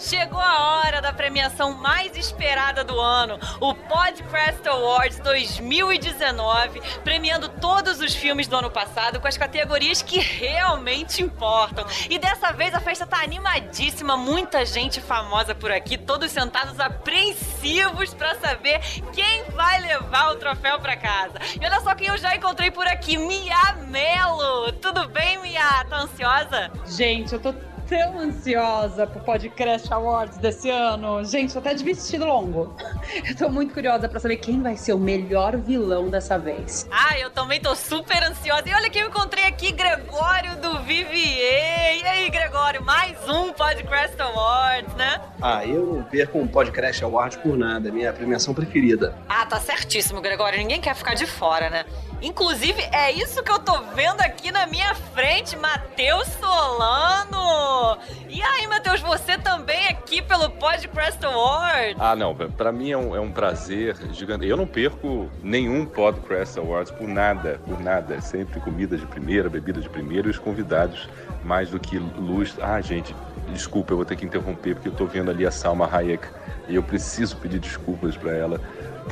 Chegou 0.00 0.40
a 0.40 0.78
hora 0.78 1.02
da 1.02 1.12
premiação 1.12 1.74
mais 1.74 2.16
esperada 2.16 2.82
do 2.82 2.98
ano, 2.98 3.38
o 3.60 3.74
Podcast 3.74 4.66
Awards 4.66 5.20
2019, 5.20 6.80
premiando 7.04 7.50
todos 7.50 8.00
os 8.00 8.14
filmes 8.14 8.48
do 8.48 8.56
ano 8.56 8.70
passado 8.70 9.20
com 9.20 9.28
as 9.28 9.36
categorias 9.36 10.00
que 10.00 10.18
realmente 10.18 11.22
importam. 11.22 11.84
E 12.08 12.18
dessa 12.18 12.50
vez 12.50 12.74
a 12.74 12.80
festa 12.80 13.06
tá 13.06 13.22
animadíssima, 13.22 14.16
muita 14.16 14.64
gente 14.64 15.02
famosa 15.02 15.54
por 15.54 15.70
aqui, 15.70 15.98
todos 15.98 16.32
sentados 16.32 16.80
apreensivos 16.80 18.14
para 18.14 18.34
saber 18.36 18.80
quem 19.12 19.44
vai 19.50 19.80
levar 19.82 20.32
o 20.32 20.36
troféu 20.36 20.80
para 20.80 20.96
casa. 20.96 21.34
E 21.60 21.64
olha 21.64 21.80
só 21.82 21.94
quem 21.94 22.08
eu 22.08 22.16
já 22.16 22.34
encontrei 22.34 22.70
por 22.70 22.86
aqui, 22.86 23.18
Mia 23.18 23.74
Mello. 23.86 24.72
Tudo 24.80 25.06
bem, 25.08 25.36
Mia? 25.42 25.84
Tá 25.84 25.98
ansiosa? 25.98 26.70
Gente, 26.86 27.34
eu 27.34 27.40
tô 27.40 27.52
tão 27.90 28.20
ansiosa 28.20 29.04
pro 29.04 29.18
Podcast 29.18 29.92
Awards 29.92 30.38
desse 30.38 30.70
ano. 30.70 31.24
Gente, 31.24 31.58
até 31.58 31.74
de 31.74 31.82
vestido 31.82 32.24
longo. 32.24 32.72
Eu 33.28 33.36
tô 33.36 33.48
muito 33.48 33.74
curiosa 33.74 34.08
para 34.08 34.20
saber 34.20 34.36
quem 34.36 34.62
vai 34.62 34.76
ser 34.76 34.92
o 34.92 34.98
melhor 34.98 35.56
vilão 35.56 36.08
dessa 36.08 36.38
vez. 36.38 36.88
Ah, 36.88 37.18
eu 37.18 37.30
também 37.30 37.60
tô 37.60 37.74
super 37.74 38.22
ansiosa. 38.22 38.68
E 38.68 38.72
olha 38.72 38.88
quem 38.88 39.02
eu 39.02 39.08
encontrei 39.08 39.44
aqui, 39.44 39.72
Gregório 39.72 40.56
do 40.58 40.78
Vivier. 40.84 41.98
E 42.00 42.06
aí, 42.06 42.30
Gregório, 42.30 42.82
mais 42.84 43.16
um 43.28 43.52
Podcast 43.52 44.20
Awards, 44.22 44.94
né? 44.94 45.20
Ah, 45.42 45.66
eu 45.66 45.84
não 45.86 46.02
perco 46.04 46.38
um 46.38 46.46
Podcast 46.46 47.02
Awards 47.02 47.38
por 47.38 47.56
nada. 47.58 47.90
Minha 47.90 48.12
premiação 48.12 48.54
preferida. 48.54 49.16
Ah, 49.28 49.44
tá 49.44 49.58
certíssimo, 49.58 50.20
Gregório. 50.20 50.58
Ninguém 50.58 50.80
quer 50.80 50.94
ficar 50.94 51.14
de 51.14 51.26
fora, 51.26 51.68
né? 51.68 51.84
Inclusive, 52.22 52.80
é 52.92 53.10
isso 53.12 53.42
que 53.42 53.50
eu 53.50 53.58
tô 53.58 53.80
vendo 53.94 54.20
aqui 54.20 54.52
na 54.52 54.66
minha 54.66 54.94
frente, 54.94 55.56
Matheus 55.56 56.28
Solano. 56.38 57.98
E 58.28 58.42
aí, 58.42 58.66
Matheus, 58.66 59.00
você 59.00 59.38
também 59.38 59.86
aqui 59.88 60.20
pelo 60.20 60.50
Podcast 60.50 61.24
Awards? 61.24 61.96
Ah, 61.98 62.14
não, 62.14 62.34
pra 62.34 62.70
mim 62.70 62.90
é 62.90 62.96
um, 62.96 63.16
é 63.16 63.20
um 63.20 63.32
prazer 63.32 63.96
gigante. 64.12 64.46
Eu 64.46 64.56
não 64.56 64.66
perco 64.66 65.30
nenhum 65.42 65.86
Podcast 65.86 66.58
Awards 66.58 66.92
por 66.92 67.08
nada, 67.08 67.58
por 67.64 67.80
nada. 67.80 68.14
É 68.14 68.20
sempre 68.20 68.60
comida 68.60 68.98
de 68.98 69.06
primeira, 69.06 69.48
bebida 69.48 69.80
de 69.80 69.88
primeira 69.88 70.28
e 70.28 70.30
os 70.30 70.38
convidados 70.38 71.08
mais 71.42 71.70
do 71.70 71.80
que 71.80 71.98
luz. 71.98 72.54
Ah, 72.60 72.82
gente, 72.82 73.14
desculpa, 73.48 73.92
eu 73.92 73.96
vou 73.96 74.04
ter 74.04 74.16
que 74.16 74.26
interromper 74.26 74.74
porque 74.74 74.88
eu 74.88 74.94
tô 74.94 75.06
vendo 75.06 75.30
ali 75.30 75.46
a 75.46 75.50
Salma 75.50 75.88
Hayek 75.90 76.28
e 76.68 76.74
eu 76.74 76.82
preciso 76.82 77.36
pedir 77.38 77.58
desculpas 77.58 78.16
para 78.16 78.32
ela 78.32 78.60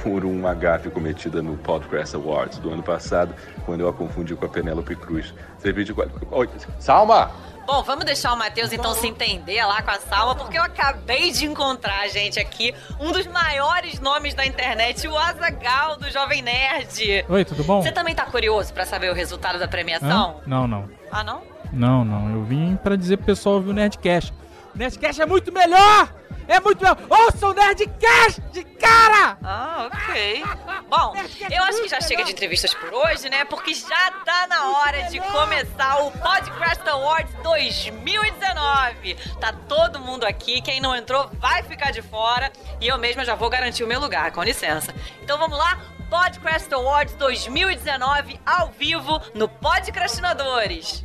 por 0.02 0.24
uma 0.24 0.54
gafe 0.54 0.90
cometida 0.90 1.42
no 1.42 1.56
Podcast 1.56 2.14
Awards 2.16 2.58
do 2.58 2.70
ano 2.70 2.82
passado, 2.82 3.34
quando 3.64 3.80
eu 3.80 3.88
a 3.88 3.92
confundi 3.92 4.34
com 4.34 4.46
a 4.46 4.48
Penélope 4.48 4.96
Cruz. 4.96 5.34
Serviu 5.58 5.84
de... 5.84 5.94
Oi, 6.30 6.48
Salma! 6.78 7.30
Bom, 7.66 7.82
vamos 7.82 8.06
deixar 8.06 8.32
o 8.32 8.36
Matheus 8.36 8.72
então 8.72 8.94
se 8.94 9.06
entender 9.06 9.62
lá 9.66 9.82
com 9.82 9.90
a 9.90 9.98
Salma, 10.00 10.34
porque 10.34 10.56
eu 10.56 10.62
acabei 10.62 11.30
de 11.30 11.44
encontrar, 11.44 12.08
gente, 12.08 12.40
aqui 12.40 12.74
um 12.98 13.12
dos 13.12 13.26
maiores 13.26 14.00
nomes 14.00 14.32
da 14.32 14.46
internet, 14.46 15.06
o 15.06 15.18
Azagal 15.18 15.98
do 15.98 16.10
Jovem 16.10 16.40
Nerd. 16.40 17.26
Oi, 17.28 17.44
tudo 17.44 17.62
bom? 17.64 17.82
Você 17.82 17.92
também 17.92 18.14
tá 18.14 18.24
curioso 18.24 18.72
para 18.72 18.86
saber 18.86 19.10
o 19.10 19.14
resultado 19.14 19.58
da 19.58 19.68
premiação? 19.68 20.36
Hã? 20.38 20.42
Não, 20.46 20.66
não. 20.66 20.88
Ah, 21.12 21.22
não? 21.22 21.42
Não, 21.70 22.04
não. 22.06 22.32
Eu 22.32 22.42
vim 22.42 22.74
para 22.76 22.96
dizer 22.96 23.18
pro 23.18 23.26
pessoal 23.26 23.56
ouvir 23.56 23.68
o 23.68 23.74
Nerdcast. 23.74 24.32
O 24.74 24.78
Nerdcast 24.78 25.20
é 25.20 25.26
muito 25.26 25.52
melhor! 25.52 26.08
É 26.48 26.58
muito 26.60 26.82
melhor! 26.82 26.96
Ouça 27.10 27.46
o 27.46 27.52
Nerdcast, 27.52 28.40
cara! 28.80 29.36
Ah, 29.44 29.90
ok. 29.92 30.42
Bom, 30.88 31.14
eu 31.50 31.62
acho 31.64 31.82
que 31.82 31.88
já 31.88 32.00
chega 32.00 32.24
de 32.24 32.32
entrevistas 32.32 32.72
por 32.72 32.92
hoje, 32.92 33.28
né? 33.28 33.44
Porque 33.44 33.74
já 33.74 34.10
tá 34.24 34.46
na 34.46 34.70
hora 34.70 35.02
de 35.10 35.20
começar 35.20 35.98
o 36.02 36.10
Podcast 36.10 36.88
Awards 36.88 37.34
2019. 37.42 39.14
Tá 39.38 39.52
todo 39.68 40.00
mundo 40.00 40.24
aqui, 40.24 40.62
quem 40.62 40.80
não 40.80 40.96
entrou 40.96 41.28
vai 41.34 41.62
ficar 41.62 41.90
de 41.92 42.00
fora. 42.00 42.50
E 42.80 42.88
eu 42.88 42.96
mesma 42.96 43.26
já 43.26 43.34
vou 43.34 43.50
garantir 43.50 43.84
o 43.84 43.86
meu 43.86 44.00
lugar, 44.00 44.32
com 44.32 44.42
licença. 44.42 44.94
Então 45.22 45.36
vamos 45.36 45.58
lá, 45.58 45.78
Podcast 46.08 46.72
Awards 46.72 47.14
2019 47.16 48.40
ao 48.46 48.68
vivo 48.70 49.20
no 49.34 49.50
Podcrastinadores. 49.50 51.04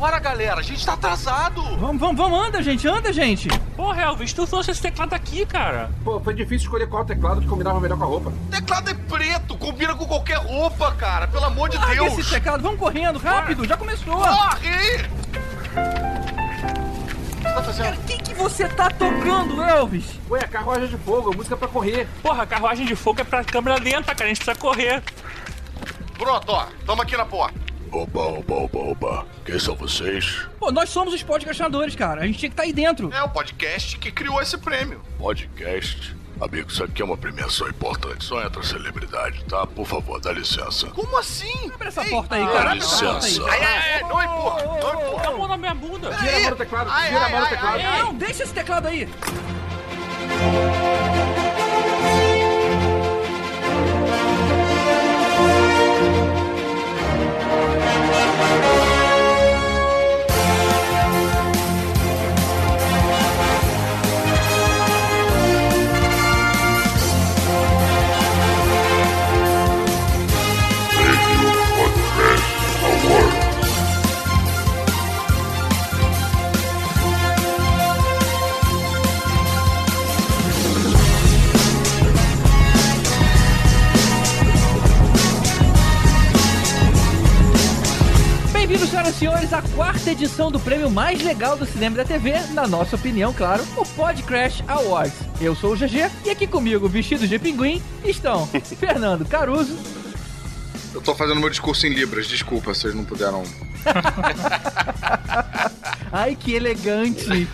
Bora, 0.00 0.18
galera, 0.18 0.60
a 0.60 0.62
gente 0.62 0.84
tá 0.84 0.94
atrasado. 0.94 1.62
Vamos, 1.76 2.00
vamos, 2.00 2.16
vamos, 2.16 2.46
anda, 2.46 2.62
gente, 2.62 2.88
anda, 2.88 3.12
gente. 3.12 3.50
Porra, 3.76 4.00
Elvis, 4.04 4.32
tu 4.32 4.46
trouxe 4.46 4.70
esse 4.70 4.80
teclado 4.80 5.12
aqui, 5.12 5.44
cara. 5.44 5.90
Pô, 6.02 6.18
foi 6.18 6.32
difícil 6.32 6.64
escolher 6.64 6.88
qual 6.88 7.04
teclado 7.04 7.42
que 7.42 7.46
combinava 7.46 7.78
melhor 7.78 7.98
com 7.98 8.04
a 8.04 8.06
roupa. 8.06 8.32
Teclado 8.50 8.88
é 8.88 8.94
preto, 8.94 9.58
combina 9.58 9.94
com 9.94 10.06
qualquer 10.06 10.38
roupa, 10.38 10.90
cara. 10.92 11.28
Pelo 11.28 11.44
amor 11.44 11.68
de 11.68 11.76
Larga 11.76 12.04
Deus. 12.04 12.16
esse 12.16 12.30
teclado, 12.30 12.62
vamos 12.62 12.80
correndo, 12.80 13.18
rápido, 13.18 13.66
já 13.66 13.76
começou. 13.76 14.16
Corre! 14.16 15.02
O 17.36 17.36
que 17.36 17.42
você 17.42 17.52
tá 17.52 17.62
fazendo? 17.62 17.84
Cara, 17.84 17.96
o 17.96 18.04
que, 18.04 18.16
que 18.22 18.34
você 18.34 18.68
tá 18.70 18.88
tocando, 18.88 19.62
Elvis? 19.62 20.18
Ué, 20.30 20.40
carruagem 20.44 20.88
de 20.88 20.96
fogo, 20.96 21.36
música 21.36 21.58
pra 21.58 21.68
correr. 21.68 22.08
Porra, 22.22 22.46
carruagem 22.46 22.86
de 22.86 22.96
fogo 22.96 23.20
é 23.20 23.24
pra 23.24 23.44
câmera 23.44 23.78
lenta, 23.78 24.14
cara. 24.14 24.24
A 24.24 24.28
gente 24.28 24.42
precisa 24.42 24.58
correr. 24.58 25.02
Pronto, 26.16 26.52
ó. 26.52 26.68
Tamo 26.86 27.02
aqui 27.02 27.18
na 27.18 27.26
porta. 27.26 27.69
Opa, 27.92 28.20
opa, 28.20 28.54
opa, 28.54 28.78
opa. 28.78 29.26
Quem 29.44 29.58
são 29.58 29.74
vocês? 29.74 30.46
Pô, 30.60 30.70
nós 30.70 30.90
somos 30.90 31.12
os 31.12 31.22
podcastinadores, 31.22 31.96
cara. 31.96 32.22
A 32.22 32.26
gente 32.26 32.38
tinha 32.38 32.48
que 32.48 32.52
estar 32.54 32.62
aí 32.62 32.72
dentro. 32.72 33.12
É 33.12 33.22
o 33.22 33.28
podcast 33.28 33.98
que 33.98 34.12
criou 34.12 34.40
esse 34.40 34.56
prêmio. 34.58 35.00
Podcast? 35.18 36.14
Amigo, 36.40 36.70
isso 36.70 36.82
aqui 36.84 37.02
é 37.02 37.04
uma 37.04 37.16
premiação 37.18 37.68
importante. 37.68 38.24
Só 38.24 38.40
entra 38.42 38.62
celebridade, 38.62 39.44
tá? 39.44 39.66
Por 39.66 39.84
favor, 39.86 40.20
dá 40.20 40.32
licença. 40.32 40.86
Como 40.88 41.18
assim? 41.18 41.70
Abre 41.74 41.88
essa 41.88 42.02
Ei, 42.04 42.10
porta 42.10 42.36
aí, 42.36 42.46
dá 42.46 42.52
cara. 42.52 42.76
Essa 42.76 43.04
porta 43.04 43.26
aí. 43.26 43.32
licença. 43.32 43.50
Ai, 43.50 43.60
ai, 43.62 43.92
ai, 43.94 44.00
não 44.02 44.22
empurra, 44.22 44.62
não 44.62 44.68
Bota 44.80 44.86
a 44.86 45.02
empurra. 45.02 45.36
mão 45.36 45.48
na 45.48 45.56
minha 45.56 45.74
bunda. 45.74 46.10
Tira 46.16 46.36
a 46.36 46.40
mão 46.40 46.50
do 46.50 46.56
teclado, 46.56 46.90
Ai, 46.92 47.08
tira 47.08 47.26
a 47.26 47.28
mão 47.28 47.40
do 47.40 47.48
teclado. 47.48 47.74
ai, 47.76 47.84
ai. 47.84 48.02
Não, 48.02 48.14
deixa 48.14 48.42
esse 48.44 48.54
teclado 48.54 48.86
aí. 48.88 49.08
À 89.52 89.62
quarta 89.74 90.10
edição 90.10 90.50
do 90.50 90.58
prêmio 90.60 90.90
mais 90.90 91.22
legal 91.22 91.56
do 91.56 91.66
cinema 91.66 91.94
e 91.94 91.98
da 91.98 92.04
TV, 92.04 92.34
na 92.52 92.66
nossa 92.66 92.96
opinião, 92.96 93.32
claro, 93.32 93.64
o 93.76 93.84
Podcrash 93.84 94.62
Awards. 94.68 95.12
Eu 95.40 95.54
sou 95.56 95.72
o 95.72 95.76
GG 95.76 96.10
e 96.24 96.30
aqui 96.30 96.46
comigo, 96.46 96.88
vestidos 96.88 97.28
de 97.28 97.38
pinguim, 97.38 97.82
estão 98.04 98.46
Fernando 98.78 99.24
Caruso, 99.24 99.76
Eu 100.94 101.00
tô 101.00 101.14
fazendo 101.14 101.40
meu 101.40 101.50
discurso 101.50 101.86
em 101.86 101.90
Libras, 101.90 102.26
desculpa, 102.26 102.72
vocês 102.74 102.94
não 102.94 103.04
puderam. 103.04 103.42
ai 106.12 106.36
que 106.36 106.52
elegante, 106.54 107.26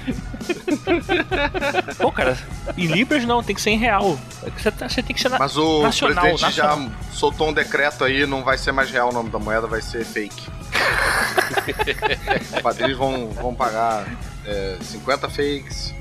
Pô, 1.98 2.10
cara, 2.12 2.36
em 2.76 2.86
Libras 2.86 3.24
não, 3.24 3.42
tem 3.42 3.54
que 3.54 3.60
ser 3.60 3.70
em 3.70 3.78
real. 3.78 4.18
Você, 4.58 4.70
tá- 4.70 4.88
você 4.88 5.02
tem 5.02 5.14
que 5.14 5.20
ser 5.20 5.28
na, 5.28 5.38
Mas 5.38 5.56
o 5.56 5.82
nacional. 5.82 6.22
presidente 6.24 6.42
nacional. 6.42 6.78
já 6.78 6.90
soltou 7.12 7.48
um 7.48 7.52
decreto 7.52 8.04
aí, 8.04 8.26
não 8.26 8.42
vai 8.44 8.56
ser 8.58 8.72
mais 8.72 8.90
real 8.90 9.10
o 9.10 9.12
nome 9.12 9.30
da 9.30 9.38
moeda, 9.38 9.66
vai 9.66 9.80
ser 9.82 10.04
fake. 10.04 10.46
Os 11.72 12.62
padrinhos 12.62 12.96
vão, 12.96 13.28
vão 13.30 13.54
pagar 13.54 14.06
é, 14.44 14.76
50 14.80 15.28
fakes. 15.28 15.94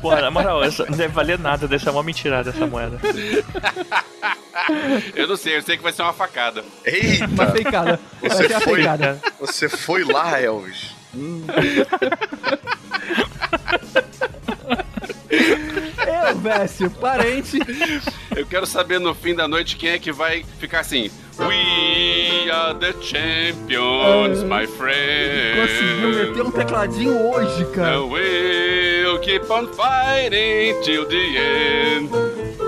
Pô, 0.00 0.14
na 0.14 0.30
moral, 0.30 0.62
essa, 0.62 0.84
não 0.86 0.96
deve 0.96 1.12
valer 1.14 1.38
nada, 1.38 1.66
deve 1.68 1.82
ser 1.82 1.90
uma 1.90 2.02
mentirada 2.02 2.50
essa 2.50 2.66
moeda. 2.66 2.98
Eu 5.14 5.26
não 5.26 5.36
sei, 5.36 5.56
eu 5.56 5.62
sei 5.62 5.76
que 5.76 5.82
vai 5.82 5.92
ser 5.92 6.02
uma 6.02 6.12
facada. 6.12 6.62
uma 6.62 6.84
Eita! 6.84 7.46
feicada, 7.52 8.00
vai 8.20 8.30
Você 8.30 8.48
foi, 8.60 8.74
feicada. 8.76 9.20
você 9.40 9.68
foi 9.68 10.04
lá, 10.04 10.40
Elvis. 10.40 10.94
Eu, 11.14 11.44
Vécio, 16.34 16.90
parente, 16.90 17.58
Eu 18.36 18.46
quero 18.46 18.66
saber 18.66 18.98
no 18.98 19.14
fim 19.14 19.34
da 19.34 19.48
noite 19.48 19.76
quem 19.76 19.90
é 19.90 19.98
que 19.98 20.12
vai 20.12 20.44
ficar 20.58 20.80
assim. 20.80 21.10
We 21.38 22.50
are 22.50 22.74
the 22.78 22.92
champions, 23.00 24.42
my 24.42 24.66
conseguiu 24.66 26.08
meter 26.08 26.34
friend. 26.34 26.48
um 26.48 26.50
tecladinho 26.50 27.30
hoje, 27.30 27.64
cara. 27.72 27.96
And 27.96 28.08
we'll 28.10 29.20
keep 29.20 29.48
on 29.48 29.68
fighting 29.68 30.80
till 30.82 31.06
the 31.06 31.36
end. 31.36 32.67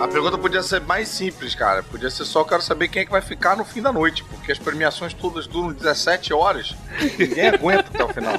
A 0.00 0.06
pergunta 0.06 0.36
podia 0.36 0.62
ser 0.62 0.80
mais 0.82 1.08
simples, 1.08 1.54
cara. 1.54 1.82
Podia 1.82 2.10
ser 2.10 2.24
só 2.24 2.40
eu 2.40 2.44
quero 2.44 2.62
saber 2.62 2.88
quem 2.88 3.02
é 3.02 3.04
que 3.04 3.10
vai 3.10 3.22
ficar 3.22 3.56
no 3.56 3.64
fim 3.64 3.80
da 3.80 3.92
noite, 3.92 4.22
porque 4.24 4.52
as 4.52 4.58
premiações 4.58 5.14
todas 5.14 5.46
duram 5.46 5.72
17 5.72 6.32
horas. 6.34 6.74
Ninguém 7.18 7.48
aguenta 7.48 7.88
até 7.92 8.04
o 8.04 8.08
final. 8.08 8.34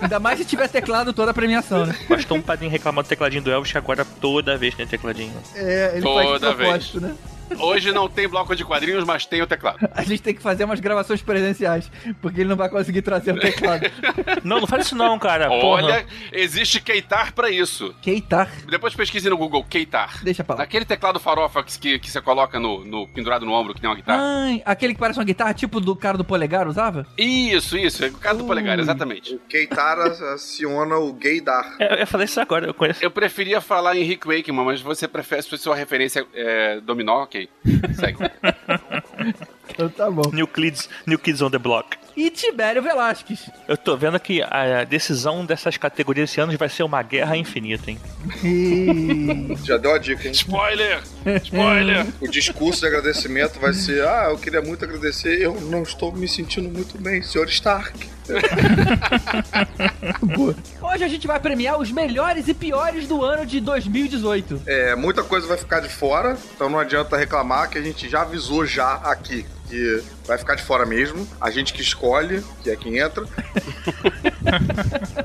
Ainda 0.00 0.18
mais 0.18 0.38
se 0.38 0.44
tiver 0.44 0.68
teclado 0.68 1.12
toda 1.12 1.30
a 1.30 1.34
premiação, 1.34 1.86
né? 1.86 1.96
Bastou 2.08 2.36
um 2.38 2.42
padrinho 2.42 2.72
reclamando 2.72 3.06
do 3.06 3.08
tecladinho 3.08 3.42
do 3.42 3.50
Elvis, 3.50 3.70
que 3.72 3.78
agora 3.78 4.04
toda 4.20 4.56
vez 4.58 4.74
tem 4.74 4.86
tecladinho. 4.86 5.32
É, 5.54 5.92
ele 5.94 6.02
Toda 6.02 6.24
faz 6.24 6.40
de 6.40 6.46
vez. 6.46 6.56
propósito, 6.56 7.00
né? 7.00 7.14
Hoje 7.58 7.92
não 7.92 8.08
tem 8.08 8.28
bloco 8.28 8.54
de 8.54 8.64
quadrinhos, 8.64 9.04
mas 9.04 9.26
tem 9.26 9.42
o 9.42 9.46
teclado. 9.46 9.88
A 9.92 10.02
gente 10.02 10.22
tem 10.22 10.34
que 10.34 10.42
fazer 10.42 10.64
umas 10.64 10.80
gravações 10.80 11.22
presenciais, 11.22 11.90
porque 12.20 12.40
ele 12.40 12.48
não 12.48 12.56
vai 12.56 12.68
conseguir 12.68 13.02
trazer 13.02 13.32
o 13.32 13.38
teclado. 13.40 13.80
Não, 14.44 14.60
não 14.60 14.66
faz 14.66 14.86
isso 14.86 14.96
não, 14.96 15.18
cara. 15.18 15.48
Porra. 15.48 15.82
Olha, 15.84 16.06
existe 16.32 16.80
Keitar 16.80 17.32
pra 17.34 17.50
isso. 17.50 17.94
Keitar. 18.00 18.50
Depois 18.68 18.94
pesquise 18.94 19.28
no 19.28 19.36
Google 19.36 19.64
Keitar. 19.64 20.22
Deixa 20.22 20.42
pra 20.42 20.56
lá. 20.56 20.62
Aquele 20.62 20.84
teclado 20.84 21.20
farofa 21.20 21.62
que, 21.62 21.78
que, 21.78 21.98
que 21.98 22.10
você 22.10 22.20
coloca 22.20 22.58
no, 22.58 22.84
no 22.84 23.06
pendurado 23.08 23.44
no 23.44 23.52
ombro, 23.52 23.74
que 23.74 23.82
nem 23.82 23.90
uma 23.90 23.96
guitarra. 23.96 24.22
Ai, 24.22 24.62
aquele 24.64 24.94
que 24.94 25.00
parece 25.00 25.18
uma 25.18 25.24
guitarra, 25.24 25.52
tipo 25.54 25.80
do 25.80 25.94
cara 25.94 26.16
do 26.16 26.24
polegar 26.24 26.66
usava? 26.66 27.06
Isso, 27.18 27.76
isso. 27.76 28.04
É 28.04 28.08
o 28.08 28.12
cara 28.14 28.36
do 28.36 28.44
polegar, 28.44 28.78
exatamente. 28.78 29.34
O 29.34 29.38
Keitara 29.40 30.08
aciona 30.34 30.96
o 30.96 31.12
gaydar. 31.12 31.76
Eu 31.78 31.98
ia 31.98 32.06
falar 32.06 32.24
isso 32.24 32.40
agora, 32.40 32.66
eu 32.66 32.74
conheço. 32.74 33.02
Eu 33.04 33.10
preferia 33.10 33.60
falar 33.60 33.96
em 33.96 34.02
Rick 34.02 34.26
Wakeman, 34.26 34.64
mas 34.64 34.80
você 34.80 35.06
prefere 35.06 35.42
se 35.42 35.58
sua 35.58 35.76
referência 35.76 36.26
é 36.34 36.80
dominó, 36.80 37.26
ok. 37.40 37.94
Segue. 37.94 38.30
Então 39.70 39.88
tá 39.88 40.10
bom. 40.10 40.30
New 40.32 40.46
Kids, 40.46 40.88
New 41.06 41.18
Kids 41.18 41.40
on 41.42 41.50
the 41.50 41.58
Block. 41.58 41.96
E 42.16 42.30
Tibério 42.30 42.82
Velasquez. 42.82 43.50
Eu 43.68 43.76
tô 43.76 43.96
vendo 43.96 44.18
que 44.18 44.42
a 44.42 44.84
decisão 44.84 45.44
dessas 45.44 45.76
categorias 45.76 46.30
esse 46.30 46.40
ano 46.40 46.56
vai 46.56 46.68
ser 46.68 46.82
uma 46.82 47.02
guerra 47.02 47.36
infinita, 47.36 47.90
hein? 47.90 47.98
Já 49.64 49.76
deu 49.76 49.94
a 49.94 49.98
dica, 49.98 50.26
hein? 50.26 50.32
Spoiler! 50.32 51.02
Spoiler! 51.42 52.06
O 52.20 52.28
discurso 52.28 52.80
de 52.80 52.86
agradecimento 52.86 53.58
vai 53.58 53.72
ser: 53.72 54.06
Ah, 54.06 54.28
eu 54.30 54.38
queria 54.38 54.62
muito 54.62 54.84
agradecer, 54.84 55.40
eu 55.40 55.60
não 55.60 55.82
estou 55.82 56.12
me 56.12 56.28
sentindo 56.28 56.68
muito 56.68 56.98
bem, 56.98 57.22
Sr. 57.22 57.48
Stark. 57.48 58.08
Boa. 60.36 60.54
Hoje 60.80 61.04
a 61.04 61.08
gente 61.08 61.26
vai 61.26 61.40
premiar 61.40 61.78
os 61.78 61.90
melhores 61.90 62.48
e 62.48 62.54
piores 62.54 63.08
do 63.08 63.24
ano 63.24 63.44
de 63.44 63.60
2018. 63.60 64.62
É, 64.66 64.94
muita 64.94 65.22
coisa 65.22 65.46
vai 65.46 65.56
ficar 65.56 65.80
de 65.80 65.88
fora, 65.88 66.36
então 66.54 66.68
não 66.68 66.78
adianta 66.78 67.16
reclamar 67.16 67.68
que 67.68 67.78
a 67.78 67.82
gente 67.82 68.08
já 68.08 68.22
avisou 68.22 68.64
já 68.64 68.94
aqui. 68.94 69.44
Que 69.68 70.02
vai 70.26 70.38
ficar 70.38 70.54
de 70.54 70.62
fora 70.62 70.86
mesmo. 70.86 71.26
A 71.40 71.50
gente 71.50 71.72
que 71.72 71.82
escolhe, 71.82 72.42
que 72.62 72.70
é 72.70 72.76
quem 72.76 72.98
entra. 72.98 73.24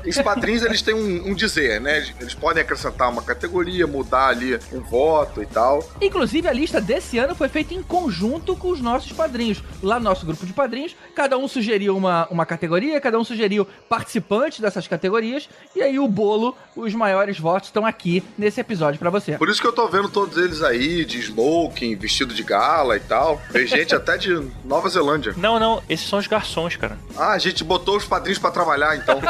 Os 0.06 0.22
padrinhos, 0.22 0.62
eles 0.62 0.82
têm 0.82 0.94
um, 0.94 1.30
um 1.30 1.34
dizer, 1.34 1.80
né? 1.80 2.06
Eles 2.20 2.34
podem 2.34 2.62
acrescentar 2.62 3.10
uma 3.10 3.22
categoria, 3.22 3.86
mudar 3.86 4.28
ali 4.28 4.58
um 4.72 4.80
voto 4.80 5.42
e 5.42 5.46
tal. 5.46 5.88
Inclusive, 6.00 6.48
a 6.48 6.52
lista 6.52 6.80
desse 6.80 7.18
ano 7.18 7.34
foi 7.34 7.48
feita 7.48 7.74
em 7.74 7.82
conjunto 7.82 8.54
com 8.56 8.70
os 8.70 8.80
nossos 8.80 9.12
padrinhos. 9.12 9.62
Lá 9.82 9.98
no 9.98 10.04
nosso 10.04 10.24
grupo 10.24 10.46
de 10.46 10.52
padrinhos, 10.52 10.94
cada 11.14 11.36
um 11.36 11.48
sugeriu 11.48 11.96
uma, 11.96 12.26
uma 12.30 12.46
categoria, 12.46 13.00
cada 13.00 13.18
um 13.18 13.24
sugeriu 13.24 13.66
participantes 13.88 14.60
dessas 14.60 14.86
categorias, 14.86 15.48
e 15.74 15.82
aí 15.82 15.98
o 15.98 16.06
bolo, 16.06 16.56
os 16.74 16.94
maiores 16.94 17.38
votos 17.38 17.68
estão 17.68 17.84
aqui 17.84 18.22
nesse 18.38 18.60
episódio 18.60 18.98
pra 18.98 19.10
você. 19.10 19.36
Por 19.38 19.48
isso 19.48 19.60
que 19.60 19.66
eu 19.66 19.72
tô 19.72 19.88
vendo 19.88 20.08
todos 20.08 20.36
eles 20.36 20.62
aí, 20.62 21.04
de 21.04 21.18
smoking, 21.18 21.96
vestido 21.96 22.34
de 22.34 22.42
gala 22.42 22.96
e 22.96 23.00
tal. 23.00 23.40
Tem 23.52 23.66
gente 23.66 23.94
até 23.94 24.16
de 24.16 24.34
Nova 24.64 24.85
Zelândia. 24.88 25.34
Não, 25.36 25.58
não, 25.58 25.82
esses 25.88 26.08
são 26.08 26.18
os 26.18 26.26
garçons, 26.26 26.76
cara. 26.76 26.98
Ah, 27.16 27.32
a 27.32 27.38
gente 27.38 27.62
botou 27.64 27.96
os 27.96 28.04
padrinhos 28.04 28.38
pra 28.38 28.50
trabalhar, 28.50 28.96
então. 28.96 29.20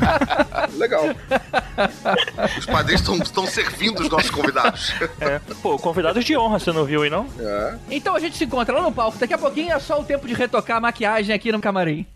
Legal. 0.76 1.04
Os 2.58 2.66
padrinhos 2.66 3.02
estão 3.08 3.46
servindo 3.46 4.00
os 4.00 4.08
nossos 4.08 4.30
convidados. 4.30 4.92
É. 5.20 5.40
Pô, 5.62 5.78
convidados 5.78 6.24
de 6.24 6.36
honra, 6.36 6.58
você 6.58 6.72
não 6.72 6.84
viu 6.84 7.02
aí, 7.02 7.10
não? 7.10 7.26
É. 7.38 7.74
Então 7.90 8.14
a 8.14 8.20
gente 8.20 8.36
se 8.36 8.44
encontra 8.44 8.74
lá 8.74 8.82
no 8.82 8.92
palco. 8.92 9.18
Daqui 9.18 9.34
a 9.34 9.38
pouquinho 9.38 9.72
é 9.72 9.78
só 9.78 10.00
o 10.00 10.04
tempo 10.04 10.26
de 10.26 10.34
retocar 10.34 10.78
a 10.78 10.80
maquiagem 10.80 11.34
aqui 11.34 11.50
no 11.52 11.60
camarim. 11.60 12.06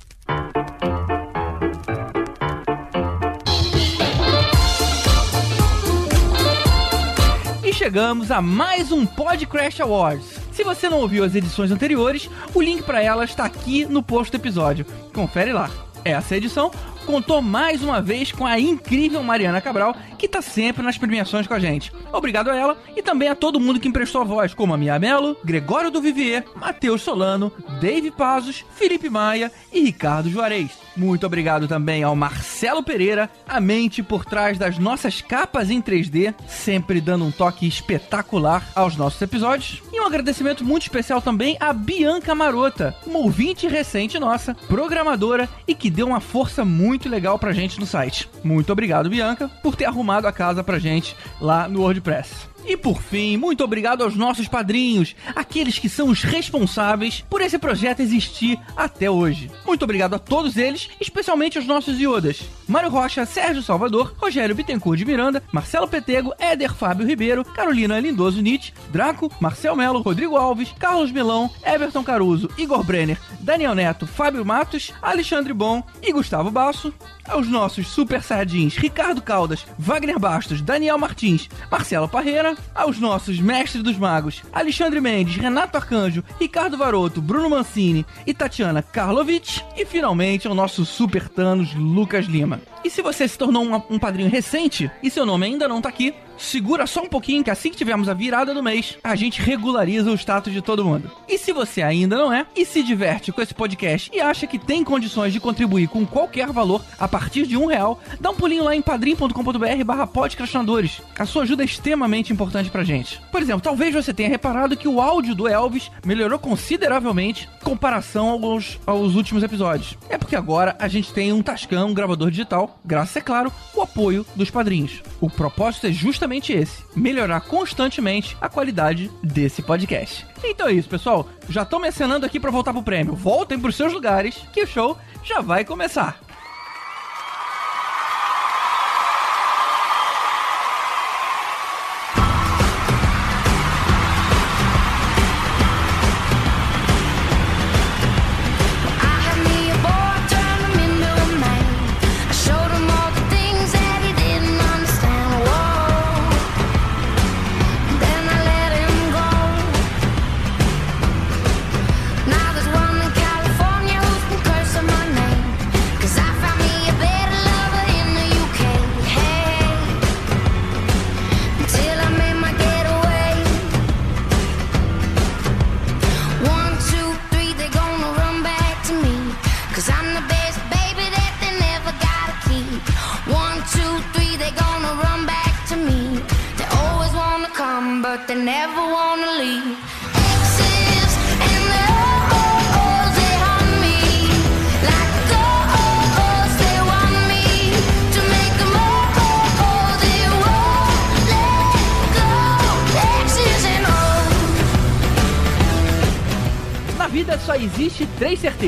E 7.65 7.73
chegamos 7.73 8.31
a 8.31 8.41
mais 8.41 8.91
um 8.91 9.05
Podcrash 9.05 9.81
Awards. 9.81 10.48
Se 10.59 10.65
você 10.65 10.91
não 10.91 10.99
ouviu 10.99 11.23
as 11.23 11.37
edições 11.37 11.71
anteriores, 11.71 12.29
o 12.53 12.61
link 12.61 12.83
para 12.83 13.01
elas 13.01 13.31
está 13.31 13.45
aqui 13.45 13.87
no 13.87 14.03
post 14.03 14.33
do 14.33 14.43
episódio. 14.43 14.85
Confere 15.15 15.53
lá. 15.53 15.71
Essa 16.05 16.37
edição 16.37 16.73
contou 17.09 17.41
mais 17.41 17.83
uma 17.83 18.03
vez 18.03 18.31
com 18.31 18.45
a 18.45 18.61
incrível 18.61 19.23
Mariana 19.23 19.63
Cabral, 19.63 19.97
que 20.19 20.29
tá 20.29 20.43
sempre 20.43 20.83
nas 20.83 20.99
premiações 20.99 21.47
com 21.47 21.55
a 21.55 21.59
gente. 21.59 21.91
Obrigado 22.13 22.51
a 22.51 22.55
ela 22.55 22.79
e 22.95 23.03
também 23.03 23.31
a 23.31 23.35
todo 23.35 23.59
mundo 23.59 23.81
que 23.81 23.89
emprestou 23.89 24.21
a 24.21 24.25
voz, 24.25 24.53
como 24.53 24.75
a 24.75 24.77
Mia 24.77 24.99
Mello, 24.99 25.35
Gregório 25.43 25.91
do 25.91 26.03
Vivier, 26.03 26.45
Matheus 26.55 27.01
Solano, 27.01 27.51
Dave 27.81 28.11
Pazos, 28.11 28.63
Felipe 28.75 29.09
Maia 29.09 29.51
e 29.73 29.81
Ricardo 29.81 30.29
Juarez. 30.29 30.73
Muito 30.95 31.25
obrigado 31.25 31.67
também 31.67 32.03
ao 32.03 32.17
Marcelo 32.17 32.83
Pereira, 32.83 33.31
a 33.49 33.59
mente 33.59 34.03
por 34.03 34.25
trás 34.27 34.59
das 34.59 34.79
nossas 34.79 35.23
capas 35.23 35.71
em 35.71 35.81
3D, 35.81 36.35
sempre 36.47 37.01
dando 37.01 37.25
um 37.25 37.31
toque 37.31 37.67
espetacular 37.67 38.69
aos 38.75 38.97
nossos 38.97 39.23
episódios. 39.23 39.81
E 39.93 40.01
um 40.01 40.07
agradecimento 40.07 40.65
muito 40.65 40.83
especial 40.83 41.23
também 41.23 41.57
a 41.61 41.73
Bianca 41.73 42.35
Marota, 42.35 42.95
uma 43.07 43.21
ouvinte 43.21 43.67
recente 43.69 44.19
nossa, 44.19 44.55
programadora 44.67 45.49
e 45.67 45.75
que 45.75 45.89
deu 45.89 46.09
uma 46.09 46.21
força 46.21 46.65
muito 46.65 46.98
legal 47.07 47.39
pra 47.39 47.53
gente 47.53 47.79
no 47.79 47.85
site. 47.85 48.31
Muito 48.43 48.73
obrigado, 48.73 49.11
Bianca, 49.11 49.51
por 49.63 49.77
ter 49.77 49.85
arrumado 49.85 50.27
a 50.27 50.33
casa 50.33 50.65
pra 50.65 50.79
gente 50.79 51.15
lá 51.39 51.69
no 51.69 51.81
WordPress. 51.81 52.49
E 52.69 52.77
por 52.77 53.01
fim, 53.01 53.39
muito 53.39 53.65
obrigado 53.65 54.05
aos 54.05 54.15
nossos 54.15 54.47
padrinhos, 54.47 55.17
aqueles 55.35 55.79
que 55.79 55.89
são 55.89 56.11
os 56.11 56.23
responsáveis 56.23 57.25
por 57.31 57.41
esse 57.41 57.59
projeto 57.59 58.01
existir 58.01 58.61
até 58.77 59.11
hoje. 59.11 59.51
Muito 59.65 59.85
obrigado 59.85 60.13
a 60.13 60.19
todos 60.19 60.59
eles, 60.59 60.91
especialmente 61.01 61.57
aos 61.57 61.67
nossos 61.67 61.99
iodas. 61.99 62.43
Mário 62.69 62.91
Rocha, 62.91 63.25
Sérgio 63.25 63.63
Salvador, 63.63 64.15
Rogério 64.19 64.55
Bittencourt 64.55 64.99
de 64.99 65.07
Miranda, 65.07 65.43
Marcelo 65.51 65.89
Petego, 65.89 66.35
Éder 66.39 66.75
Fábio 66.75 67.07
Ribeiro, 67.07 67.43
Carolina 67.43 67.99
Lindoso 67.99 68.43
Nietzsche, 68.43 68.75
Draco, 68.91 69.33
Marcel 69.41 69.75
Melo, 69.75 70.03
Rodrigo 70.03 70.37
Alves, 70.37 70.75
Carlos 70.79 71.11
Milão, 71.11 71.51
Everton 71.65 72.05
Caruso, 72.05 72.51
Igor 72.59 72.85
Brenner, 72.85 73.19
Daniel 73.41 73.75
Neto, 73.75 74.07
Fábio 74.07 74.45
Matos, 74.45 74.93
Alexandre 75.01 75.55
Bom 75.55 75.83
e 76.03 76.13
Gustavo 76.13 76.51
Basso, 76.51 76.93
aos 77.29 77.47
nossos 77.47 77.87
super 77.89 78.23
sardins 78.23 78.77
Ricardo 78.77 79.21
Caldas, 79.23 79.67
Wagner 79.79 80.19
Bastos, 80.19 80.61
Daniel 80.63 80.99
Martins, 80.99 81.49
Marcelo 81.71 82.09
Parreira, 82.09 82.57
aos 82.75 82.99
nossos 82.99 83.41
mestres 83.41 83.83
dos 83.83 83.97
magos 83.97 84.43
Alexandre 84.53 85.01
Mendes, 85.01 85.37
Renato 85.37 85.77
Arcanjo, 85.77 86.25
Ricardo 86.39 86.77
Varoto, 86.77 87.21
Bruno 87.21 87.51
Mancini 87.51 88.05
e 88.27 88.35
Tatiana 88.35 88.83
Karlovic, 88.83 89.63
e 89.77 89.85
finalmente 89.85 90.47
ao 90.47 90.55
nosso 90.55 90.85
super 90.85 91.29
Thanos 91.29 91.75
Lucas 91.75 92.27
Lima. 92.27 92.61
E 92.85 92.91
se 92.91 93.03
você 93.03 93.27
se 93.27 93.37
tornou 93.37 93.65
um, 93.65 93.75
um 93.91 93.99
padrinho 93.99 94.31
recente 94.31 94.91
e 95.03 95.11
seu 95.11 95.27
nome 95.27 95.47
ainda 95.47 95.69
não 95.69 95.81
tá 95.81 95.89
aqui, 95.89 96.15
segura 96.39 96.87
só 96.87 97.03
um 97.03 97.09
pouquinho 97.09 97.43
que 97.45 97.51
assim 97.51 97.71
que 97.71 97.77
tivermos 97.77 98.09
a 98.09 98.15
virada 98.15 98.55
do 98.55 98.63
mês, 98.63 98.97
a 99.03 99.15
gente 99.17 99.43
regulariza 99.43 100.11
o 100.11 100.15
status 100.15 100.53
de 100.53 100.63
todo 100.63 100.85
mundo. 100.85 101.11
E 101.29 101.37
se 101.39 101.53
você 101.53 101.83
ainda 101.83 102.17
não 102.17 102.33
é 102.33 102.47
e 102.57 102.65
se 102.65 102.83
diverte 102.83 103.33
com 103.33 103.43
esse 103.43 103.55
podcast 103.55 104.11
e 104.15 104.21
acha 104.21 104.47
que 104.47 104.59
tem 104.59 104.85
condições 104.85 105.33
de 105.33 105.41
contribuir 105.41 105.89
com 105.89 106.07
qualquer 106.07 106.49
valor 106.49 106.83
a 106.99 107.09
partir 107.09 107.47
de 107.47 107.57
um 107.57 107.67
real, 107.67 108.01
dá 108.21 108.31
um 108.31 108.35
pulinho 108.35 108.65
lá 108.65 108.75
em 108.75 108.83
padrim.com.br 108.83 109.85
barra 109.85 110.07
podcastinadores. 110.07 111.01
A 111.19 111.27
sua 111.27 111.43
ajuda 111.43 111.63
é 111.63 111.67
extremamente 111.67 112.33
importante 112.33 112.71
pra 112.71 112.85
gente. 112.85 113.21
Por 113.33 113.43
exemplo, 113.43 113.61
talvez 113.61 113.95
você 113.95 114.15
tenha 114.15 114.29
reparado 114.29 114.77
que 114.77 114.89
o 114.89 115.01
áudio 115.01 115.35
do 115.35 115.49
Elvis 115.49 115.91
melhorou 116.05 116.39
consideravelmente 116.39 117.49
em 117.61 117.65
comparação 117.65 118.29
aos, 118.29 118.79
aos 118.87 119.15
últimos 119.15 119.43
episódios. 119.43 119.97
É 120.09 120.17
porque 120.17 120.37
agora 120.37 120.77
a 120.79 120.89
gente 120.89 121.13
tem 121.13 121.33
um 121.33 121.43
Tascam, 121.43 121.89
um 121.89 121.95
gravador 121.95 122.31
digital, 122.31 122.79
graças, 122.85 123.17
é 123.17 123.21
claro, 123.21 123.53
ao 123.77 123.83
apoio 123.83 124.25
dos 124.37 124.51
padrinhos. 124.51 125.03
O 125.21 125.29
propósito 125.29 125.87
é 125.87 125.93
justamente 125.93 126.28
esse: 126.37 126.85
melhorar 126.95 127.41
constantemente 127.41 128.37
a 128.41 128.49
qualidade 128.49 129.11
desse 129.23 129.63
podcast. 129.63 130.27
Então 130.45 130.69
é 130.69 130.73
isso, 130.73 130.89
pessoal. 130.89 131.29
Já 131.49 131.63
estão 131.63 131.81
me 131.81 131.89
acenando 131.89 132.27
aqui 132.27 132.39
para 132.39 132.51
voltar 132.51 132.73
pro 132.73 132.83
prêmio. 132.83 133.15
Voltem 133.15 133.59
pros 133.59 133.77
seus 133.77 133.93
lugares, 133.93 134.37
que 134.53 134.63
o 134.63 134.67
show 134.67 134.97
já 135.25 135.41
vai 135.41 135.65
começar. 135.65 136.28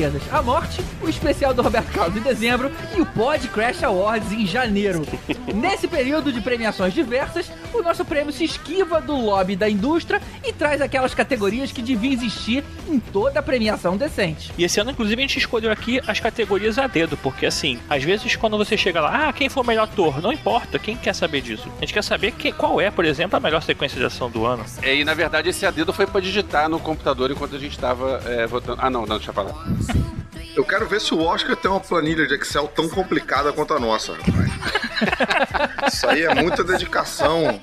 Certezas: 0.01 0.33
a 0.33 0.41
morte, 0.41 0.83
o 1.01 1.09
especial 1.09 1.53
do 1.53 1.61
Roberto 1.61 1.91
Carlos 1.91 2.17
em 2.17 2.21
dezembro 2.21 2.71
e 2.97 3.01
o 3.01 3.05
Pod 3.05 3.47
Crash 3.49 3.83
Awards 3.83 4.31
em 4.31 4.45
janeiro. 4.47 5.01
Nesse 5.53 5.87
período 5.87 6.31
de 6.31 6.41
premiações 6.41 6.93
diversas, 6.93 7.51
o 7.81 7.83
nosso 7.83 8.05
prêmio 8.05 8.31
se 8.31 8.43
esquiva 8.43 9.01
do 9.01 9.15
lobby 9.15 9.55
da 9.55 9.69
indústria 9.69 10.21
e 10.45 10.53
traz 10.53 10.81
aquelas 10.81 11.13
categorias 11.13 11.71
que 11.71 11.81
deviam 11.81 12.13
existir 12.13 12.63
em 12.87 12.99
toda 12.99 13.41
premiação 13.41 13.97
decente. 13.97 14.51
E 14.57 14.63
esse 14.63 14.79
ano, 14.79 14.91
inclusive, 14.91 15.21
a 15.21 15.27
gente 15.27 15.39
escolheu 15.39 15.71
aqui 15.71 15.99
as 16.07 16.19
categorias 16.19 16.77
a 16.77 16.87
dedo, 16.87 17.17
porque 17.17 17.45
assim, 17.45 17.79
às 17.89 18.03
vezes 18.03 18.35
quando 18.35 18.57
você 18.57 18.77
chega 18.77 19.01
lá, 19.01 19.29
ah, 19.29 19.33
quem 19.33 19.49
foi 19.49 19.63
o 19.63 19.65
melhor 19.65 19.83
ator? 19.83 20.21
Não 20.21 20.31
importa, 20.31 20.79
quem 20.79 20.95
quer 20.95 21.13
saber 21.13 21.41
disso? 21.41 21.67
A 21.77 21.81
gente 21.81 21.93
quer 21.93 22.03
saber 22.03 22.31
que, 22.31 22.51
qual 22.51 22.79
é, 22.79 22.89
por 22.89 23.05
exemplo, 23.05 23.37
a 23.37 23.39
melhor 23.39 23.61
sequência 23.61 23.97
de 23.97 24.05
ação 24.05 24.29
do 24.29 24.45
ano. 24.45 24.63
É, 24.81 24.95
e 24.95 25.03
na 25.03 25.13
verdade 25.13 25.49
esse 25.49 25.65
a 25.65 25.71
dedo 25.71 25.91
foi 25.91 26.05
pra 26.05 26.21
digitar 26.21 26.69
no 26.69 26.79
computador 26.79 27.31
enquanto 27.31 27.55
a 27.55 27.59
gente 27.59 27.77
tava 27.77 28.21
é, 28.25 28.45
votando. 28.45 28.79
Ah, 28.81 28.89
não, 28.89 29.05
não, 29.05 29.17
deixa 29.17 29.31
eu 29.31 29.33
falar. 29.33 29.53
Eu 30.55 30.65
quero 30.65 30.85
ver 30.87 30.99
se 30.99 31.13
o 31.13 31.21
Oscar 31.21 31.55
tem 31.55 31.71
uma 31.71 31.79
planilha 31.79 32.27
de 32.27 32.35
Excel 32.35 32.67
tão 32.67 32.89
complicada 32.89 33.53
quanto 33.53 33.73
a 33.73 33.79
nossa, 33.79 34.13
rapaz. 34.13 34.51
Isso 35.93 36.07
aí 36.07 36.23
é 36.23 36.35
muita 36.35 36.63
dedicação. 36.63 37.59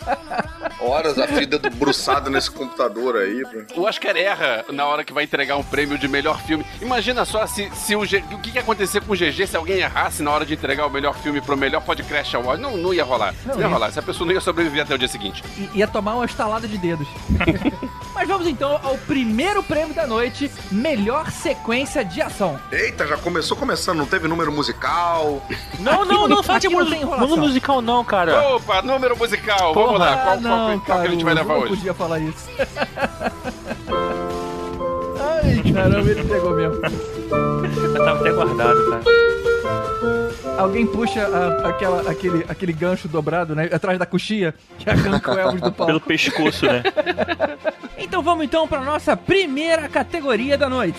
Horas 0.80 1.18
a 1.18 1.26
vida 1.26 1.58
debruçada 1.58 2.30
nesse 2.30 2.50
computador 2.50 3.16
aí. 3.16 3.42
O 3.76 3.82
Oscar 3.82 4.16
erra 4.16 4.64
na 4.73 4.87
hora 4.87 5.02
que 5.02 5.12
vai 5.12 5.25
entregar 5.25 5.56
um 5.56 5.62
prêmio 5.62 5.99
de 5.99 6.06
melhor 6.06 6.40
filme. 6.40 6.64
Imagina 6.80 7.25
só 7.25 7.47
se, 7.47 7.68
se 7.75 7.97
o, 7.97 8.04
G... 8.04 8.23
o 8.32 8.38
que 8.38 8.50
ia 8.50 8.61
acontecer 8.61 9.00
com 9.02 9.12
o 9.12 9.16
GG 9.16 9.47
se 9.47 9.56
alguém 9.56 9.78
errasse 9.78 10.23
na 10.23 10.30
hora 10.30 10.47
de 10.47 10.54
entregar 10.54 10.87
o 10.87 10.90
melhor 10.90 11.14
filme 11.16 11.40
pro 11.40 11.56
melhor 11.56 11.82
podcast 11.82 12.35
award. 12.37 12.62
Não, 12.62 12.76
não 12.76 12.94
ia 12.94 13.04
rolar. 13.04 13.35
Não, 13.44 13.54
não 13.54 13.61
ia 13.61 13.68
rolar. 13.68 13.88
Essa 13.88 14.02
pessoa 14.02 14.26
não 14.26 14.35
ia 14.35 14.40
sobreviver 14.40 14.82
até 14.82 14.94
o 14.94 14.99
dia 14.99 15.08
seguinte. 15.08 15.42
I 15.58 15.78
ia 15.78 15.88
tomar 15.88 16.14
uma 16.14 16.25
estalada 16.25 16.68
de 16.68 16.78
dedos. 16.78 17.08
Mas 18.14 18.26
vamos 18.26 18.49
então 18.49 18.80
ao 18.82 18.99
primeiro 18.99 19.62
prêmio 19.62 19.94
da 19.94 20.06
noite: 20.06 20.50
melhor 20.70 21.30
sequência 21.30 22.04
de 22.04 22.20
ação. 22.20 22.58
Eita, 22.70 23.06
já 23.06 23.16
começou 23.16 23.56
começando, 23.56 23.99
não 23.99 24.06
teve 24.06 24.26
número 24.26 24.50
musical. 24.52 25.42
Não, 25.78 26.04
não, 26.04 26.28
não 26.28 26.42
fala 26.42 26.58
de 26.58 26.68
número 26.68 27.37
musical, 27.37 27.80
não, 27.80 28.04
cara. 28.04 28.54
Opa, 28.54 28.82
número 28.82 29.16
musical. 29.16 29.73
Porra, 29.73 29.87
Vamos 29.87 30.00
lá, 30.00 30.16
qual, 30.16 30.40
não, 30.40 30.68
qual, 30.77 30.81
qual 30.81 31.01
que 31.03 31.07
a 31.09 31.11
gente 31.11 31.25
vai 31.25 31.35
levar 31.35 31.55
não 31.55 31.61
hoje? 31.61 31.71
Não 31.71 31.77
podia 31.79 31.95
falar 31.95 32.19
isso. 32.21 32.49
Ai, 35.21 35.73
caramba, 35.73 36.11
ele 36.11 36.25
pegou 36.25 36.51
mesmo. 36.55 36.75
Eu 37.95 38.05
tava 38.05 38.21
até 38.21 38.31
guardado, 38.33 38.91
cara. 38.91 39.03
Alguém 40.59 40.87
puxa 40.87 41.23
a- 41.27 41.69
aquela, 41.69 42.11
aquele, 42.11 42.45
aquele 42.49 42.73
gancho 42.73 43.07
dobrado, 43.09 43.55
né? 43.55 43.69
Atrás 43.73 43.99
da 43.99 44.05
coxia, 44.07 44.55
que 44.79 44.91
arranca 44.91 45.33
o 45.33 45.39
Elvis 45.39 45.61
do 45.61 45.71
palco. 45.73 45.87
Pelo 45.87 46.01
pescoço, 46.01 46.67
né? 46.67 46.83
Então 48.01 48.23
vamos 48.23 48.45
então 48.45 48.67
para 48.67 48.81
nossa 48.81 49.15
primeira 49.17 49.87
categoria 49.89 50.57
da 50.57 50.67
noite. 50.69 50.99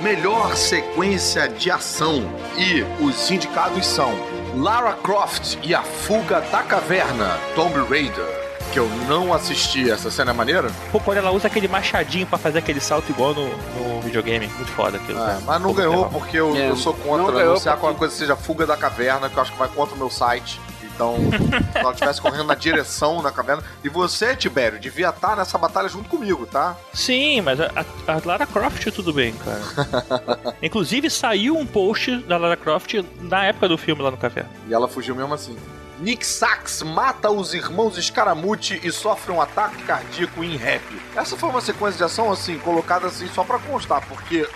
Melhor 0.00 0.56
sequência 0.56 1.46
de 1.48 1.70
ação. 1.70 2.22
E 2.56 2.82
os 3.04 3.30
indicados 3.30 3.84
são 3.86 4.12
Lara 4.56 4.94
Croft 4.94 5.58
e 5.62 5.74
a 5.74 5.82
Fuga 5.82 6.40
da 6.50 6.62
Caverna, 6.62 7.38
Tomb 7.54 7.74
Raider. 7.90 8.24
Que 8.72 8.78
eu 8.78 8.88
não 9.06 9.32
assisti. 9.32 9.90
Essa 9.90 10.10
cena 10.10 10.30
é 10.30 10.34
maneira? 10.34 10.70
Pô, 10.90 10.98
quando 10.98 11.18
ela 11.18 11.30
usa 11.30 11.46
aquele 11.46 11.68
machadinho 11.68 12.26
pra 12.26 12.36
fazer 12.38 12.58
aquele 12.58 12.80
salto 12.80 13.10
igual 13.10 13.32
no, 13.34 13.48
no 13.48 14.00
videogame. 14.00 14.46
Muito 14.48 14.70
foda 14.72 14.96
aquilo. 14.96 15.18
É, 15.18 15.38
mas 15.44 15.60
não 15.60 15.68
Pô, 15.70 15.74
ganhou 15.74 15.94
legal. 15.96 16.10
porque 16.10 16.36
eu, 16.38 16.56
É, 16.56 16.70
eu 16.70 16.76
sou 16.76 16.92
não 16.94 17.00
contra 17.18 17.32
ganhou 17.34 17.50
anunciar 17.52 17.74
porque- 17.74 17.86
qualquer 17.86 17.98
coisa 17.98 18.12
que 18.14 18.18
seja 18.18 18.34
Fuga 18.36 18.66
da 18.66 18.76
Caverna, 18.76 19.28
que 19.28 19.36
eu 19.36 19.42
acho 19.42 19.52
que 19.52 19.58
vai 19.58 19.68
contra 19.68 19.94
o 19.94 19.98
meu 19.98 20.10
site. 20.10 20.60
Então, 20.96 21.16
se 21.72 21.78
ela 21.78 21.92
estivesse 21.92 22.20
correndo 22.22 22.44
na 22.44 22.54
direção 22.54 23.22
da 23.22 23.30
caverna. 23.30 23.62
E 23.84 23.88
você, 23.88 24.34
Tibério, 24.34 24.80
devia 24.80 25.10
estar 25.10 25.36
nessa 25.36 25.58
batalha 25.58 25.88
junto 25.90 26.08
comigo, 26.08 26.46
tá? 26.46 26.74
Sim, 26.94 27.42
mas 27.42 27.60
a, 27.60 27.66
a- 28.08 28.20
Lara 28.24 28.46
Croft 28.46 28.86
tudo 28.92 29.12
bem, 29.12 29.34
cara. 29.34 30.56
Inclusive 30.62 31.10
saiu 31.10 31.56
um 31.56 31.66
post 31.66 32.16
da 32.22 32.38
Lara 32.38 32.56
Croft 32.56 32.94
na 33.20 33.44
época 33.44 33.68
do 33.68 33.76
filme 33.76 34.00
lá 34.02 34.10
no 34.10 34.16
café. 34.16 34.46
E 34.66 34.72
ela 34.72 34.88
fugiu 34.88 35.14
mesmo 35.14 35.34
assim. 35.34 35.56
Nick 36.00 36.26
Sachs 36.26 36.82
mata 36.82 37.30
os 37.30 37.52
irmãos 37.54 37.96
Scaramucci 38.02 38.80
e 38.82 38.90
sofre 38.90 39.32
um 39.32 39.40
ataque 39.40 39.82
cardíaco 39.82 40.42
em 40.42 40.56
rap. 40.56 40.82
Essa 41.14 41.36
foi 41.36 41.48
uma 41.50 41.60
sequência 41.60 41.98
de 41.98 42.04
ação, 42.04 42.30
assim, 42.32 42.58
colocada 42.58 43.06
assim 43.06 43.28
só 43.34 43.44
pra 43.44 43.58
constar, 43.58 44.06
porque 44.08 44.46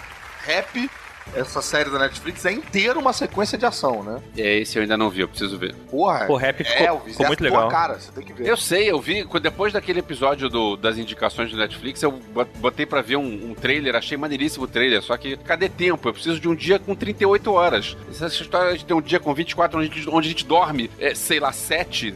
rap, 0.43 0.91
essa 1.35 1.63
série 1.63 1.91
da 1.91 1.99
Netflix, 1.99 2.45
é 2.45 2.53
inteira 2.53 2.99
uma 2.99 3.13
sequência 3.13 3.57
de 3.57 3.65
ação, 3.65 4.03
né? 4.03 4.21
É, 4.37 4.59
esse 4.59 4.77
eu 4.79 4.83
ainda 4.83 4.97
não 4.97 5.09
vi, 5.11 5.21
eu 5.21 5.29
preciso 5.29 5.57
ver. 5.59 5.75
Porra, 5.91 6.27
Pô, 6.27 6.37
rap 6.37 6.65
ficou- 6.65 6.87
Elvis, 6.87 7.13
ficou 7.13 7.27
é 7.27 7.29
muito 7.29 7.45
legal. 7.45 7.69
cara, 7.69 7.99
você 7.99 8.11
tem 8.13 8.25
que 8.25 8.33
ver. 8.33 8.49
Eu 8.49 8.57
sei, 8.57 8.91
eu 8.91 9.01
vi, 9.01 9.25
depois 9.41 9.73
daquele 9.73 10.01
episódio 10.01 10.49
do- 10.49 10.77
das 10.77 10.99
indicações 10.99 11.51
do 11.51 11.57
Netflix, 11.57 12.03
eu 12.03 12.13
bot- 12.13 12.51
botei 12.59 12.85
pra 12.85 13.01
ver 13.01 13.17
um, 13.17 13.51
um 13.51 13.55
trailer, 13.55 13.95
achei 13.95 14.17
maneiríssimo 14.17 14.65
o 14.65 14.69
trailer, 14.69 15.03
só 15.03 15.17
que 15.17 15.37
cadê 15.37 15.69
tempo? 15.69 16.09
Eu 16.09 16.13
preciso 16.13 16.41
de 16.41 16.49
um 16.49 16.55
dia 16.55 16.79
com 16.79 16.95
38 16.95 17.53
horas. 17.53 17.97
Essa 18.11 18.27
história 18.27 18.77
de 18.77 18.85
ter 18.85 18.95
um 18.95 19.01
dia 19.01 19.21
com 19.21 19.33
24 19.33 19.79
onde 19.79 19.91
a 19.91 19.95
gente, 19.95 20.09
onde 20.11 20.27
a 20.29 20.31
gente 20.31 20.45
dorme, 20.45 20.91
é, 20.99 21.15
sei 21.15 21.39
lá, 21.39 21.53
7, 21.53 22.15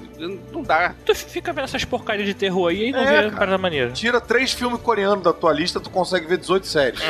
não 0.53 0.63
dá. 0.63 0.95
Tu 1.07 1.15
fica 1.15 1.53
vendo 1.53 1.65
essas 1.65 1.85
porcarias 1.85 2.27
de 2.27 2.35
terror 2.35 2.69
aí 2.71 2.89
e 2.89 2.93
não 2.93 3.01
É, 3.01 3.07
vê 3.07 3.15
cara. 3.15 3.31
parada 3.33 3.59
maneira. 3.59 3.91
Tira 3.93 4.21
três 4.21 4.53
filmes 4.53 4.81
coreanos 4.81 5.23
da 5.23 5.33
tua 5.33 5.53
lista, 5.53 5.79
tu 5.81 5.91
consegue 5.91 6.27
ver 6.27 6.39
18 6.39 6.67
séries. 6.67 7.01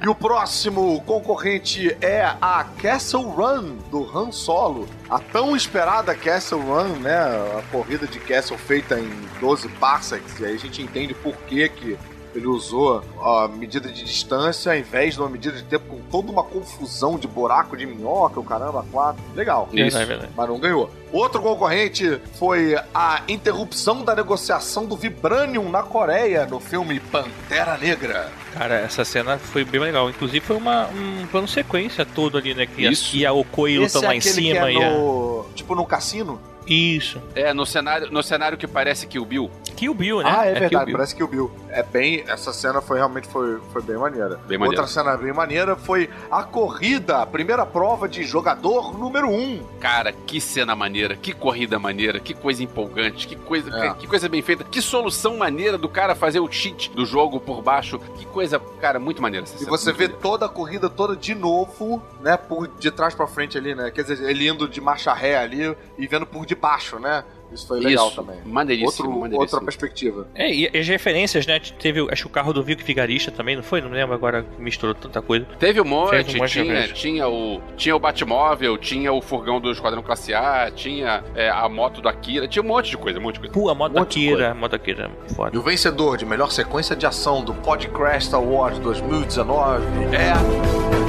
E 0.00 0.08
o 0.08 0.14
próximo 0.14 1.00
concorrente 1.02 1.96
é 2.00 2.22
a 2.40 2.64
Castle 2.80 3.24
Run 3.24 3.78
do 3.90 4.04
Han 4.16 4.30
Solo. 4.30 4.88
A 5.10 5.18
tão 5.18 5.56
esperada 5.56 6.14
Castle 6.14 6.60
Run, 6.60 7.00
né? 7.00 7.18
A 7.18 7.62
corrida 7.72 8.06
de 8.06 8.20
Castle 8.20 8.56
feita 8.56 9.00
em 9.00 9.10
12 9.40 9.68
parsecs. 9.70 10.38
E 10.38 10.44
aí 10.46 10.54
a 10.54 10.58
gente 10.58 10.80
entende 10.80 11.14
por 11.14 11.34
que 11.48 11.68
que 11.68 11.98
ele 12.34 12.46
usou 12.46 13.02
a 13.20 13.48
medida 13.48 13.88
de 13.88 14.04
distância 14.04 14.72
ao 14.72 14.78
invés 14.78 15.14
de 15.14 15.20
uma 15.20 15.28
medida 15.28 15.56
de 15.56 15.64
tempo 15.64 15.86
com 15.88 15.98
toda 16.10 16.30
uma 16.30 16.42
confusão 16.42 17.18
de 17.18 17.26
buraco 17.26 17.76
de 17.76 17.86
minhoca, 17.86 18.40
o 18.40 18.44
caramba, 18.44 18.84
quatro. 18.90 19.22
Legal. 19.34 19.68
Isso. 19.72 19.96
Verdade, 19.96 20.04
verdade. 20.06 20.32
Mas 20.36 20.48
não 20.48 20.58
ganhou. 20.58 20.90
Outro 21.12 21.40
concorrente 21.40 22.20
foi 22.34 22.76
a 22.94 23.22
interrupção 23.28 24.04
da 24.04 24.14
negociação 24.14 24.84
do 24.84 24.96
Vibranium 24.96 25.70
na 25.70 25.82
Coreia 25.82 26.46
no 26.46 26.60
filme 26.60 27.00
Pantera 27.00 27.78
Negra. 27.78 28.30
Cara, 28.52 28.74
essa 28.76 29.04
cena 29.04 29.38
foi 29.38 29.64
bem 29.64 29.80
legal. 29.80 30.10
Inclusive 30.10 30.44
foi 30.44 30.56
uma, 30.56 30.86
um 30.88 31.26
plano 31.30 31.48
sequência 31.48 32.04
todo 32.04 32.36
ali, 32.36 32.54
né? 32.54 32.66
Que 32.66 32.86
Isso. 32.86 33.16
E 33.16 33.24
a 33.24 33.32
Okoi 33.32 33.76
é 33.76 33.98
lá 34.00 34.14
em 34.14 34.20
cima. 34.20 34.66
que 34.66 34.76
e 34.76 34.80
é 34.80 34.84
a... 34.84 34.90
no... 34.90 35.46
Tipo 35.54 35.74
no 35.74 35.86
cassino? 35.86 36.40
Isso. 36.68 37.20
É, 37.34 37.54
no 37.54 37.64
cenário, 37.64 38.10
no 38.12 38.22
cenário 38.22 38.58
que 38.58 38.66
parece 38.66 39.06
que 39.06 39.18
o 39.18 39.24
Bill. 39.24 39.50
Kill 39.74 39.94
Bill, 39.94 40.18
né? 40.18 40.24
Ah, 40.26 40.44
é, 40.44 40.50
Kill 40.50 40.60
verdade, 40.60 40.84
Bill. 40.86 40.96
parece 40.96 41.16
que 41.16 41.22
o 41.22 41.28
Bill. 41.28 41.50
É 41.78 41.82
bem. 41.84 42.24
Essa 42.26 42.52
cena 42.52 42.80
foi 42.80 42.96
realmente 42.96 43.28
foi, 43.28 43.60
foi 43.72 43.80
bem 43.82 43.96
maneira. 43.96 44.40
Bem. 44.48 44.60
Outra 44.60 44.84
cena 44.88 45.16
bem 45.16 45.32
maneira 45.32 45.76
foi 45.76 46.10
a 46.28 46.42
corrida, 46.42 47.22
a 47.22 47.26
primeira 47.26 47.64
prova 47.64 48.08
de 48.08 48.24
jogador 48.24 48.98
número 48.98 49.28
1. 49.28 49.32
Um. 49.32 49.64
Cara, 49.78 50.10
que 50.12 50.40
cena 50.40 50.74
maneira, 50.74 51.14
que 51.14 51.32
corrida 51.32 51.78
maneira, 51.78 52.18
que 52.18 52.34
coisa 52.34 52.64
empolgante, 52.64 53.28
que 53.28 53.36
coisa, 53.36 53.70
É. 53.70 53.90
que, 53.90 54.00
que 54.00 54.06
coisa 54.08 54.28
bem 54.28 54.42
feita, 54.42 54.64
que 54.64 54.82
solução 54.82 55.36
maneira 55.36 55.78
do 55.78 55.88
cara 55.88 56.16
fazer 56.16 56.40
o 56.40 56.50
cheat 56.50 56.90
do 56.90 57.06
jogo 57.06 57.38
por 57.38 57.62
baixo. 57.62 58.00
Que 58.16 58.26
coisa, 58.26 58.58
cara, 58.80 58.98
muito 58.98 59.22
maneira 59.22 59.44
essa 59.46 59.54
E 59.54 59.58
cena, 59.60 59.70
você 59.70 59.92
vê 59.92 60.04
maneira. 60.08 60.20
toda 60.20 60.46
a 60.46 60.48
corrida 60.48 60.90
toda 60.90 61.14
de 61.14 61.32
novo, 61.32 62.02
né? 62.20 62.36
Por 62.36 62.66
de 62.66 62.90
trás 62.90 63.14
pra 63.14 63.28
frente 63.28 63.56
ali, 63.56 63.76
né? 63.76 63.92
Quer 63.92 64.02
dizer, 64.02 64.28
ele 64.28 64.48
indo 64.48 64.68
de 64.68 64.80
marcha 64.80 65.12
ré 65.14 65.36
ali 65.38 65.76
e 65.96 66.08
vendo 66.08 66.26
por 66.26 66.44
debaixo, 66.44 66.98
né? 66.98 67.22
Isso 67.52 67.66
foi 67.66 67.80
legal 67.80 68.08
Isso, 68.08 68.16
também. 68.16 68.36
maneiríssimo, 68.44 68.86
Outro, 69.08 69.20
maneiríssimo. 69.20 69.40
outra 69.40 69.60
perspectiva. 69.60 70.26
É, 70.34 70.52
e 70.52 70.78
as 70.78 70.86
referências, 70.86 71.46
né? 71.46 71.58
Teve, 71.78 72.06
acho 72.10 72.22
que 72.22 72.26
o 72.26 72.30
carro 72.30 72.52
do 72.52 72.62
Vico 72.62 72.82
Figarista 72.82 73.30
também, 73.30 73.56
não 73.56 73.62
foi? 73.62 73.80
Não 73.80 73.90
lembro 73.90 74.14
agora, 74.14 74.44
misturou 74.58 74.94
tanta 74.94 75.22
coisa. 75.22 75.46
Teve 75.58 75.80
um 75.80 75.84
monte, 75.84 76.36
um 76.36 76.38
monte 76.38 76.52
tinha, 76.62 76.88
tinha, 76.88 77.28
o, 77.28 77.60
tinha 77.76 77.96
o 77.96 77.98
Batmóvel, 77.98 78.76
tinha 78.76 79.12
o 79.12 79.20
furgão 79.22 79.60
do 79.60 79.70
Esquadrão 79.70 80.02
Classe 80.02 80.34
A, 80.34 80.70
tinha 80.70 81.24
é, 81.34 81.48
a 81.48 81.68
moto 81.68 82.00
do 82.00 82.08
Akira, 82.08 82.46
tinha 82.46 82.62
um 82.62 82.66
monte 82.66 82.90
de 82.90 82.96
coisa, 82.96 83.18
um 83.18 83.22
monte 83.22 83.34
de 83.34 83.40
coisa. 83.40 83.54
Pô, 83.54 83.68
a 83.70 83.74
moto 83.74 83.92
Um 83.96 84.00
monte 84.00 84.20
de 84.20 84.28
Akira, 84.28 84.50
a 84.50 84.54
moto 84.54 84.74
Akira, 84.74 85.10
E 85.28 85.34
foda. 85.34 85.58
o 85.58 85.62
vencedor 85.62 86.16
de 86.16 86.26
melhor 86.26 86.50
sequência 86.50 86.94
de 86.94 87.06
ação 87.06 87.42
do 87.42 87.54
Podcast 87.54 88.34
Awards 88.34 88.78
2019 88.80 89.84
é. 90.14 91.07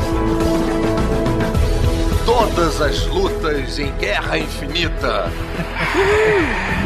Todas 2.29 2.79
as 2.79 3.07
lutas 3.07 3.79
em 3.79 3.91
Guerra 3.93 4.37
Infinita. 4.37 5.31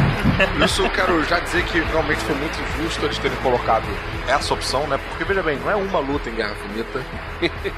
Isso 0.64 0.82
eu 0.82 0.90
quero 0.90 1.22
já 1.24 1.38
dizer 1.40 1.64
que 1.64 1.80
realmente 1.80 2.20
foi 2.20 2.34
muito 2.34 2.58
injusto 2.60 3.04
eles 3.04 3.18
terem 3.18 3.36
colocado 3.38 3.84
essa 4.28 4.54
opção, 4.54 4.86
né? 4.86 4.98
Porque, 5.10 5.24
veja 5.24 5.42
bem, 5.42 5.58
não 5.58 5.70
é 5.70 5.76
uma 5.76 5.98
luta 5.98 6.28
em 6.30 6.34
Guerra 6.34 6.52
Infinita. 6.64 7.02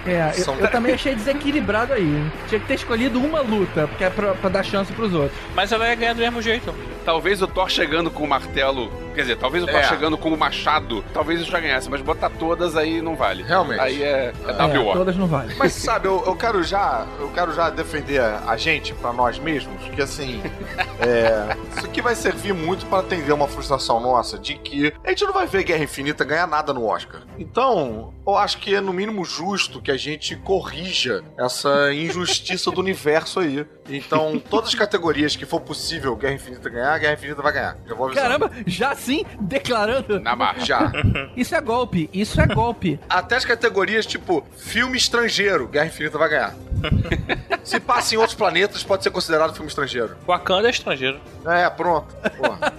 É, 0.07 0.31
eu, 0.37 0.45
São- 0.45 0.55
eu 0.57 0.71
também 0.71 0.95
achei 0.95 1.15
desequilibrado 1.15 1.93
aí. 1.93 2.31
Tinha 2.49 2.61
que 2.61 2.67
ter 2.67 2.75
escolhido 2.75 3.19
uma 3.19 3.41
luta, 3.41 3.89
porque 3.89 4.05
é 4.05 4.11
pra, 4.11 4.35
pra 4.35 4.49
dar 4.49 4.63
chance 4.63 4.93
pros 4.93 5.13
outros. 5.13 5.33
Mas 5.55 5.73
ela 5.73 5.89
ia 5.89 5.95
ganhar 5.95 6.13
do 6.15 6.21
mesmo 6.21 6.41
jeito. 6.41 6.73
Talvez 7.05 7.43
o 7.43 7.47
Thor 7.47 7.69
chegando 7.69 8.11
com 8.11 8.25
o 8.25 8.29
martelo 8.29 8.91
Quer 9.17 9.23
dizer, 9.23 9.37
talvez 9.39 9.65
eu 9.67 9.73
tô 9.73 9.79
É. 9.79 9.83
chegando 9.85 10.19
como 10.19 10.37
machado, 10.37 11.03
talvez 11.15 11.41
eu 11.41 11.47
já 11.47 11.59
ganhasse, 11.59 11.89
mas 11.89 12.03
botar 12.03 12.29
todas 12.29 12.77
aí 12.77 13.01
não 13.01 13.17
vale. 13.17 13.43
Realmente. 13.43 13.81
Aí 13.81 14.03
é, 14.03 14.31
é 14.47 14.51
É, 14.75 14.79
WO. 14.79 14.93
todas 14.93 15.17
não 15.17 15.27
valem. 15.27 15.57
Mas 15.57 15.73
sabe, 15.81 16.07
eu, 16.07 16.23
eu 16.27 16.37
quero 16.37 16.63
já, 16.63 17.07
eu 17.19 17.29
quero 17.31 17.55
já 17.55 17.71
defender 17.71 18.21
a 18.21 18.55
gente 18.59 18.93
pra 18.93 19.11
nós 19.15 19.39
mesmos, 19.39 19.83
que 19.95 20.03
assim, 20.03 20.43
é, 21.01 21.57
isso 21.75 21.87
aqui 21.87 22.03
vai 22.03 22.15
servir 22.37 22.53
muito 22.53 22.85
pra 22.87 22.99
atender 22.99 23.33
uma 23.33 23.49
frustração 23.49 23.99
nossa 23.99 24.39
de 24.39 24.57
que 24.59 24.93
a 25.03 25.09
gente 25.09 25.25
não 25.25 25.33
vai 25.33 25.47
ver 25.47 25.65
Guerra 25.65 25.85
Infinita 25.85 26.23
ganhar 26.23 26.47
nada 26.47 26.73
no 26.73 26.85
Oscar. 26.85 27.23
Então, 27.39 28.13
eu 28.27 28.37
acho 28.37 28.59
que 28.59 28.75
é 28.75 28.81
no 28.81 28.93
mínimo 28.93 29.25
justo 29.25 29.81
que 29.81 29.91
a 29.91 29.97
gente 29.97 30.37
corrija 30.37 31.25
essa 31.39 31.93
injustiça 31.95 32.71
do 32.71 32.81
universo 32.81 33.41
aí. 33.41 33.67
Então, 33.89 34.39
todas 34.51 34.71
as 34.71 34.75
categorias 34.75 35.37
que 35.37 35.45
for 35.47 35.61
possível 35.61 36.17
Guerra 36.17 36.35
Infinita 36.35 36.69
ganhar, 36.69 36.99
Guerra 36.99 37.13
Infinita 37.15 37.43
vai 37.43 37.53
ganhar. 37.53 37.77
Já 37.87 37.95
vou 37.95 38.07
avisando. 38.07 38.27
Caramba, 38.29 38.51
já 38.67 38.91
assim, 38.91 39.25
declarando. 39.41 40.21
Na 40.21 40.35
marcha. 40.37 40.65
Já. 40.67 40.93
Isso 41.37 41.55
é 41.55 41.61
golpe, 41.61 42.09
isso 42.13 42.41
é 42.41 42.47
golpe. 42.47 42.99
Até 43.09 43.37
as 43.37 43.45
categorias 43.45 44.07
tipo 44.07 44.45
filme 44.57 44.97
estrangeiro, 44.97 45.67
Guerra 45.69 45.87
Infinita 45.87 46.19
vai 46.19 46.29
ganhar. 46.29 46.55
Se 47.63 47.81
passa 47.81 48.15
em 48.15 48.19
outros 48.19 48.35
planetas, 48.37 48.83
pode 48.85 49.03
ser 49.03 49.11
considerado 49.11 49.53
filme 49.53 49.69
estrangeiro. 49.69 50.17
Wakanda 50.27 50.69
é 50.69 50.71
estrangeiro. 50.71 51.19
É, 51.45 51.69
pronto. 51.69 52.15
Porra. 52.37 52.73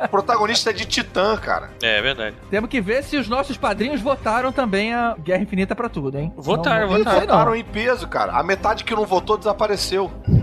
O 0.00 0.08
protagonista 0.08 0.70
é 0.70 0.72
de 0.72 0.84
Titã, 0.86 1.36
cara. 1.36 1.70
É, 1.82 1.98
é 1.98 2.02
verdade. 2.02 2.36
Temos 2.50 2.68
que 2.68 2.80
ver 2.80 3.02
se 3.04 3.16
os 3.16 3.28
nossos 3.28 3.56
padrinhos 3.56 4.00
votaram 4.00 4.50
também 4.52 4.92
a 4.94 5.14
Guerra 5.18 5.42
Infinita 5.42 5.74
pra 5.76 5.88
tudo, 5.88 6.18
hein? 6.18 6.32
Votaram, 6.36 6.88
Não- 6.90 6.98
não. 6.98 7.20
votaram 7.20 7.54
em 7.54 7.64
peso, 7.64 8.08
cara. 8.08 8.32
A 8.32 8.42
metade 8.42 8.82
que 8.84 8.94
não 8.94 9.04
votou 9.06 9.36
desapareceu. 9.38 10.10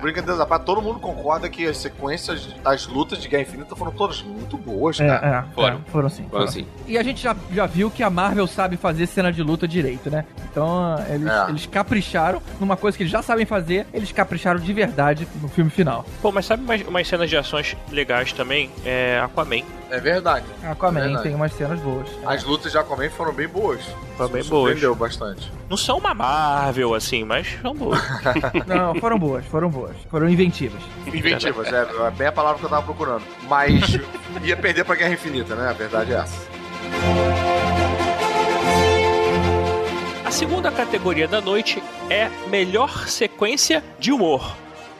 Brincadeira, 0.00 0.38
rapaz, 0.38 0.62
todo 0.64 0.80
mundo 0.80 1.00
concorda 1.00 1.48
que 1.48 1.66
as 1.66 1.76
sequências, 1.78 2.48
as 2.64 2.86
lutas 2.86 3.20
de 3.20 3.28
Guerra 3.28 3.42
Infinita 3.42 3.74
foram 3.74 3.90
todas 3.90 4.22
muito 4.22 4.56
boas, 4.56 5.00
É, 5.00 5.06
cara. 5.08 5.46
é, 5.50 5.54
Foram. 5.54 5.76
é, 5.76 5.90
foram 5.90 6.08
sim. 6.08 6.22
Então, 6.24 6.40
assim, 6.42 6.66
E 6.86 6.96
a 6.96 7.02
gente 7.02 7.20
já, 7.20 7.34
já 7.52 7.66
viu 7.66 7.90
que 7.90 8.02
a 8.02 8.08
Marvel 8.10 8.46
sabe 8.46 8.76
fazer 8.76 9.06
cena 9.06 9.32
de 9.32 9.42
luta 9.42 9.66
direito, 9.66 10.08
né? 10.08 10.24
Então 10.50 10.94
eles, 11.08 11.26
É. 11.28 11.46
eles 11.48 11.66
capricharam 11.66 12.40
numa 12.60 12.76
coisa 12.76 12.96
que 12.96 13.02
eles 13.02 13.10
já 13.10 13.22
sabem 13.22 13.44
fazer, 13.44 13.86
eles 13.92 14.12
capricharam 14.12 14.60
de 14.60 14.72
verdade 14.72 15.26
no 15.42 15.48
filme 15.48 15.70
final. 15.70 16.06
Pô, 16.22 16.30
mas 16.30 16.46
sabe 16.46 16.62
umas, 16.62 16.80
umas 16.82 17.08
cenas 17.08 17.28
de 17.28 17.36
ações 17.36 17.76
legais 17.90 18.32
também? 18.32 18.70
É 18.84 19.20
Aquaman. 19.24 19.62
É 19.90 19.98
verdade. 19.98 20.46
Aquaman 20.62 21.00
Verdade. 21.00 21.22
tem 21.24 21.34
umas 21.34 21.52
cenas 21.54 21.80
boas. 21.80 22.08
As 22.24 22.44
lutas 22.44 22.70
de 22.70 22.78
Aquaman 22.78 23.10
foram 23.10 23.32
bem 23.32 23.48
boas. 23.48 23.80
Foram 24.18 24.30
bem 24.30 24.42
boas. 24.42 24.48
Surpreendeu 24.48 24.94
bastante. 24.96 25.52
Não 25.70 25.76
são 25.76 25.98
uma 25.98 26.12
Marvel, 26.12 26.92
assim, 26.92 27.22
mas 27.24 27.46
são 27.62 27.72
boas. 27.72 28.00
Não, 28.66 28.94
foram 28.96 29.16
boas, 29.16 29.44
foram 29.46 29.70
boas. 29.70 29.96
Foram 30.10 30.28
inventivas. 30.28 30.82
Inventivas, 31.06 31.72
é, 31.72 31.86
é 32.06 32.10
bem 32.10 32.26
a 32.26 32.32
palavra 32.32 32.58
que 32.58 32.64
eu 32.64 32.68
tava 32.68 32.82
procurando. 32.82 33.22
Mas 33.48 33.98
ia 34.42 34.56
perder 34.56 34.84
pra 34.84 34.96
Guerra 34.96 35.14
Infinita, 35.14 35.54
né? 35.54 35.68
A 35.68 35.72
verdade 35.72 36.12
é 36.12 36.16
essa. 36.16 36.48
A 40.24 40.30
segunda 40.32 40.70
categoria 40.72 41.28
da 41.28 41.40
noite 41.40 41.80
é 42.10 42.28
melhor 42.48 43.06
sequência 43.06 43.84
de 44.00 44.10
humor. 44.10 44.56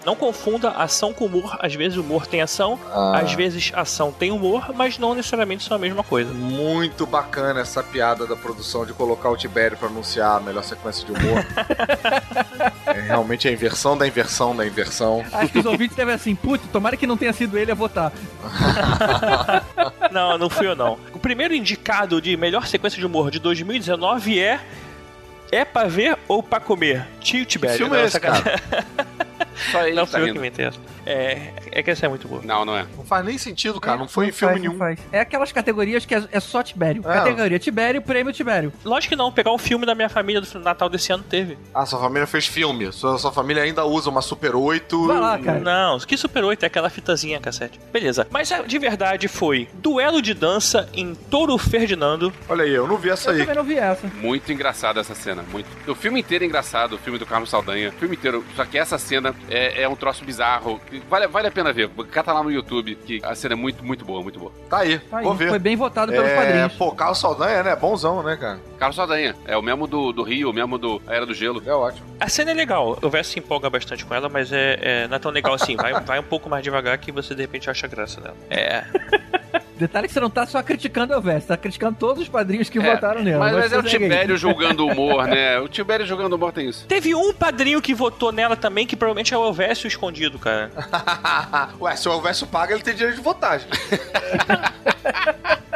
Não 0.08 0.16
confunda 0.16 0.70
ação 0.70 1.12
com 1.12 1.26
humor. 1.26 1.58
Às 1.60 1.74
vezes 1.74 1.98
o 1.98 2.00
humor 2.00 2.26
tem 2.26 2.40
ação, 2.40 2.80
Ah. 2.90 3.18
às 3.18 3.34
vezes 3.34 3.70
ação 3.74 4.10
tem 4.10 4.30
humor, 4.30 4.72
mas 4.74 4.96
não 4.96 5.14
necessariamente 5.14 5.62
são 5.64 5.76
a 5.76 5.78
mesma 5.78 6.02
coisa. 6.02 6.32
Muito 6.32 7.04
bacana 7.06 7.60
essa 7.60 7.82
piada 7.82 8.26
da 8.26 8.34
produção 8.34 8.86
de 8.86 8.94
colocar 8.94 9.28
o 9.28 9.36
Tibério 9.36 9.76
pra 9.76 9.86
anunciar 9.88 10.38
a 10.38 10.40
melhor 10.40 10.64
sequência 10.64 11.04
de 11.04 11.12
humor. 11.12 11.44
é 12.86 13.00
realmente 13.02 13.46
a 13.46 13.52
inversão 13.52 13.98
da 13.98 14.06
inversão 14.08 14.56
da 14.56 14.66
inversão. 14.66 15.22
Acho 15.30 15.52
que 15.52 15.58
os 15.58 15.66
ouvintes 15.66 15.94
devem 15.94 16.14
assim, 16.14 16.34
putz, 16.34 16.64
tomara 16.72 16.96
que 16.96 17.06
não 17.06 17.18
tenha 17.18 17.34
sido 17.34 17.58
ele 17.58 17.70
a 17.70 17.74
votar. 17.74 18.10
Não, 20.10 20.38
não 20.38 20.48
fui 20.48 20.66
eu 20.66 20.74
não. 20.74 20.98
O 21.12 21.18
primeiro 21.18 21.52
indicado 21.54 22.18
de 22.18 22.34
melhor 22.34 22.66
sequência 22.66 22.98
de 22.98 23.04
humor 23.04 23.30
de 23.30 23.38
2019 23.38 24.40
é 24.40 24.58
É 25.52 25.62
pra 25.66 25.84
ver 25.84 26.16
ou 26.26 26.42
pra 26.42 26.60
comer? 26.60 27.06
Tio 27.20 27.44
Tibério. 27.44 27.76
Filme 27.76 27.92
Não, 27.92 28.00
é 28.00 28.04
esse, 28.04 28.12
sacanagem. 28.12 28.44
Só 29.78 29.86
ele 29.86 29.96
Não 29.96 30.06
tá 30.06 30.10
fui 30.12 30.20
eu 30.20 30.24
que 30.24 30.30
rindo. 30.32 30.38
inventei 30.44 30.64
essa. 30.66 30.78
É, 31.10 31.52
é 31.72 31.82
que 31.82 31.90
essa 31.90 32.04
é 32.04 32.08
muito 32.08 32.28
boa. 32.28 32.42
Não, 32.44 32.64
não 32.66 32.76
é. 32.76 32.86
Não 32.96 33.04
faz 33.04 33.24
nem 33.24 33.38
sentido, 33.38 33.80
cara. 33.80 33.96
Não 33.96 34.06
foi 34.06 34.26
em 34.26 34.28
Não 34.28 34.34
filme 34.34 34.52
faz, 34.54 34.62
nenhum. 34.62 34.76
faz. 34.78 34.98
É 35.10 35.20
aquelas 35.20 35.50
categorias 35.52 36.04
que 36.04 36.14
é, 36.14 36.22
é 36.30 36.38
só 36.40 36.62
Tibério. 36.62 37.02
É. 37.08 37.12
Categoria 37.14 37.58
Tibério, 37.58 38.02
prêmio 38.02 38.30
Tibério. 38.32 38.72
Lógico 38.84 39.10
que 39.14 39.16
não, 39.16 39.32
pegar 39.32 39.52
o 39.52 39.58
filme 39.58 39.86
da 39.86 39.94
minha 39.94 40.08
família 40.10 40.40
do 40.42 40.58
Natal 40.60 40.88
desse 40.90 41.10
ano 41.10 41.24
teve. 41.28 41.56
Ah, 41.74 41.86
sua 41.86 41.98
família 41.98 42.26
fez 42.26 42.46
filme. 42.46 42.92
Sua, 42.92 43.18
sua 43.18 43.32
família 43.32 43.62
ainda 43.62 43.84
usa 43.86 44.10
uma 44.10 44.20
Super 44.20 44.54
8. 44.54 45.06
Vai 45.06 45.18
lá, 45.18 45.38
cara. 45.38 45.60
Não, 45.60 45.98
que 46.00 46.16
Super 46.16 46.44
8 46.44 46.62
é 46.64 46.66
aquela 46.66 46.90
fitazinha 46.90 47.40
cassete. 47.40 47.80
Beleza. 47.90 48.26
Mas 48.30 48.52
a- 48.52 48.62
de 48.62 48.78
verdade 48.78 49.28
foi 49.28 49.66
duelo 49.74 50.20
de 50.20 50.34
dança 50.34 50.88
em 50.92 51.14
Touro 51.14 51.56
Ferdinando. 51.56 52.32
Olha 52.48 52.64
aí, 52.64 52.74
eu 52.74 52.86
não 52.86 52.98
vi 52.98 53.08
essa 53.10 53.30
Eu 53.30 53.34
aí. 53.34 53.38
também 53.40 53.54
não 53.56 53.64
vi 53.64 53.78
essa. 53.78 54.06
Muito 54.20 54.52
engraçada 54.52 55.00
essa 55.00 55.14
cena, 55.14 55.42
muito. 55.50 55.66
O 55.90 55.94
filme 55.94 56.20
inteiro 56.20 56.44
é 56.44 56.46
engraçado, 56.46 56.94
o 56.96 56.98
filme 56.98 57.18
do 57.18 57.24
Carlos 57.24 57.48
Saldanha, 57.48 57.88
o 57.88 57.92
filme 57.92 58.14
inteiro. 58.16 58.44
Só 58.54 58.64
que 58.66 58.76
essa 58.76 58.98
cena 58.98 59.34
é, 59.48 59.82
é 59.82 59.88
um 59.88 59.96
troço 59.96 60.24
bizarro. 60.24 60.80
Vale, 61.08 61.26
vale 61.26 61.48
a 61.48 61.50
pena 61.50 61.72
ver. 61.72 61.88
Cata 62.10 62.32
lá 62.32 62.42
no 62.42 62.50
YouTube, 62.50 62.94
que 62.94 63.20
a 63.24 63.34
cena 63.34 63.54
é 63.54 63.56
muito, 63.56 63.84
muito 63.84 64.04
boa, 64.04 64.22
muito 64.22 64.38
boa. 64.38 64.52
Tá 64.68 64.78
aí, 64.78 64.98
Tá 64.98 65.18
aí, 65.18 65.24
vou 65.24 65.34
ver. 65.34 65.48
Foi 65.50 65.58
bem 65.58 65.76
votado 65.76 66.12
pelos 66.12 66.28
é, 66.28 66.36
padrinhos. 66.36 66.72
pô, 66.74 66.92
Carlos 66.92 67.18
Saldanha, 67.18 67.62
né? 67.62 67.76
Bonzão, 67.76 68.22
né, 68.22 68.36
cara? 68.36 68.58
Carlos 68.78 68.96
Saldanha, 68.96 69.34
é 69.46 69.56
o 69.56 69.62
mesmo 69.62 69.86
do, 69.86 70.12
do 70.12 70.22
Rio, 70.22 70.50
o 70.50 70.52
mesmo 70.52 70.78
do 70.78 71.00
Era 71.06 71.26
do 71.26 71.34
Gelo. 71.34 71.62
É 71.66 71.72
ótimo. 71.72 72.06
A 72.20 72.28
cena 72.28 72.50
é 72.50 72.54
legal, 72.54 72.98
o 73.00 73.08
Verso 73.10 73.32
se 73.32 73.38
empolga 73.38 73.68
bastante 73.70 74.04
com 74.04 74.14
ela, 74.14 74.28
mas 74.28 74.52
é, 74.52 74.78
é- 74.80 75.08
não 75.08 75.16
é 75.16 75.18
tão 75.18 75.30
legal 75.30 75.54
assim. 75.54 75.76
Vai, 75.76 75.92
vai 76.00 76.18
um 76.18 76.22
pouco 76.24 76.48
mais 76.48 76.62
devagar 76.62 76.96
que 76.98 77.12
você 77.12 77.34
de 77.34 77.42
repente 77.42 77.70
acha 77.70 77.86
graça 77.86 78.20
dela. 78.20 78.36
É. 78.50 78.84
Detalhe 79.78 80.08
que 80.08 80.12
você 80.14 80.20
não 80.20 80.30
tá 80.30 80.44
só 80.46 80.62
criticando 80.62 81.14
a 81.14 81.20
Vesta, 81.20 81.56
tá 81.56 81.56
criticando 81.56 81.96
todos 81.98 82.22
os 82.22 82.28
padrinhos 82.28 82.68
que 82.68 82.78
É, 82.78 82.94
votaram 82.94 83.22
nela. 83.22 83.44
Mas, 83.44 83.54
mas 83.54 83.72
é 83.72 83.78
o. 83.78 83.82
Tibério 83.82 84.36
julgando 84.36 84.84
o 84.84 84.90
humor, 84.90 85.26
né? 85.26 85.58
O 85.60 85.68
Tibério 85.68 86.06
julgando 86.06 86.34
o 86.34 86.38
humor 86.38 86.52
tem 86.52 86.68
isso. 86.68 86.86
Teve 86.86 87.14
um 87.14 87.32
padrinho 87.32 87.80
que 87.80 87.94
votou 87.94 88.32
nela 88.32 88.56
também, 88.56 88.86
que 88.86 88.96
provavelmente 88.96 89.32
é 89.32 89.38
o 89.38 89.44
Elvésio 89.46 89.86
escondido, 89.86 90.38
cara. 90.38 90.70
Ué, 91.80 91.96
se 91.96 92.08
o 92.08 92.12
Elvésio 92.12 92.46
paga, 92.46 92.74
ele 92.74 92.82
tem 92.82 92.94
direito 92.94 93.16
de 93.16 93.22
votar. 93.22 93.60
gente. 93.60 93.70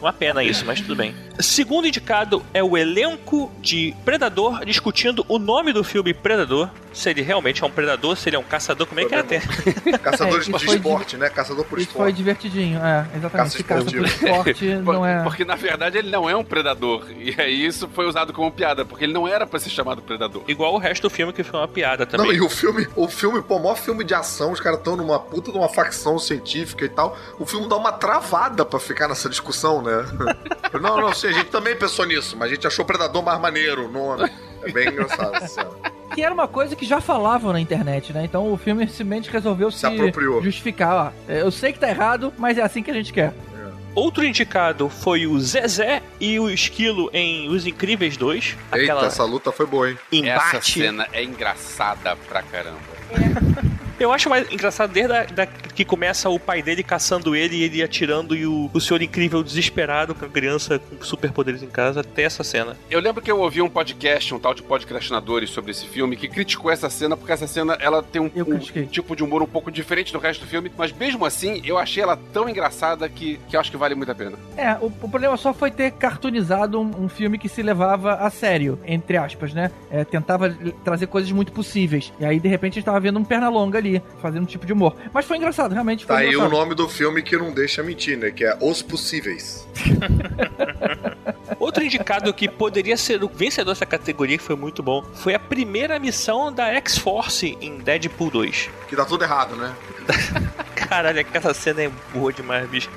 Uma 0.00 0.12
pena 0.12 0.42
isso, 0.44 0.64
mas 0.64 0.80
tudo 0.80 0.94
bem. 0.96 1.14
Segundo 1.40 1.86
indicado 1.86 2.42
é 2.54 2.62
o 2.62 2.76
elenco 2.76 3.50
de 3.60 3.94
Predador 4.04 4.64
discutindo 4.64 5.24
o 5.28 5.38
nome 5.38 5.72
do 5.72 5.82
filme 5.84 6.12
Predador. 6.14 6.68
Se 6.92 7.10
ele 7.10 7.22
realmente 7.22 7.62
é 7.62 7.66
um 7.66 7.70
predador, 7.70 8.16
se 8.16 8.28
ele 8.28 8.34
é 8.34 8.38
um 8.38 8.42
caçador, 8.42 8.84
como 8.86 8.98
é 8.98 9.04
que 9.04 9.14
é 9.14 9.18
até? 9.20 9.38
Caçador 10.02 10.40
É, 10.40 10.44
de 10.44 10.50
foi 10.50 10.76
esporte, 10.76 11.16
né? 11.16 11.28
Caçador 11.30 11.64
por 11.64 11.78
Isso 11.78 11.90
foi 11.92 11.96
esporte. 12.08 12.16
divertidinho, 12.16 12.78
é, 12.84 13.06
exatamente. 13.16 13.62
Caça 13.62 13.84
caça 13.84 13.84
por 13.84 14.04
esporte 14.06 14.64
não 14.82 15.06
é. 15.06 15.22
Porque 15.22 15.44
na 15.44 15.54
verdade 15.54 15.98
ele 15.98 16.10
não 16.10 16.28
é 16.28 16.34
um 16.34 16.42
predador. 16.42 17.04
E 17.10 17.36
aí 17.40 17.64
isso 17.66 17.88
foi 17.94 18.06
usado 18.06 18.32
como 18.32 18.50
piada, 18.50 18.84
porque 18.84 19.04
ele 19.04 19.12
não 19.12 19.28
era 19.28 19.46
pra 19.46 19.60
ser 19.60 19.70
chamado 19.70 20.02
predador. 20.02 20.42
Igual 20.48 20.74
o 20.74 20.78
resto 20.78 21.02
do 21.02 21.10
filme, 21.10 21.32
que 21.32 21.44
foi 21.44 21.60
uma 21.60 21.68
piada 21.68 22.04
Não, 22.04 22.24
também. 22.24 22.36
e 22.36 22.40
o 22.40 22.48
filme, 22.48 22.88
o 22.96 23.06
filme, 23.06 23.42
pô, 23.42 23.60
maior 23.60 23.76
filme 23.76 24.02
de 24.02 24.14
ação, 24.14 24.50
os 24.50 24.58
caras 24.58 24.78
estão 24.78 24.96
numa 24.96 25.20
puta 25.20 25.52
de 25.52 25.58
uma 25.58 25.68
facção 25.68 26.18
científica 26.18 26.84
e 26.84 26.88
tal. 26.88 27.16
O 27.38 27.46
filme 27.46 27.68
dá 27.68 27.76
uma 27.76 27.92
travada 27.92 28.64
pra 28.64 28.80
ficar 28.80 29.06
nessa 29.06 29.28
discussão, 29.28 29.82
né? 29.82 29.87
não, 30.80 31.00
não, 31.00 31.12
sim, 31.12 31.28
a 31.28 31.32
gente 31.32 31.46
também 31.50 31.76
pensou 31.76 32.04
nisso, 32.04 32.36
mas 32.36 32.50
a 32.50 32.54
gente 32.54 32.66
achou 32.66 32.84
o 32.84 32.86
Predador 32.86 33.22
mais 33.22 33.40
maneiro, 33.40 33.86
o 33.86 33.90
nome. 33.90 34.30
É 34.62 34.72
bem 34.72 34.88
engraçado 34.88 35.34
essa 35.36 35.48
cena. 35.48 35.70
Que 36.14 36.22
era 36.22 36.34
uma 36.34 36.48
coisa 36.48 36.74
que 36.74 36.84
já 36.84 37.00
falavam 37.00 37.52
na 37.52 37.60
internet, 37.60 38.12
né? 38.12 38.24
Então 38.24 38.52
o 38.52 38.56
filme 38.56 38.86
simplesmente 38.88 39.30
resolveu 39.30 39.70
se, 39.70 39.86
apropriou. 39.86 40.42
justificar. 40.42 41.12
Ó, 41.28 41.32
eu 41.32 41.50
sei 41.50 41.72
que 41.72 41.78
tá 41.78 41.88
errado, 41.88 42.32
mas 42.36 42.58
é 42.58 42.62
assim 42.62 42.82
que 42.82 42.90
a 42.90 42.94
gente 42.94 43.12
quer. 43.12 43.32
Outro 43.94 44.24
indicado 44.24 44.88
foi 44.88 45.26
o 45.26 45.38
Zezé 45.40 46.02
e 46.20 46.38
o 46.38 46.48
Esquilo 46.48 47.10
em 47.12 47.48
Os 47.48 47.66
Incríveis 47.66 48.16
2. 48.16 48.56
Eita, 48.72 48.92
Aquela 48.92 49.06
essa 49.06 49.24
luta 49.24 49.50
foi 49.50 49.66
boa, 49.66 49.90
hein? 49.90 49.98
Essa 50.12 50.16
embate. 50.56 50.72
cena 50.80 51.06
é 51.12 51.22
engraçada 51.24 52.14
pra 52.28 52.42
caramba. 52.42 52.78
Eu 53.98 54.12
acho 54.12 54.30
mais 54.30 54.50
engraçado 54.52 54.92
desde 54.92 55.12
a, 55.12 55.24
da, 55.24 55.46
que 55.46 55.84
começa 55.84 56.28
o 56.28 56.38
pai 56.38 56.62
dele 56.62 56.82
caçando 56.82 57.34
ele 57.34 57.56
e 57.56 57.62
ele 57.64 57.82
atirando 57.82 58.36
e 58.36 58.46
o, 58.46 58.70
o 58.72 58.80
senhor 58.80 59.02
incrível 59.02 59.42
desesperado 59.42 60.14
com 60.14 60.24
a 60.24 60.28
criança 60.28 60.78
com 60.78 61.02
superpoderes 61.04 61.62
em 61.62 61.68
casa 61.68 62.00
até 62.00 62.22
essa 62.22 62.44
cena. 62.44 62.76
Eu 62.90 63.00
lembro 63.00 63.20
que 63.20 63.30
eu 63.30 63.40
ouvi 63.40 63.60
um 63.60 63.68
podcast, 63.68 64.32
um 64.34 64.38
tal 64.38 64.54
de 64.54 64.62
podcastinadores 64.62 65.50
sobre 65.50 65.72
esse 65.72 65.86
filme, 65.86 66.16
que 66.16 66.28
criticou 66.28 66.70
essa 66.70 66.88
cena, 66.88 67.16
porque 67.16 67.32
essa 67.32 67.46
cena 67.46 67.76
ela 67.80 68.02
tem 68.02 68.22
um, 68.22 68.30
um 68.34 68.58
tipo 68.86 69.16
de 69.16 69.24
humor 69.24 69.42
um 69.42 69.46
pouco 69.46 69.70
diferente 69.70 70.12
do 70.12 70.18
resto 70.18 70.44
do 70.44 70.48
filme, 70.48 70.70
mas 70.76 70.92
mesmo 70.92 71.24
assim 71.24 71.60
eu 71.64 71.76
achei 71.76 72.02
ela 72.02 72.16
tão 72.32 72.48
engraçada 72.48 73.08
que, 73.08 73.40
que 73.48 73.56
eu 73.56 73.60
acho 73.60 73.70
que 73.70 73.76
vale 73.76 73.94
muito 73.94 74.12
a 74.12 74.14
pena. 74.14 74.38
É, 74.56 74.74
o, 74.74 74.86
o 74.86 75.08
problema 75.08 75.36
só 75.36 75.52
foi 75.52 75.70
ter 75.70 75.90
cartoonizado 75.92 76.80
um, 76.80 77.04
um 77.04 77.08
filme 77.08 77.38
que 77.38 77.48
se 77.48 77.62
levava 77.62 78.14
a 78.14 78.30
sério, 78.30 78.78
entre 78.86 79.16
aspas, 79.16 79.52
né? 79.52 79.70
É, 79.90 80.04
tentava 80.04 80.50
trazer 80.84 81.06
coisas 81.06 81.30
muito 81.32 81.52
possíveis. 81.52 82.12
E 82.20 82.24
aí, 82.24 82.38
de 82.38 82.48
repente, 82.48 82.74
a 82.74 82.76
gente 82.76 82.84
tava 82.84 83.00
vendo 83.00 83.18
um 83.18 83.24
perna 83.24 83.48
longa 83.48 83.78
ali, 83.78 83.87
fazendo 84.20 84.42
um 84.42 84.46
tipo 84.46 84.66
de 84.66 84.72
humor. 84.72 84.94
Mas 85.12 85.24
foi 85.24 85.36
engraçado, 85.36 85.72
realmente 85.72 86.04
foi 86.04 86.14
Tá 86.14 86.20
aí 86.20 86.28
o 86.28 86.32
engraçado. 86.32 86.50
nome 86.52 86.74
do 86.74 86.88
filme 86.88 87.22
que 87.22 87.36
não 87.36 87.52
deixa 87.52 87.82
mentir, 87.82 88.16
né? 88.18 88.30
Que 88.30 88.44
é 88.44 88.56
Os 88.60 88.82
Possíveis. 88.82 89.66
Outro 91.58 91.82
indicado 91.84 92.32
que 92.32 92.48
poderia 92.48 92.96
ser 92.96 93.22
o 93.22 93.28
vencedor 93.28 93.72
dessa 93.72 93.86
categoria, 93.86 94.38
que 94.38 94.44
foi 94.44 94.56
muito 94.56 94.82
bom, 94.82 95.02
foi 95.14 95.34
a 95.34 95.38
primeira 95.38 95.98
missão 95.98 96.52
da 96.52 96.68
X-Force 96.74 97.56
em 97.60 97.78
Deadpool 97.78 98.30
2. 98.30 98.70
Que 98.88 98.96
dá 98.96 99.04
tudo 99.04 99.24
errado, 99.24 99.56
né? 99.56 99.74
Caralho, 100.74 101.20
aquela 101.20 101.52
cena 101.52 101.82
é 101.82 101.90
boa 102.14 102.32
demais, 102.32 102.66
bicho. 102.70 102.88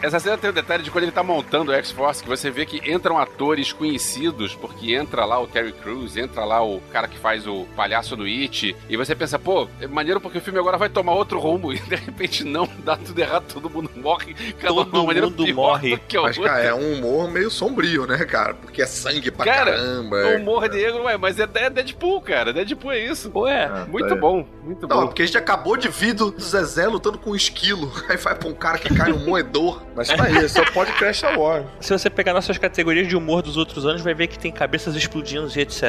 Essa 0.00 0.20
cena 0.20 0.38
tem 0.38 0.50
o 0.50 0.52
detalhe 0.52 0.82
de 0.84 0.90
quando 0.90 1.04
ele 1.04 1.12
tá 1.12 1.22
montando 1.22 1.72
o 1.72 1.74
X-Force, 1.74 2.22
que 2.22 2.28
você 2.28 2.50
vê 2.50 2.64
que 2.64 2.80
entram 2.88 3.18
atores 3.18 3.72
conhecidos, 3.72 4.54
porque 4.54 4.94
entra 4.94 5.24
lá 5.24 5.40
o 5.40 5.48
Terry 5.48 5.72
Crews, 5.72 6.16
entra 6.16 6.44
lá 6.44 6.62
o 6.62 6.80
cara 6.92 7.08
que 7.08 7.18
faz 7.18 7.46
o 7.46 7.66
palhaço 7.74 8.14
do 8.16 8.24
It, 8.24 8.76
e 8.88 8.96
você 8.96 9.14
pensa, 9.16 9.38
pô, 9.38 9.66
é 9.80 9.86
maneiro 9.88 10.20
porque 10.20 10.39
o 10.40 10.42
filme 10.44 10.58
agora 10.58 10.76
vai 10.76 10.88
tomar 10.88 11.12
outro 11.12 11.38
rumo, 11.38 11.72
e 11.72 11.78
de 11.78 11.94
repente 11.96 12.44
não, 12.44 12.68
dá 12.84 12.96
tudo 12.96 13.18
errado, 13.20 13.44
todo 13.52 13.70
mundo 13.70 13.90
morre, 13.96 14.34
cada 14.58 14.72
um 14.72 14.84
Todo 14.84 15.04
maneira 15.06 15.26
mundo 15.28 15.44
pior 15.44 15.54
morre. 15.54 15.90
do 15.96 15.98
que 16.00 16.18
Mas, 16.18 16.36
outra. 16.36 16.52
cara, 16.52 16.64
é 16.64 16.74
um 16.74 16.94
humor 16.94 17.30
meio 17.30 17.50
sombrio, 17.50 18.06
né, 18.06 18.18
cara? 18.24 18.54
Porque 18.54 18.82
é 18.82 18.86
sangue 18.86 19.30
pra 19.30 19.44
Cara, 19.44 19.72
caramba. 19.72 20.16
O 20.16 20.18
é- 20.30 20.36
humor 20.36 20.68
negro, 20.68 21.02
ué, 21.04 21.16
mas 21.16 21.38
é, 21.38 21.48
é 21.54 21.70
Deadpool, 21.70 22.20
cara. 22.20 22.52
Deadpool 22.52 22.92
é 22.92 22.98
isso. 23.04 23.30
Ué, 23.34 23.64
Ah, 23.64 23.86
Muito 23.88 24.08
tá. 24.08 24.14
bom, 24.16 24.46
muito 24.64 24.88
Não, 24.88 24.96
bom. 25.00 25.06
porque 25.06 25.22
a 25.22 25.26
gente 25.26 25.38
acabou 25.38 25.76
de 25.76 25.88
vir 25.88 26.12
do 26.14 26.34
Zezé 26.40 26.86
lutando 26.86 27.18
com 27.18 27.30
um 27.30 27.36
esquilo. 27.36 27.92
Aí 28.08 28.16
vai 28.16 28.34
pra 28.34 28.48
um 28.48 28.54
cara 28.54 28.78
que 28.78 28.92
cai 28.94 29.10
no 29.10 29.18
moedor. 29.18 29.82
Mas 29.94 30.08
tá 30.08 30.24
aí, 30.24 30.36
esse 30.38 30.58
é 30.58 30.62
o 30.62 30.72
podcast 30.72 31.24
Award. 31.26 31.66
se 31.80 31.92
você 31.92 32.08
pegar 32.08 32.32
nossas 32.32 32.56
categorias 32.58 33.06
de 33.06 33.16
humor 33.16 33.42
dos 33.42 33.56
outros 33.56 33.84
anos, 33.86 34.00
vai 34.02 34.14
ver 34.14 34.26
que 34.28 34.38
tem 34.38 34.50
cabeças 34.50 34.94
explodindo 34.96 35.48
e 35.54 35.60
etc. 35.60 35.82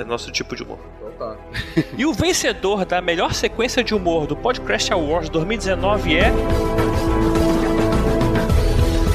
É 0.00 0.04
nosso 0.04 0.30
tipo 0.32 0.56
de 0.56 0.62
humor. 0.62 0.78
Então 0.96 1.10
tá. 1.12 1.36
E 1.96 2.06
o 2.06 2.12
vencedor 2.12 2.84
da 2.84 3.00
melhor 3.00 3.34
sequência 3.34 3.82
de 3.84 3.94
humor 3.98 4.28
do 4.28 4.36
Podcast 4.36 4.92
Awards 4.92 5.28
2019 5.28 6.16
é. 6.16 6.30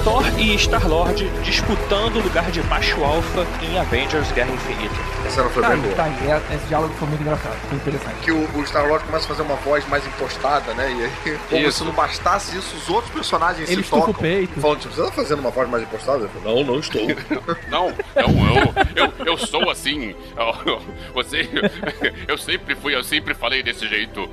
Thor 0.04 0.24
e 0.38 0.56
Star-Lord 0.56 1.26
disputando 1.42 2.18
o 2.18 2.22
lugar 2.22 2.52
de 2.52 2.62
macho 2.64 3.02
alfa 3.02 3.48
em 3.64 3.80
Avengers 3.80 4.30
Guerra 4.34 4.52
Infinita. 4.52 5.23
Não 5.42 5.50
foi 5.50 5.64
Tá 5.64 5.70
bem 5.70 5.78
aí, 5.78 5.84
boa. 5.84 5.96
tá 5.96 6.04
aí. 6.04 6.30
É- 6.30 6.56
Esse 6.56 6.66
diálogo 6.68 6.94
foi 6.96 7.08
muito 7.08 7.22
engraçado. 7.22 7.56
Foi 7.70 7.78
interessante. 7.78 8.16
Que 8.22 8.32
o, 8.32 8.58
o 8.60 8.64
Star-Lord 8.66 9.04
começa 9.06 9.26
a 9.26 9.28
fazer 9.28 9.42
uma 9.42 9.56
voz 9.56 9.88
mais 9.88 10.06
impostada, 10.06 10.74
né? 10.74 10.92
E 10.92 11.04
aí, 11.32 11.38
como 11.50 11.62
Isso. 11.68 11.78
se 11.80 11.84
não 11.84 11.92
bastasse 11.94 12.58
isso, 12.58 12.76
os 12.76 12.90
outros 12.90 13.12
personagens 13.14 13.70
Ele 13.70 13.84
se 13.84 13.90
tocam. 13.90 14.12
o 14.12 14.14
peito. 14.14 14.60
Falando, 14.60 14.80
tipo, 14.80 14.94
você 14.94 15.04
tá 15.04 15.12
fazendo 15.12 15.40
uma 15.40 15.50
voz 15.52 15.70
mais 15.70 15.84
impostada? 15.84 16.24
Eu 16.24 16.30
falo, 16.30 16.56
Não, 16.56 16.64
não 16.64 16.80
estou. 16.80 17.02
Não, 17.70 17.88
não, 17.90 17.94
eu, 18.16 18.74
eu, 18.96 19.26
eu 19.26 19.38
sou 19.38 19.70
assim. 19.70 20.14
Eu- 20.38 20.82
Você. 21.14 21.50
Eu 22.28 22.38
sempre 22.38 22.76
fui, 22.76 22.96
eu 22.96 23.04
sempre 23.04 23.34
falei 23.34 23.62
desse 23.64 23.88
jeito. 23.88 24.30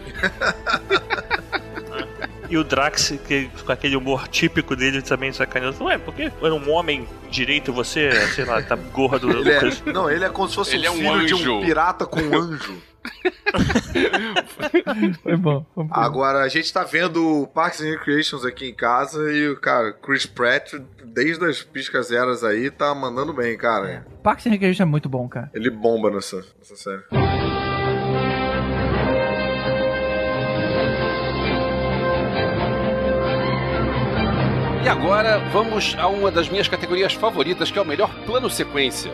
E 2.48 2.56
o 2.58 2.64
Drax, 2.64 3.14
que, 3.28 3.48
com 3.64 3.70
aquele 3.70 3.94
humor 3.94 4.26
típico 4.26 4.74
dele, 4.74 5.00
também 5.02 5.32
sacaneando. 5.32 5.84
Ué, 5.84 5.98
por 5.98 6.12
que 6.12 6.24
era 6.42 6.52
um 6.54 6.70
homem 6.70 7.06
direito 7.30 7.72
você, 7.72 8.10
sei 8.34 8.44
lá, 8.44 8.60
tá 8.60 8.74
gordo? 8.74 9.30
Ele 9.30 9.54
Lucas? 9.54 9.80
é, 9.86 9.92
não, 9.92 10.10
ele 10.10 10.24
é 10.24 10.28
como 10.28 10.48
se 10.48 10.56
fosse 10.56 10.74
Ele 10.74 10.88
um 10.88 10.89
é 10.90 10.92
um 10.92 10.96
filho 10.96 11.26
de 11.26 11.34
anjo. 11.34 11.54
um 11.54 11.64
pirata 11.64 12.06
com 12.06 12.20
um 12.20 12.36
anjo. 12.36 12.82
Foi 15.22 15.36
bom. 15.36 15.64
Foi 15.74 15.84
bom. 15.84 15.90
Agora, 15.90 16.40
a 16.42 16.48
gente 16.48 16.70
tá 16.72 16.84
vendo 16.84 17.48
Parks 17.54 17.80
and 17.80 17.90
Recreations 17.90 18.44
aqui 18.44 18.68
em 18.68 18.74
casa 18.74 19.32
e, 19.32 19.56
cara, 19.56 19.92
Chris 19.92 20.26
Pratt, 20.26 20.74
desde 21.04 21.44
as 21.46 21.62
piscas 21.62 22.08
zeras 22.08 22.44
aí, 22.44 22.70
tá 22.70 22.94
mandando 22.94 23.32
bem, 23.32 23.56
cara. 23.56 24.06
Parks 24.22 24.46
and 24.46 24.50
Recreation 24.50 24.82
é 24.82 24.86
muito 24.86 25.08
bom, 25.08 25.26
cara. 25.28 25.50
Ele 25.54 25.70
bomba 25.70 26.10
nessa, 26.10 26.44
nessa 26.58 26.76
série. 26.76 27.02
E 34.84 34.88
agora 34.88 35.38
vamos 35.52 35.94
a 35.98 36.08
uma 36.08 36.30
das 36.30 36.48
minhas 36.48 36.66
categorias 36.66 37.12
favoritas, 37.12 37.70
que 37.70 37.78
é 37.78 37.82
o 37.82 37.84
melhor 37.84 38.10
plano 38.24 38.48
sequência. 38.48 39.12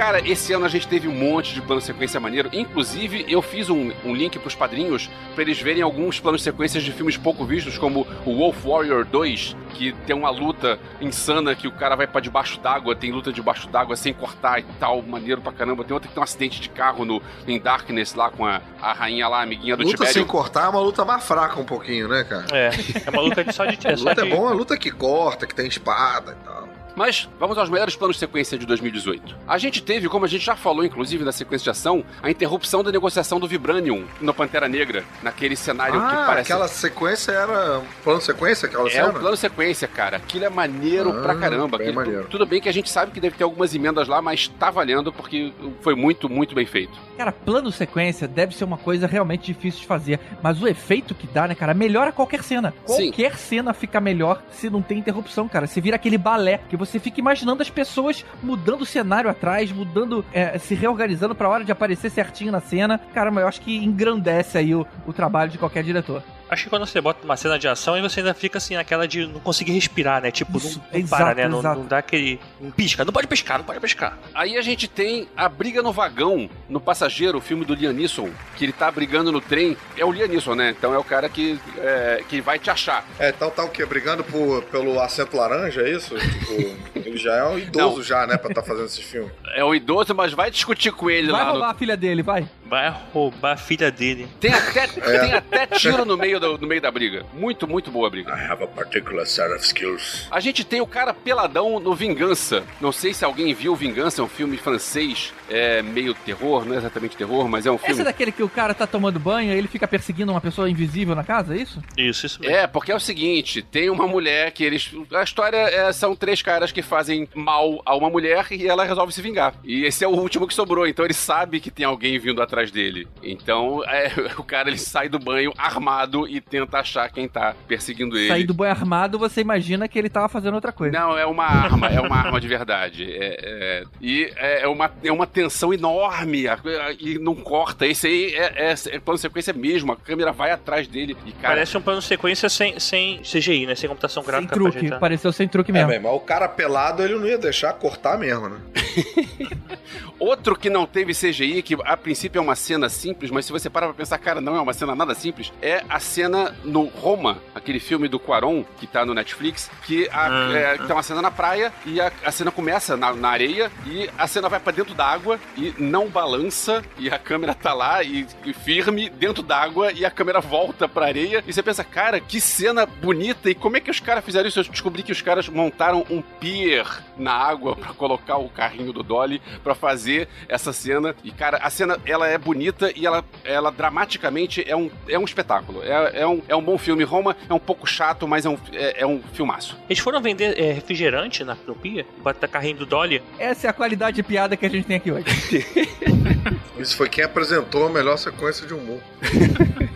Cara, 0.00 0.26
esse 0.26 0.50
ano 0.54 0.64
a 0.64 0.68
gente 0.70 0.88
teve 0.88 1.06
um 1.06 1.14
monte 1.14 1.52
de 1.52 1.60
plano 1.60 1.78
sequência 1.78 2.18
maneiro. 2.18 2.48
Inclusive, 2.54 3.26
eu 3.28 3.42
fiz 3.42 3.68
um, 3.68 3.92
um 4.02 4.14
link 4.14 4.38
pros 4.38 4.54
padrinhos 4.54 5.10
pra 5.34 5.42
eles 5.42 5.60
verem 5.60 5.82
alguns 5.82 6.18
planos 6.18 6.42
sequências 6.42 6.82
de 6.82 6.90
filmes 6.90 7.18
pouco 7.18 7.44
vistos, 7.44 7.76
como 7.76 8.06
o 8.24 8.34
Wolf 8.34 8.64
Warrior 8.64 9.04
2, 9.04 9.54
que 9.74 9.92
tem 10.06 10.16
uma 10.16 10.30
luta 10.30 10.78
insana 11.02 11.54
que 11.54 11.68
o 11.68 11.72
cara 11.72 11.96
vai 11.96 12.06
pra 12.06 12.18
debaixo 12.18 12.58
d'água, 12.60 12.96
tem 12.96 13.12
luta 13.12 13.30
debaixo 13.30 13.68
d'água 13.68 13.94
sem 13.94 14.14
cortar 14.14 14.60
e 14.60 14.62
tal, 14.80 15.02
maneiro 15.02 15.42
pra 15.42 15.52
caramba. 15.52 15.84
Tem 15.84 15.92
outra 15.92 16.08
que 16.08 16.14
tem 16.14 16.20
um 16.22 16.24
acidente 16.24 16.62
de 16.62 16.70
carro 16.70 17.04
no 17.04 17.20
em 17.46 17.60
Darkness 17.60 18.14
lá 18.14 18.30
com 18.30 18.46
a, 18.46 18.62
a 18.80 18.94
rainha 18.94 19.28
lá, 19.28 19.40
a 19.40 19.42
amiguinha 19.42 19.76
do 19.76 19.82
Luta 19.82 19.96
Tibério. 19.96 20.14
sem 20.14 20.24
cortar 20.24 20.64
é 20.64 20.68
uma 20.70 20.80
luta 20.80 21.04
mais 21.04 21.22
fraca 21.22 21.60
um 21.60 21.66
pouquinho, 21.66 22.08
né, 22.08 22.24
cara? 22.24 22.46
É, 22.52 22.70
é 23.04 23.10
uma 23.10 23.20
luta 23.20 23.44
de 23.44 23.52
só 23.52 23.66
de. 23.66 23.76
É 23.86 23.96
luta 23.96 24.22
é 24.22 24.24
bom, 24.24 24.48
a 24.48 24.52
luta 24.52 24.78
que 24.78 24.90
corta, 24.90 25.46
que 25.46 25.54
tem 25.54 25.66
espada 25.66 26.38
e 26.40 26.44
tal. 26.46 26.69
Mas 26.96 27.28
vamos 27.38 27.56
aos 27.58 27.68
melhores 27.70 27.96
planos 27.96 28.16
de 28.16 28.20
sequência 28.20 28.58
de 28.58 28.66
2018. 28.66 29.36
A 29.46 29.58
gente 29.58 29.82
teve, 29.82 30.08
como 30.08 30.24
a 30.24 30.28
gente 30.28 30.44
já 30.44 30.56
falou, 30.56 30.84
inclusive, 30.84 31.24
na 31.24 31.32
sequência 31.32 31.64
de 31.64 31.70
ação, 31.70 32.04
a 32.22 32.30
interrupção 32.30 32.82
da 32.82 32.90
negociação 32.92 33.38
do 33.40 33.46
Vibranium 33.46 34.04
no 34.20 34.34
Pantera 34.34 34.68
Negra, 34.68 35.04
naquele 35.22 35.56
cenário 35.56 35.94
que 36.00 36.06
Ah, 36.14 36.24
parece. 36.26 36.52
aquela 36.52 36.68
sequência 36.68 37.32
era 37.32 37.78
um 37.78 37.84
plano 38.04 38.20
sequência, 38.20 38.66
aquela 38.66 38.88
É 38.88 38.90
cena? 38.90 39.08
um 39.08 39.12
plano 39.14 39.36
sequência, 39.36 39.88
cara. 39.88 40.16
Aquilo 40.18 40.44
é 40.44 40.50
maneiro 40.50 41.10
Ah, 41.10 41.22
pra 41.22 41.34
caramba. 41.34 41.78
bem 41.78 41.88
Aquilo- 41.88 42.04
maneiro. 42.04 42.26
Tudo 42.28 42.44
bem 42.46 42.60
que 42.60 42.68
a 42.68 42.72
gente 42.72 42.90
sabe 42.90 43.12
que 43.12 43.20
deve 43.20 43.36
ter 43.36 43.44
algumas 43.44 43.74
emendas 43.74 44.08
lá, 44.08 44.20
mas 44.20 44.48
tá 44.48 44.70
valendo 44.70 45.12
porque 45.12 45.52
foi 45.80 45.94
muito, 45.94 46.28
muito 46.28 46.54
bem 46.54 46.66
feito. 46.66 46.92
Cara, 47.16 47.32
plano 47.32 47.70
sequência 47.70 48.26
deve 48.26 48.54
ser 48.56 48.64
uma 48.64 48.78
coisa 48.78 49.06
realmente 49.06 49.44
difícil 49.46 49.80
de 49.80 49.86
fazer. 49.86 50.18
Mas 50.42 50.60
o 50.60 50.66
efeito 50.66 51.14
que 51.14 51.26
dá, 51.26 51.46
né, 51.46 51.54
cara, 51.54 51.74
melhora 51.74 52.12
qualquer 52.12 52.42
cena. 52.42 52.72
Sim. 52.86 53.10
Qualquer 53.10 53.36
cena 53.36 53.72
fica 53.74 54.00
melhor 54.00 54.42
se 54.50 54.70
não 54.70 54.80
tem 54.82 54.98
interrupção, 54.98 55.48
cara. 55.48 55.66
Você 55.66 55.80
vira 55.80 55.96
aquele 55.96 56.16
balé 56.18 56.60
que 56.68 56.76
você 56.80 56.98
fica 56.98 57.20
imaginando 57.20 57.62
as 57.62 57.70
pessoas 57.70 58.24
mudando 58.42 58.82
o 58.82 58.86
cenário 58.86 59.30
atrás, 59.30 59.70
mudando, 59.70 60.24
é, 60.32 60.58
se 60.58 60.74
reorganizando 60.74 61.34
pra 61.34 61.48
hora 61.48 61.64
de 61.64 61.70
aparecer 61.70 62.10
certinho 62.10 62.50
na 62.50 62.60
cena. 62.60 62.98
Caramba, 63.14 63.42
eu 63.42 63.48
acho 63.48 63.60
que 63.60 63.76
engrandece 63.76 64.58
aí 64.58 64.74
o, 64.74 64.86
o 65.06 65.12
trabalho 65.12 65.50
de 65.50 65.58
qualquer 65.58 65.84
diretor. 65.84 66.22
Acho 66.50 66.64
que 66.64 66.70
quando 66.70 66.84
você 66.84 67.00
bota 67.00 67.24
uma 67.24 67.36
cena 67.36 67.56
de 67.56 67.68
ação 67.68 67.96
e 67.96 68.02
você 68.02 68.18
ainda 68.18 68.34
fica 68.34 68.58
assim, 68.58 68.74
naquela 68.74 69.06
de 69.06 69.24
não 69.24 69.38
conseguir 69.38 69.70
respirar, 69.70 70.20
né? 70.20 70.32
Tipo, 70.32 70.58
Isso, 70.58 70.80
não, 70.80 70.86
não 70.92 70.98
exato, 70.98 71.22
para, 71.22 71.34
né? 71.34 71.48
Não, 71.48 71.62
não 71.62 71.86
dá 71.86 71.98
aquele. 71.98 72.40
Não 72.60 72.72
pisca, 72.72 73.04
não 73.04 73.12
pode 73.12 73.28
piscar, 73.28 73.58
não 73.58 73.64
pode 73.64 73.78
piscar. 73.78 74.18
Aí 74.34 74.56
a 74.56 74.62
gente 74.62 74.88
tem 74.88 75.28
a 75.36 75.48
briga 75.48 75.80
no 75.80 75.92
vagão, 75.92 76.50
no 76.70 76.80
passageiro, 76.80 77.36
o 77.38 77.40
filme 77.40 77.64
do 77.64 77.74
Liam 77.74 77.92
Neeson, 77.92 78.30
que 78.56 78.64
ele 78.64 78.72
tá 78.72 78.90
brigando 78.90 79.30
no 79.32 79.40
trem. 79.40 79.76
É 79.98 80.04
o 80.04 80.12
Liam 80.12 80.28
Neeson, 80.28 80.54
né? 80.54 80.70
Então 80.76 80.94
é 80.94 80.98
o 80.98 81.04
cara 81.04 81.28
que, 81.28 81.58
é, 81.78 82.22
que 82.28 82.40
vai 82.40 82.58
te 82.58 82.70
achar. 82.70 83.04
É, 83.18 83.28
então 83.30 83.50
tá 83.50 83.64
o 83.64 83.68
quê? 83.68 83.84
Brigando 83.84 84.22
por, 84.24 84.62
pelo 84.64 84.98
assento 85.00 85.36
laranja, 85.36 85.82
é 85.82 85.90
isso? 85.90 86.14
Tipo, 86.16 86.76
ele 86.96 87.16
já 87.18 87.34
é 87.36 87.44
um 87.44 87.58
idoso 87.58 87.96
Não. 87.96 88.02
já, 88.02 88.26
né, 88.26 88.36
pra 88.36 88.54
tá 88.54 88.62
fazendo 88.62 88.86
esse 88.86 89.02
filme. 89.02 89.30
É 89.54 89.64
o 89.64 89.74
idoso, 89.74 90.14
mas 90.14 90.32
vai 90.32 90.50
discutir 90.50 90.92
com 90.92 91.10
ele 91.10 91.30
Vai 91.30 91.40
lá. 91.40 91.46
no- 91.46 91.52
roubar 91.52 91.70
a 91.70 91.74
filha 91.74 91.96
dele, 91.96 92.22
vai. 92.22 92.48
Vai 92.64 92.88
roubar 93.12 93.54
a 93.54 93.56
filha 93.56 93.90
dele. 93.90 94.28
Tem 94.38 94.52
até, 94.54 94.84
É. 94.84 95.18
tem 95.18 95.32
até 95.34 95.66
tiro 95.76 96.04
no 96.04 96.16
meio, 96.16 96.38
do, 96.38 96.56
no 96.56 96.68
meio 96.68 96.80
da 96.80 96.90
briga. 96.90 97.26
Muito, 97.34 97.66
muito 97.66 97.90
boa 97.90 98.06
a 98.06 98.10
briga. 98.10 98.30
I 98.32 98.44
have 98.52 98.62
a 98.62 98.66
particular 98.68 99.26
set 99.26 99.50
of 99.52 99.64
skills. 99.64 100.28
A 100.30 100.38
gente 100.38 100.62
tem 100.64 100.80
o 100.80 100.86
cara 100.86 101.12
peladão 101.12 101.80
no 101.80 101.94
Vingança. 101.96 102.62
Não 102.80 102.92
sei 102.92 103.12
se 103.12 103.24
alguém 103.24 103.52
viu 103.52 103.74
Vingança, 103.74 104.20
é 104.20 104.24
um 104.24 104.28
filme 104.28 104.56
francês, 104.56 105.32
é 105.48 105.82
meio 105.82 106.14
terror, 106.14 106.59
não 106.64 106.74
é 106.74 106.78
exatamente 106.78 107.16
terror, 107.16 107.48
mas 107.48 107.66
é 107.66 107.70
um 107.70 107.76
Esse 107.76 107.84
é 107.84 107.88
filme. 107.88 108.04
daquele 108.04 108.32
que 108.32 108.42
o 108.42 108.48
cara 108.48 108.74
tá 108.74 108.86
tomando 108.86 109.18
banho 109.18 109.52
e 109.52 109.56
ele 109.56 109.68
fica 109.68 109.86
perseguindo 109.88 110.32
uma 110.32 110.40
pessoa 110.40 110.68
invisível 110.70 111.14
na 111.14 111.24
casa, 111.24 111.54
é 111.54 111.58
isso? 111.58 111.82
Isso, 111.96 112.26
isso 112.26 112.40
mesmo. 112.40 112.54
É, 112.56 112.66
porque 112.66 112.92
é 112.92 112.96
o 112.96 113.00
seguinte, 113.00 113.62
tem 113.62 113.90
uma 113.90 114.06
mulher 114.06 114.50
que 114.52 114.64
eles. 114.64 114.90
A 115.12 115.22
história 115.22 115.56
é, 115.56 115.92
são 115.92 116.14
três 116.16 116.42
caras 116.42 116.72
que 116.72 116.82
fazem 116.82 117.28
mal 117.34 117.80
a 117.84 117.94
uma 117.96 118.10
mulher 118.10 118.46
e 118.50 118.66
ela 118.66 118.84
resolve 118.84 119.12
se 119.12 119.22
vingar. 119.22 119.54
E 119.64 119.84
esse 119.84 120.04
é 120.04 120.08
o 120.08 120.12
último 120.12 120.46
que 120.46 120.54
sobrou, 120.54 120.86
então 120.86 121.04
ele 121.04 121.14
sabe 121.14 121.60
que 121.60 121.70
tem 121.70 121.84
alguém 121.86 122.18
vindo 122.18 122.42
atrás 122.42 122.70
dele. 122.70 123.06
Então 123.22 123.82
é, 123.88 124.12
o 124.38 124.42
cara 124.42 124.68
ele 124.68 124.78
sai 124.78 125.08
do 125.08 125.18
banho 125.18 125.52
armado 125.56 126.26
e 126.28 126.40
tenta 126.40 126.78
achar 126.78 127.10
quem 127.10 127.28
tá 127.28 127.54
perseguindo 127.66 128.16
ele. 128.16 128.28
Sair 128.28 128.44
do 128.44 128.54
banho 128.54 128.70
armado, 128.72 129.18
você 129.18 129.40
imagina 129.40 129.88
que 129.88 129.98
ele 129.98 130.08
tava 130.08 130.28
fazendo 130.28 130.54
outra 130.54 130.72
coisa. 130.72 130.98
Não, 130.98 131.16
é 131.16 131.26
uma 131.26 131.44
arma, 131.44 131.88
é 131.88 132.00
uma 132.00 132.16
arma 132.16 132.40
de 132.40 132.48
verdade. 132.48 133.04
É, 133.10 133.36
é- 133.42 133.84
e 134.00 134.30
é 134.36 134.66
uma, 134.68 134.90
é 135.02 135.12
uma 135.12 135.26
tensão 135.26 135.72
enorme 135.72 136.46
a- 136.50 136.86
a- 136.86 136.92
e 136.98 137.18
não 137.18 137.34
corta. 137.34 137.86
Esse 137.86 138.06
aí 138.06 138.34
é, 138.34 138.70
é, 138.70 138.74
é 138.96 138.98
plano 139.00 139.18
sequência 139.18 139.52
mesmo, 139.52 139.92
a 139.92 139.96
câmera 139.96 140.32
vai 140.32 140.50
atrás 140.50 140.86
dele 140.88 141.16
e, 141.26 141.32
cara, 141.32 141.54
Parece 141.54 141.76
um 141.76 141.80
plano 141.82 142.00
de 142.00 142.06
sequência 142.06 142.48
sem, 142.48 142.78
sem 142.78 143.18
CGI, 143.22 143.66
né? 143.66 143.74
Sem 143.74 143.88
computação 143.88 144.22
sem 144.22 144.30
gráfica 144.30 144.54
pra 144.54 144.70
truque, 144.70 144.90
pareceu 144.98 145.32
sem 145.32 145.48
truque 145.48 145.70
É, 145.70 145.74
mesmo. 145.74 145.88
bem, 145.88 146.00
mas 146.00 146.12
o 146.12 146.20
cara 146.20 146.48
pelado 146.48 147.02
ele 147.02 147.14
não 147.14 147.26
ia 147.26 147.38
deixar 147.38 147.72
cortar 147.74 148.18
mesmo, 148.18 148.48
né? 148.48 148.58
Outro 150.20 150.54
que 150.54 150.68
não 150.68 150.84
teve 150.86 151.14
CGI, 151.14 151.62
que 151.62 151.74
a 151.82 151.96
princípio 151.96 152.38
é 152.38 152.42
uma 152.42 152.54
cena 152.54 152.90
simples, 152.90 153.30
mas 153.30 153.46
se 153.46 153.52
você 153.52 153.70
parar 153.70 153.86
pra 153.86 153.94
pensar, 153.94 154.18
cara, 154.18 154.38
não 154.40 154.54
é 154.54 154.60
uma 154.60 154.74
cena 154.74 154.94
nada 154.94 155.14
simples, 155.14 155.50
é 155.62 155.82
a 155.88 155.98
cena 155.98 156.54
no 156.62 156.84
Roma, 156.84 157.38
aquele 157.54 157.80
filme 157.80 158.06
do 158.06 158.20
Quaron, 158.20 158.62
que 158.78 158.86
tá 158.86 159.04
no 159.06 159.14
Netflix, 159.14 159.70
que 159.86 160.08
a, 160.12 160.26
Ah. 160.26 160.52
é, 160.52 160.76
tem 160.76 160.92
uma 160.94 161.02
cena 161.02 161.22
na 161.22 161.30
praia 161.30 161.72
e 161.86 161.98
a, 162.00 162.12
a 162.22 162.30
cena 162.30 162.50
começa 162.50 162.96
na, 162.98 163.14
na 163.14 163.30
areia 163.30 163.72
e 163.86 164.10
a 164.18 164.26
cena 164.26 164.46
vai 164.48 164.60
pra 164.60 164.72
dentro 164.72 164.94
da 164.94 165.06
água 165.06 165.40
e 165.56 165.74
não 165.78 166.08
balança 166.08 166.82
e 166.98 167.08
a 167.08 167.18
câmera 167.18 167.54
tá 167.54 167.72
lá 167.72 168.02
e, 168.02 168.26
e 168.44 168.52
firme 168.52 169.08
dentro 169.08 169.42
d'água 169.42 169.90
e 169.90 170.04
a 170.04 170.10
câmera 170.10 170.40
volta 170.40 170.86
pra 170.86 171.06
areia 171.06 171.42
e 171.46 171.52
você 171.52 171.62
pensa, 171.62 171.82
cara, 171.82 172.20
que 172.20 172.40
cena 172.42 172.84
bonita 172.84 173.48
e 173.48 173.54
como 173.54 173.78
é 173.78 173.80
que 173.80 173.90
os 173.90 174.00
caras 174.00 174.22
fizeram 174.22 174.48
isso? 174.48 174.60
Eu 174.60 174.64
descobri 174.64 175.02
que 175.02 175.12
os 175.12 175.22
caras 175.22 175.48
montaram 175.48 176.04
um 176.10 176.20
pier 176.20 176.86
na 177.16 177.32
água 177.32 177.74
pra 177.74 177.94
colocar 177.94 178.36
o 178.36 178.50
carrinho 178.50 178.92
do 178.92 179.02
Dolly 179.02 179.40
pra 179.64 179.74
fazer 179.74 180.09
essa 180.48 180.72
cena 180.72 181.14
e 181.22 181.30
cara, 181.30 181.58
a 181.58 181.70
cena 181.70 181.98
ela 182.04 182.26
é 182.26 182.38
bonita 182.38 182.92
e 182.94 183.06
ela, 183.06 183.24
ela 183.44 183.70
dramaticamente 183.70 184.64
é 184.66 184.76
um, 184.76 184.90
é 185.08 185.18
um 185.18 185.24
espetáculo, 185.24 185.82
é, 185.82 186.20
é, 186.20 186.26
um, 186.26 186.42
é 186.48 186.56
um 186.56 186.62
bom 186.62 186.78
filme. 186.78 187.04
Roma 187.04 187.36
é 187.48 187.54
um 187.54 187.58
pouco 187.58 187.86
chato, 187.86 188.26
mas 188.26 188.46
é 188.46 188.48
um, 188.48 188.58
é, 188.72 189.02
é 189.02 189.06
um 189.06 189.20
filmaço. 189.32 189.76
Eles 189.88 190.02
foram 190.02 190.20
vender 190.20 190.58
é, 190.58 190.72
refrigerante 190.72 191.44
na 191.44 191.56
Pia, 191.80 192.04
bota 192.22 192.48
carrinho 192.48 192.78
do 192.78 192.86
Dolly. 192.86 193.22
Essa 193.38 193.68
é 193.68 193.70
a 193.70 193.72
qualidade 193.72 194.16
de 194.16 194.22
piada 194.22 194.56
que 194.56 194.66
a 194.66 194.68
gente 194.68 194.86
tem 194.86 194.96
aqui 194.96 195.10
hoje. 195.10 195.24
Isso 196.78 196.96
foi 196.96 197.08
quem 197.08 197.24
apresentou 197.24 197.86
a 197.86 197.90
melhor 197.90 198.16
sequência 198.16 198.66
de 198.66 198.74
humor. 198.74 199.00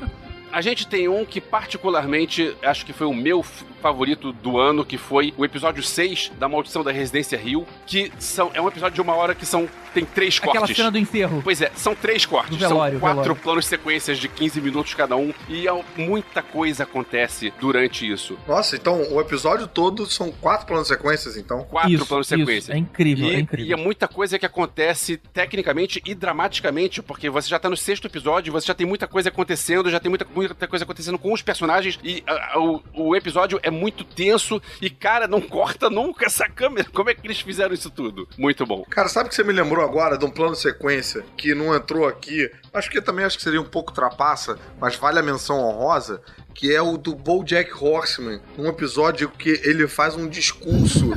A 0.55 0.61
gente 0.61 0.87
tem 0.87 1.09
um 1.09 1.25
que 1.25 1.41
particularmente 1.41 2.57
acho 2.63 2.87
que 2.87 2.93
foi 2.93 3.09
o 3.09 3.13
meu 3.13 3.45
favorito 3.89 4.33
do 4.33 4.59
ano, 4.59 4.83
que 4.83 4.97
foi 4.97 5.35
o 5.37 5.45
episódio 5.45 5.83
6 5.83 6.33
da 6.39 6.49
Maldição 6.49 6.83
da 6.83 6.91
Residência 6.91 7.37
Rio, 7.37 7.67
que 7.87 8.11
são, 8.19 8.51
é 8.55 8.61
um 8.63 8.67
episódio 8.67 8.95
de 8.95 9.03
uma 9.03 9.15
hora 9.15 9.35
que 9.35 9.45
são 9.45 9.69
tem 9.93 10.05
três 10.05 10.39
Aquela 10.39 10.59
cortes. 10.59 10.77
cena 10.77 10.91
do 10.91 10.99
enterro. 10.99 11.41
Pois 11.45 11.61
é, 11.63 11.71
são 11.77 11.95
três 11.95 12.27
cortes. 12.27 12.57
Velório, 12.59 12.95
são 12.95 13.01
quatro 13.01 13.23
velório. 13.23 13.43
planos 13.43 13.67
sequências 13.67 14.19
de 14.19 14.27
15 14.29 14.61
minutos 14.61 14.93
cada 14.95 15.15
um. 15.15 15.33
E 15.49 15.69
é- 15.69 15.85
muita 15.97 16.43
coisa 16.43 16.83
acontece 16.83 17.53
durante 17.61 18.11
isso. 18.11 18.37
Nossa, 18.49 18.75
então 18.75 19.01
o 19.13 19.21
episódio 19.21 19.69
todo 19.69 20.05
são 20.07 20.33
quatro 20.33 20.67
planos 20.67 20.89
sequências, 20.89 21.37
então. 21.37 21.63
Quatro 21.71 21.93
Isso, 21.93 22.07
planos 22.07 22.27
isso. 22.27 22.37
sequência. 22.39 22.73
É 22.73 22.77
incrível, 22.79 23.29
E, 23.29 23.37
é 23.37 23.39
incrível. 23.39 23.71
e 23.71 23.73
é 23.73 23.77
muita 23.77 24.09
coisa 24.09 24.37
que 24.37 24.45
acontece 24.45 25.17
tecnicamente 25.33 26.03
e 26.05 26.13
dramaticamente, 26.13 27.01
porque 27.01 27.31
você 27.31 27.49
já 27.49 27.59
tá 27.61 27.71
no 27.71 27.77
sexto 27.77 28.07
episódio, 28.09 28.53
você 28.53 28.67
já 28.67 28.75
tem 28.75 28.87
muita 28.87 29.07
coisa 29.07 29.29
acontecendo, 29.29 29.91
já 29.91 30.01
tem 30.01 30.09
muita, 30.09 30.27
muita 30.35 30.67
coisa 30.67 30.85
acontecendo 30.85 31.19
com 31.21 31.33
os 31.33 31.41
personagens, 31.43 32.01
e 32.03 32.21
ah, 32.27 32.59
o, 32.59 32.83
o 32.95 33.15
episódio 33.15 33.61
é 33.63 33.71
muito 33.75 34.05
tenso, 34.05 34.61
e 34.81 34.89
cara, 34.89 35.27
não 35.27 35.41
corta 35.43 35.91
nunca 35.91 36.27
essa 36.27 36.49
câmera. 36.49 36.89
Como 36.93 37.11
é 37.11 37.15
que 37.15 37.27
eles 37.27 37.41
fizeram 37.41 37.75
isso 37.75 37.91
tudo? 37.91 38.29
Muito 38.39 38.65
bom. 38.65 38.85
Cara, 38.89 39.09
sabe 39.09 39.29
que 39.29 39.35
você 39.35 39.45
me 39.45 39.53
lembrou 39.53 39.85
agora 39.85 40.17
de 40.17 40.25
um 40.25 40.31
plano 40.31 40.55
sequência 40.55 41.25
que 41.37 41.55
não 41.55 41.75
entrou 41.75 42.07
aqui? 42.07 42.51
Acho 42.73 42.91
que 42.91 43.01
também 43.01 43.25
acho 43.25 43.37
que 43.37 43.43
seria 43.43 43.61
um 43.61 43.65
pouco 43.65 43.93
trapaça, 43.93 44.59
mas 44.81 44.97
vale 44.97 45.19
a 45.19 45.23
menção 45.23 45.59
honrosa, 45.59 46.23
que 46.55 46.75
é 46.75 46.81
o 46.81 46.97
do 46.97 47.15
BoJack 47.15 47.73
Horseman, 47.73 48.41
um 48.57 48.69
episódio 48.69 49.29
que 49.29 49.61
ele 49.65 49.89
faz 49.89 50.15
um 50.15 50.29
discurso 50.29 51.13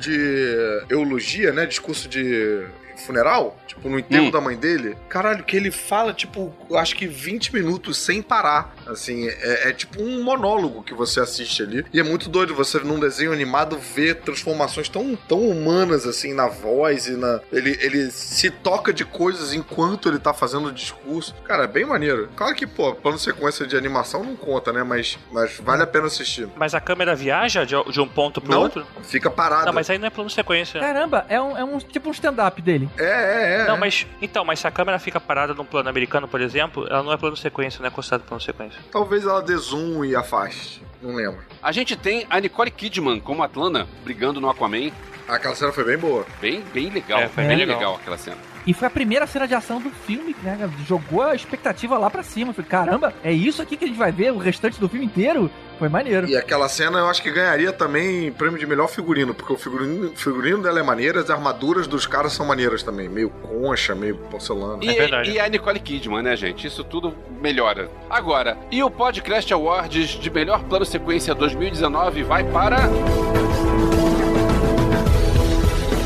de 0.00 0.84
eulogia, 0.88 1.52
né? 1.52 1.66
Discurso 1.66 2.08
de 2.08 2.64
funeral, 3.00 3.56
tipo 3.66 3.88
no 3.88 3.98
enterro 3.98 4.26
Hum. 4.26 4.30
da 4.30 4.40
mãe 4.40 4.56
dele. 4.56 4.96
Caralho, 5.08 5.42
que 5.44 5.56
ele 5.56 5.70
fala 5.70 6.12
tipo, 6.12 6.54
eu 6.68 6.76
acho 6.78 6.94
que 6.96 7.06
20 7.06 7.54
minutos 7.54 7.96
sem 7.98 8.20
parar, 8.22 8.74
assim, 8.86 9.28
é, 9.28 9.68
é 9.68 9.72
tipo 9.72 10.02
um 10.02 10.22
monólogo 10.22 10.82
que 10.82 10.94
você 10.94 11.20
assiste 11.20 11.62
ali. 11.62 11.84
E 11.92 11.98
é 12.00 12.02
muito 12.02 12.28
doido 12.28 12.54
você 12.54 12.78
num 12.80 12.98
desenho 13.00 13.32
animado 13.32 13.78
ver 13.78 14.16
transformações 14.20 14.88
tão, 14.88 15.16
tão 15.16 15.40
humanas 15.48 16.06
assim 16.06 16.34
na 16.34 16.46
voz 16.48 17.06
e 17.06 17.12
na 17.12 17.40
ele, 17.52 17.78
ele 17.80 18.10
se 18.10 18.50
toca 18.50 18.92
de 18.92 19.04
coisas 19.04 19.52
enquanto 19.54 20.08
ele 20.08 20.18
tá 20.18 20.34
fazendo 20.34 20.68
o 20.68 20.72
discurso. 20.72 21.34
Cara, 21.44 21.64
é 21.64 21.66
bem 21.66 21.84
maneiro. 21.86 22.28
Claro 22.36 22.54
que, 22.54 22.66
pô, 22.66 22.94
plano 22.94 23.18
sequência 23.18 23.66
de 23.66 23.76
animação 23.76 24.22
não 24.24 24.36
conta, 24.36 24.72
né? 24.72 24.82
Mas, 24.82 25.18
mas 25.32 25.56
vale 25.58 25.82
a 25.82 25.86
pena 25.86 26.06
assistir. 26.06 26.48
Mas 26.56 26.74
a 26.74 26.80
câmera 26.80 27.14
viaja 27.14 27.64
de, 27.64 27.74
de 27.90 28.00
um 28.00 28.08
ponto 28.08 28.40
pro 28.40 28.50
Não, 28.52 28.62
outro? 28.62 28.86
fica 29.02 29.30
parado. 29.30 29.66
Não, 29.66 29.72
mas 29.72 29.88
aí 29.88 29.98
não 29.98 30.06
é 30.06 30.10
plano 30.10 30.28
sequência. 30.28 30.80
Caramba, 30.80 31.24
é 31.28 31.40
um, 31.40 31.56
é 31.56 31.64
um 31.64 31.78
tipo 31.78 32.08
um 32.08 32.12
stand-up 32.12 32.60
dele. 32.60 32.88
É, 32.98 33.04
é, 33.04 33.60
é. 33.60 33.64
Não, 33.66 33.76
é. 33.76 33.78
mas 33.78 34.06
então, 34.20 34.44
mas 34.44 34.60
se 34.60 34.66
a 34.66 34.70
câmera 34.70 34.98
fica 34.98 35.20
parada 35.20 35.54
num 35.54 35.64
plano 35.64 35.88
americano, 35.88 36.28
por 36.28 36.40
exemplo, 36.40 36.86
ela 36.88 37.02
não 37.02 37.12
é 37.12 37.16
plano 37.16 37.36
sequência, 37.36 37.80
não 37.80 37.88
é 37.88 37.90
considerado 37.90 38.26
plano 38.26 38.40
sequência. 38.40 38.80
Talvez 38.90 39.24
ela 39.24 39.42
dê 39.42 39.56
zoom 39.56 40.04
e 40.04 40.14
afaste. 40.14 40.82
Não 41.02 41.14
lembro. 41.14 41.42
A 41.62 41.72
gente 41.72 41.96
tem 41.96 42.26
a 42.28 42.38
Nicole 42.38 42.70
Kidman 42.70 43.20
como 43.20 43.42
Atlana 43.42 43.88
brigando 44.04 44.40
no 44.40 44.50
Aquaman. 44.50 44.90
Aquela 45.26 45.54
cena 45.54 45.72
foi 45.72 45.84
bem 45.84 45.96
boa. 45.96 46.26
Bem, 46.40 46.62
bem 46.74 46.90
legal. 46.90 47.20
É, 47.20 47.28
foi 47.28 47.44
bem 47.44 47.56
bem 47.56 47.66
legal. 47.66 47.78
legal. 47.78 47.94
aquela 47.96 48.18
cena. 48.18 48.36
E 48.66 48.74
foi 48.74 48.86
a 48.88 48.90
primeira 48.90 49.26
cena 49.26 49.48
de 49.48 49.54
ação 49.54 49.80
do 49.80 49.90
filme, 49.90 50.36
né? 50.42 50.70
Jogou 50.86 51.22
a 51.22 51.34
expectativa 51.34 51.96
lá 51.98 52.10
pra 52.10 52.22
cima. 52.22 52.52
Falei, 52.52 52.68
caramba, 52.70 53.14
é 53.24 53.32
isso 53.32 53.62
aqui 53.62 53.76
que 53.76 53.84
a 53.84 53.88
gente 53.88 53.96
vai 53.96 54.12
ver 54.12 54.32
o 54.32 54.38
restante 54.38 54.78
do 54.78 54.88
filme 54.88 55.06
inteiro? 55.06 55.50
Foi 55.78 55.88
maneiro. 55.88 56.28
E 56.28 56.36
aquela 56.36 56.68
cena 56.68 56.98
eu 56.98 57.08
acho 57.08 57.22
que 57.22 57.30
ganharia 57.30 57.72
também 57.72 58.30
prêmio 58.32 58.58
de 58.58 58.66
melhor 58.66 58.86
figurino, 58.86 59.32
porque 59.32 59.50
o 59.50 59.56
figurino, 59.56 60.12
figurino 60.14 60.62
dela 60.62 60.78
é 60.78 60.82
maneiro, 60.82 61.18
as 61.18 61.30
armaduras 61.30 61.86
dos 61.86 62.06
caras 62.06 62.34
são 62.34 62.44
maneiras 62.44 62.82
também. 62.82 63.08
Meio 63.08 63.30
concha, 63.30 63.94
meio 63.94 64.16
porcelana. 64.30 64.84
E, 64.84 64.90
É 64.90 64.92
verdade. 64.94 65.30
e 65.30 65.40
a 65.40 65.48
Nicole 65.48 65.80
Kidman, 65.80 66.22
né, 66.22 66.36
gente? 66.36 66.66
Isso 66.66 66.84
tudo 66.84 67.14
melhora. 67.40 67.90
Agora, 68.10 68.58
e 68.70 68.82
o 68.82 68.90
Podcast 68.90 69.50
Awards 69.54 70.10
de 70.20 70.30
melhor 70.30 70.62
plano 70.64 70.84
sequência 70.84 71.34
2019 71.34 72.22
vai 72.24 72.44
para. 72.44 72.76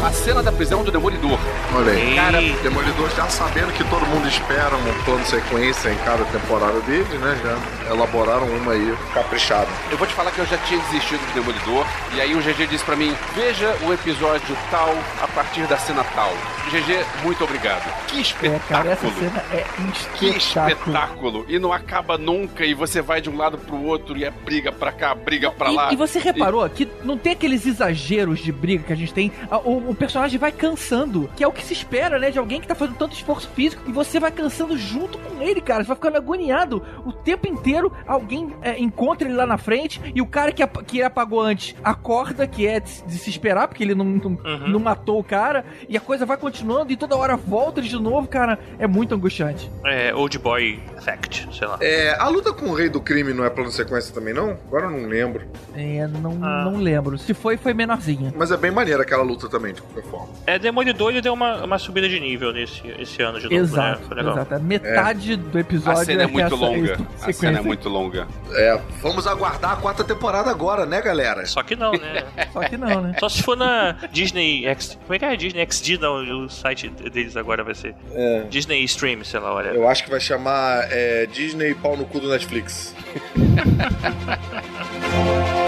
A 0.05 0.13
cena 0.13 0.43
da 0.43 0.53
prisão 0.53 0.85
do 0.85 0.91
Demolidor. 0.93 1.39
Olha 1.75 1.93
aí. 1.93 2.15
Cara, 2.15 2.39
Demolidor 2.63 3.09
já 3.17 3.27
sabendo 3.31 3.73
que 3.73 3.83
todo 3.85 4.05
mundo 4.07 4.29
espera 4.29 4.77
um 4.77 5.05
plano 5.05 5.25
sequência 5.25 5.89
em 5.91 5.97
cada 6.05 6.25
temporada 6.27 6.79
dele, 6.81 7.17
né? 7.19 7.41
Já 7.43 7.91
elaboraram 7.91 8.47
uma 8.49 8.73
aí 8.73 8.95
caprichada. 9.15 9.69
eu 9.91 9.97
vou 9.97 10.07
te 10.07 10.13
falar 10.13 10.31
que 10.31 10.41
eu 10.41 10.47
já 10.47 10.59
tinha 10.59 10.79
desistido 10.81 11.27
de 11.29 11.33
Demolidor. 11.33 11.87
E 12.15 12.21
aí 12.21 12.35
o 12.35 12.39
GG 12.43 12.67
disse 12.69 12.85
pra 12.85 12.97
mim: 12.97 13.15
veja 13.35 13.75
o 13.83 13.93
episódio 13.95 14.55
tal 14.71 14.95
a 15.23 15.29
partir 15.29 15.67
da 15.67 15.79
cena 15.79 16.05
tal. 16.15 16.33
GG, 16.71 17.05
muito 17.23 17.43
obrigado. 17.45 17.85
Que 18.09 18.19
É, 18.19 18.21
espetáculo! 18.21 18.61
cara, 18.69 18.91
essa 18.91 19.11
cena 19.11 19.45
é 19.53 19.65
um 19.81 19.91
Que 20.19 20.27
espetáculo. 20.37 20.79
espetáculo! 20.79 21.45
E 21.49 21.59
não 21.59 21.73
acaba 21.73 22.19
nunca, 22.19 22.65
e 22.65 22.75
você 22.75 23.01
vai 23.01 23.21
de 23.23 23.31
um 23.31 23.37
lado 23.37 23.57
pro 23.59 23.83
outro, 23.83 24.17
e 24.17 24.25
é 24.25 24.31
briga 24.31 24.71
pra 24.73 24.93
cá, 24.93 25.15
briga 25.15 25.51
pra 25.51 25.71
lá. 25.71 25.91
E, 25.91 25.95
e 25.95 25.97
você 25.97 26.19
reparou 26.19 26.69
que 26.69 26.87
não 27.05 27.17
tem 27.17 27.33
aqueles 27.33 27.67
exageros 27.67 28.41
de 28.41 28.53
briga 28.53 28.85
que 28.85 28.93
a 28.93 28.97
gente 28.97 29.13
tem. 29.15 29.33
A- 29.51 29.59
O, 29.59 29.94
o 29.95 29.97
personagem 29.97 30.39
vai 30.39 30.53
cansando, 30.53 31.31
que 31.37 31.43
é 31.43 31.49
o 31.49 31.53
que 31.53 31.65
se 31.65 31.73
espera, 31.73 32.19
né? 32.19 32.31
De 32.31 32.39
alguém 32.39 32.61
que 32.61 32.67
tá 32.67 32.75
fazendo 32.75 32.97
tanto 32.97 33.15
esforço 33.15 33.49
físico 33.55 33.83
e 33.87 33.93
você 33.93 34.19
vai 34.21 34.31
cansando 34.31 34.77
junto 34.77 35.19
com 35.19 35.43
ele, 35.43 35.61
cara. 35.61 35.83
Você 35.83 35.89
vai 35.89 35.97
ficando 35.97 36.17
agoniado 36.17 36.83
o 37.05 37.13
tempo 37.13 37.47
inteiro. 37.49 37.93
Alguém 38.07 38.55
é, 38.63 38.79
encontra 38.79 39.27
ele 39.29 39.37
lá 39.37 39.47
na 39.47 39.57
frente 39.59 40.01
e 40.15 40.21
o 40.21 40.27
cara 40.27 40.53
que, 40.53 40.63
ap- 40.63 40.85
que 40.85 41.03
apagou 41.03 41.41
antes 41.41 41.75
acorda, 41.83 42.47
que 42.47 42.67
é 42.67 42.81
de, 42.81 43.03
de 43.05 43.19
se 43.19 43.31
esperar, 43.31 43.69
porque 43.69 43.83
ele 43.83 43.95
não, 43.95 44.05
não, 44.05 44.31
Uhum. 44.45 44.69
não 44.69 44.81
matou 44.81 45.19
o 45.21 45.25
cara. 45.25 45.65
E 45.89 45.97
a 45.97 46.01
coisa 46.01 46.27
vai 46.27 46.37
continuando 46.37 46.93
e 46.93 46.97
toda 46.97 47.17
hora 47.17 47.37
volta 47.37 47.81
de 47.81 47.95
novo, 47.97 48.27
cara. 48.29 48.59
É 48.79 48.87
muito 48.87 49.15
angustiante. 49.15 49.71
É 49.85 50.15
Old 50.15 50.39
Boy 50.39 50.81
Effect, 50.99 51.49
sei 51.57 51.67
lá. 51.69 51.79
É, 51.81 52.17
a 52.19 52.29
luta 52.29 52.53
com 52.53 52.67
o 52.67 52.75
rei 52.75 52.89
do 52.89 53.01
crime 53.01 53.33
não 53.33 53.45
é 53.45 53.51
plano 53.51 53.71
sequência 53.71 54.13
também, 54.13 54.35
não? 54.35 54.51
Agora 54.67 54.87
eu 54.87 54.91
não 54.91 55.09
lembro. 55.09 55.43
É, 55.75 56.07
não, 56.09 56.39
Ah. 56.43 56.65
não 56.65 56.77
lembro. 56.79 57.17
Se 57.19 57.33
foi, 57.33 57.57
foi 57.57 57.73
menorzinha. 57.75 58.33
Mas 58.37 58.51
é 58.51 58.57
bem 58.57 58.71
maneira 58.71 59.03
aquela 59.03 59.23
luta 59.23 59.49
também, 59.49 59.73
de 59.73 59.83
qualquer 59.85 60.11
forma. 60.11 60.29
É, 60.47 60.59
Demolidor 60.59 61.11
ele 61.11 61.21
deu 61.21 61.33
uma, 61.33 61.65
uma 61.65 61.79
subida 61.79 62.09
de 62.09 62.21
nível 62.21 62.53
nesse 62.53 62.83
esse 62.99 63.23
ano 63.23 63.39
de 63.39 63.45
novo, 63.45 63.57
Exato, 63.57 64.01
né? 64.01 64.07
Foi 64.07 64.17
legal. 64.17 64.33
exato. 64.35 64.63
Metade 64.63 65.37
do 65.37 65.59
episódio 65.59 66.01
A 66.01 66.05
cena 66.05 66.23
é 66.23 66.27
muito 66.27 66.47
essa 66.47 66.55
longa. 66.55 66.99
A 67.23 67.33
cena 67.33 67.59
é 67.59 67.63
muito 67.63 67.89
longa. 67.89 68.29
É, 68.53 68.81
vamos 69.01 69.27
aguardar 69.27 69.73
a 69.73 69.77
quarta 69.77 70.05
temporada 70.05 70.51
agora, 70.51 70.87
né, 70.87 71.01
galera? 71.01 71.45
Só 71.47 71.63
que 71.63 71.77
não, 71.77 71.93
né? 71.93 72.25
Só 72.53 72.61
que 72.61 72.77
não, 72.77 73.03
né? 73.03 73.17
Só 73.19 73.29
se 73.29 73.43
for 73.43 73.57
na 73.57 73.93
Disney 74.13 74.67
X. 74.67 74.99
Como 75.03 75.15
é 75.15 75.19
que 75.19 75.25
é? 75.25 75.37
Disney 75.37 75.67
XD, 75.71 75.99
não, 75.99 76.45
o 76.45 76.49
site 76.49 76.89
deles 76.89 77.37
agora 77.37 77.65
vai 77.65 77.75
ser. 77.75 77.95
É. 78.13 78.45
Disney 78.49 78.85
Stream, 78.85 79.25
sei 79.25 79.41
lá, 79.41 79.53
olha. 79.53 79.69
Eu 79.69 79.89
acho 79.89 80.05
que 80.05 80.11
vai 80.11 80.21
chamar 80.21 80.87
é, 80.91 81.27
Disney 81.27 81.75
pau 81.75 81.97
no 81.97 82.05
cu 82.05 82.21
do 82.21 82.29
Netflix. 82.29 82.95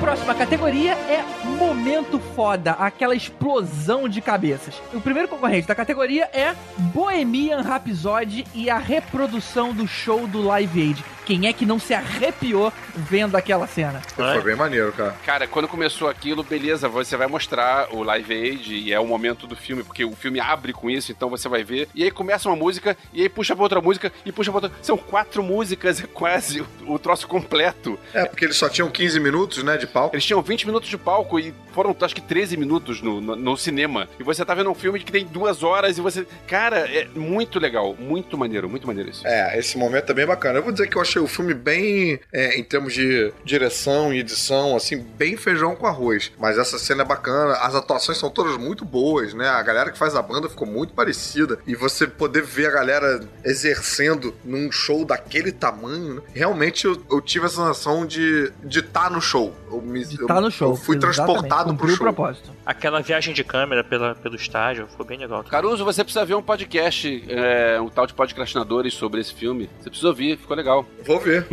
próxima 0.00 0.34
categoria 0.34 0.92
é 0.92 1.22
Momento 1.58 2.18
Foda, 2.18 2.72
aquela 2.72 3.14
explosão 3.14 4.08
de 4.08 4.22
cabeças. 4.22 4.80
O 4.94 5.00
primeiro 5.00 5.28
concorrente 5.28 5.68
da 5.68 5.74
categoria 5.74 6.24
é 6.32 6.54
Bohemian 6.94 7.60
Rhapsody 7.60 8.46
e 8.54 8.70
a 8.70 8.78
reprodução 8.78 9.74
do 9.74 9.86
show 9.86 10.26
do 10.26 10.40
Live 10.40 10.80
Aid. 10.80 11.04
Quem 11.30 11.46
é 11.46 11.52
que 11.52 11.64
não 11.64 11.78
se 11.78 11.94
arrepiou 11.94 12.72
vendo 12.92 13.36
aquela 13.36 13.64
cena? 13.64 14.02
É? 14.18 14.32
Foi 14.34 14.42
bem 14.42 14.56
maneiro, 14.56 14.90
cara. 14.90 15.14
Cara, 15.24 15.46
quando 15.46 15.68
começou 15.68 16.08
aquilo, 16.08 16.42
beleza, 16.42 16.88
você 16.88 17.16
vai 17.16 17.28
mostrar 17.28 17.94
o 17.94 18.02
Live 18.02 18.34
Aid 18.34 18.74
e 18.74 18.92
é 18.92 18.98
o 18.98 19.06
momento 19.06 19.46
do 19.46 19.54
filme, 19.54 19.84
porque 19.84 20.04
o 20.04 20.10
filme 20.16 20.40
abre 20.40 20.72
com 20.72 20.90
isso, 20.90 21.12
então 21.12 21.30
você 21.30 21.48
vai 21.48 21.62
ver. 21.62 21.88
E 21.94 22.02
aí 22.02 22.10
começa 22.10 22.48
uma 22.48 22.56
música, 22.56 22.96
e 23.12 23.22
aí 23.22 23.28
puxa 23.28 23.54
pra 23.54 23.62
outra 23.62 23.80
música, 23.80 24.12
e 24.26 24.32
puxa 24.32 24.50
pra 24.50 24.62
outra. 24.62 24.78
São 24.82 24.96
quatro 24.96 25.40
músicas, 25.40 26.02
é 26.02 26.06
quase 26.08 26.62
o, 26.62 26.66
o 26.88 26.98
troço 26.98 27.28
completo. 27.28 27.96
É, 28.12 28.24
porque 28.24 28.44
eles 28.44 28.56
só 28.56 28.68
tinham 28.68 28.90
15 28.90 29.20
minutos, 29.20 29.62
né, 29.62 29.76
de 29.76 29.86
palco. 29.86 30.16
Eles 30.16 30.24
tinham 30.24 30.42
20 30.42 30.66
minutos 30.66 30.88
de 30.88 30.98
palco 30.98 31.38
e 31.38 31.54
foram, 31.72 31.96
acho 32.00 32.14
que 32.14 32.20
13 32.20 32.56
minutos 32.56 33.00
no, 33.00 33.20
no, 33.20 33.36
no 33.36 33.56
cinema. 33.56 34.08
E 34.18 34.24
você 34.24 34.44
tá 34.44 34.52
vendo 34.52 34.68
um 34.68 34.74
filme 34.74 34.98
que 34.98 35.12
tem 35.12 35.24
duas 35.24 35.62
horas 35.62 35.96
e 35.96 36.00
você. 36.00 36.26
Cara, 36.48 36.78
é 36.90 37.06
muito 37.14 37.60
legal, 37.60 37.94
muito 37.96 38.36
maneiro, 38.36 38.68
muito 38.68 38.84
maneiro 38.84 39.10
isso. 39.10 39.24
É, 39.24 39.56
esse 39.56 39.78
momento 39.78 40.10
é 40.10 40.14
bem 40.14 40.26
bacana. 40.26 40.58
Eu 40.58 40.64
vou 40.64 40.72
dizer 40.72 40.88
que 40.88 40.96
eu 40.96 41.02
achei 41.02 41.19
o 41.20 41.26
filme 41.26 41.54
bem, 41.54 42.18
é, 42.32 42.58
em 42.58 42.64
termos 42.64 42.92
de 42.94 43.32
direção 43.44 44.12
e 44.12 44.18
edição, 44.20 44.74
assim, 44.76 44.98
bem 44.98 45.36
feijão 45.36 45.74
com 45.76 45.86
arroz. 45.86 46.32
Mas 46.38 46.58
essa 46.58 46.78
cena 46.78 47.02
é 47.02 47.04
bacana, 47.04 47.54
as 47.54 47.74
atuações 47.74 48.18
são 48.18 48.30
todas 48.30 48.56
muito 48.56 48.84
boas, 48.84 49.34
né? 49.34 49.48
A 49.48 49.62
galera 49.62 49.90
que 49.90 49.98
faz 49.98 50.14
a 50.14 50.22
banda 50.22 50.48
ficou 50.48 50.66
muito 50.66 50.92
parecida. 50.94 51.58
E 51.66 51.74
você 51.74 52.06
poder 52.06 52.42
ver 52.42 52.66
a 52.66 52.70
galera 52.70 53.20
exercendo 53.44 54.34
num 54.44 54.70
show 54.72 55.04
daquele 55.04 55.52
tamanho, 55.52 56.14
né? 56.16 56.20
realmente 56.34 56.84
eu, 56.86 57.00
eu 57.10 57.20
tive 57.20 57.46
a 57.46 57.48
sensação 57.48 58.06
de 58.06 58.50
estar 58.64 59.10
no 59.10 59.20
show. 59.20 59.54
Eu 59.70 59.80
me- 59.82 60.04
De 60.04 60.16
eu- 60.16 60.22
estar 60.22 60.40
no 60.40 60.50
show. 60.50 60.70
Eu 60.70 60.76
fui 60.76 60.96
Exatamente, 60.96 61.16
transportado 61.16 61.64
pro 61.64 61.72
cumpriu 61.76 61.94
o 61.94 61.96
show. 61.96 62.06
propósito. 62.06 62.50
Aquela 62.64 63.00
viagem 63.00 63.34
de 63.34 63.44
câmera 63.44 63.84
pela, 63.84 64.14
pelo 64.14 64.36
estádio 64.36 64.88
foi 64.96 65.04
bem 65.06 65.18
legal. 65.18 65.44
Caruso, 65.44 65.84
você 65.84 66.02
precisa 66.02 66.24
ver 66.24 66.34
um 66.34 66.42
podcast, 66.42 67.24
é, 67.28 67.80
um 67.80 67.88
tal 67.88 68.06
de 68.06 68.14
podcastinadores 68.14 68.94
sobre 68.94 69.20
esse 69.20 69.34
filme. 69.34 69.68
Você 69.80 69.88
precisa 69.90 70.08
ouvir, 70.08 70.36
ficou 70.38 70.56
legal. 70.56 70.86
Vou 71.10 71.18
ver. 71.18 71.44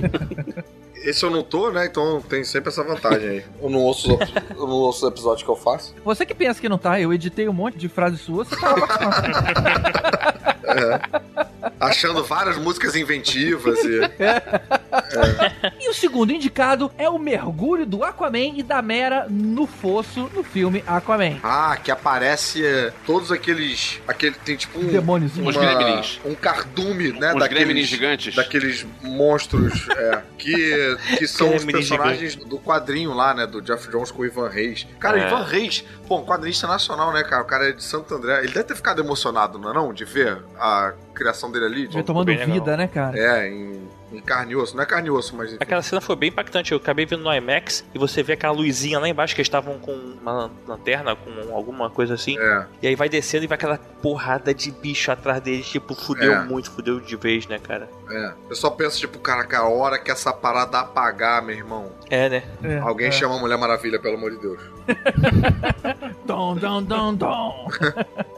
Esse 1.03 1.23
eu 1.25 1.31
não 1.31 1.41
tô, 1.41 1.71
né? 1.71 1.85
Então 1.87 2.21
tem 2.21 2.43
sempre 2.43 2.69
essa 2.69 2.83
vantagem 2.83 3.27
aí. 3.29 3.43
Eu 3.61 3.69
não 3.71 3.79
ouço, 3.79 4.13
os- 4.13 4.19
eu 4.55 4.67
não 4.67 4.75
ouço 4.75 5.03
os 5.05 5.11
episódios 5.11 5.41
que 5.43 5.49
eu 5.49 5.55
faço. 5.55 5.95
Você 6.05 6.25
que 6.27 6.35
pensa 6.35 6.59
que 6.61 6.69
não 6.69 6.77
tá, 6.77 6.99
eu 6.99 7.11
editei 7.11 7.47
um 7.49 7.53
monte 7.53 7.75
de 7.77 7.87
frases 7.89 8.21
suas, 8.21 8.47
você 8.47 8.55
tá 8.55 8.75
lá 8.75 8.87
É. 10.67 11.56
Achando 11.79 12.23
várias 12.23 12.57
músicas 12.57 12.95
inventivas 12.95 13.77
e. 13.83 13.99
E 15.79 15.89
o 15.89 15.93
segundo 15.93 16.31
indicado 16.31 16.91
é 16.97 17.09
o 17.09 17.17
mergulho 17.19 17.85
do 17.85 18.03
Aquaman 18.03 18.57
e 18.57 18.63
da 18.63 18.81
Mera 18.81 19.27
no 19.29 19.65
fosso 19.67 20.29
no 20.33 20.43
filme 20.43 20.83
Aquaman. 20.87 21.39
Ah, 21.43 21.77
que 21.81 21.91
aparece 21.91 22.65
é, 22.65 22.91
todos 23.05 23.31
aqueles. 23.31 24.01
Aquele, 24.07 24.35
tem 24.43 24.55
tipo 24.55 24.79
um. 24.79 24.87
Demôniozinho. 24.87 25.47
Os 25.47 25.55
uma- 25.55 25.73
gremlins. 25.75 26.19
Um 26.25 26.35
cardume, 26.35 27.11
né? 27.13 27.33
Os 27.33 27.39
daqueles, 27.39 27.63
gremlins 27.63 27.87
gigantes. 27.87 28.35
Daqueles 28.35 28.85
monstros 29.01 29.87
é, 29.89 30.21
que, 30.37 30.97
que 31.17 31.27
são 31.27 31.55
os 31.55 31.63
personagens 31.63 32.35
do 32.35 32.57
quadrinho 32.59 33.13
lá, 33.13 33.33
né? 33.33 33.45
Do 33.45 33.61
Jeff 33.61 33.89
Jones 33.89 34.11
com 34.11 34.21
o 34.21 34.25
Ivan 34.25 34.49
Reis. 34.49 34.87
Cara, 34.99 35.19
É. 35.19 35.27
Ivan 35.27 35.43
Reis, 35.43 35.83
pô, 36.07 36.17
um 36.19 36.25
quadrinista 36.25 36.67
nacional, 36.67 37.13
né, 37.13 37.23
cara? 37.23 37.43
O 37.43 37.45
cara 37.45 37.69
é 37.69 37.71
de 37.71 37.83
Santo 37.83 38.13
André. 38.15 38.39
Ele 38.39 38.47
deve 38.53 38.63
ter 38.63 38.75
ficado 38.75 39.01
emocionado, 39.01 39.57
não 39.59 39.71
é 39.71 39.73
não? 39.73 39.93
De 39.93 40.05
ver 40.05 40.37
a 40.59 40.93
criação 41.17 41.51
dele 41.51 41.65
ali. 41.65 41.87
Vai 41.87 42.03
tomando 42.03 42.27
legal. 42.27 42.47
vida, 42.47 42.77
né, 42.77 42.87
cara? 42.87 43.17
É, 43.17 43.49
em, 43.49 43.81
em 44.11 44.21
carne 44.21 44.53
e 44.53 44.55
osso. 44.55 44.75
Não 44.75 44.83
é 44.83 44.85
carne 44.85 45.07
e 45.07 45.11
osso, 45.11 45.35
mas. 45.35 45.49
enfim. 45.49 45.57
Aquela 45.59 45.81
cena 45.81 45.99
foi 45.99 46.15
bem 46.15 46.29
impactante. 46.29 46.71
Eu 46.71 46.77
acabei 46.77 47.05
vendo 47.05 47.23
no 47.23 47.33
IMAX 47.33 47.83
e 47.93 47.97
você 47.97 48.21
vê 48.23 48.33
aquela 48.33 48.53
luzinha 48.53 48.99
lá 48.99 49.09
embaixo 49.09 49.33
que 49.35 49.41
eles 49.41 49.47
estavam 49.47 49.77
com 49.79 49.91
uma 49.93 50.51
lanterna, 50.67 51.15
com 51.15 51.53
alguma 51.55 51.89
coisa 51.89 52.13
assim. 52.13 52.37
É. 52.39 52.65
E 52.81 52.87
aí 52.87 52.95
vai 52.95 53.09
descendo 53.09 53.43
e 53.43 53.47
vai 53.47 53.55
aquela 53.55 53.77
porrada 54.01 54.53
de 54.53 54.71
bicho 54.71 55.11
atrás 55.11 55.41
deles. 55.41 55.67
Tipo, 55.67 55.95
fudeu 55.95 56.33
É. 56.33 56.43
muito, 56.43 56.69
fudeu 56.71 56.99
de 56.99 57.15
vez, 57.15 57.47
né, 57.47 57.59
cara? 57.59 57.89
É. 58.09 58.33
Eu 58.49 58.55
só 58.55 58.69
penso, 58.69 58.99
tipo, 58.99 59.19
caraca, 59.19 59.57
a 59.59 59.67
hora 59.67 59.97
que 59.99 60.11
essa 60.11 60.31
parada 60.31 60.79
apagar, 60.79 61.41
meu 61.41 61.55
irmão. 61.55 61.91
É, 62.09 62.29
né? 62.29 62.43
É, 62.63 62.77
Alguém 62.79 63.07
é. 63.07 63.11
chama 63.11 63.35
a 63.35 63.39
Mulher 63.39 63.57
Maravilha, 63.57 63.99
pelo 63.99 64.15
amor 64.15 64.31
de 64.31 64.37
Deus. 64.37 64.59
Dom, 66.25 66.55
dom, 66.55 66.83
dom, 66.83 67.13
dom. 67.15 67.67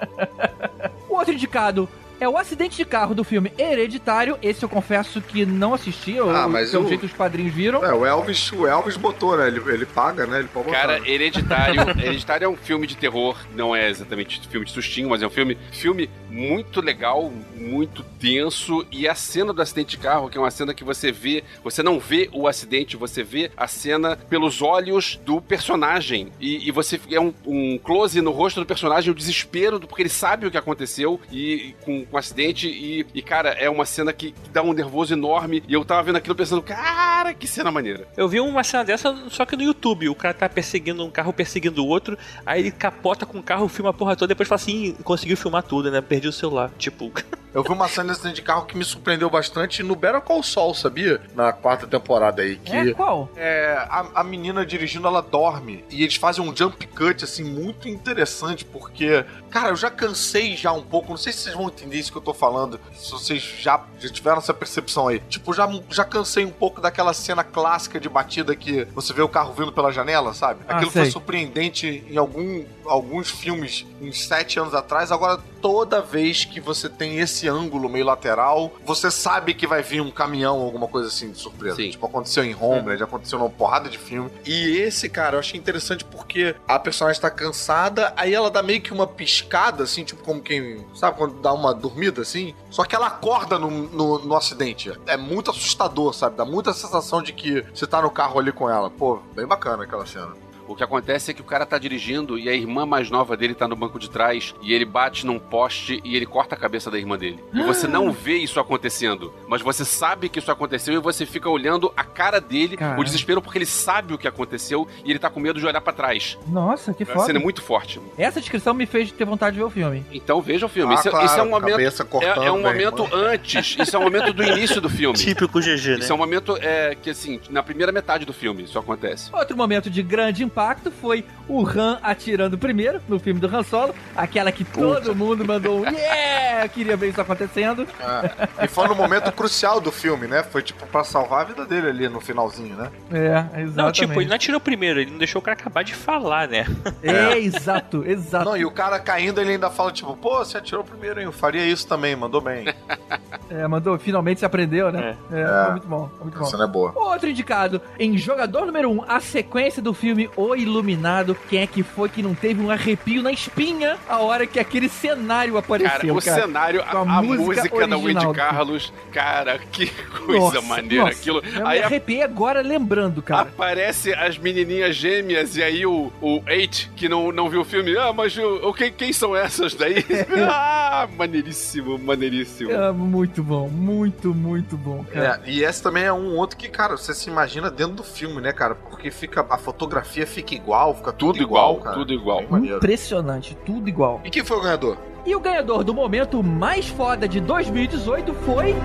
o 1.10 1.14
outro 1.16 1.34
indicado 1.34 1.88
é 2.20 2.28
o 2.28 2.38
acidente 2.38 2.78
de 2.78 2.86
carro 2.86 3.14
do 3.16 3.24
filme 3.24 3.52
Hereditário. 3.58 4.38
Esse 4.42 4.64
eu 4.64 4.70
confesso 4.70 5.22
que 5.22 5.46
não 5.46 5.74
assisti, 5.74 6.20
ou 6.20 6.30
Ah, 6.30 6.48
mas 6.48 6.72
pelo 6.72 6.86
o- 6.86 6.88
jeito 6.90 7.06
os 7.06 7.12
padrinhos 7.14 7.54
viram. 7.54 7.84
É, 7.84 7.94
o 7.94 8.06
Elvis, 8.06 8.52
o 8.52 8.68
Elvis 8.68 8.98
botou, 8.98 9.38
né? 9.38 9.48
Ele, 9.48 9.62
ele 9.72 9.86
paga, 9.86 10.26
né? 10.26 10.40
Ele 10.40 10.48
pode 10.48 10.66
botar. 10.68 10.80
Cara, 10.80 11.10
Hereditário, 11.10 11.82
Hereditário 12.00 12.46
é 12.46 12.50
um 12.50 12.56
filme 12.58 12.86
de 12.88 12.96
terror, 12.98 13.38
não 13.56 13.76
é 13.76 13.90
exatamente 13.90 14.48
filme 14.48 14.66
de 14.66 14.72
sustinho, 14.72 15.10
mas 15.10 15.22
é 15.22 15.28
um 15.28 15.30
filme, 15.30 15.58
filme 15.72 16.10
muito 16.30 16.82
legal, 16.82 17.32
muito 17.56 18.04
denso 18.20 18.86
e 18.92 19.08
a 19.08 19.16
cena 19.16 19.52
do 19.54 19.62
acidente 19.62 19.92
de 19.92 19.98
carro, 19.98 20.30
que 20.30 20.38
é 20.38 20.42
uma 20.42 20.52
cena 20.52 20.74
que 20.74 20.84
você 20.84 21.12
vê, 21.12 21.44
você 21.64 21.82
não 21.84 22.00
vê 22.00 22.30
o 22.34 22.48
acidente, 22.48 22.96
você 22.98 23.24
vê 23.24 23.52
a 23.58 23.68
cena 23.68 24.16
pelos 24.16 24.62
olhos 24.62 25.20
do 25.26 25.42
personagem 25.42 26.32
e, 26.40 26.68
e 26.68 26.72
você 26.72 27.00
é 27.12 27.20
um, 27.20 27.34
um 27.46 27.78
close 27.78 28.22
no 28.22 28.32
rosto 28.32 28.60
do 28.60 28.66
personagem, 28.66 29.12
o 29.12 29.16
desespero 29.16 29.80
do- 29.80 29.88
porque 29.88 30.02
ele 30.04 30.10
sabe 30.10 30.46
o 30.46 30.52
que 30.52 30.58
aconteceu 30.58 31.20
e 31.32 31.74
com, 31.84 32.06
com 32.10 32.16
o 32.16 32.20
acidente 32.20 32.68
e, 32.68 33.06
e, 33.14 33.22
cara, 33.22 33.50
é 33.52 33.70
uma 33.70 33.86
cena 33.86 34.12
que, 34.12 34.32
que 34.32 34.50
dá 34.50 34.62
um 34.62 34.74
nervoso 34.74 35.14
enorme 35.14 35.64
e 35.68 35.74
eu 35.74 35.86
tava 35.86 36.04
vendo 36.04 36.18
aquilo 36.18 36.36
pensando, 36.36 36.62
cara, 36.62 37.34
que 37.34 37.48
cena 37.48 37.72
maneira. 37.72 38.08
Eu 38.18 38.28
vi 38.28 38.40
uma 38.40 38.64
cena 38.64 38.84
dessa 38.84 39.16
só 39.30 39.46
que 39.46 39.56
no 39.56 39.64
YouTube. 39.64 40.10
O 40.10 40.16
cara 40.16 40.34
tá 40.34 40.50
perseguindo 40.50 41.06
um 41.06 41.10
carro, 41.10 41.32
perseguindo 41.34 41.84
o 41.84 41.88
outro. 41.88 42.18
Aí 42.46 42.62
ele 42.62 42.72
capota 42.72 43.26
com 43.26 43.40
o 43.40 43.44
carro, 43.44 43.68
filma 43.68 43.92
a 43.92 43.94
porra 43.94 44.16
toda. 44.16 44.30
Depois 44.30 44.48
fala 44.48 44.60
assim: 44.60 44.86
"Ih, 44.86 44.94
conseguiu 45.04 45.38
filmar 45.38 45.64
tudo, 45.64 45.92
né? 45.92 46.02
Perdi 46.02 46.28
o 46.28 46.34
celular. 46.34 46.72
Tipo, 46.78 47.12
Eu 47.54 47.64
vi 47.64 47.70
uma 47.72 47.88
cena 47.88 48.14
desse 48.14 48.32
de 48.32 48.42
carro 48.42 48.66
que 48.66 48.78
me 48.78 48.84
surpreendeu 48.84 49.30
bastante 49.30 49.82
no 49.82 49.96
Better 49.96 50.22
Call 50.22 50.44
Saul, 50.44 50.74
sabia? 50.76 51.20
Na 51.36 51.52
quarta 51.52 51.88
temporada 51.88 52.42
aí. 52.42 52.58
Que 52.58 52.76
É, 52.76 52.94
qual? 52.94 53.30
É, 53.36 53.74
a, 53.90 54.06
a 54.16 54.24
menina 54.24 54.66
dirigindo, 54.66 55.08
ela 55.08 55.22
dorme. 55.22 55.84
E 55.90 56.04
eles 56.04 56.16
fazem 56.16 56.44
um 56.44 56.56
jump 56.56 56.86
cut, 56.88 57.24
assim, 57.24 57.44
muito 57.44 57.88
interessante, 57.88 58.64
porque, 58.64 59.26
cara, 59.50 59.70
eu 59.70 59.76
já 59.76 59.90
cansei 59.90 60.56
já 60.56 60.72
um 60.72 60.84
pouco. 60.84 61.10
Não 61.10 61.18
sei 61.18 61.34
se 61.34 61.40
vocês 61.40 61.56
vão 61.56 61.68
entender 61.68 61.98
isso 61.98 62.12
que 62.12 62.18
eu 62.18 62.22
tô 62.22 62.34
falando. 62.34 62.80
Se 62.96 63.12
vocês 63.12 63.42
já, 63.42 63.84
já 64.00 64.10
tiveram 64.10 64.38
essa 64.38 64.54
percepção 64.54 65.08
aí. 65.08 65.20
Tipo, 65.22 65.54
já, 65.54 65.68
já 65.90 66.06
cansei 66.06 66.46
um 66.46 66.52
pouco 66.52 66.80
daquela 66.80 67.14
cena 67.14 67.44
clássica 67.44 68.00
de 68.00 68.08
batida 68.08 68.56
que 68.56 68.86
você 68.94 69.12
vê 69.12 69.22
o 69.22 69.30
carro 69.30 69.54
vindo 69.54 69.72
pela 69.72 69.92
janela, 69.92 70.34
sabe? 70.34 70.62
Ah, 70.68 70.76
Aquilo 70.76 70.92
sei. 70.92 71.04
foi 71.04 71.12
surpreendente 71.12 72.04
em 72.08 72.18
algum, 72.18 72.64
alguns 72.90 73.30
filmes 73.30 73.86
uns 74.02 74.28
sete 74.28 74.60
anos 74.60 74.74
atrás. 74.74 75.12
Agora, 75.12 75.40
toda 75.62 76.02
vez 76.02 76.46
que 76.46 76.60
você 76.60 76.90
tem 76.90 77.20
esse 77.20 77.48
ângulo 77.48 77.90
meio 77.90 78.06
lateral, 78.06 78.74
você 78.86 79.12
sabe 79.12 79.54
que 79.54 79.68
vai 79.68 79.82
vir 79.82 80.02
um 80.02 80.12
caminhão, 80.12 80.60
alguma 80.60 80.88
coisa 80.88 81.08
assim 81.08 81.32
de 81.32 81.38
surpresa. 81.38 81.76
Sim. 81.76 81.92
Tipo, 81.92 82.06
aconteceu 82.06 82.44
em 82.44 82.56
Homeland, 82.56 83.04
aconteceu 83.04 83.40
numa 83.40 83.50
porrada 83.50 83.90
de 83.90 83.98
filme. 83.98 84.30
E 84.46 84.78
esse, 84.78 85.10
cara, 85.10 85.36
eu 85.36 85.40
achei 85.40 85.60
interessante 85.60 86.04
porque 86.04 86.56
a 86.68 86.80
personagem 86.80 87.22
tá 87.22 87.30
cansada, 87.30 88.14
aí 88.16 88.34
ela 88.34 88.50
dá 88.50 88.64
meio 88.64 88.82
que 88.82 88.94
uma 88.94 89.08
piscada, 89.08 89.84
assim, 89.84 90.04
tipo 90.04 90.24
como 90.24 90.42
quem. 90.42 90.86
Sabe 90.96 91.18
quando 91.18 91.42
dá 91.42 91.54
uma 91.54 91.74
dormida 91.74 92.22
assim? 92.22 92.54
Só 92.70 92.84
que 92.84 92.96
ela 92.96 93.08
acorda 93.08 93.60
no, 93.60 93.70
no, 93.70 94.20
no 94.20 94.36
acidente. 94.36 94.92
É 95.06 95.18
muito 95.18 95.52
assustador, 95.52 96.14
sabe? 96.14 96.36
Dá 96.36 96.46
muita 96.46 96.74
sensação 96.74 97.22
de 97.22 97.34
que 97.34 97.64
você 97.74 97.86
tá 97.86 98.02
no 98.02 98.10
carro 98.10 98.40
ali 98.40 98.52
com 98.52 98.70
ela. 98.70 98.90
Pô, 98.90 99.20
bem 99.36 99.46
bacana 99.46 99.84
aquela 99.84 100.06
cena. 100.06 100.34
O 100.70 100.76
que 100.76 100.84
acontece 100.84 101.32
é 101.32 101.34
que 101.34 101.42
o 101.42 101.44
cara 101.44 101.66
tá 101.66 101.80
dirigindo 101.80 102.38
e 102.38 102.48
a 102.48 102.54
irmã 102.54 102.86
mais 102.86 103.10
nova 103.10 103.36
dele 103.36 103.56
tá 103.56 103.68
no 103.68 103.76
banco 103.76 103.98
de 103.98 104.08
trás 104.08 104.54
e 104.62 104.72
ele 104.72 104.86
bate 104.86 105.26
num 105.26 105.40
poste 105.40 106.00
e 106.04 106.16
ele 106.16 106.28
corta 106.28 106.54
a 106.54 106.58
cabeça 106.58 106.92
da 106.92 106.98
irmã 107.00 107.18
dele. 107.18 107.44
E 107.52 107.64
você 107.64 107.88
não 107.88 108.12
vê 108.14 108.36
isso 108.38 108.60
acontecendo, 108.60 109.34
mas 109.48 109.64
você 109.64 109.84
sabe 109.84 110.30
que 110.30 110.38
isso 110.38 110.52
aconteceu 110.52 110.94
e 110.94 111.00
você 111.00 111.26
fica 111.26 111.50
olhando 111.50 111.92
a 111.98 112.04
cara 112.04 112.40
dele, 112.40 112.78
Caralho. 112.78 113.02
o 113.02 113.04
desespero 113.04 113.42
porque 113.42 113.58
ele 113.58 113.66
sabe 113.66 114.14
o 114.14 114.18
que 114.18 114.28
aconteceu 114.28 114.88
e 115.04 115.10
ele 115.10 115.18
tá 115.18 115.28
com 115.28 115.40
medo 115.40 115.60
de 115.60 115.66
olhar 115.66 115.82
pra 115.82 115.92
trás. 115.92 116.38
Nossa, 116.48 116.94
que 116.94 117.02
A 117.02 117.06
foda. 117.08 117.26
cena 117.26 117.40
é 117.40 117.42
muito 117.42 117.64
forte. 117.64 118.00
Essa 118.16 118.40
descrição 118.40 118.76
me 118.76 118.86
fez 118.86 119.12
ter 119.12 119.26
vontade 119.26 119.56
de 119.56 119.60
ver 119.60 119.66
o 119.66 119.72
filme. 119.72 120.06
Então 120.12 120.40
veja 120.40 120.68
o 120.68 120.70
filme. 120.70 120.94
Ah, 120.94 121.00
isso, 121.00 121.08
é- 121.08 121.12
claro, 121.12 121.26
isso 121.26 121.36
é 121.40 121.42
um 121.42 121.50
momento. 121.50 121.72
cabeça 121.72 122.06
cortando 122.06 122.44
É, 122.44 122.46
é 122.46 122.52
um 122.52 122.62
da 122.62 122.70
momento 122.70 123.04
irmã. 123.06 123.18
antes. 123.32 123.76
Isso 123.80 123.96
é 123.96 123.98
um 124.00 124.04
momento 124.04 124.32
do 124.34 124.44
início 124.44 124.80
do 124.80 124.88
filme. 124.90 125.18
típico 125.18 125.60
GG, 125.60 125.94
né? 125.94 126.00
Isso 126.00 126.12
é 126.12 126.16
um 126.16 126.20
momento 126.20 126.56
é, 126.62 126.94
que, 126.94 127.10
assim, 127.10 127.40
na 127.50 127.64
primeira 127.64 127.92
metade 127.92 128.24
do 128.24 128.34
filme 128.34 128.62
isso 128.66 128.78
acontece. 128.78 129.32
Outro 129.34 129.58
momento 129.58 129.90
de 129.90 130.04
grande 130.04 130.44
impacto 130.44 130.59
foi 131.00 131.24
o 131.48 131.66
Han 131.68 132.00
atirando 132.04 132.58
primeiro 132.58 133.02
no 133.08 133.20
filme 133.20 133.40
do 133.40 133.48
Han 133.48 133.64
Solo, 133.64 133.96
aquela 134.16 134.52
que 134.52 134.64
todo 134.64 135.16
mundo 135.16 135.46
mandou 135.46 135.80
um 135.80 135.86
yeah! 135.90 136.68
Queria 136.68 136.98
ver 136.98 137.10
isso 137.10 137.22
acontecendo. 137.22 137.88
É. 138.00 138.66
E 138.66 138.68
foi 138.68 138.88
no 138.88 138.96
momento 138.96 139.32
crucial 139.32 139.80
do 139.80 139.92
filme, 139.92 140.28
né? 140.28 140.44
Foi 140.44 140.62
tipo 140.62 140.86
pra 140.88 141.04
salvar 141.04 141.42
a 141.42 141.44
vida 141.46 141.66
dele 141.66 141.88
ali 141.88 142.10
no 142.10 142.20
finalzinho, 142.20 142.76
né? 142.76 142.92
É, 143.12 143.62
exatamente. 143.62 143.76
Não, 143.76 143.92
tipo, 143.92 144.22
ele 144.22 144.30
não 144.30 144.36
atirou 144.36 144.60
primeiro, 144.60 145.00
ele 145.00 145.12
não 145.12 145.18
deixou 145.18 145.40
o 145.40 145.44
cara 145.44 145.58
acabar 145.58 145.84
de 145.84 145.96
falar, 145.96 146.48
né? 146.48 146.66
É, 147.02 147.38
exato, 147.40 148.04
exato. 148.06 148.46
Não, 148.46 148.58
e 148.58 148.66
o 148.66 148.72
cara 148.72 149.00
caindo, 149.00 149.40
ele 149.40 149.52
ainda 149.52 149.70
fala, 149.70 149.92
tipo, 149.92 150.16
pô, 150.18 150.40
você 150.40 150.58
atirou 150.58 150.84
primeiro, 150.84 151.20
hein? 151.20 151.26
Eu 151.26 151.32
faria 151.32 151.66
isso 151.66 151.88
também, 151.88 152.16
mandou 152.16 152.42
bem. 152.42 152.66
É, 153.52 153.68
mandou, 153.68 153.98
finalmente 153.98 154.40
se 154.40 154.46
aprendeu, 154.46 154.92
né? 154.92 155.18
É, 155.32 155.42
É. 155.42 155.64
foi 155.64 155.72
muito 155.72 155.88
bom, 155.88 156.08
foi 156.10 156.24
muito 156.24 156.38
bom. 156.38 156.46
Essa 156.46 156.56
não 156.56 156.66
é 156.66 156.68
boa. 156.68 156.94
Outro 156.96 157.28
indicado, 157.28 157.82
em 157.98 158.16
jogador 158.16 158.64
número 158.68 158.92
1, 158.92 158.94
um, 158.96 159.04
a 159.08 159.20
sequência 159.20 159.82
do 159.82 159.92
filme 159.92 160.30
O 160.36 160.49
Iluminado. 160.56 161.36
Quem 161.50 161.62
é 161.62 161.68
que 161.68 161.84
foi 161.84 162.10
que 162.10 162.22
não 162.22 162.34
teve 162.34 162.62
um 162.62 162.70
arrepio 162.70 163.22
na 163.22 163.32
espinha 163.32 163.98
a 164.08 164.20
hora 164.20 164.46
que 164.48 164.60
aquele 164.60 164.90
cenário 164.90 165.58
apareceu, 165.58 165.92
Cara, 165.92 166.08
cara? 166.08 166.14
o 166.14 166.22
cenário, 166.22 166.82
a, 166.82 166.92
a 166.92 167.02
a 167.02 167.22
música 167.22 167.44
música, 167.44 167.88
da 167.88 167.98
original 167.98 168.28
Wendy 168.28 168.40
Carlos, 168.40 168.94
cara, 169.12 169.60
que 169.72 169.88
coisa 170.26 170.40
Nossa, 170.40 170.62
maneira 170.62 171.06
nossa, 171.06 171.18
aquilo. 171.18 171.42
Eu 171.46 171.68
Aí 171.68 171.80
me 171.80 171.86
arrepiei 171.86 172.24
agora 172.24 172.62
lembrando, 172.62 173.22
cara. 173.22 173.42
aparece 173.42 174.14
as 174.14 174.38
menininhas 174.38 174.96
gêmeas 174.96 175.56
e 175.58 175.64
aí 175.64 175.86
o, 175.86 176.12
o 176.22 176.42
Eight, 176.48 176.90
que 176.96 177.10
não, 177.10 177.32
não 177.32 177.50
viu 177.50 177.62
o 177.62 177.66
filme, 177.66 177.96
ah, 177.98 178.14
mas 178.14 178.38
o, 178.38 178.70
o 178.70 178.74
que, 178.74 178.92
quem 178.92 179.12
são 179.14 179.36
essas 179.36 179.74
daí? 179.74 180.06
ah, 180.50 181.08
maneiríssimo, 181.18 181.98
maneiríssimo. 181.98 182.72
É 182.72 182.92
muito 182.92 183.44
bom, 183.44 183.68
muito, 183.70 184.34
muito 184.34 184.78
bom, 184.78 185.04
cara. 185.04 185.42
É, 185.46 185.50
e 185.50 185.64
esse 185.64 185.82
também 185.82 186.04
é 186.04 186.14
um 186.14 186.36
outro 186.38 186.58
que, 186.58 186.70
cara, 186.70 186.96
você 186.96 187.14
se 187.14 187.30
imagina 187.30 187.70
dentro 187.70 187.96
do 187.96 188.04
filme, 188.04 188.42
né, 188.42 188.52
cara? 188.54 188.76
Porque 188.76 189.12
fica 189.12 189.46
a 189.50 189.58
fotografia 189.58 190.26
fica 190.26 190.39
igual, 190.56 190.94
fica 190.96 191.12
tudo, 191.12 191.34
Tudo 191.34 191.44
igual, 191.44 191.76
cara. 191.78 191.96
tudo 191.96 192.14
igual. 192.14 192.42
Impressionante, 192.44 193.58
tudo 193.66 193.88
igual. 193.90 194.22
E 194.24 194.30
quem 194.30 194.44
foi 194.44 194.58
o 194.58 194.62
ganhador? 194.62 194.98
E 195.26 195.36
o 195.36 195.40
ganhador 195.40 195.84
do 195.84 195.94
momento 195.94 196.42
mais 196.44 196.88
foda 196.88 197.28
de 197.28 197.40
2018 197.40 198.34
foi. 198.46 198.76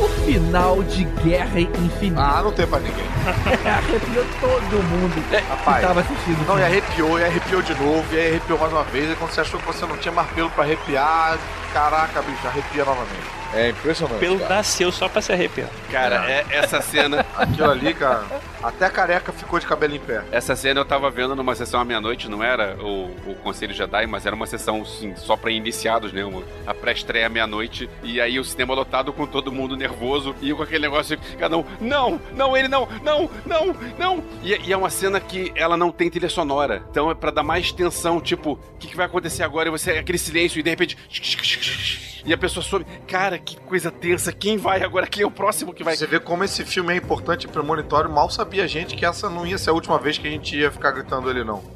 O 0.00 0.08
final 0.32 0.82
de 0.84 1.04
Guerra 1.22 1.60
Infinita. 1.60 2.20
Ah, 2.22 2.42
não 2.42 2.52
tem 2.52 2.66
pra 2.66 2.78
ninguém. 2.78 3.04
Arrepiou 3.66 4.24
todo 4.40 4.82
mundo 4.84 5.28
que 5.28 5.36
Rapaz, 5.36 5.86
tava 5.86 6.00
assistindo. 6.00 6.46
Não, 6.46 6.58
e 6.58 6.62
arrepiou, 6.62 7.18
e 7.18 7.24
arrepiou 7.24 7.62
de 7.62 7.74
novo, 7.74 8.04
e 8.14 8.18
aí 8.18 8.28
arrepiou 8.30 8.58
mais 8.58 8.72
uma 8.72 8.84
vez. 8.84 9.10
E 9.10 9.14
quando 9.16 9.30
você 9.30 9.40
achou 9.42 9.60
que 9.60 9.66
você 9.66 9.84
não 9.86 9.96
tinha 9.98 10.12
mais 10.12 10.28
pelo 10.30 10.48
pra 10.50 10.64
arrepiar, 10.64 11.38
caraca, 11.72 12.22
bicho, 12.22 12.46
arrepia 12.46 12.84
novamente. 12.84 13.40
É 13.52 13.70
impressionante. 13.70 14.20
Pelo 14.20 14.38
cara. 14.38 14.54
nasceu 14.54 14.92
só 14.92 15.08
pra 15.08 15.20
se 15.20 15.32
arrepiar. 15.32 15.68
Cara, 15.90 16.30
é, 16.30 16.46
essa 16.50 16.80
cena. 16.80 17.26
Aquilo 17.36 17.68
ali, 17.68 17.92
cara, 17.92 18.24
até 18.62 18.86
a 18.86 18.90
careca 18.90 19.32
ficou 19.32 19.58
de 19.58 19.66
cabelo 19.66 19.92
em 19.96 19.98
pé. 19.98 20.22
Essa 20.30 20.54
cena 20.54 20.78
eu 20.78 20.84
tava 20.84 21.10
vendo 21.10 21.34
numa 21.34 21.52
sessão 21.56 21.80
à 21.80 21.84
meia-noite, 21.84 22.28
não 22.28 22.44
era 22.44 22.76
o, 22.80 23.06
o 23.26 23.34
Conselho 23.42 23.74
Jedi, 23.74 24.06
mas 24.06 24.24
era 24.24 24.36
uma 24.36 24.46
sessão 24.46 24.84
sim, 24.84 25.16
só 25.16 25.36
pra 25.36 25.50
iniciados, 25.50 26.12
né? 26.12 26.24
Uma- 26.24 26.44
a 26.64 26.72
pré-estreia 26.72 27.26
à 27.26 27.28
meia-noite. 27.28 27.90
E 28.04 28.20
aí 28.20 28.38
o 28.38 28.44
cinema 28.44 28.72
lotado 28.72 29.12
com 29.12 29.26
todo 29.26 29.50
mundo 29.50 29.76
nervoso 29.76 30.32
e 30.40 30.54
com 30.54 30.62
aquele 30.62 30.82
negócio, 30.82 31.18
cada 31.36 31.58
um, 31.58 31.64
não, 31.80 32.20
não, 32.32 32.56
ele 32.56 32.68
não, 32.68 32.88
não, 33.02 33.28
não, 33.44 33.74
não. 33.98 34.24
E, 34.44 34.68
e 34.68 34.72
é 34.72 34.76
uma 34.76 34.90
cena 34.90 35.18
que 35.18 35.50
ela 35.56 35.76
não 35.76 35.90
tem 35.90 36.08
trilha 36.08 36.28
sonora. 36.28 36.84
Então 36.88 37.10
é 37.10 37.14
pra 37.16 37.32
dar 37.32 37.42
mais 37.42 37.72
tensão, 37.72 38.20
tipo, 38.20 38.52
o 38.52 38.78
que, 38.78 38.86
que 38.86 38.96
vai 38.96 39.06
acontecer 39.06 39.42
agora? 39.42 39.68
E 39.68 39.72
você, 39.72 39.90
aquele 39.90 40.18
silêncio 40.18 40.60
e 40.60 40.62
de 40.62 40.70
repente. 40.70 40.96
E 42.24 42.32
a 42.32 42.38
pessoa 42.38 42.62
soube, 42.62 42.86
cara, 43.06 43.38
que 43.38 43.56
coisa 43.56 43.90
tensa, 43.90 44.30
quem 44.32 44.56
vai 44.58 44.82
agora? 44.82 45.06
Quem 45.06 45.22
é 45.22 45.26
o 45.26 45.30
próximo 45.30 45.72
que 45.72 45.82
vai? 45.82 45.96
Você 45.96 46.06
vê 46.06 46.20
como 46.20 46.44
esse 46.44 46.64
filme 46.64 46.92
é 46.92 46.96
importante 46.96 47.44
e 47.44 47.48
premonitório. 47.48 48.10
Mal 48.10 48.28
sabia 48.28 48.64
a 48.64 48.66
gente 48.66 48.94
que 48.94 49.06
essa 49.06 49.30
não 49.30 49.46
ia 49.46 49.56
ser 49.56 49.70
a 49.70 49.72
última 49.72 49.98
vez 49.98 50.18
que 50.18 50.28
a 50.28 50.30
gente 50.30 50.56
ia 50.56 50.70
ficar 50.70 50.90
gritando 50.90 51.30
ele, 51.30 51.44
não. 51.44 51.62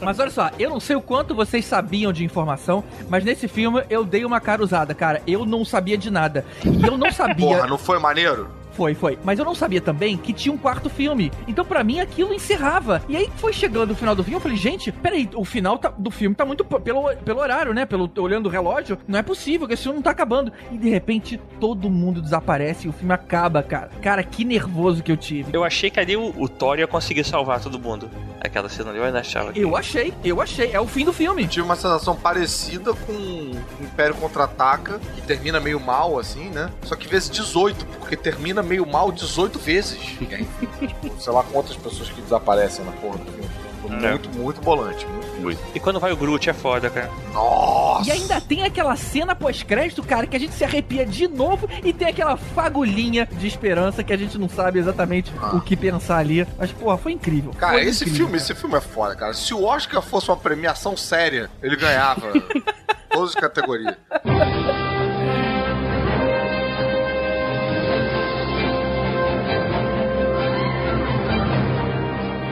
Mas 0.00 0.18
olha 0.18 0.30
só, 0.30 0.50
eu 0.58 0.70
não 0.70 0.80
sei 0.80 0.96
o 0.96 1.02
quanto 1.02 1.34
vocês 1.34 1.64
sabiam 1.64 2.12
de 2.12 2.24
informação, 2.24 2.82
mas 3.08 3.22
nesse 3.22 3.46
filme 3.46 3.84
eu 3.90 4.04
dei 4.04 4.24
uma 4.24 4.40
cara 4.40 4.62
usada, 4.62 4.94
cara. 4.94 5.22
Eu 5.26 5.44
não 5.44 5.64
sabia 5.64 5.98
de 5.98 6.10
nada. 6.10 6.44
E 6.64 6.86
eu 6.86 6.96
não 6.96 7.10
sabia. 7.12 7.46
Porra, 7.46 7.66
não 7.66 7.76
foi 7.76 7.98
maneiro? 7.98 8.48
Foi, 8.72 8.94
foi. 8.94 9.18
Mas 9.24 9.38
eu 9.38 9.44
não 9.44 9.54
sabia 9.54 9.80
também 9.80 10.16
que 10.16 10.32
tinha 10.32 10.52
um 10.52 10.58
quarto 10.58 10.88
filme. 10.88 11.30
Então, 11.46 11.64
pra 11.64 11.82
mim, 11.84 12.00
aquilo 12.00 12.32
encerrava. 12.32 13.02
E 13.08 13.16
aí 13.16 13.28
foi 13.36 13.52
chegando 13.52 13.90
o 13.92 13.94
final 13.94 14.14
do 14.14 14.22
filme, 14.22 14.36
eu 14.36 14.40
falei, 14.40 14.56
gente, 14.56 14.90
peraí, 14.92 15.28
o 15.34 15.44
final 15.44 15.78
tá- 15.78 15.92
do 15.96 16.10
filme 16.10 16.34
tá 16.34 16.44
muito. 16.44 16.64
Pelo, 16.64 17.14
pelo 17.16 17.40
horário, 17.40 17.74
né? 17.74 17.84
Pelo, 17.84 18.10
olhando 18.18 18.46
o 18.46 18.48
relógio, 18.48 18.98
não 19.06 19.18
é 19.18 19.22
possível 19.22 19.66
que 19.66 19.74
esse 19.74 19.82
filme 19.82 19.96
não 19.96 20.02
tá 20.02 20.10
acabando. 20.10 20.52
E 20.70 20.78
de 20.78 20.88
repente, 20.88 21.38
todo 21.58 21.90
mundo 21.90 22.22
desaparece 22.22 22.86
e 22.86 22.90
o 22.90 22.92
filme 22.92 23.12
acaba, 23.12 23.62
cara. 23.62 23.90
Cara, 24.00 24.22
que 24.22 24.44
nervoso 24.44 25.02
que 25.02 25.10
eu 25.12 25.16
tive. 25.16 25.50
Eu 25.52 25.64
achei 25.64 25.90
que 25.90 25.98
ali 26.00 26.16
o, 26.16 26.32
o 26.36 26.48
Thor 26.48 26.78
ia 26.78 26.86
conseguir 26.86 27.24
salvar 27.24 27.60
todo 27.60 27.78
mundo. 27.78 28.10
Aquela 28.40 28.68
cena 28.68 28.90
ali, 28.90 28.98
eu 28.98 29.04
ainda 29.04 29.20
achava. 29.20 29.52
que- 29.52 29.60
Eu 29.60 29.76
achei, 29.76 30.14
eu 30.24 30.40
achei. 30.40 30.70
É 30.72 30.80
o 30.80 30.86
fim 30.86 31.04
do 31.04 31.12
filme. 31.12 31.46
Tive 31.46 31.62
uma 31.64 31.76
sensação 31.76 32.16
parecida 32.16 32.94
com 32.94 33.50
Império 33.80 34.14
Contra-Ataca, 34.14 34.98
que 35.14 35.20
termina 35.22 35.60
meio 35.60 35.78
mal, 35.80 36.18
assim, 36.18 36.48
né? 36.50 36.70
Só 36.84 36.96
que 36.96 37.06
vezes 37.08 37.28
18, 37.30 37.84
porque 37.98 38.16
termina 38.16 38.59
meio 38.62 38.86
mal 38.86 39.10
18 39.12 39.58
vezes. 39.58 39.98
Aí, 40.30 40.46
tipo, 40.86 41.20
sei 41.20 41.32
lá 41.32 41.42
quantas 41.44 41.76
pessoas 41.76 42.08
que 42.10 42.20
desaparecem 42.20 42.84
na 42.84 42.92
porra 42.92 43.18
do 43.18 43.24
filme. 43.32 43.50
Foi 43.80 43.96
É. 43.96 44.10
Muito, 44.10 44.28
muito 44.38 44.60
bolante. 44.60 45.06
Muito. 45.40 45.58
E 45.74 45.80
quando 45.80 45.98
vai 45.98 46.12
o 46.12 46.16
Groot 46.16 46.50
é 46.50 46.52
foda, 46.52 46.90
cara. 46.90 47.10
Nossa! 47.32 48.06
E 48.08 48.12
ainda 48.12 48.38
tem 48.40 48.62
aquela 48.62 48.94
cena 48.94 49.34
pós-crédito, 49.34 50.02
cara, 50.02 50.26
que 50.26 50.36
a 50.36 50.38
gente 50.40 50.52
se 50.54 50.62
arrepia 50.62 51.06
de 51.06 51.26
novo 51.26 51.66
e 51.82 51.90
tem 51.92 52.06
aquela 52.08 52.36
fagulhinha 52.36 53.26
de 53.26 53.46
esperança 53.46 54.04
que 54.04 54.12
a 54.12 54.16
gente 54.18 54.36
não 54.36 54.50
sabe 54.50 54.78
exatamente 54.78 55.32
Ah. 55.40 55.56
o 55.56 55.60
que 55.62 55.74
pensar 55.76 56.18
ali. 56.18 56.46
Mas, 56.58 56.70
porra, 56.72 56.98
foi 56.98 57.12
incrível. 57.12 57.52
Cara, 57.58 57.72
Foi 57.72 57.82
esse 57.84 58.04
incrível, 58.04 58.26
filme, 58.26 58.36
esse 58.36 58.54
filme 58.54 58.76
é 58.76 58.80
foda, 58.82 59.16
cara. 59.16 59.32
Se 59.32 59.54
o 59.54 59.64
Oscar 59.64 60.02
fosse 60.02 60.28
uma 60.28 60.36
premiação 60.36 60.94
séria, 60.94 61.50
ele 61.62 61.74
ganhava 61.76 62.30
todas 63.10 63.30
as 63.30 63.34
categorias. 63.34 63.96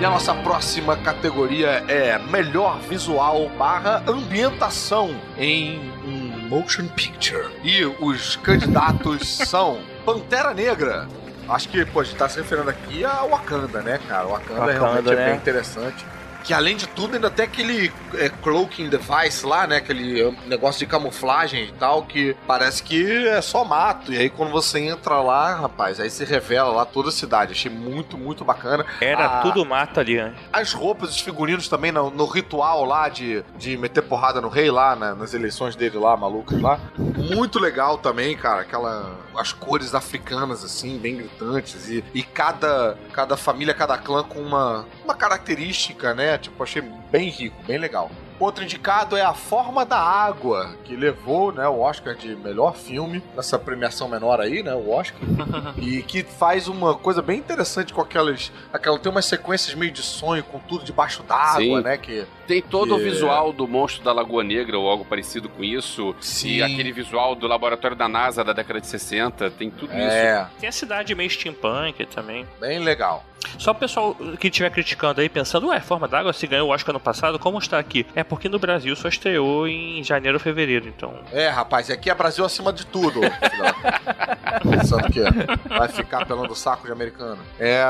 E 0.01 0.05
a 0.05 0.11
nossa 0.11 0.33
próxima 0.33 0.97
categoria 0.97 1.85
é 1.89 2.17
melhor 2.31 2.79
visual 2.79 3.49
barra 3.59 4.01
ambientação 4.07 5.21
em 5.37 5.91
um 6.05 6.49
motion 6.49 6.87
picture. 6.87 7.49
E 7.65 7.85
os 7.85 8.37
candidatos 8.37 9.27
são 9.45 9.81
Pantera 10.05 10.55
Negra. 10.55 11.09
Acho 11.49 11.69
que, 11.69 11.85
pô, 11.85 11.99
a 11.99 12.05
gente 12.05 12.15
tá 12.15 12.29
se 12.29 12.39
referindo 12.39 12.71
aqui 12.71 13.05
a 13.05 13.25
Wakanda, 13.25 13.83
né, 13.83 13.99
cara? 14.07 14.29
Wakanda, 14.29 14.61
Wakanda, 14.61 14.73
realmente 14.73 15.11
é 15.11 15.17
né? 15.17 15.27
bem 15.31 15.37
interessante. 15.37 16.07
Que 16.49 16.55
além 16.55 16.79
de 16.79 16.87
tudo, 16.89 17.15
ainda 17.15 17.29
tem 17.29 17.45
aquele 17.45 17.93
é, 18.15 18.31
cloaking 18.31 18.89
device 18.89 19.45
lá, 19.45 19.67
né? 19.67 19.77
Aquele 19.77 20.19
é, 20.23 20.33
negócio 20.47 20.79
de 20.79 20.87
camuflagem 20.87 21.65
e 21.65 21.73
tal, 21.73 22.05
que 22.05 22.35
parece 22.47 22.83
que 22.83 23.29
é 23.29 23.43
só 23.43 23.67
mato. 23.67 24.15
E 24.15 24.17
aí 24.17 24.31
quando 24.31 24.51
você 24.51 24.79
entra 24.79 25.21
lá, 25.21 25.55
rapaz, 25.57 26.01
aí 26.01 26.09
se 26.09 26.25
revela 26.25 26.71
lá 26.73 26.87
toda 26.87 27.11
a 27.11 27.13
cidade. 27.13 27.53
Achei 27.53 27.71
muito, 27.71 28.17
muito 28.17 28.47
bacana. 28.47 28.87
Era 28.99 29.27
Ah, 29.27 29.43
tudo 29.43 29.63
mato 29.67 30.01
ali 30.01 30.19
antes. 30.19 30.41
As 30.51 30.73
roupas, 30.73 31.11
os 31.11 31.21
figurinos 31.21 31.69
também 31.69 31.93
no, 31.93 32.09
no 32.09 32.25
ritual 32.25 32.83
lá 32.87 33.11
de, 33.11 33.45
de 33.59 33.77
meter 33.77 34.01
porrada 34.01 34.41
no 34.41 34.49
rei 34.49 34.71
lá, 34.71 34.97
né, 34.97 35.15
nas 35.19 35.35
eleições 35.35 35.77
dele 35.77 35.99
lá, 35.99 36.17
malucas 36.17 36.59
lá. 36.63 36.81
Muito 36.97 37.59
legal 37.59 37.99
também, 37.99 38.35
cara. 38.35 38.63
Aquela. 38.63 39.19
As 39.39 39.53
cores 39.53 39.95
africanas, 39.95 40.65
assim, 40.65 40.99
bem 40.99 41.17
gritantes. 41.17 41.89
E, 41.89 42.05
e 42.13 42.23
cada, 42.23 42.99
cada 43.13 43.37
família, 43.37 43.73
cada 43.73 43.97
clã 43.97 44.25
com 44.25 44.41
uma, 44.41 44.87
uma 45.05 45.15
característica, 45.15 46.13
né? 46.15 46.39
Tipo, 46.39 46.63
achei 46.63 46.83
bem 46.83 47.29
rico, 47.29 47.57
bem 47.65 47.79
legal. 47.79 48.11
Outro 48.39 48.63
indicado 48.63 49.17
é 49.17 49.23
A 49.23 49.35
Forma 49.35 49.85
da 49.85 49.99
Água, 49.99 50.75
que 50.85 50.95
levou 50.95 51.53
né, 51.53 51.67
o 51.69 51.81
Oscar 51.81 52.15
de 52.15 52.37
melhor 52.37 52.77
filme, 52.77 53.23
nessa 53.35 53.59
premiação 53.59 54.09
menor 54.09 54.41
aí, 54.41 54.63
né? 54.63 54.75
O 54.75 54.91
Oscar. 54.91 55.21
e 55.77 56.03
que 56.03 56.23
faz 56.23 56.69
uma 56.69 56.95
coisa 56.95 57.21
bem 57.21 57.39
interessante 57.39 57.93
com 57.93 58.01
aquelas. 58.01 58.53
Aquela, 58.73 58.99
tem 58.99 59.11
umas 59.11 59.25
sequências 59.25 59.75
meio 59.75 59.91
de 59.91 60.03
sonho, 60.03 60.43
com 60.45 60.59
tudo 60.61 60.85
debaixo 60.85 61.23
d'água, 61.23 61.81
né? 61.81 61.97
Que, 61.99 62.25
Tem 62.47 62.63
todo 62.63 62.95
o 62.95 62.99
Que- 62.99 63.05
visual 63.05 63.53
do 63.53 63.67
monstro 63.67 64.05
da 64.05 64.13
Lagoa 64.13 64.45
Negra 64.45 64.79
ou 64.79 64.89
algo 64.89 65.05
parecido 65.05 65.49
com 65.49 65.65
isso. 65.65 66.15
Sim. 66.21 66.49
E 66.59 66.63
aquele 66.63 66.93
visual 66.93 67.35
do 67.35 67.47
laboratório 67.47 67.97
da 67.97 68.09
NASA 68.09 68.45
da 68.45 68.53
década 68.53 68.81
de 68.81 68.87
60. 68.87 69.51
Tem 69.51 69.71
tudo 69.71 69.93
isso. 69.93 70.01
é, 70.01 70.47
Tem 70.61 70.69
a 70.69 70.73
cidade 70.73 71.15
meio 71.15 71.29
steampunk 71.31 72.07
também. 72.07 72.47
bem 72.61 72.79
legal. 72.79 73.25
Só 73.59 73.73
o 73.73 73.75
pessoal 73.75 74.15
que 74.39 74.49
estiver 74.49 74.71
criticando 74.71 75.21
aí, 75.21 75.29
pensando, 75.29 75.69
ué, 75.69 75.81
Forma 75.81 76.07
d'Água 76.09 76.33
se 76.33 76.47
ganhou 76.47 76.69
o 76.69 76.73
Oscar 76.73 76.93
no 76.93 77.01
passado, 77.01 77.39
como 77.39 77.59
está 77.59 77.79
aqui? 77.79 78.07
É 78.15 78.23
porque 78.23 78.49
no 78.49 78.59
Brasil 78.59 78.95
só 78.97 79.09
estreou 79.09 79.67
em 79.67 80.03
janeiro 80.03 80.37
ou 80.37 80.41
fevereiro, 80.41 80.89
então. 80.89 81.15
É, 81.33 81.49
rapaz, 81.49 81.89
e 81.89 81.93
aqui 81.93 82.11
é 82.11 82.15
Brasil 82.15 82.45
acima 82.45 82.73
de 82.73 82.87
tudo. 82.87 83.21
Pensando 84.71 85.11
que 85.11 85.21
vai 85.69 85.89
ficar 85.89 86.27
pelando 86.27 86.53
o 86.53 86.57
saco 86.57 86.87
de 86.87 86.93
americano. 86.93 87.39
É, 87.59 87.85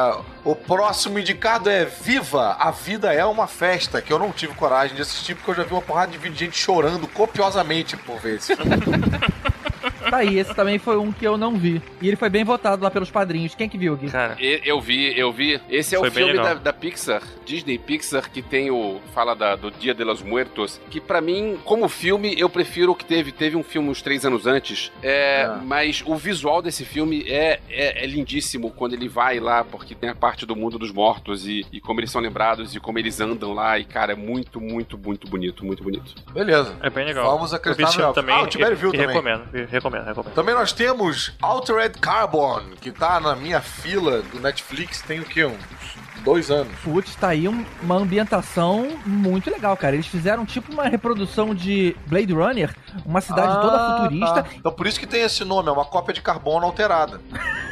o 0.45 0.55
próximo 0.55 1.19
indicado 1.19 1.71
é 1.71 1.85
Viva, 1.85 2.57
a 2.59 2.71
vida 2.71 3.13
é 3.13 3.25
uma 3.25 3.47
festa, 3.47 4.01
que 4.03 4.13
eu 4.13 4.19
não 4.19 4.33
tive 4.33 4.55
coragem 4.55 4.97
de 4.97 5.03
assistir 5.03 5.35
porque 5.35 5.51
eu 5.51 5.55
já 5.55 5.63
vi 5.65 5.73
uma 5.73 5.83
porrada 5.83 6.13
de 6.13 6.19
vídeo 6.19 6.35
de 6.35 6.45
gente 6.47 6.59
chorando 6.59 7.07
copiosamente 7.09 7.97
por 7.97 8.21
filme. 8.21 8.39
Tá 10.11 10.19
aí, 10.19 10.39
esse 10.39 10.55
também 10.55 10.79
foi 10.79 10.97
um 10.97 11.13
que 11.13 11.27
eu 11.27 11.37
não 11.37 11.57
vi. 11.57 11.81
E 12.01 12.09
ele 12.09 12.17
foi 12.17 12.29
bem 12.29 12.45
votado 12.45 12.83
lá 12.83 12.91
pelos 12.91 13.11
padrinhos. 13.11 13.55
Quem 13.55 13.69
que 13.69 13.77
viu, 13.79 13.97
Gui? 13.97 14.11
Cara, 14.11 14.37
Eu 14.41 14.81
vi, 14.81 15.19
eu 15.19 15.33
vi. 15.33 15.61
Esse 15.69 15.95
é 15.95 15.99
Foi 15.99 16.09
o 16.09 16.13
filme 16.13 16.35
da, 16.35 16.55
da 16.55 16.73
Pixar, 16.73 17.23
Disney 17.45 17.79
Pixar, 17.79 18.31
que 18.31 18.43
tem 18.43 18.71
o. 18.71 19.01
fala 19.15 19.35
da- 19.35 19.57
do 19.57 19.71
Dia 19.71 19.95
de 19.95 20.05
los 20.05 20.23
Muertos. 20.23 20.81
Que 20.91 21.01
pra 21.01 21.21
mim, 21.21 21.59
como 21.65 21.89
filme, 21.89 22.35
eu 22.39 22.49
prefiro 22.49 22.93
o 22.93 22.95
que 22.95 23.05
teve. 23.05 23.33
Teve 23.33 23.57
um 23.57 23.63
filme 23.63 23.89
uns 23.89 24.03
três 24.03 24.25
anos 24.25 24.47
antes. 24.47 24.91
É, 25.03 25.45
Ah. 25.49 25.61
Mas 25.63 26.03
o 26.07 26.15
visual 26.17 26.61
desse 26.63 26.85
filme 26.85 27.25
é, 27.29 27.61
é, 27.69 28.05
é 28.05 28.07
lindíssimo 28.07 28.71
quando 28.71 28.95
ele 28.95 29.09
vai 29.09 29.39
lá, 29.41 29.63
porque 29.65 29.95
tem 29.95 30.09
a 30.11 30.15
parte 30.15 30.45
do 30.47 30.55
mundo 30.57 30.79
dos 30.79 30.91
mortos 30.93 31.47
e, 31.47 31.65
e 31.73 31.81
como 31.81 32.01
eles 32.01 32.11
são 32.11 32.21
lembrados 32.21 32.75
e 32.75 32.81
como 32.81 32.99
eles 32.99 33.21
andam 33.21 33.53
lá. 33.53 33.79
E, 33.79 33.85
cara, 33.85 34.13
é 34.13 34.17
muito, 34.17 34.61
muito, 34.61 34.97
muito 34.99 35.27
bonito, 35.29 35.65
muito 35.65 35.83
bonito. 35.83 36.15
Beleza. 36.33 36.77
é 36.83 36.91
bem 36.91 37.05
legal. 37.07 37.31
Vamos 37.31 37.53
acreditar 37.55 37.97
no 38.09 38.13
também. 38.13 38.35
Ah, 38.35 38.43
o 38.43 38.47
Tibério 38.47 38.77
viu 38.77 38.91
também. 38.93 39.07
recomendo, 39.09 39.45
e 39.55 39.65
recomendo, 39.99 40.07
recomendo. 40.07 40.35
Também 40.35 40.55
nós 40.55 40.73
temos 40.73 41.33
Altered 41.41 41.99
Carbon, 41.99 42.71
que 42.81 42.91
tá 42.91 43.21
na 43.21 43.35
minha 43.35 43.61
fila 43.61 44.23
do 44.23 44.41
Netflix 44.41 45.03
tem 45.03 45.21
o 45.21 45.25
quê? 45.25 45.45
Uns 45.45 45.59
dois 46.23 46.51
anos. 46.51 46.73
Putz, 46.83 47.15
tá 47.17 47.29
aí 47.29 47.49
um- 47.49 47.65
uma 47.83 47.97
ambientação 47.97 48.89
muito 49.07 49.51
legal, 49.51 49.77
cara. 49.77 49.95
Eles 49.95 50.07
fizeram 50.07 50.45
tipo 50.45 50.73
uma 50.73 50.85
reprodução 50.85 51.55
de 51.55 51.97
Blade 52.07 52.33
Runner, 52.33 52.75
uma 53.05 53.21
cidade 53.21 53.61
toda 53.61 53.77
Ah, 53.77 53.97
futurista. 54.03 54.43
tá. 54.43 54.49
Então 54.57 54.73
por 54.73 54.87
isso 54.87 54.99
que 55.01 55.07
tem 55.07 55.23
esse 55.23 55.45
nome, 55.45 55.69
é 55.69 55.73
uma 55.73 55.85
cópia 55.85 56.13
de 56.15 56.21
carbono 56.23 56.67
alterada. 56.67 57.21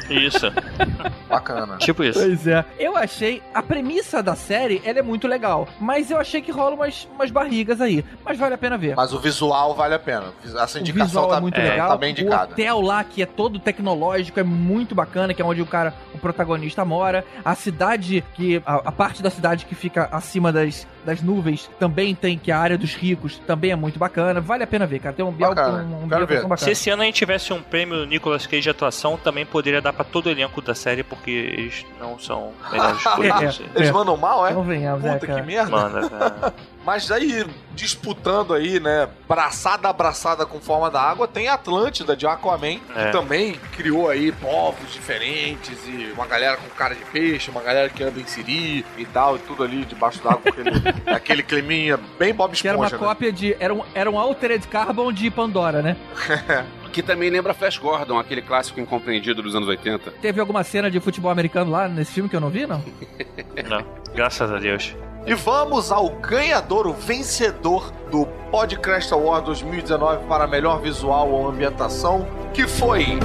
Isso, 0.09 0.45
Bacana. 1.29 1.77
tipo 1.77 2.03
isso. 2.03 2.19
Pois 2.19 2.47
é. 2.47 2.63
Eu 2.79 2.95
achei 2.95 3.41
a 3.53 3.61
premissa 3.61 4.23
da 4.23 4.35
série, 4.35 4.81
ela 4.85 4.99
é 4.99 5.01
muito 5.01 5.27
legal, 5.27 5.67
mas 5.79 6.09
eu 6.09 6.17
achei 6.17 6.41
que 6.41 6.51
rola 6.51 6.75
umas, 6.75 7.07
umas 7.13 7.29
barrigas 7.31 7.81
aí. 7.81 8.05
Mas 8.23 8.37
vale 8.37 8.55
a 8.55 8.57
pena 8.57 8.77
ver. 8.77 8.95
Mas 8.95 9.13
o 9.13 9.19
visual 9.19 9.75
vale 9.75 9.93
a 9.95 9.99
pena. 9.99 10.25
Essa 10.45 10.77
O 10.77 10.81
indicação 10.81 11.05
visual 11.07 11.27
tá, 11.29 11.37
é 11.37 11.39
muito 11.41 11.59
é, 11.59 11.69
legal. 11.69 11.89
tá 11.89 11.97
bem 11.97 12.09
o 12.09 12.11
indicada. 12.11 12.51
hotel 12.53 12.81
lá, 12.81 13.03
que 13.03 13.21
é 13.21 13.25
todo 13.25 13.59
tecnológico, 13.59 14.39
é 14.39 14.43
muito 14.43 14.95
bacana, 14.95 15.33
que 15.33 15.41
é 15.41 15.45
onde 15.45 15.61
o 15.61 15.65
cara, 15.65 15.93
o 16.13 16.17
protagonista 16.17 16.85
mora. 16.85 17.25
A 17.43 17.53
cidade, 17.55 18.23
que 18.37 18.61
a, 18.65 18.75
a 18.75 18.91
parte 18.91 19.23
da 19.23 19.31
cidade 19.31 19.65
que 19.65 19.73
fica 19.73 20.07
acima 20.11 20.53
das, 20.53 20.87
das 21.07 21.21
nuvens, 21.21 21.69
também 21.79 22.13
tem, 22.13 22.37
que 22.37 22.51
é 22.51 22.53
a 22.53 22.59
área 22.59 22.77
dos 22.77 22.93
ricos, 22.93 23.39
também 23.47 23.71
é 23.71 23.75
muito 23.75 23.97
bacana. 23.97 24.39
Vale 24.41 24.63
a 24.63 24.67
pena 24.67 24.85
ver, 24.85 24.99
cara. 24.99 25.15
Tem 25.15 25.23
um, 25.25 25.29
ambiente- 25.29 25.55
Bacana. 25.55 25.83
um, 25.83 26.03
um 26.03 26.09
Quero 26.09 26.23
ambientação 26.23 26.27
ver. 26.27 26.37
Se 26.43 26.47
bacana. 26.49 26.71
esse 26.71 26.89
ano 26.89 27.01
a 27.01 27.05
gente 27.05 27.15
tivesse 27.15 27.53
um 27.53 27.61
prêmio 27.61 28.05
Nicolas 28.05 28.45
Cage 28.45 28.61
de 28.63 28.69
atuação, 28.69 29.17
também 29.17 29.45
poderia 29.45 29.81
dar 29.81 29.93
pra 29.93 30.03
todo 30.03 30.27
o 30.27 30.29
elenco 30.29 30.61
da 30.61 30.75
série, 30.75 31.01
porque 31.03 31.31
eles 31.31 31.85
não 31.99 32.19
são 32.19 32.51
melhores 32.71 33.01
É, 33.41 33.45
isso. 33.45 33.63
Eles 33.75 33.89
É. 33.89 33.91
mandam 33.91 34.17
mal, 34.17 34.45
é? 34.45 34.53
Não 34.53 34.63
venhamos, 34.63 35.03
é, 35.05 35.13
Puta 35.13 35.25
que 35.25 35.31
cara. 35.31 35.43
merda. 35.43 35.71
Manda, 35.71 36.09
cara. 36.09 36.53
Mas 36.85 37.11
aí, 37.11 37.45
disputando 37.75 38.53
aí, 38.53 38.79
né, 38.79 39.09
braçada 39.27 39.89
a 39.89 39.93
braçada 39.93 40.45
com 40.45 40.57
forma 40.59 40.89
da 40.89 41.01
água, 41.01 41.27
tem 41.27 41.47
Atlântida 41.49 42.15
de 42.15 42.25
Aquaman, 42.25 42.79
É. 42.95 43.05
que 43.05 43.11
também 43.11 43.59
criou 43.75 44.09
aí 44.09 44.31
povos 44.31 44.93
diferentes 44.93 45.77
e 45.85 46.11
uma 46.13 46.25
galera 46.25 46.55
com 46.57 46.67
cara 46.77 46.95
de 46.95 47.03
peixe, 47.05 47.51
uma 47.51 47.61
galera 47.61 47.89
que 47.89 48.01
anda 48.03 48.19
em 48.19 48.25
siri 48.25 48.85
e 48.97 49.05
tal, 49.05 49.35
e 49.35 49.39
tudo 49.39 49.63
ali 49.63 49.83
debaixo 49.83 50.23
d'água, 50.23 50.41
aquele, 50.45 50.71
aquele 51.05 51.43
climinha 51.43 51.99
bem 52.17 52.33
Bob 52.33 52.55
Que 52.55 52.67
era 52.67 52.77
uma 52.77 52.85
Esponja, 52.85 53.01
né? 53.03 53.07
cópia 53.09 53.31
de. 53.31 53.55
Era 53.59 53.73
um, 53.73 53.81
era 53.93 54.09
um 54.09 54.19
Altered 54.19 54.67
Carbon 54.67 55.11
de 55.11 55.29
Pandora, 55.29 55.81
né? 55.81 55.95
Que 56.91 57.03
também 57.03 57.29
lembra 57.29 57.53
Flash 57.53 57.77
Gordon, 57.77 58.17
aquele 58.17 58.41
clássico 58.41 58.79
incompreendido 58.79 59.43
dos 59.43 59.53
anos 59.53 59.67
80. 59.67 60.09
Teve 60.19 60.39
alguma 60.39 60.63
cena 60.63 60.89
de 60.89 60.99
futebol 60.99 61.29
americano 61.29 61.69
lá 61.69 61.87
nesse 61.87 62.11
filme 62.11 62.27
que 62.27 62.35
eu 62.35 62.39
não 62.39 62.49
vi, 62.49 62.65
não? 62.65 62.83
Não, 63.69 63.85
graças 64.15 64.51
a 64.51 64.57
Deus. 64.57 64.95
E 65.27 65.35
vamos 65.35 65.91
ao 65.91 66.09
ganhador, 66.09 66.87
o 66.87 66.93
vencedor 66.93 67.91
do 68.09 68.25
Podcast 68.49 69.13
Award 69.13 69.45
2019 69.45 70.25
para 70.25 70.47
melhor 70.47 70.81
visual 70.81 71.29
ou 71.29 71.47
ambientação, 71.49 72.25
que 72.53 72.65
foi. 72.65 73.19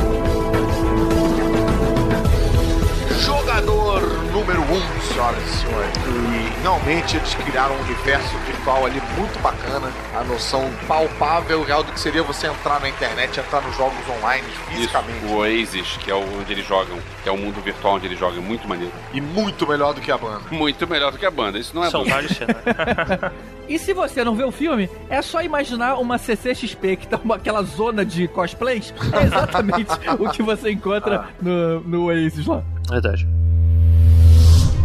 Número 4.43 4.61
1, 4.61 4.65
um, 4.65 5.01
senhoras 5.03 5.43
e 5.45 5.57
senhores. 5.59 5.93
E 5.97 6.53
finalmente 6.57 7.17
eles 7.17 7.35
criaram 7.35 7.77
um 7.77 7.81
universo 7.83 8.37
virtual 8.39 8.87
ali 8.87 9.01
muito 9.17 9.41
bacana. 9.41 9.89
A 10.17 10.25
noção 10.25 10.69
palpável, 10.89 11.63
real 11.63 11.85
do 11.85 11.93
que 11.93 12.01
seria 12.01 12.25
você 12.25 12.49
entrar 12.49 12.81
na 12.81 12.89
internet, 12.89 13.39
entrar 13.39 13.61
nos 13.63 13.77
jogos 13.77 13.99
online 14.09 14.45
fisicamente. 14.69 15.25
Isso, 15.25 15.33
o 15.33 15.37
Oasis, 15.39 15.97
que 15.99 16.11
é 16.11 16.15
onde 16.15 16.53
eles 16.53 16.67
jogam, 16.67 16.99
que 17.23 17.29
é 17.29 17.33
o 17.33 17.37
mundo 17.37 17.61
virtual 17.61 17.95
onde 17.95 18.07
eles 18.07 18.19
jogam, 18.19 18.39
é 18.39 18.41
muito 18.41 18.67
maneiro. 18.67 18.93
E 19.15 19.21
muito 19.21 19.67
melhor 19.67 19.95
do 19.95 20.01
que 20.01 20.11
a 20.11 20.19
banda. 20.19 20.43
Muito 20.51 20.89
melhor 20.89 21.13
do 21.13 21.19
que 21.19 21.27
a 21.27 21.31
banda, 21.31 21.59
isso 21.59 21.75
não 21.75 21.85
é 21.85 21.91
vários 21.91 22.37
cenários. 22.37 22.63
E 23.69 23.79
se 23.79 23.95
você 23.95 24.25
não 24.25 24.35
vê 24.35 24.43
o 24.43 24.51
filme, 24.51 24.91
é 25.09 25.23
só 25.23 25.41
imaginar 25.41 25.95
uma 25.95 26.19
CCXP, 26.19 26.97
que 26.97 27.07
tá 27.07 27.19
uma, 27.25 27.37
aquela 27.37 27.63
zona 27.63 28.05
de 28.05 28.27
cosplays. 28.29 28.93
É 29.13 29.25
exatamente 29.25 29.87
o 30.19 30.29
que 30.31 30.43
você 30.43 30.73
encontra 30.73 31.29
no, 31.41 31.81
no 31.81 32.05
Oasis 32.07 32.45
lá. 32.45 32.63
Verdade. 32.91 33.27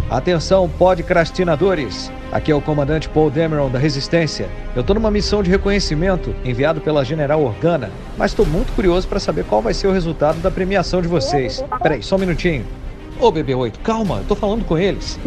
Atenção, 0.09 0.69
podcrastinadores! 0.69 2.09
Aqui 2.31 2.49
é 2.49 2.55
o 2.55 2.61
comandante 2.61 3.09
Paul 3.09 3.29
Dameron 3.29 3.69
da 3.69 3.77
Resistência. 3.77 4.47
Eu 4.73 4.81
tô 4.81 4.93
numa 4.93 5.11
missão 5.11 5.43
de 5.43 5.49
reconhecimento 5.49 6.33
enviado 6.45 6.79
pela 6.79 7.03
General 7.03 7.43
Organa, 7.43 7.91
mas 8.17 8.33
tô 8.33 8.45
muito 8.45 8.71
curioso 8.71 9.05
para 9.05 9.19
saber 9.19 9.43
qual 9.43 9.61
vai 9.61 9.73
ser 9.73 9.85
o 9.87 9.91
resultado 9.91 10.39
da 10.39 10.49
premiação 10.49 11.01
de 11.01 11.09
vocês. 11.09 11.61
Peraí, 11.83 12.01
só 12.01 12.15
um 12.15 12.19
minutinho. 12.19 12.65
Ô 13.19 13.29
BB-8, 13.33 13.79
calma, 13.83 14.19
eu 14.19 14.23
tô 14.23 14.35
falando 14.35 14.63
com 14.63 14.77
eles. 14.77 15.19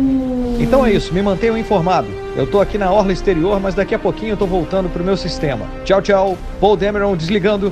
Então 0.59 0.87
é 0.87 0.93
isso, 0.93 1.12
me 1.12 1.20
mantenham 1.20 1.59
informado. 1.59 2.09
Eu 2.35 2.47
tô 2.47 2.59
aqui 2.59 2.78
na 2.78 2.91
orla 2.91 3.12
exterior, 3.12 3.61
mas 3.61 3.74
daqui 3.74 3.95
a 3.95 3.99
pouquinho 3.99 4.33
eu 4.33 4.37
tô 4.39 4.47
voltando 4.47 4.89
pro 4.89 5.05
meu 5.05 5.16
sistema. 5.16 5.66
Tchau, 5.85 6.01
tchau. 6.01 6.39
Paul 6.59 6.78
Dameron 6.78 7.14
desligando. 7.16 7.70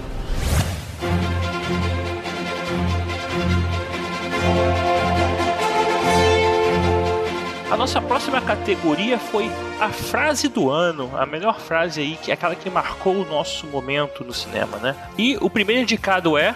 Nossa 7.89 8.03
próxima 8.03 8.39
categoria 8.43 9.19
foi 9.19 9.51
a 9.81 9.89
frase 9.89 10.47
do 10.47 10.69
ano, 10.69 11.11
a 11.17 11.25
melhor 11.25 11.59
frase 11.59 12.03
aí, 12.03 12.19
que 12.23 12.31
é 12.31 12.35
aquela 12.35 12.55
que 12.55 12.69
marcou 12.69 13.17
o 13.17 13.25
nosso 13.25 13.67
momento 13.67 14.23
no 14.23 14.35
cinema, 14.35 14.77
né? 14.77 14.95
E 15.17 15.39
o 15.41 15.49
primeiro 15.49 15.81
indicado 15.81 16.37
é. 16.37 16.55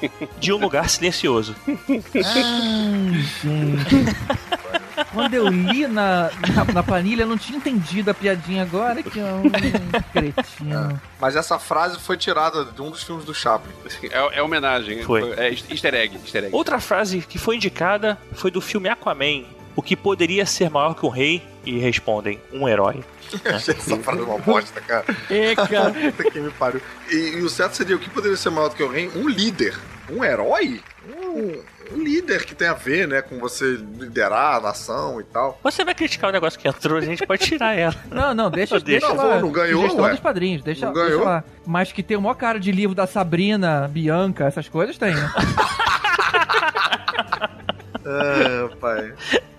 De 0.40 0.54
um 0.54 0.56
lugar 0.56 0.88
silencioso. 0.88 1.54
Gente. 1.66 2.24
Quando 5.12 5.34
eu 5.34 5.48
li 5.48 5.86
na, 5.86 6.30
na, 6.54 6.64
na 6.72 6.82
planilha, 6.82 7.22
eu 7.22 7.26
não 7.26 7.38
tinha 7.38 7.58
entendido 7.58 8.10
a 8.10 8.14
piadinha 8.14 8.62
agora, 8.62 9.02
que 9.02 9.18
é 9.18 9.32
um 9.32 9.50
cretino. 10.12 11.00
Mas 11.20 11.36
essa 11.36 11.58
frase 11.58 11.98
foi 11.98 12.16
tirada 12.16 12.64
de 12.64 12.82
um 12.82 12.90
dos 12.90 13.02
filmes 13.02 13.24
do 13.24 13.34
Chaplin. 13.34 13.72
É, 14.04 14.38
é 14.38 14.42
homenagem. 14.42 15.02
Foi. 15.02 15.32
É 15.32 15.50
easter 15.50 15.94
egg. 15.94 16.16
Easter 16.16 16.44
egg. 16.44 16.54
Outra 16.54 16.80
frase 16.80 17.20
que 17.20 17.38
foi 17.38 17.56
indicada 17.56 18.18
foi 18.32 18.50
do 18.50 18.60
filme 18.60 18.88
Aquaman. 18.88 19.44
O 19.78 19.82
que 19.82 19.94
poderia 19.94 20.44
ser 20.44 20.70
maior 20.70 20.94
que 20.94 21.06
um 21.06 21.08
rei? 21.08 21.40
E 21.64 21.78
respondem, 21.78 22.40
um 22.52 22.68
herói. 22.68 23.04
Achei 23.44 23.74
essa 23.74 23.96
frase 23.98 24.22
uma 24.22 24.38
bosta, 24.38 24.80
cara. 24.80 25.04
É, 25.30 25.54
cara. 25.54 25.92
Puta 26.12 26.30
que 26.30 26.40
me 26.40 26.50
pariu. 26.50 26.80
E, 27.10 27.14
e 27.14 27.42
o 27.42 27.48
certo 27.48 27.76
seria 27.76 27.94
o 27.94 27.98
que 27.98 28.10
poderia 28.10 28.36
ser 28.36 28.50
maior 28.50 28.70
do 28.70 28.74
que 28.74 28.82
alguém? 28.82 29.08
Um 29.14 29.28
líder. 29.28 29.78
Um 30.10 30.24
herói? 30.24 30.80
Um, 31.06 31.62
um 31.77 31.77
líder 31.92 32.44
que 32.44 32.54
tem 32.54 32.68
a 32.68 32.74
ver, 32.74 33.06
né, 33.08 33.22
com 33.22 33.38
você 33.38 33.64
liderar 33.98 34.56
a 34.56 34.60
nação 34.60 35.20
e 35.20 35.24
tal. 35.24 35.58
Você 35.62 35.84
vai 35.84 35.94
criticar 35.94 36.30
o 36.30 36.32
negócio 36.32 36.58
que 36.58 36.68
entrou, 36.68 36.98
a 36.98 37.00
gente 37.00 37.26
pode 37.26 37.44
tirar 37.44 37.74
ela. 37.76 37.94
Não, 38.10 38.34
não, 38.34 38.50
deixa, 38.50 38.78
Deixa. 38.80 39.06
deixa 39.06 39.14
Não, 39.14 39.28
lá. 39.28 39.40
não 39.40 39.50
ganhou, 39.50 39.80
Sugestão 39.82 40.04
ué. 40.04 40.10
dos 40.10 40.20
padrinhos, 40.20 40.62
deixa, 40.62 40.86
Não 40.86 40.92
deixa 40.92 41.08
ganhou? 41.08 41.24
lá. 41.24 41.44
Mas 41.66 41.92
que 41.92 42.02
tem 42.02 42.16
o 42.16 42.20
maior 42.20 42.34
cara 42.34 42.58
de 42.60 42.70
livro 42.72 42.94
da 42.94 43.06
Sabrina, 43.06 43.88
Bianca, 43.88 44.44
essas 44.46 44.68
coisas 44.68 44.96
tem, 44.98 45.14
né? 45.14 45.32
É, 48.04 48.68
pai. 48.76 49.12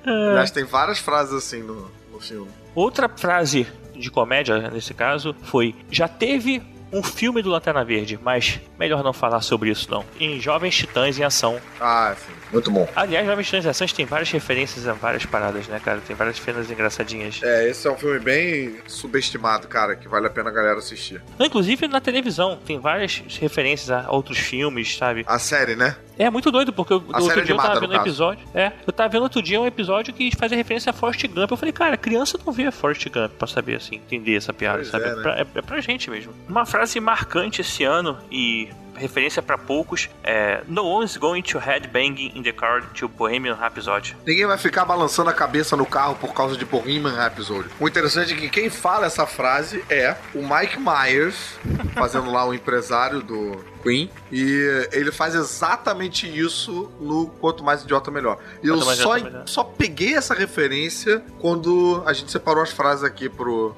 Aliás, 0.04 0.50
tem 0.50 0.64
várias 0.64 0.98
frases 1.00 1.34
assim 1.34 1.62
no, 1.62 1.92
no 2.12 2.20
filme. 2.20 2.50
Outra 2.74 3.08
frase 3.08 3.68
de 3.94 4.10
comédia, 4.10 4.70
nesse 4.72 4.94
caso, 4.94 5.36
foi: 5.44 5.76
Já 5.92 6.08
teve 6.08 6.62
um 6.92 7.04
filme 7.04 7.42
do 7.42 7.50
Lanterna 7.50 7.84
Verde, 7.84 8.20
mas 8.22 8.60
melhor 8.78 9.04
não 9.04 9.14
falar 9.14 9.42
sobre 9.42 9.70
isso 9.70 9.90
não. 9.90 10.06
Em 10.20 10.40
Jovens 10.40 10.76
Titãs 10.76 11.18
em 11.18 11.24
Ação. 11.24 11.60
Ah, 11.80 12.16
sim. 12.18 12.34
Muito 12.52 12.72
bom. 12.72 12.88
Aliás, 12.96 13.26
Jovens 13.26 13.46
Titãs 13.46 13.66
em 13.66 13.70
Ação 13.70 13.88
tem 13.88 14.06
várias 14.06 14.32
referências 14.32 14.88
a 14.88 14.94
várias 14.94 15.26
paradas, 15.26 15.68
né, 15.68 15.80
cara? 15.84 16.02
Tem 16.02 16.16
várias 16.16 16.38
cenas 16.38 16.70
engraçadinhas. 16.70 17.42
É, 17.44 17.70
esse 17.70 17.88
é 17.88 17.92
um 17.92 17.98
filme 17.98 18.20
bem 18.20 18.78
subestimado, 18.88 19.68
cara, 19.68 19.96
que 19.96 20.08
vale 20.08 20.28
a 20.28 20.30
pena 20.30 20.50
a 20.50 20.54
galera 20.54 20.80
assistir. 20.80 21.22
Inclusive 21.40 21.88
na 21.88 22.02
televisão, 22.02 22.58
tem 22.66 22.80
várias 22.80 23.24
referências 23.40 23.90
a 23.92 24.12
outros 24.12 24.38
filmes, 24.38 24.98
sabe? 24.98 25.24
A 25.28 25.40
série, 25.40 25.76
né? 25.76 25.96
É 26.20 26.30
muito 26.30 26.51
doido, 26.51 26.74
porque 26.74 26.91
eu, 26.93 27.03
outro 27.07 27.43
dia 27.45 27.53
eu 27.55 27.57
tava 27.57 27.80
vendo 27.80 27.93
um 27.93 27.95
episódio. 27.95 28.45
É, 28.53 28.74
eu 28.86 28.91
tava 28.93 29.09
vendo 29.09 29.24
outro 29.24 29.41
dia 29.41 29.59
um 29.59 29.65
episódio 29.65 30.13
que 30.13 30.30
fazia 30.36 30.57
referência 30.57 30.89
a 30.89 30.93
Forrest 30.93 31.26
Gump. 31.28 31.49
Eu 31.49 31.57
falei, 31.57 31.72
cara, 31.72 31.95
criança 31.95 32.38
não 32.45 32.51
vê 32.51 32.70
Forrest 32.72 33.07
Gump 33.09 33.32
pra 33.39 33.47
saber, 33.47 33.76
assim, 33.78 33.95
entender 33.95 34.36
essa 34.36 34.51
piada, 34.53 34.80
Pois 34.80 34.89
sabe? 34.89 35.05
é, 35.05 35.07
É, 35.07 35.15
né? 35.15 35.22
pra, 35.22 35.39
é, 35.39 35.45
é 35.55 35.61
pra 35.61 35.80
gente 35.80 36.09
mesmo. 36.09 36.34
Uma 36.47 36.65
frase 36.65 36.99
marcante 36.99 37.61
esse 37.61 37.84
ano 37.86 38.17
e 38.30 38.70
referência 38.95 39.41
pra 39.41 39.57
poucos 39.57 40.09
é 40.26 40.61
No 40.67 40.84
one's 40.86 41.15
going 41.15 41.41
to 41.41 41.57
headbang 41.57 42.34
in 42.36 42.43
the 42.43 42.51
car 42.51 42.84
to 42.93 43.07
Bohemian 43.07 43.53
Rhapsody. 43.55 44.13
Ninguém 44.28 44.45
vai 44.45 44.57
ficar 44.57 44.84
balançando 44.84 45.30
a 45.30 45.34
cabeça 45.34 45.78
no 45.78 45.86
carro 45.86 46.15
por 46.15 46.34
causa 46.34 46.57
de 46.57 46.65
Bohemian 46.65 47.13
Rhapsody. 47.15 47.70
O 47.80 47.88
interessante 47.88 48.34
é 48.34 48.36
que 48.36 48.49
quem 48.49 48.70
fala 48.70 49.05
essa 49.05 49.26
frase 49.26 49.82
é 49.89 50.17
o 50.36 50.39
Mike 50.45 50.78
Myers, 50.78 51.57
fazendo 52.00 52.32
lá 52.32 52.45
o 52.45 52.54
empresário 52.54 53.22
do 53.22 53.58
Queen. 53.84 54.10
E 54.32 54.88
ele 54.91 55.12
faz 55.12 55.36
exatamente 55.36 56.28
isso 56.28 56.89
no 57.00 57.28
Quanto 57.39 57.64
Mais 57.64 57.84
Idiota 57.84 58.10
Melhor. 58.12 58.38
E 58.64 58.68
eu 58.68 58.78
Quanto 58.80 58.95
só, 58.97 59.14
Melhor. 59.16 59.43
só 59.45 59.64
peguei 59.64 60.16
essa 60.16 60.34
referência 60.34 61.24
quando 61.39 62.02
a 62.06 62.14
gente 62.14 62.32
separou 62.32 62.64
as 62.64 62.72
frases 62.72 63.04
aqui 63.04 63.30
pro, 63.30 63.76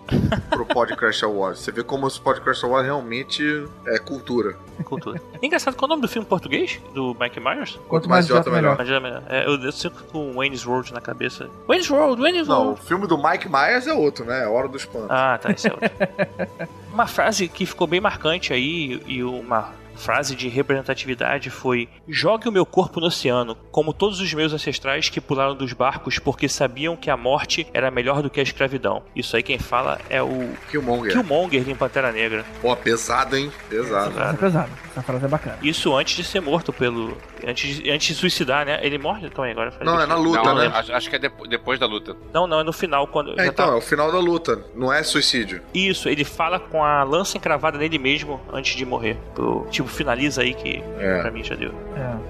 pro 0.50 0.66
Podcast 0.66 1.24
Awards. 1.26 1.62
Você 1.62 1.72
vê 1.72 1.84
como 1.84 2.08
esse 2.08 2.20
Podcast 2.20 2.64
Awards 2.66 2.86
realmente 2.86 3.66
é 3.88 4.00
cultura. 4.00 4.56
Cultura. 4.86 5.22
Engraçado, 5.42 5.76
qual 5.76 5.86
é 5.88 5.90
o 5.90 5.96
nome 5.96 6.02
do 6.02 6.08
filme 6.08 6.26
em 6.26 6.30
português? 6.30 6.80
Do 6.94 7.16
Mike 7.20 7.40
Myers? 7.40 7.80
Quanto 7.88 8.10
mais 8.10 8.26
idiota, 8.26 8.50
melhor. 8.50 8.76
Mas 8.78 8.90
é- 8.90 9.02
é, 9.30 9.46
eu, 9.48 9.56
eu 9.62 9.72
sinto 9.72 10.04
com 10.06 10.34
Wayne's 10.34 10.66
World 10.66 10.92
na 10.94 11.02
cabeça. 11.02 11.50
Wayne's 11.68 11.90
World, 11.90 12.20
Wayne's 12.22 12.48
Não, 12.48 12.62
o 12.62 12.66
World. 12.70 12.82
filme 12.82 13.08
do 13.08 13.18
Mike 13.18 13.48
Myers 13.48 13.86
é 13.86 13.94
outro, 13.94 14.26
né? 14.26 14.44
É 14.44 14.48
Hora 14.48 14.68
do 14.68 14.78
Espanto. 14.78 15.08
Ah, 15.10 15.38
tá, 15.40 15.52
esse 15.52 15.68
é 15.68 15.72
outro. 15.72 15.90
uma 16.94 17.08
frase 17.08 17.48
que 17.48 17.66
ficou 17.66 17.88
bem 17.88 18.02
marcante 18.02 18.54
aí 18.54 19.02
e 19.08 19.24
uma 19.24 19.74
frase 20.02 20.36
de 20.36 20.48
representatividade 20.50 21.50
foi: 21.50 21.88
Jogue 22.08 22.50
o 22.50 22.52
meu 22.52 22.66
corpo 22.66 23.00
no 23.00 23.08
oceano, 23.08 23.56
como 23.72 23.94
todos 23.94 24.20
os 24.20 24.34
meus 24.34 24.54
ancestrais 24.54 25.10
que 25.10 25.22
pularam 25.22 25.56
dos 25.56 25.74
barcos 25.74 26.18
porque 26.20 26.50
sabiam 26.50 26.96
que 26.96 27.10
a 27.10 27.16
morte 27.18 27.68
era 27.74 27.92
melhor 27.92 28.22
do 28.22 28.30
que 28.30 28.40
a 28.40 28.44
escravidão. 28.44 29.04
Isso 29.16 29.36
aí 29.36 29.44
quem 29.44 29.60
fala 29.60 30.00
é 30.10 30.22
o 30.22 30.50
Killmonger. 30.70 31.12
Killmonger 31.14 31.70
em 31.70 31.76
Pantera 31.76 32.12
Negra. 32.12 32.44
Pô, 32.62 32.76
pesado, 32.76 33.38
hein? 33.38 33.52
Pesado. 33.70 34.12
Frase 34.12 34.34
é 34.36 34.38
pesada. 34.38 34.70
Essa 34.92 35.02
frase 35.04 35.26
é 35.26 35.28
bacana. 35.28 35.58
Isso 35.62 35.96
antes 35.96 36.16
de 36.16 36.24
ser 36.24 36.40
morto 36.42 36.74
pelo. 36.74 37.16
Antes 37.46 37.78
de, 37.78 37.90
antes 37.90 38.08
de 38.08 38.16
suicidar, 38.16 38.66
né? 38.66 38.80
Ele 38.84 38.98
morre 38.98 39.30
também 39.30 39.52
agora. 39.52 39.74
Não, 39.84 40.00
é 40.00 40.06
na 40.06 40.16
luta, 40.16 40.44
não, 40.44 40.56
né? 40.56 40.72
acho, 40.74 40.92
acho 40.94 41.10
que 41.10 41.16
é 41.16 41.20
depo- 41.20 41.48
depois 41.48 41.80
da 41.80 41.86
luta. 41.86 42.16
Não, 42.34 42.46
não, 42.46 42.60
é 42.60 42.64
no 42.64 42.74
final 42.74 43.08
quando. 43.08 43.40
É, 43.40 43.48
então, 43.48 43.68
tá- 43.68 43.74
é 43.74 43.76
o 43.76 43.82
final 43.82 44.12
da 44.12 44.20
luta, 44.20 44.64
não 44.76 44.92
é 44.92 45.02
suicídio. 45.04 45.62
Isso, 45.74 46.08
ele 46.10 46.24
fala 46.24 46.60
com 46.60 46.84
a 46.84 47.04
lança 47.04 47.38
encravada 47.38 47.78
nele 47.78 47.98
mesmo 47.98 48.40
antes 48.52 48.76
de 48.76 48.86
morrer. 48.86 49.18
Pro- 49.34 49.66
tipo, 49.72 49.88
finaliza 49.92 50.42
aí 50.42 50.54
que 50.54 50.84
É. 51.00 51.22
pra 51.22 51.32
mim 51.32 51.44
já 51.44 51.56
deu. 51.56 51.74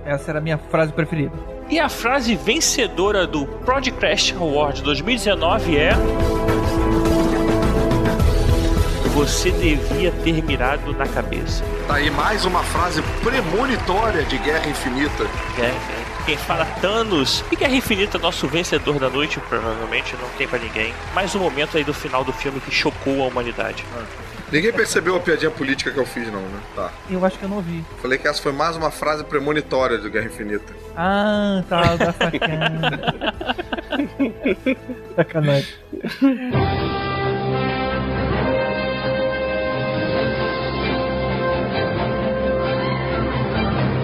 É, 0.05 0.11
essa 0.13 0.31
era 0.31 0.39
a 0.39 0.41
minha 0.41 0.57
frase 0.57 0.91
preferida. 0.91 1.31
E 1.69 1.79
a 1.79 1.87
frase 1.87 2.35
vencedora 2.35 3.25
do 3.25 3.45
Project 3.45 3.97
Crash 3.99 4.35
Award 4.37 4.81
2019 4.83 5.77
é. 5.77 5.91
Você 9.13 9.51
devia 9.51 10.11
ter 10.23 10.41
mirado 10.43 10.93
na 10.93 11.05
cabeça. 11.07 11.63
Tá 11.87 11.95
aí 11.95 12.09
mais 12.09 12.45
uma 12.45 12.63
frase 12.63 13.01
premonitória 13.23 14.23
de 14.23 14.37
Guerra 14.37 14.67
Infinita. 14.69 15.23
É, 15.59 15.65
é. 15.65 16.01
Quem 16.25 16.37
fala 16.37 16.65
Thanos 16.81 17.43
e 17.51 17.55
Guerra 17.55 17.75
Infinita, 17.75 18.17
nosso 18.17 18.47
vencedor 18.47 18.99
da 18.99 19.09
noite, 19.09 19.39
provavelmente, 19.49 20.15
não 20.21 20.29
tem 20.37 20.47
pra 20.47 20.59
ninguém. 20.59 20.93
Mais 21.13 21.35
um 21.35 21.39
momento 21.39 21.77
aí 21.77 21.83
do 21.83 21.93
final 21.93 22.23
do 22.23 22.31
filme 22.31 22.59
que 22.61 22.71
chocou 22.71 23.23
a 23.23 23.27
humanidade. 23.27 23.83
Ninguém 24.51 24.73
percebeu 24.73 25.15
a 25.15 25.19
piadinha 25.19 25.49
política 25.49 25.91
que 25.91 25.97
eu 25.97 26.05
fiz, 26.05 26.27
não, 26.29 26.41
né? 26.41 26.59
Tá. 26.75 26.91
Eu 27.09 27.23
acho 27.25 27.39
que 27.39 27.45
eu 27.45 27.49
não 27.49 27.61
vi. 27.61 27.85
Falei 28.01 28.17
que 28.17 28.27
essa 28.27 28.41
foi 28.41 28.51
mais 28.51 28.75
uma 28.75 28.91
frase 28.91 29.23
premonitória 29.23 29.97
do 29.97 30.09
Guerra 30.09 30.25
Infinita. 30.25 30.73
Ah, 30.95 31.63
tá, 31.69 31.95
da 31.95 32.11
sacana. 32.11 33.01
Sacanagem. 35.15 35.73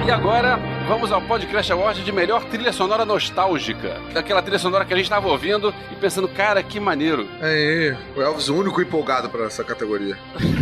E 0.05 0.11
agora, 0.11 0.57
vamos 0.87 1.11
ao 1.11 1.21
Podcast 1.21 1.71
Award 1.71 2.03
de 2.03 2.11
melhor 2.11 2.43
trilha 2.45 2.71
sonora 2.71 3.05
nostálgica. 3.05 3.97
Daquela 4.13 4.41
trilha 4.41 4.59
sonora 4.59 4.85
que 4.85 4.93
a 4.93 4.97
gente 4.97 5.09
tava 5.09 5.27
ouvindo 5.27 5.73
e 5.91 5.95
pensando, 5.95 6.27
cara, 6.27 6.61
que 6.63 6.79
maneiro. 6.79 7.27
Aí, 7.41 7.95
o 8.15 8.21
Elvis, 8.21 8.49
o 8.49 8.55
único 8.55 8.81
empolgado 8.81 9.29
pra 9.29 9.45
essa 9.45 9.63
categoria. 9.63 10.17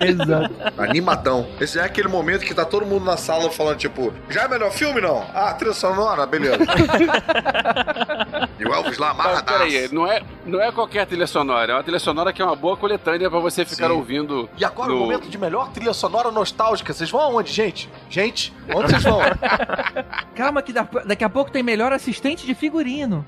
Exato. 0.00 0.52
Animadão. 0.78 1.46
Esse 1.60 1.78
é 1.78 1.82
aquele 1.84 2.08
momento 2.08 2.44
que 2.44 2.52
tá 2.54 2.64
todo 2.64 2.84
mundo 2.84 3.04
na 3.04 3.16
sala 3.16 3.50
falando, 3.50 3.76
tipo, 3.78 4.12
já 4.28 4.42
é 4.42 4.48
melhor 4.48 4.72
filme, 4.72 5.00
não? 5.00 5.24
Ah, 5.32 5.54
trilha 5.54 5.72
sonora, 5.74 6.26
beleza. 6.26 6.58
e 8.58 8.64
o 8.64 8.74
Elvis 8.74 8.98
lá, 8.98 9.14
Mas, 9.14 9.26
amarradaço. 9.26 9.58
peraí, 9.58 9.88
não 9.92 10.10
é, 10.10 10.22
não 10.44 10.60
é 10.60 10.72
qualquer 10.72 11.06
trilha 11.06 11.26
sonora, 11.28 11.72
é 11.72 11.76
uma 11.76 11.82
trilha 11.84 12.00
sonora 12.00 12.32
que 12.32 12.42
é 12.42 12.44
uma 12.44 12.56
boa 12.56 12.76
coletânea 12.76 13.30
pra 13.30 13.38
você 13.38 13.64
ficar 13.64 13.86
Sim. 13.88 13.92
ouvindo. 13.94 14.50
E 14.58 14.64
agora 14.64 14.88
no- 14.88 14.96
o 14.96 15.00
momento 15.00 15.28
de 15.28 15.38
melhor 15.38 15.70
trilha 15.70 15.92
sonora 15.92 16.32
nostálgica. 16.32 16.92
Vocês 16.92 17.10
vão 17.10 17.20
aonde, 17.20 17.52
gente? 17.52 17.88
Gente, 18.10 18.52
onde 18.74 18.90
vocês 18.90 19.04
vão? 19.04 19.20
Calma 20.34 20.62
que 20.62 20.72
da- 20.72 20.88
daqui 21.04 21.24
a 21.24 21.28
pouco 21.28 21.50
tem 21.50 21.62
melhor 21.62 21.92
assistente 21.92 22.46
de 22.46 22.54
figurino. 22.54 23.24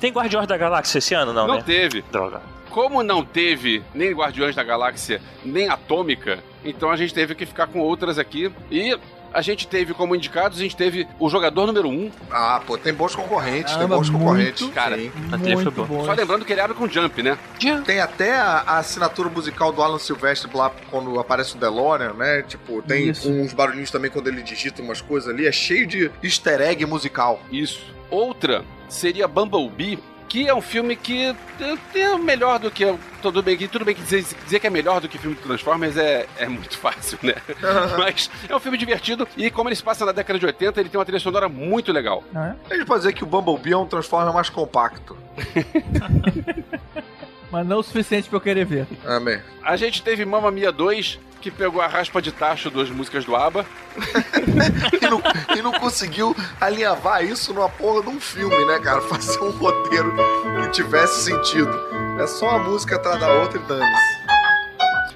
Tem 0.00 0.12
Guardiões 0.12 0.46
da 0.46 0.56
Galáxia 0.56 0.98
esse 0.98 1.14
ano, 1.14 1.32
não, 1.32 1.46
Não 1.46 1.56
né? 1.56 1.62
teve. 1.64 2.02
Droga. 2.12 2.40
Como 2.70 3.02
não 3.02 3.24
teve 3.24 3.82
nem 3.94 4.12
Guardiões 4.12 4.54
da 4.56 4.64
Galáxia, 4.64 5.20
nem 5.44 5.68
Atômica, 5.68 6.40
então 6.64 6.90
a 6.90 6.96
gente 6.96 7.14
teve 7.14 7.34
que 7.34 7.46
ficar 7.46 7.68
com 7.68 7.78
outras 7.78 8.18
aqui. 8.18 8.50
E 8.70 8.98
a 9.34 9.42
gente 9.42 9.66
teve 9.66 9.92
como 9.92 10.14
indicados, 10.14 10.58
a 10.58 10.62
gente 10.62 10.76
teve 10.76 11.06
o 11.18 11.28
jogador 11.28 11.66
número 11.66 11.88
1. 11.88 11.92
Um. 11.92 12.10
Ah, 12.30 12.62
pô, 12.64 12.78
tem 12.78 12.94
bons 12.94 13.14
concorrentes, 13.14 13.76
tem 13.76 13.86
bons 13.86 14.08
concorrentes. 14.08 14.62
muito, 14.62 14.74
Cara, 14.74 14.96
Sim. 14.96 15.10
A 15.32 15.36
trilha 15.38 15.56
foi 15.56 15.64
Muito 15.64 15.72
boa. 15.72 15.86
bom. 15.86 16.04
Só 16.04 16.12
lembrando 16.12 16.44
que 16.44 16.52
ele 16.52 16.60
abre 16.60 16.76
com 16.76 16.88
Jump, 16.88 17.22
né? 17.22 17.36
Tem 17.84 18.00
até 18.00 18.36
a, 18.36 18.62
a 18.66 18.78
assinatura 18.78 19.28
musical 19.28 19.72
do 19.72 19.82
Alan 19.82 19.98
Silvestre 19.98 20.50
lá 20.54 20.70
quando 20.90 21.18
aparece 21.18 21.56
o 21.56 21.58
DeLorean, 21.58 22.14
né? 22.14 22.42
Tipo, 22.42 22.80
tem 22.82 23.08
Isso. 23.08 23.30
uns 23.30 23.52
barulhinhos 23.52 23.90
também 23.90 24.10
quando 24.10 24.28
ele 24.28 24.42
digita 24.42 24.80
umas 24.80 25.00
coisas 25.00 25.28
ali. 25.28 25.46
É 25.46 25.52
cheio 25.52 25.86
de 25.86 26.10
easter 26.22 26.60
egg 26.60 26.86
musical. 26.86 27.40
Isso. 27.50 27.80
Outra 28.10 28.64
seria 28.88 29.26
Bumblebee, 29.26 29.98
que 30.28 30.48
é 30.48 30.54
um 30.54 30.60
filme 30.60 30.96
que 30.96 31.34
é- 31.94 32.18
melhor 32.18 32.58
do 32.58 32.70
que. 32.70 32.84
Tudo 33.22 33.42
bem 33.42 33.56
que, 33.56 33.66
tudo 33.68 33.84
bem 33.84 33.94
que 33.94 34.02
dizer, 34.02 34.24
dizer 34.44 34.58
que 34.60 34.66
é 34.66 34.70
melhor 34.70 35.00
do 35.00 35.08
que 35.08 35.16
o 35.16 35.20
filme 35.20 35.36
do 35.36 35.42
Transformers 35.42 35.96
é, 35.96 36.26
é 36.36 36.48
muito 36.48 36.76
fácil, 36.78 37.18
né? 37.22 37.34
Mas 37.98 38.30
é 38.48 38.54
um 38.54 38.60
filme 38.60 38.76
divertido 38.76 39.26
e, 39.36 39.50
como 39.50 39.68
ele 39.68 39.76
se 39.76 39.82
passa 39.82 40.04
na 40.04 40.12
década 40.12 40.38
de 40.38 40.44
80, 40.46 40.80
ele 40.80 40.88
tem 40.88 40.98
uma 40.98 41.04
trilha 41.04 41.20
sonora 41.20 41.48
muito 41.48 41.92
legal. 41.92 42.22
Não 42.32 42.42
é? 42.44 42.56
A 42.70 42.74
gente 42.74 42.86
pode 42.86 43.00
dizer 43.00 43.12
que 43.12 43.22
o 43.24 43.26
Bumblebee 43.26 43.72
é 43.72 43.76
um 43.76 43.86
Transformer 43.86 44.32
mais 44.34 44.48
compacto. 44.50 45.16
Mas 47.54 47.64
não 47.68 47.78
o 47.78 47.82
suficiente 47.84 48.28
pra 48.28 48.38
eu 48.38 48.40
querer 48.40 48.66
ver. 48.66 48.84
Amém. 49.06 49.40
A 49.62 49.76
gente 49.76 50.02
teve 50.02 50.24
Mamma 50.24 50.50
Mia 50.50 50.72
2, 50.72 51.20
que 51.40 51.52
pegou 51.52 51.80
a 51.80 51.86
raspa 51.86 52.20
de 52.20 52.32
tacho 52.32 52.68
das 52.68 52.90
músicas 52.90 53.24
do 53.24 53.36
ABBA. 53.36 53.64
E 55.00 55.06
não, 55.06 55.22
e 55.56 55.62
não 55.62 55.72
conseguiu 55.72 56.34
alinhavar 56.60 57.24
isso 57.24 57.52
numa 57.54 57.68
porra 57.68 58.02
de 58.02 58.08
um 58.08 58.20
filme, 58.20 58.64
né, 58.64 58.78
cara? 58.80 59.00
Fazer 59.02 59.38
um 59.40 59.50
roteiro 59.50 60.12
que 60.62 60.70
tivesse 60.70 61.24
sentido. 61.24 61.70
É 62.20 62.26
só 62.26 62.50
uma 62.50 62.70
música 62.70 62.96
atrás 62.96 63.20
da 63.20 63.32
outra 63.32 63.60
e 63.60 63.62
dane-se. 63.62 64.24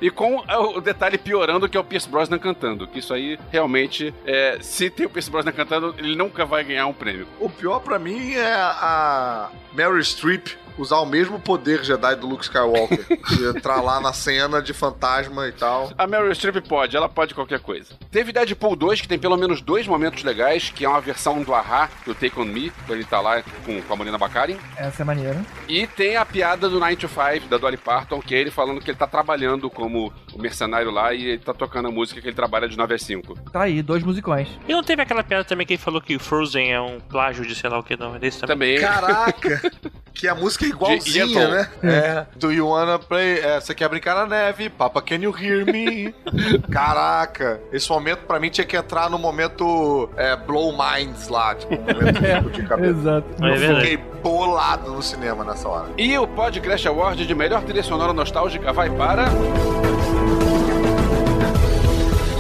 E 0.01 0.11
com 0.11 0.45
o 0.77 0.81
detalhe 0.81 1.19
piorando 1.19 1.69
que 1.69 1.77
é 1.77 1.81
o 1.81 1.85
Pierce 1.85 2.09
Brosnan 2.09 2.39
cantando. 2.39 2.87
Que 2.87 3.01
isso 3.01 3.13
aí 3.13 3.39
realmente, 3.51 4.15
é, 4.25 4.59
se 4.61 4.91
tem 4.91 5.07
o 5.07 5.11
Pierce 5.11 5.31
Brosnan 5.31 5.53
cantando, 5.53 5.95
ele 5.99 6.15
nunca 6.15 6.45
vai 6.45 6.63
ganhar 6.63 6.87
um 6.87 6.93
prêmio. 6.95 7.27
O 7.41 7.51
pior 7.51 7.81
pra 7.81 7.99
mim 7.99 8.35
é 8.35 8.53
a 8.55 9.51
Mary 9.73 10.05
Streep 10.05 10.57
usar 10.79 10.99
o 10.99 11.07
mesmo 11.07 11.39
poder 11.41 11.85
Jedi 11.85 12.15
do 12.17 12.27
Luke 12.27 12.45
Skywalker. 12.45 13.05
de 13.29 13.47
entrar 13.47 13.81
lá 13.81 14.01
na 14.01 14.13
cena 14.13 14.63
de 14.63 14.73
fantasma 14.73 15.49
e 15.49 15.53
tal. 15.53 15.91
A 15.97 16.07
Meryl 16.07 16.35
Streep 16.35 16.67
pode, 16.67 16.97
ela 16.97 17.09
pode 17.09 17.35
qualquer 17.35 17.61
coisa. 17.61 17.95
Teve 18.11 18.33
Deadpool 18.33 18.77
2, 18.77 19.01
que 19.01 19.09
tem 19.09 19.19
pelo 19.19 19.37
menos 19.37 19.61
dois 19.61 19.87
momentos 19.87 20.23
legais, 20.23 20.71
que 20.71 20.85
é 20.85 20.89
uma 20.89 21.01
versão 21.01 21.43
do 21.43 21.55
Ahá, 21.55 21.89
do 22.07 22.15
Take 22.15 22.39
On 22.41 22.45
Me, 22.45 22.71
quando 22.71 22.93
ele 22.93 23.05
tá 23.05 23.21
lá 23.21 23.43
com, 23.65 23.81
com 23.83 23.93
a 23.93 23.97
Morena 23.97 24.19
Baccarin. 24.19 24.59
Essa 24.77 25.03
é 25.03 25.05
maneira. 25.05 25.45
E 25.69 25.87
tem 25.87 26.17
a 26.17 26.25
piada 26.25 26.69
do 26.69 26.79
9 26.79 26.97
to 26.97 27.09
5, 27.09 27.49
da 27.49 27.59
Dolly 27.59 27.77
Parton, 27.77 28.21
que 28.21 28.35
é 28.35 28.39
ele 28.39 28.51
falando 28.51 28.81
que 28.81 28.91
ele 28.91 28.99
tá 28.99 29.07
trabalhando 29.07 29.69
como 29.71 30.13
o 30.33 30.39
mercenário 30.39 30.91
lá 30.91 31.13
e 31.13 31.27
ele 31.27 31.39
tá 31.39 31.53
tocando 31.53 31.89
a 31.89 31.91
música 31.91 32.21
que 32.21 32.29
ele 32.29 32.37
trabalha 32.37 32.69
de 32.69 32.77
9 32.77 32.95
a 32.95 32.99
5. 32.99 33.35
Tá 33.53 33.63
aí, 33.63 33.83
dois 33.83 34.03
musicões. 34.03 34.49
E 34.67 34.73
não 34.73 34.83
teve 34.83 35.03
aquela 35.03 35.23
piada 35.23 35.45
também 35.45 35.67
que 35.67 35.75
ele 35.75 35.83
falou 35.83 36.01
que 36.01 36.19
Frozen 36.19 36.73
é 36.73 36.81
um 36.81 37.01
plágio 37.01 37.47
de 37.47 37.55
sei 37.55 37.69
lá 37.69 37.79
o 37.79 37.83
que, 37.83 37.97
não? 37.97 38.15
É 38.15 38.19
desse 38.19 38.41
também. 38.41 38.77
Também. 38.77 38.81
Caraca! 38.81 39.63
Que 40.19 40.27
a 40.27 40.35
música 40.35 40.67
é 40.67 40.68
igualzinha, 40.69 41.25
Yentl. 41.25 41.51
né? 41.51 41.69
É. 41.83 42.27
Do 42.37 42.53
you 42.53 42.67
wanna 42.69 42.99
play? 42.99 43.39
É, 43.41 43.61
você 43.61 43.75
quer 43.75 43.89
brincar 43.89 44.15
na 44.15 44.27
neve? 44.27 44.69
Papa, 44.69 45.01
can 45.03 45.17
you 45.17 45.35
hear 45.37 45.65
me? 45.65 46.15
Caraca! 46.71 47.61
Esse 47.73 47.89
momento 47.91 48.21
pra 48.27 48.39
mim 48.39 48.51
tinha 48.51 48.67
que 48.67 48.77
entrar 48.77 49.09
no 49.11 49.19
momento 49.19 50.09
é, 50.17 50.37
Blow 50.37 50.73
Minds 50.77 51.29
lá, 51.29 51.55
tipo, 51.55 51.75
um 51.75 51.79
momento 51.79 52.51
de 52.53 52.63
cabeça. 52.63 52.91
Exato. 52.99 53.27
É 53.43 53.49
Eu 53.55 53.57
verdade. 53.59 53.81
fiquei 53.89 53.97
bolado 54.23 54.91
no 54.93 55.03
cinema 55.03 55.45
nessa 55.45 55.69
hora. 55.69 55.89
E 55.97 56.17
o 56.19 56.27
Podcast 56.27 56.87
Award 56.89 57.27
de 57.27 57.35
melhor 57.35 57.63
trilha 57.63 57.83
sonora 57.83 58.13
nostálgica 58.13 58.73
vai 58.73 58.91
para. 58.91 59.27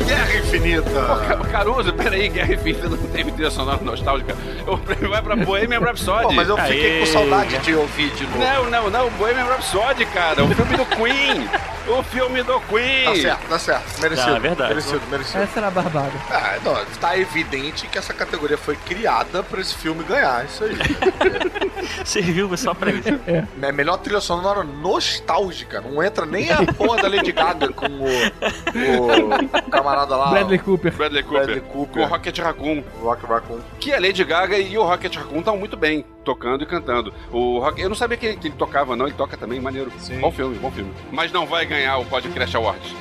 Guerra 0.08 0.36
Infinita! 0.38 0.90
Ca- 1.28 1.36
Caruso, 1.50 1.92
peraí, 1.92 2.28
Guerra 2.28 2.54
Infinita 2.54 2.88
não 2.88 2.96
teve 2.96 3.30
trilha 3.32 3.50
sonora 3.50 3.78
nostálgica. 3.82 4.34
O 4.66 4.78
prêmio 4.78 5.10
vai 5.10 5.20
pra 5.22 5.36
Bohemian 5.36 5.80
Rhapsody. 5.80 6.22
Pô, 6.24 6.32
mas 6.32 6.48
eu 6.48 6.56
fiquei 6.56 6.92
Aê. 6.94 7.00
com 7.00 7.06
saudade 7.06 7.58
de 7.58 7.74
ouvir 7.74 8.10
de 8.10 8.24
novo. 8.24 8.38
Não, 8.38 8.70
não, 8.70 8.90
não, 8.90 9.10
Bohemian 9.10 9.44
Rhapsody, 9.44 10.06
cara. 10.06 10.42
O 10.44 10.48
filme 10.54 10.76
do 10.76 10.86
Queen. 10.96 11.48
o 11.88 12.02
filme 12.04 12.42
do 12.42 12.60
Queen. 12.60 13.04
Tá 13.04 13.14
certo, 13.16 13.48
tá 13.48 13.58
certo. 13.58 14.00
Merecido. 14.00 14.28
Não, 14.30 14.36
é 14.36 14.40
verdade. 14.40 14.68
Merecido, 14.70 15.00
merecido. 15.10 15.42
Essa 15.42 15.58
era 15.60 15.68
a 15.68 15.70
barbada. 15.70 16.12
Ah, 16.30 16.56
não, 16.64 16.74
tá 17.00 17.18
evidente 17.18 17.86
que 17.86 17.98
essa 17.98 18.12
categoria 18.14 18.56
foi 18.58 18.76
criada 18.76 19.42
pra 19.42 19.60
esse 19.60 19.74
filme 19.74 20.02
ganhar, 20.04 20.44
isso 20.46 20.64
aí. 20.64 20.76
Serviu 22.04 22.54
só 22.56 22.74
pra 22.74 22.90
isso. 22.90 23.08
É 23.62 23.72
melhor 23.72 23.98
trilha 23.98 24.20
sonora 24.20 24.62
nostálgica, 24.62 25.80
não 25.80 26.02
entra 26.02 26.24
nem 26.26 26.50
a 26.50 26.64
porra 26.72 27.02
da 27.02 27.08
Lady 27.08 27.32
Gaga 27.32 27.68
com 27.72 27.86
o, 27.86 28.06
o 29.56 29.70
camarada 29.70 29.97
lá. 30.04 30.30
Bradley 30.30 30.58
Cooper. 30.58 30.92
Bradley 30.92 31.22
Cooper. 31.22 31.38
Bradley 31.46 31.60
Com 31.60 31.82
o 31.82 31.86
Cooper. 31.86 32.08
Rocket 32.08 32.38
Raccoon. 32.38 32.82
Rock 33.02 33.26
Raccoon. 33.26 33.58
Que 33.80 33.92
a 33.92 34.00
Lady 34.00 34.24
Gaga 34.24 34.58
e 34.58 34.76
o 34.76 34.84
Rocket 34.84 35.14
Raccoon 35.16 35.38
estão 35.38 35.56
muito 35.56 35.76
bem, 35.76 36.04
tocando 36.24 36.62
e 36.62 36.66
cantando. 36.66 37.12
O 37.32 37.58
Rock, 37.58 37.80
eu 37.80 37.88
não 37.88 37.96
sabia 37.96 38.16
que 38.16 38.26
ele, 38.26 38.36
que 38.36 38.48
ele 38.48 38.54
tocava, 38.56 38.96
não. 38.96 39.06
Ele 39.06 39.16
toca 39.16 39.36
também, 39.36 39.60
maneiro. 39.60 39.90
Sim. 39.98 40.20
Bom 40.20 40.30
filme, 40.30 40.56
bom 40.58 40.70
filme. 40.70 40.92
Mas 41.10 41.32
não 41.32 41.46
vai 41.46 41.64
ganhar 41.66 41.98
o 41.98 42.04
Podcast 42.04 42.56
Awards. 42.56 42.94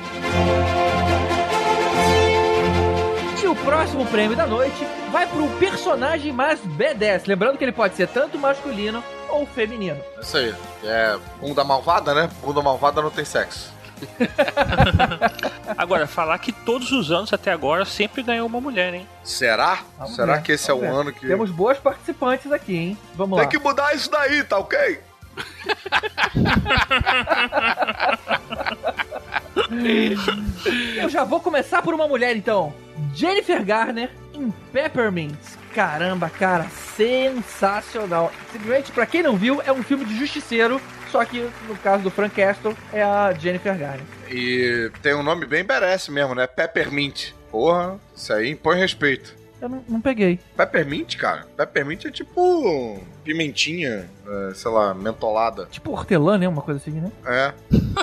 E 3.42 3.46
o 3.46 3.54
próximo 3.54 4.04
prêmio 4.06 4.36
da 4.36 4.46
noite 4.46 4.86
vai 5.10 5.26
pro 5.26 5.48
personagem 5.58 6.32
mais 6.32 6.60
B10. 6.60 7.22
Lembrando 7.26 7.56
que 7.56 7.64
ele 7.64 7.72
pode 7.72 7.94
ser 7.94 8.08
tanto 8.08 8.38
masculino 8.38 9.02
ou 9.28 9.46
feminino. 9.46 9.98
Isso 10.20 10.36
aí. 10.36 10.54
É 10.84 11.16
bunda 11.40 11.62
malvada, 11.64 12.14
né? 12.14 12.28
Bunda 12.42 12.60
malvada 12.62 13.00
não 13.00 13.10
tem 13.10 13.24
sexo. 13.24 13.72
Agora, 15.76 16.06
falar 16.06 16.38
que 16.38 16.52
todos 16.52 16.90
os 16.92 17.10
anos 17.10 17.32
até 17.32 17.52
agora 17.52 17.84
sempre 17.84 18.22
ganhou 18.22 18.46
uma 18.46 18.60
mulher, 18.60 18.94
hein? 18.94 19.06
Será? 19.22 19.80
Vamos 19.98 20.16
Será 20.16 20.36
ver, 20.36 20.42
que 20.42 20.52
esse 20.52 20.70
é 20.70 20.74
ver. 20.74 20.86
ano 20.86 21.12
que. 21.12 21.26
Temos 21.26 21.50
boas 21.50 21.78
participantes 21.78 22.50
aqui, 22.52 22.76
hein? 22.76 22.98
Vamos 23.14 23.36
Tem 23.36 23.44
lá. 23.44 23.50
que 23.50 23.58
mudar 23.58 23.94
isso 23.94 24.10
daí, 24.10 24.42
tá 24.44 24.58
ok? 24.58 25.00
Eu 31.00 31.08
já 31.08 31.24
vou 31.24 31.40
começar 31.40 31.82
por 31.82 31.94
uma 31.94 32.06
mulher, 32.08 32.36
então. 32.36 32.72
Jennifer 33.14 33.64
Garner 33.64 34.10
em 34.34 34.50
Peppermint. 34.72 35.34
Caramba, 35.74 36.28
cara, 36.30 36.66
sensacional. 36.96 38.32
Simplesmente, 38.52 38.90
pra 38.92 39.06
quem 39.06 39.22
não 39.22 39.36
viu, 39.36 39.62
é 39.64 39.72
um 39.72 39.82
filme 39.82 40.04
de 40.04 40.16
justiceiro, 40.18 40.80
só 41.10 41.24
que 41.24 41.48
no 41.66 41.76
caso 41.76 42.02
do 42.02 42.10
Frank 42.10 42.34
Castle 42.34 42.76
é 42.92 43.02
a 43.02 43.32
Jennifer 43.32 43.76
Garner. 43.76 44.04
E 44.30 44.90
tem 45.02 45.14
um 45.14 45.22
nome 45.22 45.46
bem 45.46 45.64
merece 45.64 46.10
mesmo, 46.10 46.34
né? 46.34 46.46
Peppermint. 46.46 47.32
Porra, 47.50 47.98
isso 48.14 48.32
aí 48.32 48.50
impõe 48.50 48.78
respeito. 48.78 49.36
Eu 49.60 49.68
não, 49.68 49.84
não 49.88 50.00
peguei. 50.00 50.38
Peppermint, 50.56 51.16
cara. 51.16 51.46
Peppermint 51.56 52.04
é 52.04 52.10
tipo 52.10 53.00
pimentinha, 53.24 54.08
é, 54.26 54.54
sei 54.54 54.70
lá, 54.70 54.94
mentolada. 54.94 55.66
Tipo 55.70 55.90
hortelã, 55.92 56.38
né? 56.38 56.46
Uma 56.46 56.62
coisa 56.62 56.80
assim, 56.80 56.92
né? 56.92 57.10
É. 57.26 57.52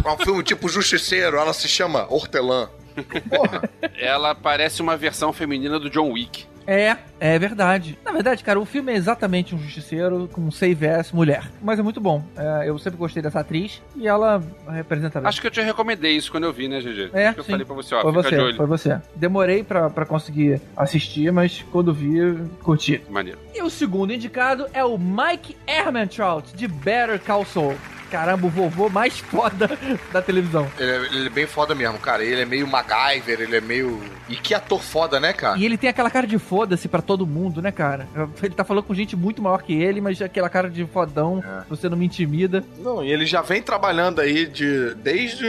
É 0.04 0.12
um 0.12 0.18
filme 0.18 0.44
tipo 0.44 0.68
Justiceiro, 0.68 1.38
ela 1.38 1.54
se 1.54 1.68
chama 1.68 2.06
Hortelã. 2.10 2.70
Porra. 3.30 3.70
Ela 3.98 4.36
parece 4.36 4.82
uma 4.82 4.98
versão 4.98 5.32
feminina 5.32 5.80
do 5.80 5.90
John 5.90 6.12
Wick. 6.12 6.46
É, 6.68 6.98
é 7.20 7.38
verdade. 7.38 7.98
Na 8.04 8.12
verdade, 8.12 8.44
cara, 8.44 8.60
o 8.60 8.66
filme 8.66 8.92
é 8.92 8.96
exatamente 8.96 9.54
um 9.54 9.58
justiceiro 9.60 10.30
com 10.32 10.50
save 10.52 10.88
as 10.88 11.12
mulher. 11.12 11.44
Mas 11.62 11.80
é 11.80 11.84
muito 11.84 12.02
bom. 12.02 12.24
É, 12.36 12.70
eu 12.70 12.78
sempre 12.80 12.98
gostei 12.98 13.22
dessa 13.22 13.40
atriz 13.40 13.82
e 13.96 14.08
ela 14.08 14.42
representa 14.70 15.20
bem. 15.20 15.28
Acho 15.30 15.42
que 15.42 15.48
eu 15.48 15.52
te 15.52 15.62
recomendei 15.62 16.16
isso 16.16 16.32
quando 16.32 16.46
eu 16.46 16.54
vi, 16.54 16.68
né, 16.68 16.80
GG? 16.80 17.12
É, 17.14 17.28
Acho 17.28 17.34
que 17.36 17.40
eu 17.42 17.44
sim. 17.44 17.52
falei 17.52 17.66
pra 17.66 17.76
você, 17.76 17.96
ó, 17.96 18.02
Foi 18.02 18.12
você, 18.12 18.54
foi 18.56 18.66
você. 18.66 19.02
Demorei 19.16 19.64
pra, 19.64 19.90
pra 19.90 20.06
conseguir 20.06 20.62
assistir, 20.76 21.32
mas 21.32 21.64
quando 21.72 21.94
vi, 21.94 22.20
curti. 22.62 23.02
Maneiro. 23.10 23.40
E 23.54 23.62
o 23.62 23.70
segundo 23.70 24.14
indicado 24.14 24.68
é 24.74 24.84
o 24.84 24.98
Mike 24.98 25.56
Ehrmantraut, 25.68 26.56
de 26.56 26.68
Better 26.68 27.20
Call 27.20 27.46
Saul. 27.46 27.76
Caramba, 28.16 28.48
o 28.48 28.50
vovô 28.50 28.88
mais 28.88 29.20
foda 29.20 29.70
da 30.10 30.22
televisão. 30.22 30.68
Ele 30.80 30.90
é, 30.90 30.96
ele 30.96 31.28
é 31.28 31.30
bem 31.30 31.46
foda 31.46 31.76
mesmo, 31.76 32.00
cara. 32.00 32.24
Ele 32.24 32.42
é 32.42 32.46
meio 32.46 32.66
MacGyver, 32.66 33.42
ele 33.42 33.58
é 33.58 33.62
meio. 33.62 34.02
E 34.30 34.38
que 34.38 34.54
ator 34.54 34.82
foda, 34.82 35.20
né, 35.20 35.34
cara? 35.34 35.58
E 35.58 35.66
ele 35.66 35.78
tem 35.78 35.90
aquela 35.90 36.10
cara 36.10 36.26
de 36.26 36.40
foda-se 36.40 36.88
pra 36.88 37.02
todo 37.02 37.28
mundo, 37.28 37.62
né, 37.62 37.72
cara? 37.72 38.08
Ele 38.42 38.56
tá 38.56 38.64
falando 38.64 38.86
com 38.86 38.94
gente 38.94 39.18
muito 39.18 39.42
maior 39.42 39.62
que 39.62 39.74
ele, 39.74 40.00
mas 40.00 40.22
aquela 40.22 40.50
cara 40.50 40.70
de 40.70 40.86
fodão, 40.86 41.44
você 41.70 41.90
não 41.90 41.98
me 41.98 42.06
intimida. 42.06 42.64
Não, 42.78 43.04
e 43.04 43.12
ele 43.12 43.26
já 43.26 43.42
vem 43.42 43.62
trabalhando 43.62 44.22
aí 44.22 44.46
de 44.46 44.96
desde 44.96 45.46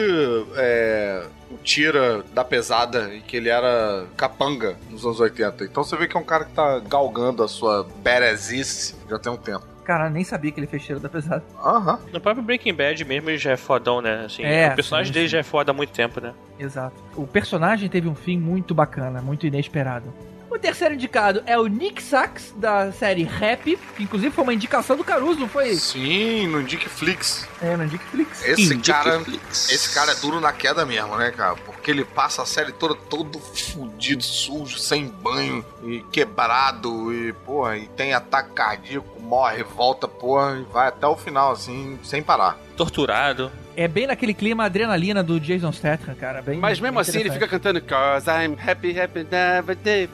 é, 0.57 1.25
o 1.51 1.57
Tira 1.59 2.25
da 2.35 2.45
Pesada, 2.45 3.15
em 3.15 3.21
que 3.21 3.37
ele 3.37 3.49
era 3.49 4.07
capanga 4.17 4.77
nos 4.91 5.05
anos 5.05 5.21
80. 5.21 5.65
Então 5.65 5.85
você 5.85 5.97
vê 5.97 6.09
que 6.09 6.17
é 6.17 6.21
um 6.21 6.25
cara 6.25 6.45
que 6.45 6.53
tá 6.53 6.81
galgando 6.81 7.45
a 7.45 7.49
sua 7.49 7.87
badassice 8.03 8.97
já 9.09 9.19
tem 9.19 9.31
um 9.31 9.37
tempo. 9.37 9.76
Cara, 9.87 10.11
nem 10.11 10.25
sabia 10.25 10.51
que 10.51 10.59
ele 10.59 10.67
fez 10.67 10.83
cheiro 10.83 11.01
da 11.01 11.09
pesada. 11.09 11.45
Aham. 11.65 12.01
No 12.13 12.21
próprio 12.21 12.43
Breaking 12.45 12.75
Bad 12.75 13.05
mesmo 13.05 13.31
ele 13.31 13.39
já 13.39 13.53
é 13.53 13.57
fodão, 13.57 14.03
né? 14.03 14.25
Assim, 14.27 14.43
É, 14.43 14.69
o 14.73 14.75
personagem 14.75 15.07
sim, 15.07 15.15
dele 15.15 15.29
sim. 15.29 15.33
já 15.33 15.39
é 15.39 15.43
foda 15.45 15.71
há 15.71 15.75
muito 15.75 15.93
tempo, 15.93 16.21
né? 16.21 16.35
Exato. 16.59 16.97
O 17.15 17.25
personagem 17.25 17.89
teve 17.89 18.09
um 18.09 18.15
fim 18.17 18.37
muito 18.37 18.75
bacana, 18.75 19.23
muito 19.23 19.47
inesperado. 19.47 20.13
O 20.51 20.59
terceiro 20.59 20.95
indicado 20.95 21.43
é 21.47 21.59
o 21.59 21.67
Nick 21.67 22.03
Sachs, 22.03 22.53
da 22.57 22.93
série 22.93 23.25
Rap, 23.25 23.77
que 23.97 24.03
inclusive 24.03 24.35
foi 24.35 24.45
uma 24.45 24.55
indicação 24.55 24.97
do 24.97 25.05
Caruso, 25.05 25.41
não 25.41 25.49
foi? 25.49 25.75
Sim, 25.75 26.47
no 26.47 26.63
Dickflix. 26.63 27.47
É, 27.61 27.77
no 27.77 27.87
Dickflix. 27.87 28.45
Esse 28.45 28.79
cara, 28.79 29.23
esse 29.51 29.95
cara 29.95 30.13
é 30.13 30.15
duro 30.15 30.41
na 30.41 30.53
queda 30.53 30.87
mesmo, 30.87 31.17
né, 31.17 31.31
cara? 31.31 31.57
Porque 31.57 31.91
ele 31.91 32.05
passa 32.05 32.43
a 32.43 32.47
série 32.47 32.73
toda 32.73 32.95
todo 32.95 33.39
fudido, 33.39 34.23
sujo, 34.23 34.79
sem 34.79 35.07
banho 35.07 35.65
e 35.83 36.01
quebrado 36.13 37.13
e, 37.13 37.33
porra, 37.33 37.77
e 37.77 37.89
tem 37.89 38.15
ataque 38.15 38.53
cardíaco, 38.53 39.21
morre, 39.21 39.63
volta, 39.63 40.07
porra, 40.07 40.59
e 40.59 40.73
vai 40.73 40.89
até 40.89 41.07
o 41.07 41.17
final, 41.17 41.53
assim, 41.53 41.99
sem 42.03 42.23
parar. 42.23 42.59
Torturado. 42.77 43.51
É 43.77 43.89
bem 43.89 44.07
naquele 44.07 44.35
clima 44.35 44.65
adrenalina 44.65 45.23
do 45.23 45.41
Jason 45.41 45.73
Statham, 45.73 46.15
cara. 46.15 46.43
Bem, 46.43 46.59
Mas 46.59 46.79
mesmo 46.79 46.95
bem 46.95 47.01
assim 47.01 47.21
ele 47.21 47.31
fica 47.31 47.49
cantando 47.49 47.81
Cause 47.81 48.29
I'm 48.29 48.57
happy, 48.59 48.99
happy, 48.99 49.27
never 49.31 49.77
did, 49.77 50.11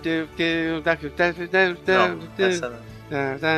Não, 1.87 2.19
essa 2.39 2.73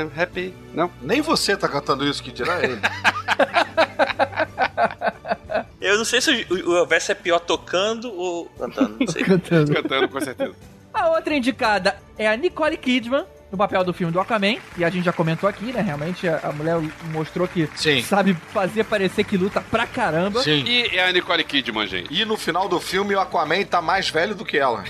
I'm 0.03 0.11
happy. 0.17 0.55
Não? 0.73 0.91
Nem 1.01 1.21
você 1.21 1.57
tá 1.57 1.69
cantando 1.69 2.05
isso, 2.07 2.23
que 2.23 2.33
dirá 2.33 2.63
ele. 2.63 2.81
Eu 5.81 5.99
não 5.99 6.05
sei 6.05 6.21
se 6.21 6.47
o, 6.51 6.71
o 6.71 6.77
Elvis 6.79 7.11
é 7.11 7.15
pior 7.15 7.39
tocando 7.39 8.11
ou 8.13 8.47
cantando, 8.59 8.97
não 8.99 9.07
sei. 9.07 9.23
Cantando. 9.25 9.75
Cantando, 9.75 10.09
com 10.09 10.21
certeza. 10.21 10.55
A 10.95 11.11
outra 11.11 11.35
indicada 11.35 11.97
é 12.17 12.27
a 12.27 12.35
Nicole 12.37 12.77
Kidman, 12.79 13.27
no 13.55 13.59
papel 13.59 13.85
do 13.85 13.95
filme 13.95 14.13
do 14.13 14.21
Aquaman. 14.21 14.57
E 14.77 14.85
a 14.85 14.91
gente 14.91 15.05
já 15.05 15.13
comentou 15.13 15.49
aqui, 15.49 15.73
né? 15.73 15.81
Realmente 15.81 16.29
a, 16.29 16.41
a 16.43 16.53
mulher 16.53 16.77
mostrou 17.13 17.47
que 17.47 17.69
Sim. 17.77 18.03
sabe 18.03 18.35
fazer 18.53 18.85
parecer 18.85 19.23
que 19.25 19.37
luta 19.37 19.61
pra 19.61 19.87
caramba. 19.87 20.43
Sim. 20.43 20.65
E 20.67 20.87
é 20.97 21.09
a 21.09 21.13
Nicole 21.13 21.45
Kidman, 21.45 21.87
gente. 21.87 22.13
E 22.13 22.25
no 22.25 22.37
final 22.37 22.69
do 22.69 22.81
filme 22.81 23.15
o 23.15 23.21
Aquaman 23.21 23.65
tá 23.65 23.81
mais 23.81 24.11
velho 24.11 24.35
do 24.35 24.45
que 24.45 24.59
ela. 24.59 24.83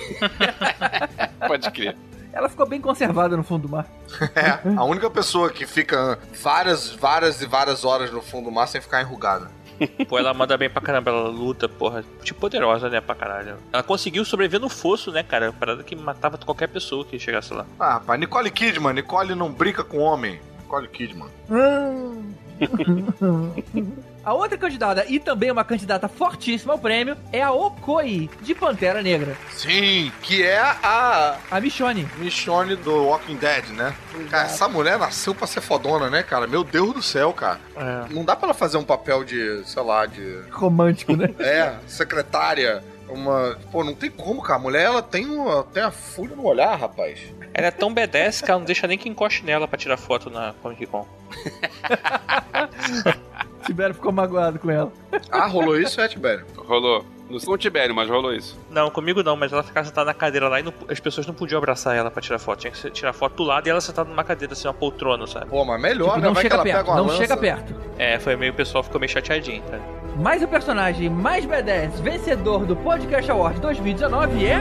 Pode 1.46 1.70
crer. 1.70 1.94
Ela 2.32 2.48
ficou 2.48 2.66
bem 2.66 2.80
conservada 2.80 3.36
no 3.36 3.44
fundo 3.44 3.68
do 3.68 3.68
mar. 3.68 3.86
É, 4.34 4.60
a 4.76 4.84
única 4.84 5.10
pessoa 5.10 5.50
que 5.50 5.66
fica 5.66 6.18
várias, 6.40 6.90
várias 6.90 7.42
e 7.42 7.46
várias 7.46 7.84
horas 7.84 8.12
no 8.12 8.22
fundo 8.22 8.44
do 8.44 8.52
mar 8.52 8.66
sem 8.66 8.80
ficar 8.80 9.02
enrugada. 9.02 9.50
Pô, 10.08 10.18
ela 10.18 10.32
manda 10.34 10.56
bem 10.56 10.70
pra 10.70 10.80
caramba, 10.80 11.10
ela 11.10 11.28
luta, 11.28 11.68
porra. 11.68 12.04
Tipo, 12.22 12.40
poderosa, 12.40 12.88
né, 12.88 13.00
pra 13.00 13.14
caralho. 13.14 13.56
Ela 13.72 13.82
conseguiu 13.82 14.24
sobreviver 14.24 14.60
no 14.60 14.68
fosso, 14.68 15.10
né, 15.10 15.22
cara? 15.22 15.52
Parada 15.52 15.82
que 15.82 15.96
matava 15.96 16.38
qualquer 16.38 16.68
pessoa 16.68 17.04
que 17.04 17.18
chegasse 17.18 17.52
lá. 17.52 17.66
Ah, 17.78 17.94
rapaz, 17.94 18.20
Nicole 18.20 18.50
Kidman, 18.50 18.94
Nicole 18.94 19.34
não 19.34 19.50
brinca 19.50 19.82
com 19.82 19.98
homem. 19.98 20.40
Nicole 20.64 20.88
Kidman. 20.88 21.28
A 24.24 24.32
outra 24.32 24.56
candidata, 24.56 25.04
e 25.06 25.20
também 25.20 25.50
uma 25.50 25.64
candidata 25.64 26.08
fortíssima 26.08 26.72
ao 26.72 26.78
prêmio, 26.78 27.14
é 27.30 27.42
a 27.42 27.52
Okoi, 27.52 28.30
de 28.40 28.54
Pantera 28.54 29.02
Negra. 29.02 29.36
Sim, 29.52 30.10
que 30.22 30.42
é 30.42 30.58
a 30.58 31.36
A 31.50 31.60
Michonne. 31.60 32.08
Michonne 32.16 32.74
do 32.74 33.04
Walking 33.04 33.36
Dead, 33.36 33.68
né? 33.70 33.94
Cara, 34.30 34.44
essa 34.44 34.66
mulher 34.66 34.98
nasceu 34.98 35.34
pra 35.34 35.46
ser 35.46 35.60
fodona, 35.60 36.08
né, 36.08 36.22
cara? 36.22 36.46
Meu 36.46 36.64
Deus 36.64 36.94
do 36.94 37.02
céu, 37.02 37.34
cara. 37.34 37.60
É. 37.76 38.14
Não 38.14 38.24
dá 38.24 38.34
pra 38.34 38.46
ela 38.46 38.54
fazer 38.54 38.78
um 38.78 38.84
papel 38.84 39.24
de, 39.24 39.62
sei 39.66 39.82
lá, 39.82 40.06
de. 40.06 40.40
Romântico, 40.50 41.14
né? 41.14 41.28
É, 41.38 41.74
secretária. 41.86 42.82
Uma. 43.06 43.58
Pô, 43.70 43.84
não 43.84 43.94
tem 43.94 44.10
como, 44.10 44.40
cara. 44.40 44.58
A 44.58 44.62
mulher, 44.62 44.84
ela 44.84 45.02
tem, 45.02 45.26
uma, 45.26 45.64
tem 45.64 45.82
a 45.82 45.90
fúria 45.90 46.34
no 46.34 46.46
olhar, 46.46 46.74
rapaz. 46.76 47.18
Ela 47.54 47.68
é 47.68 47.70
tão 47.70 47.92
badass 47.94 48.40
que 48.40 48.50
ela 48.50 48.58
não 48.58 48.66
deixa 48.66 48.86
nem 48.86 48.98
que 48.98 49.08
encoste 49.08 49.44
nela 49.44 49.68
pra 49.68 49.78
tirar 49.78 49.96
foto 49.96 50.28
na 50.28 50.52
Comic 50.62 50.86
Con. 50.86 51.06
Tibério 53.64 53.94
ficou 53.94 54.12
magoado 54.12 54.58
com 54.58 54.70
ela. 54.70 54.92
Ah, 55.30 55.46
rolou 55.46 55.78
isso, 55.80 56.00
é, 56.00 56.08
Tibério? 56.08 56.44
Rolou. 56.56 57.04
Não 57.30 57.38
sei 57.38 57.46
com 57.46 57.54
o 57.54 57.58
Tibério, 57.58 57.94
mas 57.94 58.10
rolou 58.10 58.34
isso. 58.34 58.58
Não, 58.70 58.90
comigo 58.90 59.22
não, 59.22 59.34
mas 59.34 59.50
ela 59.50 59.62
ficava 59.62 59.86
sentada 59.86 60.04
na 60.06 60.14
cadeira 60.14 60.46
lá 60.48 60.60
e 60.60 60.62
não- 60.62 60.74
as 60.90 61.00
pessoas 61.00 61.26
não 61.26 61.32
podiam 61.32 61.56
abraçar 61.56 61.96
ela 61.96 62.10
pra 62.10 62.20
tirar 62.20 62.38
foto. 62.38 62.60
Tinha 62.60 62.70
que 62.70 62.90
tirar 62.90 63.14
foto 63.14 63.36
do 63.36 63.42
lado 63.44 63.66
e 63.66 63.70
ela 63.70 63.80
sentada 63.80 64.10
numa 64.10 64.22
cadeira, 64.22 64.52
assim, 64.52 64.68
uma 64.68 64.74
poltrona, 64.74 65.26
sabe? 65.26 65.46
Pô, 65.46 65.64
mas 65.64 65.80
melhor, 65.80 66.08
Tipo, 66.08 66.20
né? 66.20 66.26
não 66.26 66.34
Vai 66.34 66.42
que 66.42 66.48
chega 66.50 66.54
ela 66.56 66.64
perto, 66.64 66.86
não 66.96 67.06
lança. 67.06 67.16
chega 67.16 67.36
perto. 67.38 67.74
É, 67.98 68.18
foi 68.18 68.36
meio 68.36 68.52
o 68.52 68.54
pessoal 68.54 68.84
ficou 68.84 69.00
meio 69.00 69.10
chateadinho, 69.10 69.62
cara. 69.62 69.80
Mas 70.16 70.42
o 70.42 70.48
personagem 70.48 71.08
mais 71.08 71.46
badass 71.46 71.98
vencedor 72.00 72.66
do 72.66 72.76
Podcast 72.76 73.30
Award 73.30 73.58
2019 73.60 74.44
é. 74.46 74.60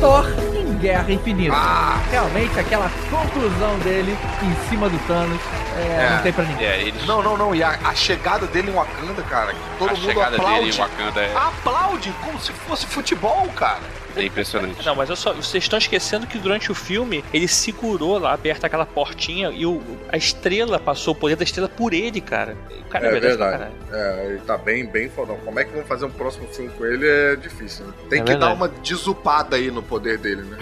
Thor 0.00 0.24
em 0.54 0.78
Guerra 0.78 1.12
Infinita. 1.12 1.54
Ah! 1.54 1.98
Realmente 2.10 2.58
aquela 2.58 2.90
conclusão 3.10 3.78
dele 3.80 4.16
em 4.42 4.68
cima 4.68 4.88
do 4.88 4.98
Thanos 5.06 5.38
é, 5.76 6.06
É. 6.06 6.10
não 6.16 6.22
tem 6.22 6.32
pra 6.32 6.44
ninguém. 6.44 6.66
É, 6.66 6.80
eles. 6.82 7.06
Não, 7.06 7.22
não, 7.22 7.36
não. 7.36 7.54
E 7.54 7.62
a, 7.62 7.78
a 7.84 7.94
chegada 7.94 8.46
dele 8.46 8.70
em 8.70 8.74
Wakanda, 8.74 9.22
cara, 9.22 9.54
todo 9.78 9.90
a 9.90 9.92
mundo 9.94 10.04
chegada 10.04 10.36
aplaude. 10.36 10.58
dele 10.64 10.74
em 10.76 10.78
Wakanda 10.78 11.20
é, 11.20 11.36
Aplaude 11.36 12.12
como 12.24 12.40
se 12.40 12.52
fosse 12.52 12.86
futebol, 12.86 13.46
cara. 13.54 13.80
É 14.16 14.24
impressionante. 14.24 14.84
Não, 14.84 14.94
mas 14.94 15.08
eu 15.10 15.16
só, 15.16 15.32
vocês 15.32 15.64
estão 15.64 15.78
esquecendo 15.78 16.26
que 16.26 16.38
durante 16.38 16.70
o 16.70 16.74
filme 16.74 17.24
ele 17.32 17.46
segurou 17.48 18.18
lá 18.18 18.32
aberta 18.32 18.66
aquela 18.66 18.86
portinha 18.86 19.50
e 19.50 19.64
o, 19.66 19.82
a 20.10 20.16
estrela 20.16 20.78
passou 20.78 21.12
o 21.14 21.16
poder 21.16 21.36
da 21.36 21.44
estrela 21.44 21.68
por 21.68 21.92
ele, 21.92 22.20
cara. 22.20 22.56
O 22.86 22.90
cara 22.90 23.06
é, 23.06 23.20
pra 23.20 23.36
caralho. 23.36 23.72
É, 23.92 24.26
ele 24.26 24.38
tá 24.40 24.58
bem, 24.58 24.84
bem 24.86 25.08
fodão. 25.08 25.36
Como 25.44 25.58
é 25.60 25.64
que 25.64 25.72
vão 25.72 25.84
fazer 25.84 26.04
um 26.06 26.10
próximo 26.10 26.46
filme 26.48 26.70
com 26.70 26.84
ele 26.84 27.06
é 27.08 27.36
difícil, 27.36 27.86
né? 27.86 27.92
Tem 28.08 28.20
É 28.20 28.22
que 28.22 28.30
verdade. 28.30 28.38
dar 28.40 28.52
uma 28.56 28.68
desupada 28.68 29.56
aí 29.56 29.70
no 29.70 29.82
poder 29.82 30.18
dele, 30.18 30.42
né? 30.42 30.58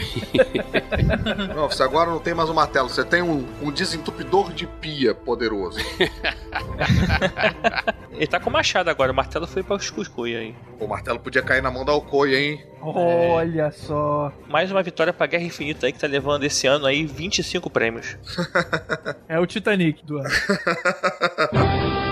não, 1.55 1.69
você 1.69 1.83
agora 1.83 2.11
não 2.11 2.19
tem 2.19 2.35
mais 2.35 2.49
um 2.51 2.55
martelo, 2.55 2.89
você 2.89 3.05
tem 3.05 3.23
um, 3.23 3.47
um 3.63 3.71
desentupidor 3.71 4.53
de 4.53 4.67
pia 4.67 5.15
poderoso. 5.15 5.79
Ele 8.13 8.27
tá 8.27 8.41
com 8.41 8.51
o 8.51 8.53
machado 8.53 8.91
agora, 8.91 9.13
o 9.13 9.15
martelo 9.15 9.47
foi 9.47 9.63
pra 9.63 9.77
os 9.77 9.91
cuscuz 9.91 10.35
aí. 10.37 10.55
o 10.81 10.87
martelo 10.89 11.19
podia 11.21 11.43
cair 11.43 11.63
na 11.63 11.71
mão 11.71 11.85
da 11.85 11.93
Okoi, 11.93 12.35
hein? 12.35 12.65
Olha 13.39 13.71
só. 13.71 14.33
Mais 14.49 14.69
uma 14.73 14.83
vitória 14.83 15.13
pra 15.13 15.25
Guerra 15.29 15.45
Infinita 15.45 15.87
aí 15.87 15.93
que 15.93 15.99
tá 16.01 16.09
levando 16.09 16.43
esse 16.43 16.67
ano 16.67 16.87
aí 16.87 17.07
25 17.07 17.71
prêmios. 17.71 18.17
É 19.29 19.39
o 19.39 19.47
Titanic 19.47 20.05
do 20.05 20.19
ano. 20.19 20.29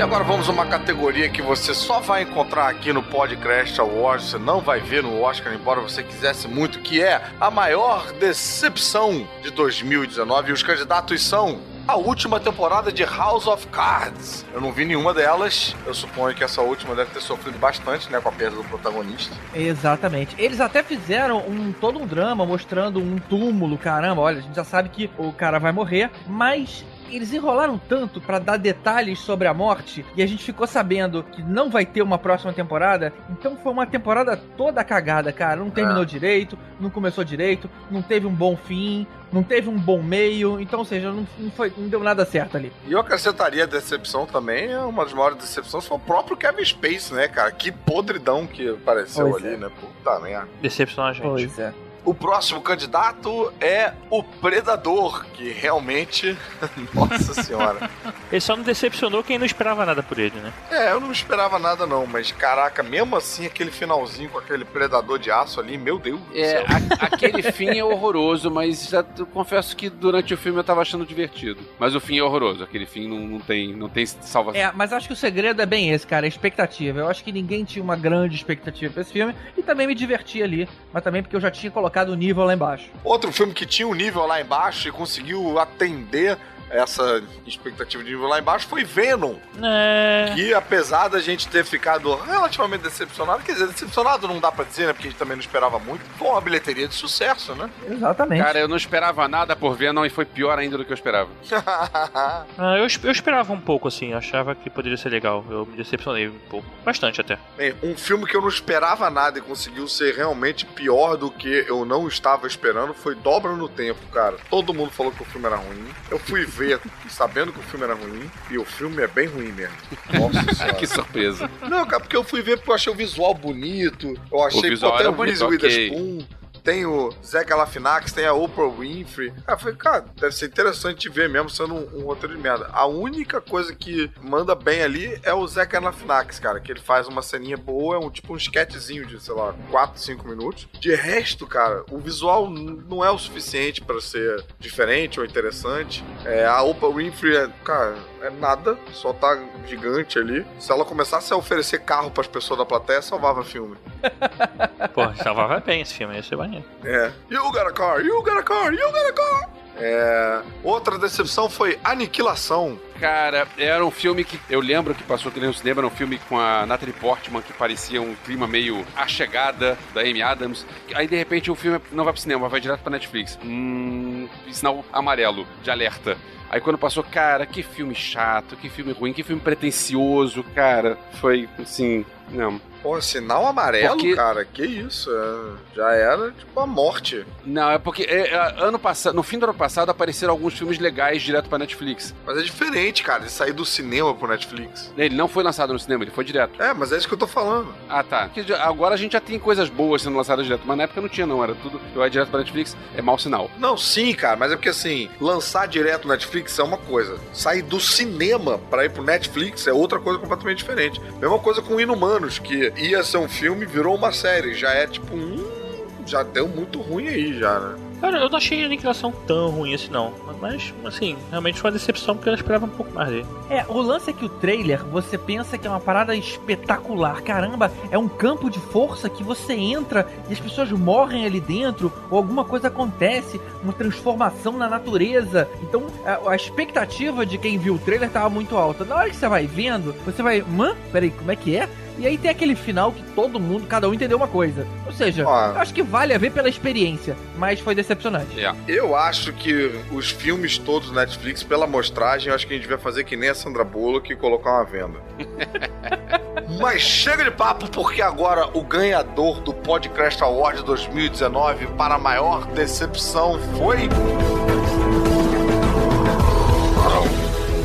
E 0.00 0.02
agora 0.02 0.24
vamos 0.24 0.48
a 0.48 0.52
uma 0.52 0.64
categoria 0.64 1.28
que 1.28 1.42
você 1.42 1.74
só 1.74 2.00
vai 2.00 2.22
encontrar 2.22 2.68
aqui 2.70 2.90
no 2.90 3.02
Podcast 3.02 3.78
Awards, 3.78 4.30
você 4.30 4.38
não 4.38 4.58
vai 4.58 4.80
ver 4.80 5.02
no 5.02 5.20
Oscar, 5.20 5.52
embora 5.52 5.78
você 5.82 6.02
quisesse 6.02 6.48
muito, 6.48 6.78
que 6.78 7.02
é 7.02 7.20
a 7.38 7.50
maior 7.50 8.10
decepção 8.12 9.28
de 9.42 9.50
2019. 9.50 10.48
E 10.48 10.52
os 10.54 10.62
candidatos 10.62 11.22
são 11.22 11.60
a 11.86 11.96
última 11.96 12.38
temporada 12.38 12.92
de 12.92 13.04
House 13.04 13.46
of 13.46 13.66
Cards. 13.68 14.44
Eu 14.52 14.60
não 14.60 14.72
vi 14.72 14.84
nenhuma 14.84 15.12
delas. 15.12 15.74
Eu 15.86 15.94
suponho 15.94 16.34
que 16.34 16.44
essa 16.44 16.60
última 16.62 16.94
deve 16.94 17.10
ter 17.10 17.20
sofrido 17.20 17.58
bastante, 17.58 18.10
né, 18.10 18.20
com 18.20 18.28
a 18.28 18.32
perda 18.32 18.56
do 18.56 18.64
protagonista. 18.64 19.34
Exatamente. 19.54 20.34
Eles 20.38 20.60
até 20.60 20.82
fizeram 20.82 21.38
um 21.38 21.72
todo 21.72 21.98
um 21.98 22.06
drama 22.06 22.46
mostrando 22.46 23.00
um 23.00 23.18
túmulo, 23.18 23.76
caramba, 23.76 24.20
olha, 24.20 24.38
a 24.38 24.42
gente 24.42 24.54
já 24.54 24.64
sabe 24.64 24.88
que 24.88 25.10
o 25.18 25.32
cara 25.32 25.58
vai 25.58 25.72
morrer, 25.72 26.10
mas 26.26 26.84
eles 27.16 27.32
enrolaram 27.32 27.78
tanto 27.88 28.20
pra 28.20 28.38
dar 28.38 28.56
detalhes 28.56 29.18
sobre 29.20 29.46
a 29.48 29.54
morte 29.54 30.04
e 30.16 30.22
a 30.22 30.26
gente 30.26 30.44
ficou 30.44 30.66
sabendo 30.66 31.22
que 31.24 31.42
não 31.42 31.70
vai 31.70 31.84
ter 31.86 32.02
uma 32.02 32.18
próxima 32.18 32.52
temporada. 32.52 33.12
Então 33.30 33.56
foi 33.56 33.72
uma 33.72 33.86
temporada 33.86 34.36
toda 34.56 34.82
cagada, 34.84 35.32
cara. 35.32 35.56
Não 35.56 35.70
terminou 35.70 36.02
É. 36.02 36.06
direito, 36.06 36.58
não 36.78 36.90
começou 36.90 37.24
direito, 37.24 37.68
não 37.90 38.02
teve 38.02 38.26
um 38.26 38.34
bom 38.34 38.56
fim, 38.56 39.06
não 39.32 39.42
teve 39.42 39.68
um 39.68 39.78
bom 39.78 40.02
meio. 40.02 40.60
Então, 40.60 40.80
ou 40.80 40.84
seja, 40.84 41.10
não, 41.12 41.26
não 41.38 41.50
foi, 41.50 41.72
não 41.76 41.88
deu 41.88 42.00
nada 42.00 42.24
certo 42.24 42.56
ali. 42.56 42.72
E 42.86 42.92
eu 42.92 43.00
acrescentaria 43.00 43.64
a 43.64 43.66
decepção 43.66 44.26
também, 44.26 44.72
é 44.72 44.78
uma 44.78 45.04
das 45.04 45.12
maiores 45.12 45.38
decepções 45.38 45.86
foi 45.86 45.96
o 45.96 46.00
próprio 46.00 46.36
Kevin 46.36 46.64
Space, 46.64 47.12
né, 47.14 47.28
cara? 47.28 47.50
Que 47.52 47.70
podridão 47.72 48.46
que 48.46 48.68
apareceu 48.68 49.28
Pois 49.30 49.44
ali, 49.44 49.54
é. 49.54 49.56
né? 49.56 49.70
Puta 49.80 50.18
merda. 50.20 50.48
Decepcionar 50.60 51.10
a 51.10 51.12
gente. 51.14 51.22
Pois 51.24 51.58
é. 51.58 51.72
O 52.04 52.14
próximo 52.14 52.60
candidato 52.62 53.52
é 53.60 53.92
o 54.08 54.22
Predador, 54.22 55.24
que 55.34 55.50
realmente. 55.50 56.36
Nossa 56.94 57.34
senhora. 57.42 57.90
Ele 58.32 58.40
só 58.40 58.56
não 58.56 58.62
decepcionou 58.64 59.22
quem 59.22 59.38
não 59.38 59.44
esperava 59.46 59.84
nada 59.84 60.02
por 60.02 60.18
ele, 60.18 60.38
né? 60.40 60.52
É, 60.70 60.92
eu 60.92 61.00
não 61.00 61.12
esperava 61.12 61.58
nada 61.58 61.86
não, 61.86 62.06
mas 62.06 62.32
caraca, 62.32 62.82
mesmo 62.82 63.16
assim, 63.16 63.44
aquele 63.46 63.70
finalzinho 63.70 64.30
com 64.30 64.38
aquele 64.38 64.64
Predador 64.64 65.18
de 65.18 65.30
aço 65.30 65.60
ali, 65.60 65.76
meu 65.76 65.98
Deus 65.98 66.20
do 66.20 66.38
É, 66.38 66.44
céu. 66.44 66.64
a- 66.68 67.04
aquele 67.06 67.42
fim 67.42 67.76
é 67.78 67.84
horroroso, 67.84 68.50
mas 68.50 68.88
já 68.88 69.04
eu 69.18 69.26
confesso 69.26 69.76
que 69.76 69.90
durante 69.90 70.32
o 70.32 70.38
filme 70.38 70.58
eu 70.58 70.64
tava 70.64 70.80
achando 70.80 71.04
divertido. 71.04 71.60
Mas 71.78 71.94
o 71.94 72.00
fim 72.00 72.18
é 72.18 72.22
horroroso, 72.22 72.64
aquele 72.64 72.86
fim 72.86 73.06
não, 73.08 73.18
não 73.18 73.40
tem, 73.40 73.74
não 73.74 73.88
tem 73.90 74.06
salvação. 74.06 74.60
É, 74.60 74.72
mas 74.74 74.92
acho 74.92 75.06
que 75.06 75.12
o 75.12 75.16
segredo 75.16 75.60
é 75.60 75.66
bem 75.66 75.90
esse, 75.90 76.06
cara, 76.06 76.24
a 76.24 76.28
expectativa. 76.28 77.00
Eu 77.00 77.08
acho 77.08 77.22
que 77.22 77.30
ninguém 77.30 77.62
tinha 77.64 77.82
uma 77.82 77.96
grande 77.96 78.34
expectativa 78.36 78.92
pra 78.92 79.02
esse 79.02 79.12
filme 79.12 79.34
e 79.56 79.62
também 79.62 79.86
me 79.86 79.94
diverti 79.94 80.42
ali, 80.42 80.66
mas 80.92 81.02
também 81.04 81.22
porque 81.22 81.36
eu 81.36 81.40
já 81.40 81.50
tinha 81.50 81.70
colocado 81.70 81.89
o 82.12 82.14
nível 82.14 82.44
lá 82.44 82.54
embaixo. 82.54 82.90
Outro 83.04 83.32
filme 83.32 83.52
que 83.52 83.66
tinha 83.66 83.86
um 83.86 83.94
nível 83.94 84.26
lá 84.26 84.40
embaixo 84.40 84.88
e 84.88 84.92
conseguiu 84.92 85.58
atender 85.58 86.38
essa 86.70 87.22
expectativa 87.46 88.02
de 88.02 88.10
nível 88.10 88.28
lá 88.28 88.38
embaixo 88.38 88.66
foi 88.66 88.84
Venom. 88.84 89.34
É. 89.62 90.32
Que 90.34 90.54
apesar 90.54 91.08
da 91.08 91.20
gente 91.20 91.48
ter 91.48 91.64
ficado 91.64 92.14
relativamente 92.14 92.82
decepcionado, 92.82 93.42
quer 93.42 93.52
dizer, 93.52 93.66
decepcionado 93.68 94.28
não 94.28 94.38
dá 94.38 94.52
pra 94.52 94.64
dizer, 94.64 94.86
né? 94.86 94.92
Porque 94.92 95.08
a 95.08 95.10
gente 95.10 95.18
também 95.18 95.36
não 95.36 95.42
esperava 95.42 95.78
muito. 95.78 96.04
Foi 96.16 96.28
uma 96.28 96.40
bilheteria 96.40 96.86
de 96.86 96.94
sucesso, 96.94 97.54
né? 97.54 97.68
Exatamente. 97.88 98.42
Cara, 98.42 98.58
eu 98.58 98.68
não 98.68 98.76
esperava 98.76 99.26
nada 99.28 99.56
por 99.56 99.74
ver, 99.74 99.92
não, 99.92 100.06
e 100.06 100.10
foi 100.10 100.24
pior 100.24 100.58
ainda 100.58 100.78
do 100.78 100.84
que 100.84 100.92
eu 100.92 100.94
esperava. 100.94 101.28
Ah, 101.52 102.44
eu, 102.78 102.86
eu 103.02 103.10
esperava 103.10 103.52
um 103.52 103.60
pouco, 103.60 103.88
assim. 103.88 104.14
Achava 104.14 104.54
que 104.54 104.70
poderia 104.70 104.96
ser 104.96 105.08
legal. 105.08 105.44
Eu 105.50 105.66
me 105.66 105.76
decepcionei 105.76 106.28
um 106.28 106.38
pouco. 106.48 106.66
Bastante 106.84 107.20
até. 107.20 107.38
Bem, 107.56 107.74
um 107.82 107.96
filme 107.96 108.26
que 108.26 108.36
eu 108.36 108.40
não 108.40 108.48
esperava 108.48 109.10
nada 109.10 109.38
e 109.38 109.42
conseguiu 109.42 109.88
ser 109.88 110.14
realmente 110.14 110.64
pior 110.64 111.16
do 111.16 111.30
que 111.30 111.64
eu 111.68 111.84
não 111.84 112.06
estava 112.06 112.46
esperando 112.46 112.94
foi 112.94 113.14
Dobra 113.14 113.52
no 113.52 113.68
Tempo, 113.68 114.00
cara. 114.12 114.36
Todo 114.48 114.74
mundo 114.74 114.90
falou 114.90 115.12
que 115.12 115.22
o 115.22 115.24
filme 115.24 115.46
era 115.46 115.56
ruim. 115.56 115.86
Eu 116.10 116.18
fui 116.18 116.44
ver 116.44 116.59
sabendo 117.08 117.52
que 117.52 117.58
o 117.58 117.62
filme 117.62 117.84
era 117.84 117.94
ruim 117.94 118.30
e 118.50 118.58
o 118.58 118.64
filme 118.64 119.02
é 119.02 119.06
bem 119.06 119.26
ruim 119.26 119.52
mesmo. 119.52 119.74
Nossa 120.12 120.42
senhora. 120.54 120.74
que 120.74 120.86
surpresa. 120.86 121.50
Não, 121.62 121.86
cara, 121.86 122.00
porque 122.00 122.16
eu 122.16 122.24
fui 122.24 122.42
ver 122.42 122.56
porque 122.56 122.70
eu 122.70 122.74
achei 122.74 122.92
o 122.92 122.96
visual 122.96 123.34
bonito. 123.34 124.14
Eu 124.30 124.42
achei 124.42 124.70
visual 124.70 124.92
pô, 124.92 124.98
era 124.98 125.10
o 125.10 125.22
Reese 125.22 125.44
bonito, 125.44 125.66
ok. 125.66 125.90
Witherspoon. 125.90 126.39
Tem 126.62 126.86
o 126.86 127.10
Zé 127.24 127.44
Galifianakis, 127.44 128.12
tem 128.12 128.26
a 128.26 128.34
Oprah 128.34 128.68
Winfrey. 128.68 129.30
Cara, 129.30 129.52
eu 129.52 129.58
falei, 129.58 129.76
cara, 129.76 130.04
deve 130.16 130.34
ser 130.34 130.46
interessante 130.46 131.08
ver 131.08 131.28
mesmo 131.28 131.50
sendo 131.50 131.74
um, 131.74 132.00
um 132.00 132.04
roteiro 132.04 132.34
de 132.34 132.40
merda. 132.40 132.68
A 132.72 132.86
única 132.86 133.40
coisa 133.40 133.74
que 133.74 134.10
manda 134.20 134.54
bem 134.54 134.82
ali 134.82 135.20
é 135.22 135.32
o 135.32 135.46
Zé 135.46 135.64
Galifianakis, 135.64 136.38
cara, 136.38 136.60
que 136.60 136.70
ele 136.72 136.80
faz 136.80 137.08
uma 137.08 137.22
ceninha 137.22 137.56
boa, 137.56 137.96
é 137.96 137.98
um 137.98 138.10
tipo 138.10 138.32
um 138.32 138.36
sketchzinho 138.36 139.06
de, 139.06 139.20
sei 139.20 139.34
lá, 139.34 139.54
4, 139.70 140.00
5 140.00 140.28
minutos. 140.28 140.68
De 140.78 140.94
resto, 140.94 141.46
cara, 141.46 141.84
o 141.90 141.98
visual 141.98 142.48
não 142.50 143.04
é 143.04 143.10
o 143.10 143.18
suficiente 143.18 143.80
pra 143.80 144.00
ser 144.00 144.44
diferente 144.58 145.18
ou 145.18 145.26
interessante. 145.26 146.04
É, 146.24 146.44
a 146.46 146.62
Oprah 146.62 146.90
Winfrey, 146.94 147.36
é, 147.36 147.48
cara, 147.64 147.96
é 148.22 148.30
nada, 148.30 148.78
só 148.92 149.12
tá 149.12 149.38
gigante 149.66 150.18
ali. 150.18 150.46
Se 150.58 150.72
ela 150.72 150.84
começasse 150.84 151.32
a 151.32 151.36
oferecer 151.36 151.80
carro 151.80 152.10
pras 152.10 152.26
pessoas 152.26 152.58
da 152.58 152.66
plateia, 152.66 153.02
salvava 153.02 153.40
o 153.40 153.44
filme. 153.44 153.76
Pô, 154.94 155.12
salvava 155.22 155.60
bem 155.60 155.80
esse 155.80 155.94
filme. 155.94 156.14
Ia 156.14 156.22
ser 156.22 156.36
maneiro. 156.36 156.64
É. 156.84 157.12
You 157.30 157.42
got 157.52 157.66
a 157.66 157.72
car, 157.72 158.00
you 158.00 158.22
got 158.22 158.38
a 158.38 158.42
car, 158.42 158.72
you 158.72 158.92
got 158.92 159.08
a 159.08 159.12
car. 159.12 159.59
É. 159.80 160.42
Outra 160.62 160.98
decepção 160.98 161.48
foi 161.48 161.78
Aniquilação. 161.82 162.78
Cara, 163.00 163.48
era 163.56 163.84
um 163.84 163.90
filme 163.90 164.24
que 164.24 164.38
eu 164.50 164.60
lembro 164.60 164.94
que 164.94 165.02
passou 165.02 165.30
aqui 165.30 165.40
no 165.40 165.54
cinema, 165.54 165.80
era 165.80 165.86
um 165.86 165.90
filme 165.90 166.18
com 166.28 166.38
a 166.38 166.66
Natalie 166.66 166.92
Portman, 166.92 167.40
que 167.40 167.52
parecia 167.54 168.00
um 168.02 168.14
clima 168.26 168.46
meio 168.46 168.84
A 168.94 169.06
Chegada, 169.08 169.78
da 169.94 170.02
Amy 170.02 170.20
Adams. 170.20 170.66
Aí, 170.94 171.08
de 171.08 171.16
repente, 171.16 171.50
o 171.50 171.54
filme 171.54 171.80
não 171.90 172.04
vai 172.04 172.12
pro 172.12 172.20
cinema, 172.20 172.48
vai 172.48 172.60
direto 172.60 172.82
pra 172.82 172.90
Netflix. 172.90 173.38
Hum, 173.42 174.28
sinal 174.52 174.84
amarelo, 174.92 175.46
de 175.62 175.70
alerta. 175.70 176.18
Aí 176.50 176.60
quando 176.60 176.76
passou, 176.76 177.04
cara, 177.04 177.46
que 177.46 177.62
filme 177.62 177.94
chato, 177.94 178.56
que 178.56 178.68
filme 178.68 178.92
ruim, 178.92 179.12
que 179.12 179.22
filme 179.22 179.40
pretencioso, 179.40 180.42
cara. 180.54 180.98
Foi, 181.20 181.48
assim, 181.58 182.04
não. 182.28 182.60
Pô, 182.82 183.00
sinal 183.00 183.46
amarelo, 183.46 183.96
Porque- 183.96 184.14
cara, 184.14 184.44
que 184.44 184.64
isso? 184.64 185.10
é, 185.10 185.76
já 185.76 185.92
era 185.92 186.30
tipo 186.30 186.58
a 186.58 186.66
morte. 186.66 187.26
Não, 187.44 187.70
é 187.70 187.78
porque 187.78 188.04
é, 188.04 188.30
é, 188.30 188.54
ano 188.58 188.78
passado, 188.78 189.14
no 189.14 189.22
fim 189.22 189.38
do 189.38 189.44
ano 189.44 189.54
passado 189.54 189.90
apareceram 189.90 190.32
alguns 190.32 190.54
filmes 190.56 190.78
legais 190.78 191.22
direto 191.22 191.48
pra 191.48 191.58
Netflix. 191.58 192.14
Mas 192.24 192.38
é 192.38 192.42
diferente, 192.42 193.02
cara, 193.02 193.24
de 193.24 193.30
sair 193.30 193.52
do 193.52 193.64
cinema 193.64 194.14
pro 194.14 194.28
Netflix. 194.28 194.92
Ele 194.96 195.14
não 195.14 195.28
foi 195.28 195.42
lançado 195.42 195.72
no 195.72 195.78
cinema, 195.78 196.04
ele 196.04 196.10
foi 196.10 196.24
direto. 196.24 196.60
É, 196.62 196.72
mas 196.72 196.90
é 196.92 196.96
isso 196.96 197.06
que 197.06 197.14
eu 197.14 197.18
tô 197.18 197.26
falando. 197.26 197.74
Ah, 197.88 198.02
tá. 198.02 198.28
Porque 198.32 198.52
agora 198.54 198.94
a 198.94 198.98
gente 198.98 199.12
já 199.12 199.20
tem 199.20 199.38
coisas 199.38 199.68
boas 199.68 200.02
sendo 200.02 200.16
lançadas 200.16 200.44
direto, 200.46 200.62
mas 200.64 200.76
na 200.76 200.84
época 200.84 201.00
não 201.00 201.08
tinha, 201.08 201.26
não. 201.26 201.42
Era 201.44 201.54
tudo. 201.54 201.80
Eu 201.94 202.02
ia 202.02 202.08
direto 202.10 202.30
pra 202.30 202.40
Netflix, 202.40 202.76
é 202.96 203.02
mau 203.02 203.18
sinal. 203.18 203.50
Não, 203.58 203.76
sim, 203.76 204.12
cara, 204.14 204.36
mas 204.36 204.52
é 204.52 204.56
porque 204.56 204.68
assim, 204.70 205.10
lançar 205.20 205.66
direto 205.68 206.06
no 206.08 206.12
Netflix 206.14 206.58
é 206.58 206.62
uma 206.62 206.78
coisa. 206.78 207.18
Sair 207.32 207.62
do 207.62 207.78
cinema 207.78 208.58
pra 208.70 208.84
ir 208.84 208.90
pro 208.90 209.02
Netflix 209.02 209.66
é 209.66 209.72
outra 209.72 209.98
coisa 209.98 210.18
completamente 210.18 210.58
diferente. 210.58 211.00
Mesma 211.20 211.38
coisa 211.38 211.60
com 211.60 211.80
Inumanos, 211.80 212.38
que 212.38 212.69
ia 212.76 213.02
ser 213.02 213.18
um 213.18 213.28
filme, 213.28 213.66
virou 213.66 213.94
uma 213.94 214.12
série. 214.12 214.54
Já 214.54 214.70
é 214.70 214.86
tipo, 214.86 215.14
hum, 215.14 215.86
já 216.06 216.22
deu 216.22 216.48
muito 216.48 216.80
ruim 216.80 217.08
aí 217.08 217.38
já, 217.38 217.58
né? 217.58 217.90
Cara, 218.00 218.18
eu 218.18 218.30
não 218.30 218.38
achei 218.38 218.62
a 218.62 218.66
aniquilação 218.66 219.12
tão 219.26 219.50
ruim 219.50 219.74
assim, 219.74 219.90
não. 219.90 220.12
Mas, 220.40 220.72
assim, 220.86 221.18
realmente 221.28 221.60
foi 221.60 221.68
uma 221.68 221.76
decepção 221.76 222.16
porque 222.16 222.30
eu 222.30 222.34
esperava 222.34 222.64
um 222.64 222.70
pouco 222.70 222.94
mais 222.94 223.10
dele. 223.10 223.26
É, 223.50 223.62
o 223.68 223.78
lance 223.78 224.08
é 224.08 224.12
que 224.12 224.24
o 224.24 224.28
trailer, 224.28 224.82
você 224.86 225.18
pensa 225.18 225.58
que 225.58 225.66
é 225.66 225.70
uma 225.70 225.78
parada 225.78 226.16
espetacular. 226.16 227.22
Caramba, 227.22 227.70
é 227.90 227.98
um 227.98 228.08
campo 228.08 228.48
de 228.48 228.58
força 228.58 229.10
que 229.10 229.22
você 229.22 229.52
entra 229.52 230.08
e 230.30 230.32
as 230.32 230.40
pessoas 230.40 230.72
morrem 230.72 231.26
ali 231.26 231.40
dentro, 231.40 231.92
ou 232.10 232.16
alguma 232.16 232.42
coisa 232.42 232.68
acontece, 232.68 233.38
uma 233.62 233.74
transformação 233.74 234.54
na 234.56 234.66
natureza. 234.66 235.46
Então, 235.62 235.86
a, 236.06 236.30
a 236.30 236.36
expectativa 236.36 237.26
de 237.26 237.36
quem 237.36 237.58
viu 237.58 237.74
o 237.74 237.78
trailer 237.78 238.08
tava 238.08 238.30
muito 238.30 238.56
alta. 238.56 238.82
Na 238.82 238.96
hora 238.96 239.10
que 239.10 239.16
você 239.16 239.28
vai 239.28 239.46
vendo, 239.46 239.94
você 240.06 240.22
vai, 240.22 240.40
mã, 240.40 240.74
peraí, 240.90 241.10
como 241.10 241.30
é 241.30 241.36
que 241.36 241.54
é? 241.54 241.68
E 241.98 242.06
aí 242.06 242.16
tem 242.16 242.30
aquele 242.30 242.54
final 242.54 242.92
que 242.92 243.02
todo 243.14 243.38
mundo, 243.38 243.66
cada 243.66 243.88
um 243.88 243.94
entendeu 243.94 244.16
uma 244.16 244.28
coisa. 244.28 244.66
Ou 244.86 244.92
seja, 244.92 245.26
Ó. 245.26 245.46
eu 245.48 245.58
acho 245.58 245.74
que 245.74 245.82
vale 245.82 246.14
a 246.14 246.18
ver 246.18 246.30
pela 246.30 246.48
experiência, 246.48 247.16
mas 247.36 247.60
foi 247.60 247.74
decepcionante. 247.74 248.40
É. 248.40 248.54
Eu 248.66 248.96
acho 248.96 249.32
que 249.32 249.70
os 249.92 250.10
filmes 250.10 250.58
todos 250.58 250.88
do 250.88 250.94
Netflix, 250.94 251.42
pela 251.42 251.64
amostragem, 251.64 252.28
eu 252.28 252.34
acho 252.34 252.46
que 252.46 252.54
a 252.54 252.56
gente 252.56 252.62
devia 252.62 252.78
fazer 252.78 253.04
que 253.04 253.16
nem 253.16 253.28
a 253.28 253.34
Sandra 253.34 253.64
Bullock 253.64 254.12
e 254.12 254.16
colocar 254.16 254.52
uma 254.52 254.64
venda. 254.64 254.98
Mas 256.60 256.82
chega 256.82 257.24
de 257.24 257.30
papo, 257.30 257.70
porque 257.70 258.02
agora 258.02 258.48
o 258.54 258.62
ganhador 258.62 259.40
do 259.40 259.52
Podcast 259.52 260.22
Award 260.22 260.64
2019 260.64 261.66
para 261.68 261.94
a 261.94 261.98
maior 261.98 262.46
decepção 262.46 263.38
foi. 263.56 263.88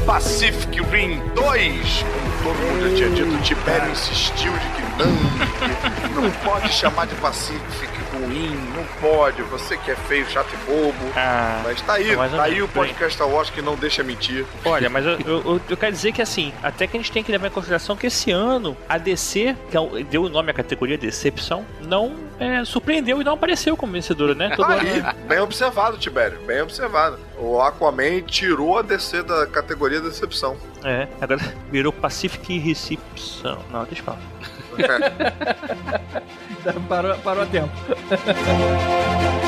Pacific 0.05 0.82
Rim 0.82 1.19
2. 1.34 2.05
Todo 2.46 2.56
mundo 2.58 2.89
já 2.89 2.96
tinha 2.96 3.10
dito, 3.10 3.36
o 3.36 3.41
Tibério 3.41 3.91
insistiu 3.91 4.54
de 4.54 4.60
que 4.60 4.82
não, 5.04 6.22
não 6.22 6.32
pode 6.43 6.70
chamar 6.72 7.08
de 7.08 7.16
Pacific 7.16 7.91
ruim, 8.14 8.56
não 8.76 8.84
pode, 9.02 9.41
você 9.43 9.76
que 9.78 9.89
é 9.89 9.96
feio, 9.96 10.30
chato 10.30 10.48
e 10.54 10.58
bobo. 10.72 11.12
Ah, 11.16 11.62
Mas 11.64 11.82
tá 11.82 11.93
aí, 11.93 12.16
mais 12.16 12.32
ou 12.32 12.38
tá 12.38 12.43
aí 12.46 12.62
o 12.62 12.68
podcast 12.68 13.16
Star 13.16 13.28
Wars 13.28 13.50
que 13.50 13.62
não 13.64 13.76
deixa 13.76 14.04
mentir. 14.04 14.46
Olha, 14.64 14.89
mas 14.89 15.06
eu, 15.06 15.20
eu, 15.26 15.62
eu- 15.70 15.76
quero 15.78 15.91
dizer 15.91 16.12
que 16.12 16.22
assim, 16.22 16.54
até 16.62 16.86
que 16.88 16.96
a 16.96 17.00
gente 17.00 17.12
tem 17.12 17.24
que 17.24 17.32
levar 17.32 17.48
em 17.48 17.52
consideração 17.52 17.96
que 17.96 18.06
esse 18.08 18.30
ano 18.32 18.78
a 18.88 18.98
DC, 19.00 19.56
que 19.72 19.76
é 19.78 20.04
deu 20.04 20.24
o 20.24 20.30
nome 20.30 20.52
à 20.52 20.54
categoria 20.54 20.98
Decepção, 20.98 21.66
não 21.82 22.14
é, 22.40 22.64
surpreendeu 22.66 23.22
e 23.22 23.24
não 23.24 23.34
apareceu 23.34 23.76
como 23.78 23.94
vencedora, 23.94 24.36
né? 24.36 24.54
Todo 24.56 24.72
Aí, 24.72 25.00
ano. 25.00 25.14
bem 25.28 25.40
observado, 25.40 25.98
Tibério, 25.98 26.40
bem 26.46 26.62
observado. 26.62 27.18
O 27.38 27.62
Aquaman 27.62 28.22
tirou 28.22 28.78
a 28.78 28.82
DC 28.82 29.24
da 29.24 29.48
categoria 29.48 30.02
decepção. 30.02 30.58
É, 30.84 31.08
agora 31.22 31.42
virou 31.72 31.92
Pacific 31.94 32.58
Recepção. 32.60 33.60
Não, 33.72 33.84
deixa 33.86 34.02
eu 34.02 34.06
falar. 34.06 34.20
Parou, 36.90 37.16
parou 37.20 37.44
a 37.44 37.46
tempo. 37.46 37.70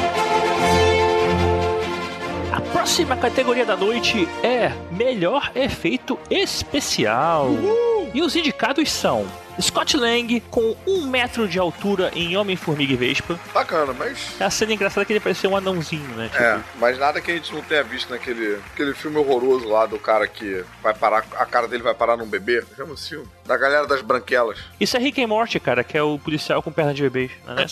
A 2.51 2.61
próxima 2.61 3.15
categoria 3.17 3.65
da 3.65 3.75
noite 3.75 4.27
é 4.43 4.71
Melhor 4.91 5.51
Efeito 5.55 6.17
Especial. 6.29 7.49
E 8.13 8.21
os 8.21 8.35
indicados 8.35 8.91
são 8.91 9.27
Scott 9.61 9.97
Lang 9.97 10.39
com 10.51 10.75
um 10.85 11.07
metro 11.07 11.47
de 11.47 11.57
altura 11.59 12.11
em 12.15 12.37
Homem-Formiga 12.37 12.93
e 12.93 12.95
Vespa. 12.95 13.39
Bacana, 13.53 13.93
mas. 13.93 14.39
É 14.39 14.43
a 14.45 14.49
cena 14.49 14.73
engraçada 14.73 15.05
que 15.05 15.13
ele 15.13 15.19
parecia 15.19 15.49
um 15.49 15.55
anãozinho, 15.55 16.07
né? 16.15 16.29
Tipo, 16.29 16.43
É, 16.43 16.59
mas 16.79 16.97
nada 16.99 17.19
que 17.19 17.31
a 17.31 17.33
gente 17.35 17.53
não 17.53 17.61
tenha 17.61 17.83
visto 17.83 18.09
naquele 18.11 18.59
aquele 18.73 18.93
filme 18.93 19.17
horroroso 19.17 19.67
lá 19.67 19.85
do 19.85 19.97
cara 19.99 20.27
que 20.27 20.63
vai 20.81 20.93
parar, 20.93 21.25
a 21.37 21.45
cara 21.45 21.67
dele 21.67 21.83
vai 21.83 21.93
parar 21.95 22.15
num 22.17 22.27
bebê. 22.27 22.63
Chama 22.75 22.93
esse 22.93 23.09
filme? 23.09 23.27
Da 23.45 23.57
galera 23.57 23.87
das 23.87 24.01
branquelas. 24.01 24.59
Isso 24.79 24.95
é 24.95 24.99
Rick 24.99 25.23
and 25.23 25.27
Morty, 25.27 25.59
cara, 25.59 25.83
que 25.83 25.97
é 25.97 26.03
o 26.03 26.19
policial 26.19 26.61
com 26.61 26.71
perna 26.71 26.93
de 26.93 27.01
bebês. 27.03 27.31
Não 27.45 27.55
é? 27.57 27.65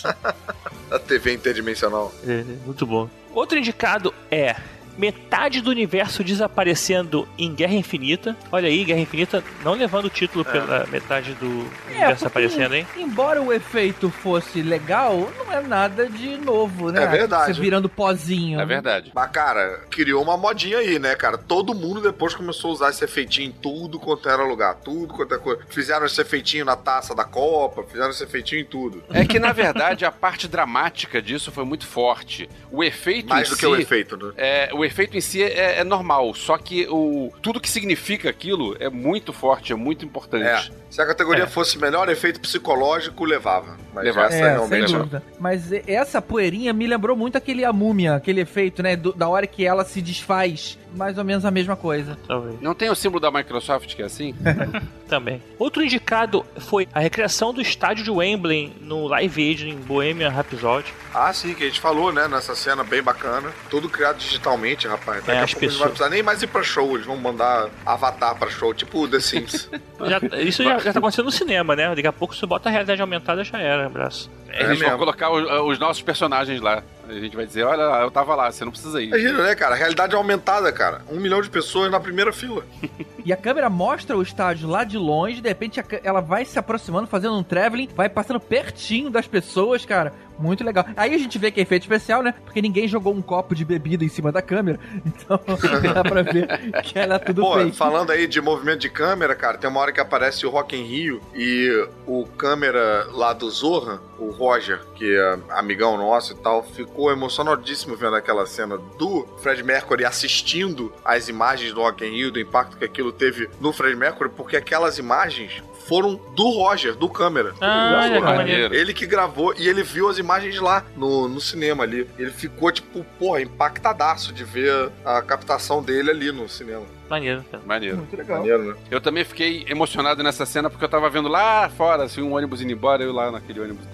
Da 0.90 0.98
TV 1.06 1.34
interdimensional. 1.34 2.12
É, 2.26 2.42
muito 2.64 2.84
bom. 2.86 3.08
Outro 3.32 3.58
indicado 3.58 4.12
é 4.30 4.56
metade 4.96 5.60
do 5.60 5.70
universo 5.70 6.24
desaparecendo 6.24 7.28
em 7.38 7.54
Guerra 7.54 7.74
Infinita. 7.74 8.36
Olha 8.50 8.68
aí, 8.68 8.84
Guerra 8.84 9.00
Infinita 9.00 9.44
não 9.64 9.74
levando 9.74 10.06
o 10.06 10.10
título 10.10 10.44
pela 10.44 10.86
metade 10.86 11.34
do 11.34 11.46
universo 11.86 12.24
porque, 12.24 12.26
aparecendo, 12.26 12.74
hein? 12.74 12.86
Embora 12.96 13.42
o 13.42 13.52
efeito 13.52 14.10
fosse 14.10 14.62
legal, 14.62 15.30
não 15.38 15.52
é 15.52 15.60
nada 15.60 16.08
de 16.08 16.36
novo, 16.36 16.90
né? 16.90 17.04
É 17.04 17.06
verdade. 17.06 17.54
Você 17.54 17.60
virando 17.60 17.88
pozinho. 17.88 18.60
É 18.60 18.66
verdade. 18.66 19.12
Mas, 19.14 19.30
cara, 19.30 19.80
criou 19.90 20.22
uma 20.22 20.36
modinha 20.36 20.78
aí, 20.78 20.98
né, 20.98 21.14
cara? 21.14 21.38
Todo 21.38 21.74
mundo 21.74 22.00
depois 22.00 22.34
começou 22.34 22.70
a 22.70 22.74
usar 22.74 22.90
esse 22.90 23.04
efeitinho 23.04 23.48
em 23.48 23.52
tudo 23.52 23.98
quanto 23.98 24.28
era 24.28 24.42
lugar. 24.42 24.74
Tudo 24.76 25.14
quanto 25.14 25.34
é 25.34 25.38
coisa. 25.38 25.62
Fizeram 25.68 26.06
esse 26.06 26.20
efeitinho 26.20 26.64
na 26.64 26.76
taça 26.76 27.14
da 27.14 27.24
Copa, 27.24 27.82
fizeram 27.84 28.10
esse 28.10 28.24
efeitinho 28.24 28.60
em 28.60 28.64
tudo. 28.64 29.02
É 29.10 29.24
que, 29.24 29.38
na 29.38 29.52
verdade, 29.52 30.04
a 30.04 30.12
parte 30.12 30.48
dramática 30.48 31.20
disso 31.20 31.50
foi 31.50 31.64
muito 31.64 31.86
forte. 31.86 32.48
O 32.70 32.82
efeito 32.82 33.28
Mais 33.28 33.48
em 33.48 33.50
do 33.50 33.54
si, 33.54 33.60
que 33.60 33.66
o 33.66 33.76
efeito, 33.76 34.16
né? 34.16 34.32
É, 34.36 34.70
o 34.72 34.84
efeito 34.86 35.16
em 35.16 35.20
si 35.20 35.42
é, 35.42 35.80
é 35.80 35.84
normal, 35.84 36.34
só 36.34 36.56
que 36.56 36.86
o, 36.88 37.30
tudo 37.42 37.60
que 37.60 37.68
significa 37.68 38.30
aquilo 38.30 38.76
é 38.80 38.88
muito 38.88 39.32
forte, 39.32 39.72
é 39.72 39.76
muito 39.76 40.04
É. 40.04 40.08
importante. 40.08 40.72
Se 40.90 41.00
a 41.02 41.06
categoria 41.06 41.44
É. 41.44 41.46
fosse 41.46 41.78
melhor 41.78 42.08
efeito 42.08 42.40
psicológico, 42.40 43.24
levava. 43.24 43.76
Mas 43.94 44.04
Levava. 44.04 44.26
essa 44.34 44.44
É, 44.64 44.66
sem 44.68 44.84
dúvida. 44.84 45.22
Mas 45.38 45.70
essa 45.86 46.22
poeirinha 46.22 46.72
me 46.72 46.86
lembrou 46.86 47.16
muito 47.16 47.36
aquele 47.36 47.64
a 47.64 47.72
múmia, 47.72 48.14
aquele 48.14 48.40
efeito, 48.40 48.82
né? 48.82 48.94
do- 48.96 49.12
da 49.12 49.28
hora 49.28 49.46
que 49.46 49.64
ela 49.64 49.84
se 49.84 50.00
desfaz. 50.02 50.78
Mais 50.96 51.16
ou 51.18 51.24
menos 51.24 51.44
a 51.44 51.50
mesma 51.50 51.76
coisa. 51.76 52.18
Talvez. 52.26 52.60
Não 52.60 52.74
tem 52.74 52.88
o 52.90 52.94
símbolo 52.94 53.20
da 53.20 53.30
Microsoft 53.30 53.94
que 53.94 54.02
é 54.02 54.06
assim? 54.06 54.34
Também. 55.08 55.40
Outro 55.58 55.84
indicado 55.84 56.44
foi 56.56 56.88
a 56.92 56.98
recriação 56.98 57.52
do 57.52 57.60
estádio 57.60 58.02
de 58.04 58.10
Wembley 58.10 58.72
no 58.80 59.06
Live 59.06 59.40
Aid 59.48 59.68
em 59.68 59.76
Bohemian 59.76 60.30
Rhapsody. 60.30 60.92
Ah, 61.14 61.32
sim, 61.32 61.54
que 61.54 61.62
a 61.62 61.66
gente 61.66 61.78
falou, 61.80 62.12
né? 62.12 62.26
Nessa 62.26 62.54
cena 62.56 62.82
bem 62.82 63.02
bacana. 63.02 63.50
Tudo 63.70 63.88
criado 63.88 64.16
digitalmente, 64.18 64.88
rapaz. 64.88 65.18
Daqui 65.24 65.30
É, 65.30 65.34
a 65.34 65.36
pouco 65.40 65.46
gente 65.46 65.54
não 65.54 65.60
pessoas- 65.60 65.78
vai 65.80 65.88
precisar 65.90 66.10
nem 66.10 66.22
mais 66.22 66.42
ir 66.42 66.46
pra 66.48 66.62
show. 66.62 66.94
Eles 66.94 67.06
vão 67.06 67.16
mandar 67.16 67.68
avatar 67.84 68.34
pra 68.36 68.50
show, 68.50 68.74
tipo 68.74 69.02
o 69.04 69.08
The 69.08 69.20
Sims. 69.20 69.70
Já- 70.06 70.20
isso 70.42 70.62
já, 70.62 70.78
já 70.78 70.92
tá 70.92 70.98
acontecendo 70.98 71.24
no 71.26 71.30
cinema, 71.32 71.74
né? 71.74 71.88
Daqui 71.94 72.06
a 72.06 72.12
pouco 72.12 72.34
você 72.34 72.44
bota 72.44 72.68
a 72.68 72.72
realidade 72.72 73.00
aumentada 73.00 73.42
já 73.44 73.58
era, 73.58 73.86
abraço. 73.86 74.30
É 74.48 74.62
Eles 74.64 74.78
vão 74.78 74.88
mesmo. 74.88 74.98
colocar 74.98 75.30
os, 75.30 75.72
os 75.72 75.78
nossos 75.78 76.02
personagens 76.02 76.60
lá. 76.60 76.82
A 77.08 77.12
gente 77.14 77.36
vai 77.36 77.46
dizer, 77.46 77.62
olha, 77.64 77.82
eu 78.02 78.10
tava 78.10 78.34
lá, 78.34 78.50
você 78.50 78.64
não 78.64 78.72
precisa 78.72 79.00
ir. 79.00 79.08
Imagina, 79.08 79.42
né, 79.44 79.54
cara? 79.54 79.74
Realidade 79.74 80.14
aumentada, 80.14 80.72
cara. 80.72 81.02
Um 81.10 81.20
milhão 81.20 81.40
de 81.40 81.48
pessoas 81.50 81.90
na 81.90 82.00
primeira 82.00 82.32
fila. 82.32 82.64
E 83.26 83.32
a 83.32 83.36
câmera 83.36 83.68
mostra 83.68 84.16
o 84.16 84.22
estádio 84.22 84.68
lá 84.68 84.84
de 84.84 84.96
longe, 84.96 85.40
de 85.40 85.48
repente 85.48 85.82
ela 86.04 86.20
vai 86.20 86.44
se 86.44 86.60
aproximando, 86.60 87.08
fazendo 87.08 87.34
um 87.34 87.42
traveling, 87.42 87.88
vai 87.92 88.08
passando 88.08 88.38
pertinho 88.38 89.10
das 89.10 89.26
pessoas, 89.26 89.84
cara. 89.84 90.12
Muito 90.38 90.62
legal. 90.62 90.84
Aí 90.96 91.12
a 91.12 91.18
gente 91.18 91.36
vê 91.36 91.50
que 91.50 91.58
é 91.58 91.64
efeito 91.64 91.82
especial, 91.82 92.22
né? 92.22 92.34
Porque 92.44 92.62
ninguém 92.62 92.86
jogou 92.86 93.12
um 93.12 93.22
copo 93.22 93.52
de 93.52 93.64
bebida 93.64 94.04
em 94.04 94.08
cima 94.08 94.30
da 94.30 94.40
câmera. 94.40 94.78
Então 95.04 95.40
dá 95.92 96.04
pra 96.04 96.22
ver 96.22 96.46
que 96.84 96.96
ela 96.96 97.16
é 97.16 97.18
tudo 97.18 97.42
Pô, 97.42 97.54
fake. 97.54 97.76
falando 97.76 98.10
aí 98.10 98.28
de 98.28 98.40
movimento 98.40 98.80
de 98.80 98.90
câmera, 98.90 99.34
cara, 99.34 99.58
tem 99.58 99.68
uma 99.68 99.80
hora 99.80 99.92
que 99.92 100.00
aparece 100.00 100.46
o 100.46 100.50
Rock 100.50 100.76
in 100.76 100.84
Rio 100.84 101.20
e 101.34 101.88
o 102.06 102.26
câmera 102.36 103.08
lá 103.10 103.32
do 103.32 103.50
Zorra, 103.50 104.00
o 104.18 104.30
Roger, 104.30 104.84
que 104.94 105.16
é 105.16 105.38
amigão 105.50 105.96
nosso 105.96 106.32
e 106.32 106.36
tal, 106.36 106.62
ficou 106.62 106.95
emocionadíssimo 107.10 107.96
vendo 107.96 108.16
aquela 108.16 108.46
cena 108.46 108.78
do 108.78 109.26
Fred 109.38 109.62
Mercury 109.62 110.04
assistindo 110.04 110.92
as 111.04 111.28
imagens 111.28 111.72
do 111.72 111.80
Rock 111.80 112.04
in 112.04 112.10
Rio, 112.10 112.30
do 112.30 112.40
impacto 112.40 112.76
que 112.76 112.84
aquilo 112.84 113.12
teve 113.12 113.48
no 113.60 113.72
Fred 113.72 113.94
Mercury, 113.94 114.30
porque 114.30 114.56
aquelas 114.56 114.98
imagens 114.98 115.62
foram 115.86 116.16
do 116.34 116.50
Roger, 116.50 116.94
do 116.94 117.08
câmera. 117.08 117.54
Ah, 117.60 118.06
Ele 118.06 118.14
que 118.14 118.20
gravou, 118.20 118.36
maneiro. 118.36 118.74
Ele 118.74 118.94
que 118.94 119.06
gravou 119.06 119.54
e 119.56 119.68
ele 119.68 119.82
viu 119.82 120.08
as 120.08 120.18
imagens 120.18 120.58
lá 120.60 120.84
no, 120.96 121.28
no 121.28 121.40
cinema 121.40 121.84
ali. 121.84 122.08
Ele 122.18 122.30
ficou, 122.30 122.70
tipo, 122.72 123.04
porra, 123.18 123.40
impactadaço 123.40 124.32
de 124.32 124.44
ver 124.44 124.90
a 125.04 125.22
captação 125.22 125.82
dele 125.82 126.10
ali 126.10 126.32
no 126.32 126.48
cinema. 126.48 126.84
Maneiro, 127.08 127.44
cara. 127.50 127.62
Maneiro. 127.64 127.98
Muito 127.98 128.16
legal. 128.16 128.38
Maneiro, 128.38 128.64
né? 128.64 128.74
Eu 128.90 129.00
também 129.00 129.24
fiquei 129.24 129.64
emocionado 129.68 130.22
nessa 130.24 130.44
cena 130.44 130.68
porque 130.68 130.84
eu 130.84 130.88
tava 130.88 131.08
vendo 131.08 131.28
lá 131.28 131.68
fora, 131.68 132.02
assim, 132.02 132.20
um 132.20 132.34
ônibus 132.34 132.60
indo 132.60 132.72
embora, 132.72 133.04
eu 133.04 133.12
lá 133.12 133.30
naquele 133.30 133.60
ônibus. 133.60 133.86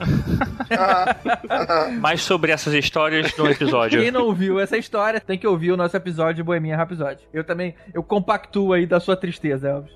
Mais 2.01 2.23
sobre 2.23 2.53
essas 2.53 2.73
histórias 2.73 3.37
no 3.37 3.51
episódio. 3.51 4.01
Quem 4.01 4.11
não 4.11 4.25
ouviu 4.25 4.59
essa 4.59 4.79
história 4.79 5.21
tem 5.21 5.39
que 5.39 5.47
ouvir 5.47 5.73
o 5.73 5.77
nosso 5.77 5.95
episódio 5.97 6.37
de 6.37 6.43
Boeminha 6.43 6.77
Rhapsody. 6.77 7.21
Eu 7.35 7.45
também, 7.45 7.75
eu 7.93 8.03
compactuo 8.03 8.73
aí 8.73 8.87
da 8.87 8.99
sua 8.99 9.15
tristeza, 9.17 9.69
Elvis. 9.69 9.93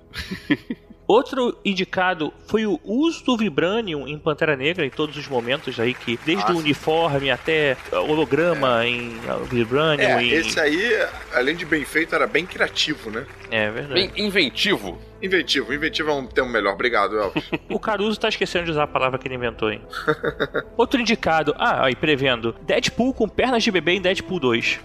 Outro 1.06 1.56
indicado 1.64 2.32
foi 2.46 2.66
o 2.66 2.80
uso 2.84 3.24
do 3.24 3.36
Vibranium 3.36 4.08
em 4.08 4.18
Pantera 4.18 4.56
Negra 4.56 4.84
em 4.84 4.90
todos 4.90 5.16
os 5.16 5.28
momentos 5.28 5.78
aí, 5.78 5.94
que 5.94 6.18
desde 6.24 6.50
Ah, 6.50 6.54
o 6.54 6.58
uniforme 6.58 7.30
até 7.30 7.76
holograma 7.92 8.84
em 8.84 9.10
uh, 9.10 9.44
Vibranium. 9.44 10.18
É, 10.18 10.22
em... 10.22 10.30
esse 10.30 10.58
aí, 10.58 11.06
além 11.32 11.54
de 11.54 11.64
bem 11.64 11.84
feito, 11.84 12.14
era 12.14 12.26
bem 12.26 12.44
criativo, 12.44 13.10
né? 13.10 13.24
É 13.50 13.70
verdade. 13.70 13.94
Bem 13.94 14.26
inventivo. 14.26 14.98
Inventivo. 15.22 15.72
Inventivo 15.72 16.10
é 16.10 16.14
um 16.14 16.26
termo 16.26 16.50
melhor. 16.50 16.74
Obrigado, 16.74 17.18
Elvis. 17.18 17.44
O 17.70 17.78
Caruso 17.80 18.18
tá 18.18 18.28
esquecendo 18.28 18.64
de 18.66 18.70
usar 18.70 18.84
a 18.84 18.86
palavra 18.86 19.18
que 19.18 19.26
ele 19.28 19.34
inventou, 19.34 19.70
hein? 19.70 19.80
Outro 20.76 21.00
indicado. 21.00 21.54
Ah, 21.58 21.84
aí 21.86 21.94
prevendo. 21.94 22.54
Deadpool 22.62 23.12
com 23.14 23.28
pernas 23.28 23.62
de 23.62 23.70
bebê 23.70 23.92
em 23.92 24.00
Deadpool 24.00 24.38
2. 24.40 24.80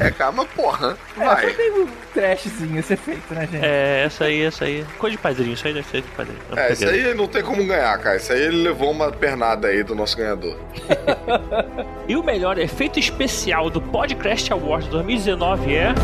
é, 0.00 0.10
cara, 0.10 0.32
mas 0.32 0.48
porra, 0.50 0.96
É, 1.18 1.24
vai. 1.24 1.50
foi 1.50 1.56
meio 1.70 1.88
trashzinho 2.14 2.78
esse 2.78 2.94
efeito, 2.94 3.34
né, 3.34 3.48
gente? 3.50 3.64
É, 3.64 4.04
essa 4.04 4.24
aí, 4.24 4.42
essa 4.42 4.64
aí. 4.64 4.84
Coisa 4.98 5.16
de 5.16 5.22
padrinho, 5.22 5.52
isso 5.54 5.66
aí 5.66 5.74
deve 5.74 5.86
ser 5.88 6.02
de 6.02 6.08
padrinho. 6.08 6.38
Não, 6.50 6.58
É, 6.58 6.72
isso 6.72 6.86
aí 6.88 7.14
não 7.14 7.26
tem 7.28 7.42
como 7.42 7.64
ganhar, 7.66 7.96
cara. 7.98 8.16
Isso 8.16 8.32
aí 8.32 8.42
ele 8.42 8.62
levou 8.62 8.90
uma 8.90 9.10
pernada 9.12 9.68
aí 9.68 9.82
do 9.82 9.94
nosso 9.94 10.16
ganhador. 10.16 10.56
E 12.08 12.16
o 12.16 12.22
melhor 12.22 12.58
efeito 12.58 12.98
especial 12.98 13.70
do 13.70 13.80
Podcast 13.80 14.52
Awards 14.52 14.88
2019 14.88 15.74
é. 15.76 15.94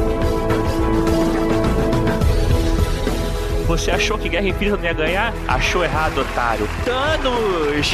Você 3.68 3.90
achou 3.90 4.16
que 4.16 4.30
Guerra 4.30 4.48
Infinita 4.48 4.78
não 4.78 4.84
ia 4.84 4.92
ganhar? 4.94 5.34
Achou 5.46 5.84
errado, 5.84 6.22
otário. 6.22 6.66
Thanos! 6.86 7.92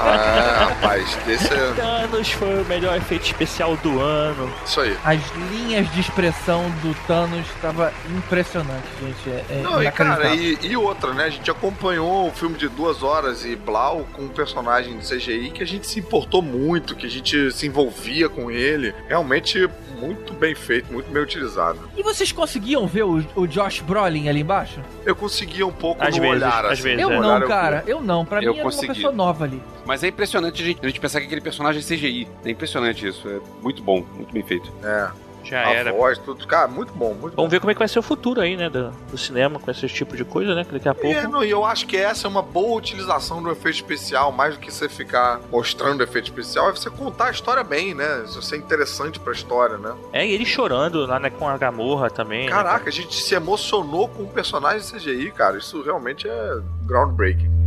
Ah, 0.00 0.68
rapaz, 0.70 1.14
desse 1.26 1.52
é. 1.52 1.72
Thanos 1.74 2.30
foi 2.32 2.62
o 2.62 2.64
melhor 2.64 2.96
efeito 2.96 3.26
especial 3.26 3.76
do 3.76 4.00
ano. 4.00 4.50
Isso 4.64 4.80
aí. 4.80 4.96
As 5.04 5.20
linhas 5.50 5.92
de 5.92 6.00
expressão 6.00 6.70
do 6.82 6.94
Thanos 7.06 7.46
tava 7.60 7.92
impressionante, 8.16 8.86
gente. 9.00 9.28
É, 9.28 9.44
é 9.50 9.62
Não, 9.62 9.82
e 9.82 9.90
cara, 9.90 10.34
e, 10.34 10.58
e 10.62 10.74
outra, 10.74 11.12
né? 11.12 11.24
A 11.24 11.30
gente 11.30 11.50
acompanhou 11.50 12.28
o 12.28 12.32
filme 12.32 12.56
de 12.56 12.68
duas 12.68 13.02
horas 13.02 13.44
e 13.44 13.56
Blau 13.56 14.06
com 14.14 14.22
um 14.22 14.28
personagem 14.28 14.98
de 14.98 15.06
CGI 15.06 15.50
que 15.50 15.62
a 15.62 15.66
gente 15.66 15.86
se 15.86 16.00
importou 16.00 16.40
muito, 16.40 16.96
que 16.96 17.04
a 17.04 17.10
gente 17.10 17.52
se 17.52 17.66
envolvia 17.66 18.30
com 18.30 18.50
ele. 18.50 18.94
Realmente 19.06 19.68
muito 20.00 20.32
bem 20.32 20.54
feito, 20.54 20.92
muito 20.92 21.10
bem 21.10 21.22
utilizado. 21.22 21.78
E 21.96 22.02
vocês 22.02 22.30
conseguiam 22.32 22.86
ver 22.86 23.04
o, 23.04 23.24
o 23.34 23.46
Josh 23.46 23.80
Brolin 23.80 24.28
ali 24.28 24.40
embaixo? 24.40 24.77
Eu 25.04 25.14
conseguia 25.16 25.66
um 25.66 25.72
pouco 25.72 26.02
Às 26.02 26.14
no 26.16 26.22
vezes, 26.22 26.36
olhar, 26.36 26.64
às 26.64 26.72
assim. 26.72 26.82
vezes, 26.82 27.00
Eu 27.02 27.12
é. 27.12 27.20
não, 27.20 27.46
cara. 27.48 27.84
Eu 27.86 28.00
não. 28.00 28.24
Pra 28.24 28.42
Eu 28.42 28.52
mim 28.52 28.58
era 28.58 28.64
consegui. 28.64 28.86
uma 28.88 28.94
pessoa 28.94 29.12
nova 29.12 29.44
ali. 29.44 29.62
Mas 29.86 30.02
é 30.04 30.08
impressionante 30.08 30.62
a 30.62 30.64
gente, 30.66 30.80
a 30.82 30.86
gente 30.86 31.00
pensar 31.00 31.20
que 31.20 31.26
aquele 31.26 31.40
personagem 31.40 31.80
é 31.80 31.84
CGI. 31.84 32.28
É 32.44 32.50
impressionante 32.50 33.06
isso. 33.06 33.28
É 33.28 33.40
muito 33.62 33.82
bom, 33.82 34.04
muito 34.14 34.32
bem 34.32 34.42
feito. 34.42 34.70
É, 34.82 35.08
Já 35.44 35.66
a 35.66 35.70
era. 35.72 35.92
voz, 35.92 36.18
tudo. 36.18 36.46
Cara, 36.46 36.68
muito 36.68 36.92
bom, 36.92 37.14
muito 37.14 37.34
bom. 37.34 37.42
Vamos 37.42 37.50
ver 37.50 37.60
como 37.60 37.70
é 37.70 37.74
que 37.74 37.78
vai 37.78 37.88
ser 37.88 37.98
o 37.98 38.02
futuro 38.02 38.40
aí, 38.40 38.56
né? 38.56 38.68
Do, 38.68 38.90
do 39.10 39.18
cinema 39.18 39.58
com 39.58 39.70
esse 39.70 39.86
tipo 39.88 40.16
de 40.16 40.24
coisa, 40.24 40.54
né? 40.54 40.64
Que 40.64 40.72
daqui 40.72 40.88
a 40.88 40.94
pouco. 40.94 41.08
É, 41.08 41.26
não, 41.26 41.42
e 41.42 41.50
eu 41.50 41.64
acho 41.64 41.86
que 41.86 41.96
essa 41.96 42.26
é 42.26 42.30
uma 42.30 42.42
boa 42.42 42.76
utilização 42.76 43.42
do 43.42 43.50
efeito 43.50 43.76
especial, 43.76 44.30
mais 44.32 44.54
do 44.54 44.60
que 44.60 44.72
você 44.72 44.88
ficar 44.88 45.40
mostrando 45.50 46.00
o 46.00 46.02
efeito 46.02 46.26
especial, 46.26 46.68
é 46.68 46.72
você 46.72 46.90
contar 46.90 47.26
a 47.26 47.30
história 47.30 47.62
bem, 47.62 47.94
né? 47.94 48.22
Isso 48.24 48.40
ser 48.42 48.56
interessante 48.56 49.18
pra 49.18 49.32
história, 49.32 49.78
né? 49.78 49.94
É, 50.12 50.26
e 50.26 50.32
ele 50.32 50.44
chorando 50.44 51.06
lá 51.06 51.18
né, 51.18 51.30
com 51.30 51.48
a 51.48 51.56
Gamorra 51.56 52.10
também. 52.10 52.44
né, 52.44 52.50
cara? 52.50 52.64
Caraca, 52.64 52.88
a 52.88 52.92
gente 52.92 53.14
se 53.14 53.34
emocionou 53.34 54.08
com 54.08 54.22
um 54.24 54.28
personagem 54.28 54.80
CGI, 54.80 55.30
cara. 55.30 55.58
Isso 55.58 55.82
realmente 55.82 56.28
é 56.28 56.58
groundbreaking. 56.84 57.57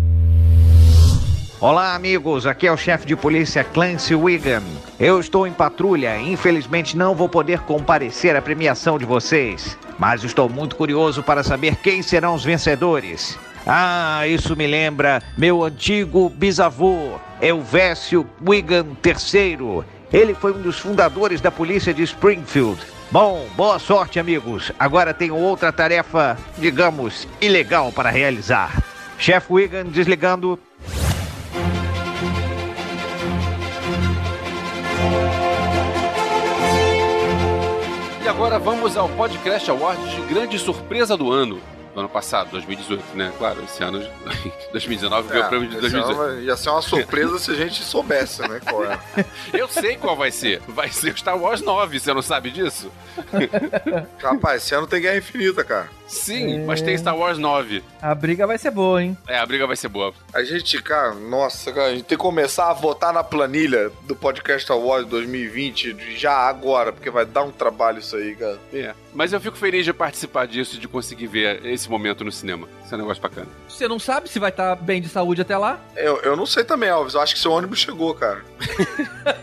Olá, 1.62 1.93
amigos. 1.93 2.47
Aqui 2.47 2.66
é 2.66 2.72
o 2.72 2.76
chefe 2.76 3.05
de 3.05 3.16
polícia 3.16 3.64
Clancy 3.64 4.16
Wigan. 4.16 4.64
Eu 4.99 5.20
estou 5.20 5.45
em 5.45 5.53
patrulha 5.53 6.20
infelizmente 6.20 6.97
não 6.97 7.14
vou 7.14 7.30
poder 7.30 7.59
comparecer 7.59 8.36
à 8.36 8.41
premiação 8.41 8.97
de 8.97 9.05
vocês. 9.05 9.78
Mas 9.99 10.24
estou 10.24 10.49
muito 10.49 10.76
curioso 10.76 11.22
para 11.22 11.43
saber 11.43 11.76
quem 11.76 12.01
serão 12.01 12.34
os 12.34 12.43
vencedores. 12.43 13.38
Ah, 13.68 14.28
isso 14.28 14.55
me 14.55 14.66
lembra 14.66 15.22
meu 15.38 15.64
antigo 15.64 16.30
bisavô, 16.30 17.20
Elvésio 17.39 18.28
Wigan 18.43 18.88
III. 19.05 19.84
Ele 20.12 20.34
foi 20.34 20.53
um 20.53 20.64
dos 20.64 20.80
fundadores 20.80 21.41
da 21.41 21.51
polícia 21.51 21.93
de 21.93 22.01
Springfield. 22.01 22.82
Bom, 23.12 23.45
boa 23.55 23.78
sorte, 23.78 24.20
amigos. 24.20 24.72
Agora 24.80 25.14
tenho 25.14 25.36
outra 25.36 25.72
tarefa, 25.72 26.36
digamos, 26.57 27.28
ilegal 27.39 27.91
para 27.91 28.09
realizar. 28.09 28.82
Chefe 29.20 29.53
Wigan 29.53 29.86
desligando. 29.86 30.57
Agora 38.42 38.58
vamos 38.58 38.98
ao 38.98 39.08
Podcast 39.08 39.70
Awards 39.70 40.16
de 40.16 40.22
grande 40.24 40.58
surpresa 40.58 41.16
do 41.16 41.32
ano. 41.32 41.62
Do 41.94 42.00
ano 42.00 42.10
passado, 42.10 42.50
2018, 42.50 43.16
né? 43.16 43.32
Claro, 43.38 43.64
esse 43.64 43.84
ano, 43.84 44.04
2019, 44.72 45.28
veio 45.30 45.46
o 45.46 45.48
prêmio 45.48 45.70
de 45.70 45.76
É, 45.76 45.78
esse 45.78 45.89
2018. 45.92 46.20
ano 46.20 46.42
Ia 46.42 46.58
ser 46.58 46.70
uma 46.72 46.82
surpresa 46.82 47.38
se 47.38 47.52
a 47.52 47.54
gente 47.54 47.84
soubesse, 47.84 48.42
né? 48.42 48.60
Qual 48.68 48.84
é. 48.84 48.98
Eu 49.54 49.68
sei 49.68 49.96
qual 49.96 50.18
vai 50.18 50.32
ser. 50.32 50.60
Vai 50.68 50.89
ser 50.89 51.14
o 51.14 51.18
Star 51.18 51.38
Wars 51.38 51.62
9, 51.62 52.00
você 52.00 52.12
não 52.16 52.24
sabe 52.24 52.50
disso? 52.50 52.92
Rapaz, 54.18 54.64
esse 54.64 54.74
ano 54.74 54.88
tem 54.88 55.02
Guerra 55.02 55.18
Infinita, 55.18 55.64
cara. 55.64 55.88
Sim, 56.12 56.66
mas 56.66 56.82
tem 56.82 56.97
Star 56.97 57.18
Wars 57.18 57.38
9. 57.38 57.82
A 58.01 58.14
briga 58.14 58.45
vai 58.45 58.57
ser 58.57 58.70
boa, 58.70 59.01
hein? 59.01 59.18
É, 59.28 59.39
a 59.39 59.45
briga 59.45 59.66
vai 59.66 59.78
ser 59.78 59.88
boa. 59.88 60.14
A 60.34 60.43
gente, 60.43 60.82
cara, 60.84 61.14
nossa, 61.14 61.72
cara, 61.72 61.88
a 61.88 61.91
gente 61.91 62.03
tem 62.03 62.18
que 62.18 62.24
começar 62.24 62.70
a 62.70 62.74
votar 62.74 63.14
na 63.14 63.24
planilha 63.24 63.89
do 64.03 64.16
Podcast 64.16 64.70
Awards 64.72 65.09
2020 65.09 66.18
já 66.18 66.34
agora, 66.34 66.91
porque 66.91 67.09
vai 67.09 67.26
dar 67.26 67.43
um 67.43 67.51
trabalho 67.51 67.99
isso 67.99 68.18
aí, 68.18 68.36
cara. 68.36 68.59
É. 68.74 68.93
Mas 69.14 69.32
eu 69.32 69.39
fico 69.39 69.57
feliz 69.57 69.86
de 69.86 69.93
participar 69.93 70.47
disso, 70.47 70.78
de 70.78 70.88
conseguir 70.88 71.28
ver 71.28 71.66
esse 71.66 71.89
momento 71.89 72.26
no 72.26 72.32
cinema. 72.32 72.68
Isso 72.84 72.93
é 72.93 72.97
um 72.97 73.01
negócio 73.01 73.24
bacana. 73.24 73.47
Você 73.68 73.88
não 73.88 73.99
sabe 73.99 74.30
se 74.30 74.38
vai 74.38 74.49
estar 74.49 74.76
bem 74.76 75.01
de 75.01 75.07
saúde 75.07 75.41
até 75.41 75.57
lá? 75.57 75.80
Eu, 75.95 76.18
eu 76.22 76.36
não 76.36 76.45
sei 76.45 76.64
também, 76.64 76.89
Alves. 76.89 77.14
Eu 77.14 77.22
acho 77.22 77.34
que 77.34 77.39
seu 77.39 77.51
ônibus 77.51 77.80
chegou, 77.80 78.14
cara. 78.14 78.43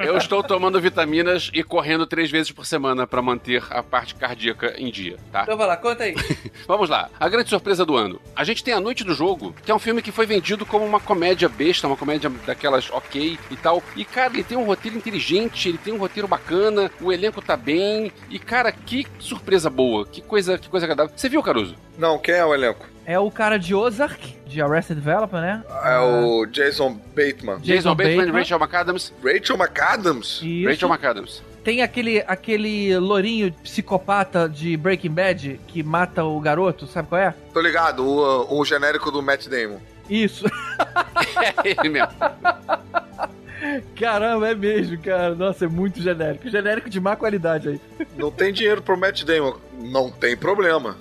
Eu 0.00 0.16
estou 0.16 0.42
tomando 0.42 0.80
vitaminas 0.80 1.50
e 1.52 1.62
correndo 1.62 2.06
três 2.06 2.30
vezes 2.30 2.52
por 2.52 2.66
semana 2.66 3.06
para 3.06 3.22
manter 3.22 3.62
a 3.70 3.82
parte 3.82 4.14
cardíaca 4.14 4.74
em 4.76 4.90
dia, 4.90 5.16
tá? 5.32 5.42
Então 5.42 5.55
vai 5.56 5.66
lá, 5.66 5.76
conta 5.76 6.04
aí. 6.04 6.14
Vamos 6.66 6.88
lá. 6.88 7.08
A 7.18 7.28
grande 7.28 7.48
surpresa 7.48 7.84
do 7.84 7.96
ano. 7.96 8.20
A 8.34 8.44
gente 8.44 8.62
tem 8.62 8.74
A 8.74 8.80
Noite 8.80 9.04
do 9.04 9.14
Jogo, 9.14 9.54
que 9.64 9.70
é 9.70 9.74
um 9.74 9.78
filme 9.78 10.02
que 10.02 10.12
foi 10.12 10.26
vendido 10.26 10.66
como 10.66 10.84
uma 10.84 11.00
comédia 11.00 11.48
besta, 11.48 11.86
uma 11.86 11.96
comédia 11.96 12.30
daquelas 12.46 12.90
ok 12.90 13.38
e 13.50 13.56
tal. 13.56 13.82
E, 13.94 14.04
cara, 14.04 14.32
ele 14.34 14.44
tem 14.44 14.58
um 14.58 14.64
roteiro 14.64 14.96
inteligente, 14.96 15.68
ele 15.68 15.78
tem 15.78 15.92
um 15.92 15.98
roteiro 15.98 16.28
bacana, 16.28 16.90
o 17.00 17.12
elenco 17.12 17.40
tá 17.42 17.56
bem. 17.56 18.12
E, 18.30 18.38
cara, 18.38 18.72
que 18.72 19.06
surpresa 19.18 19.70
boa, 19.70 20.06
que 20.06 20.20
coisa, 20.20 20.58
que 20.58 20.68
coisa 20.68 20.86
agradável. 20.86 21.12
Você 21.16 21.28
viu, 21.28 21.42
Caruso? 21.42 21.76
Não, 21.98 22.18
quem 22.18 22.34
é 22.34 22.44
o 22.44 22.54
elenco? 22.54 22.86
É 23.08 23.18
o 23.20 23.30
cara 23.30 23.56
de 23.56 23.72
Ozark, 23.72 24.36
de 24.46 24.60
Arrested 24.60 24.96
Development, 24.98 25.40
né? 25.40 25.64
É 25.84 25.98
o 26.00 26.44
Jason 26.46 27.00
Bateman. 27.14 27.60
Jason, 27.60 27.94
Bateman, 27.94 28.16
Bateman. 28.16 28.28
e 28.28 28.42
Rachel 28.42 28.58
McAdams. 28.58 29.12
Rachel 29.22 29.56
McAdams? 29.56 30.42
Isso. 30.42 30.68
Rachel 30.68 30.88
McAdams. 30.88 31.42
Tem 31.66 31.82
aquele, 31.82 32.22
aquele 32.28 32.96
lourinho 32.96 33.52
psicopata 33.52 34.48
de 34.48 34.76
Breaking 34.76 35.10
Bad 35.10 35.60
que 35.66 35.82
mata 35.82 36.22
o 36.22 36.38
garoto, 36.38 36.86
sabe 36.86 37.08
qual 37.08 37.20
é? 37.20 37.34
Tô 37.52 37.60
ligado, 37.60 38.06
o, 38.06 38.60
o 38.60 38.64
genérico 38.64 39.10
do 39.10 39.20
Matt 39.20 39.48
Damon. 39.48 39.80
Isso. 40.08 40.44
É 41.36 41.68
ele 41.68 41.88
mesmo. 41.90 42.14
Caramba, 43.94 44.48
é 44.48 44.54
mesmo, 44.54 44.98
cara. 44.98 45.34
Nossa, 45.34 45.66
é 45.66 45.68
muito 45.68 46.00
genérico. 46.00 46.48
Genérico 46.48 46.88
de 46.88 46.98
má 46.98 47.14
qualidade 47.14 47.68
aí. 47.68 47.80
Não 48.16 48.30
tem 48.30 48.52
dinheiro 48.52 48.80
pro 48.80 48.96
Matt 48.96 49.22
Damon. 49.24 49.56
Não 49.78 50.10
tem 50.10 50.36
problema. 50.36 50.96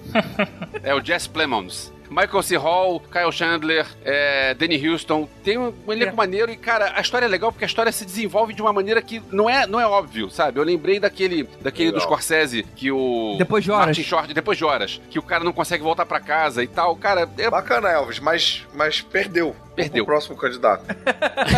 É 0.84 0.94
o 0.94 1.04
Jess 1.04 1.26
Plemons. 1.26 1.94
Michael 2.16 2.44
C. 2.44 2.56
Hall, 2.56 3.02
Kyle 3.12 3.32
Chandler, 3.32 3.86
é, 4.06 4.54
Danny 4.54 4.88
Houston. 4.88 5.28
Tem 5.44 5.58
um, 5.58 5.74
um 5.86 5.92
elenco 5.92 6.14
É. 6.14 6.16
maneiro 6.16 6.50
e, 6.50 6.56
cara, 6.56 6.94
a 6.96 7.02
história 7.02 7.26
é 7.26 7.28
legal 7.28 7.52
porque 7.52 7.66
a 7.66 7.68
história 7.68 7.92
se 7.92 8.06
desenvolve 8.06 8.54
de 8.54 8.62
uma 8.62 8.72
maneira 8.72 9.02
que 9.02 9.22
não 9.32 9.50
é, 9.50 9.68
não 9.68 9.80
é 9.80 9.86
óbvio, 9.86 10.30
sabe? 10.30 10.58
Eu 10.58 10.64
lembrei 10.64 10.98
daquele, 11.00 11.44
daquele 11.62 11.92
do 11.92 11.96
Legal. 11.96 12.08
Scorsese 12.08 12.64
que 12.76 12.90
o. 12.90 13.36
Depois 13.38 13.64
de 13.66 13.72
horas. 13.72 13.88
Martin 13.88 14.04
Short, 14.04 14.34
depois 14.34 14.58
de 14.58 14.64
horas. 14.64 15.02
Que 15.10 15.20
o 15.20 15.22
cara 15.24 15.44
não 15.44 15.52
consegue 15.52 15.84
voltar 15.84 16.06
pra 16.06 16.20
casa 16.22 16.64
e 16.64 16.68
tal. 16.68 16.96
Cara, 16.96 17.30
é 17.38 17.50
Bacana, 17.50 17.90
Elvis, 17.90 18.20
mas, 18.20 18.66
mas 18.74 19.02
perdeu. 19.02 19.54
Perdeu. 19.76 20.04
O 20.04 20.06
próximo 20.06 20.38
candidato. 20.38 20.86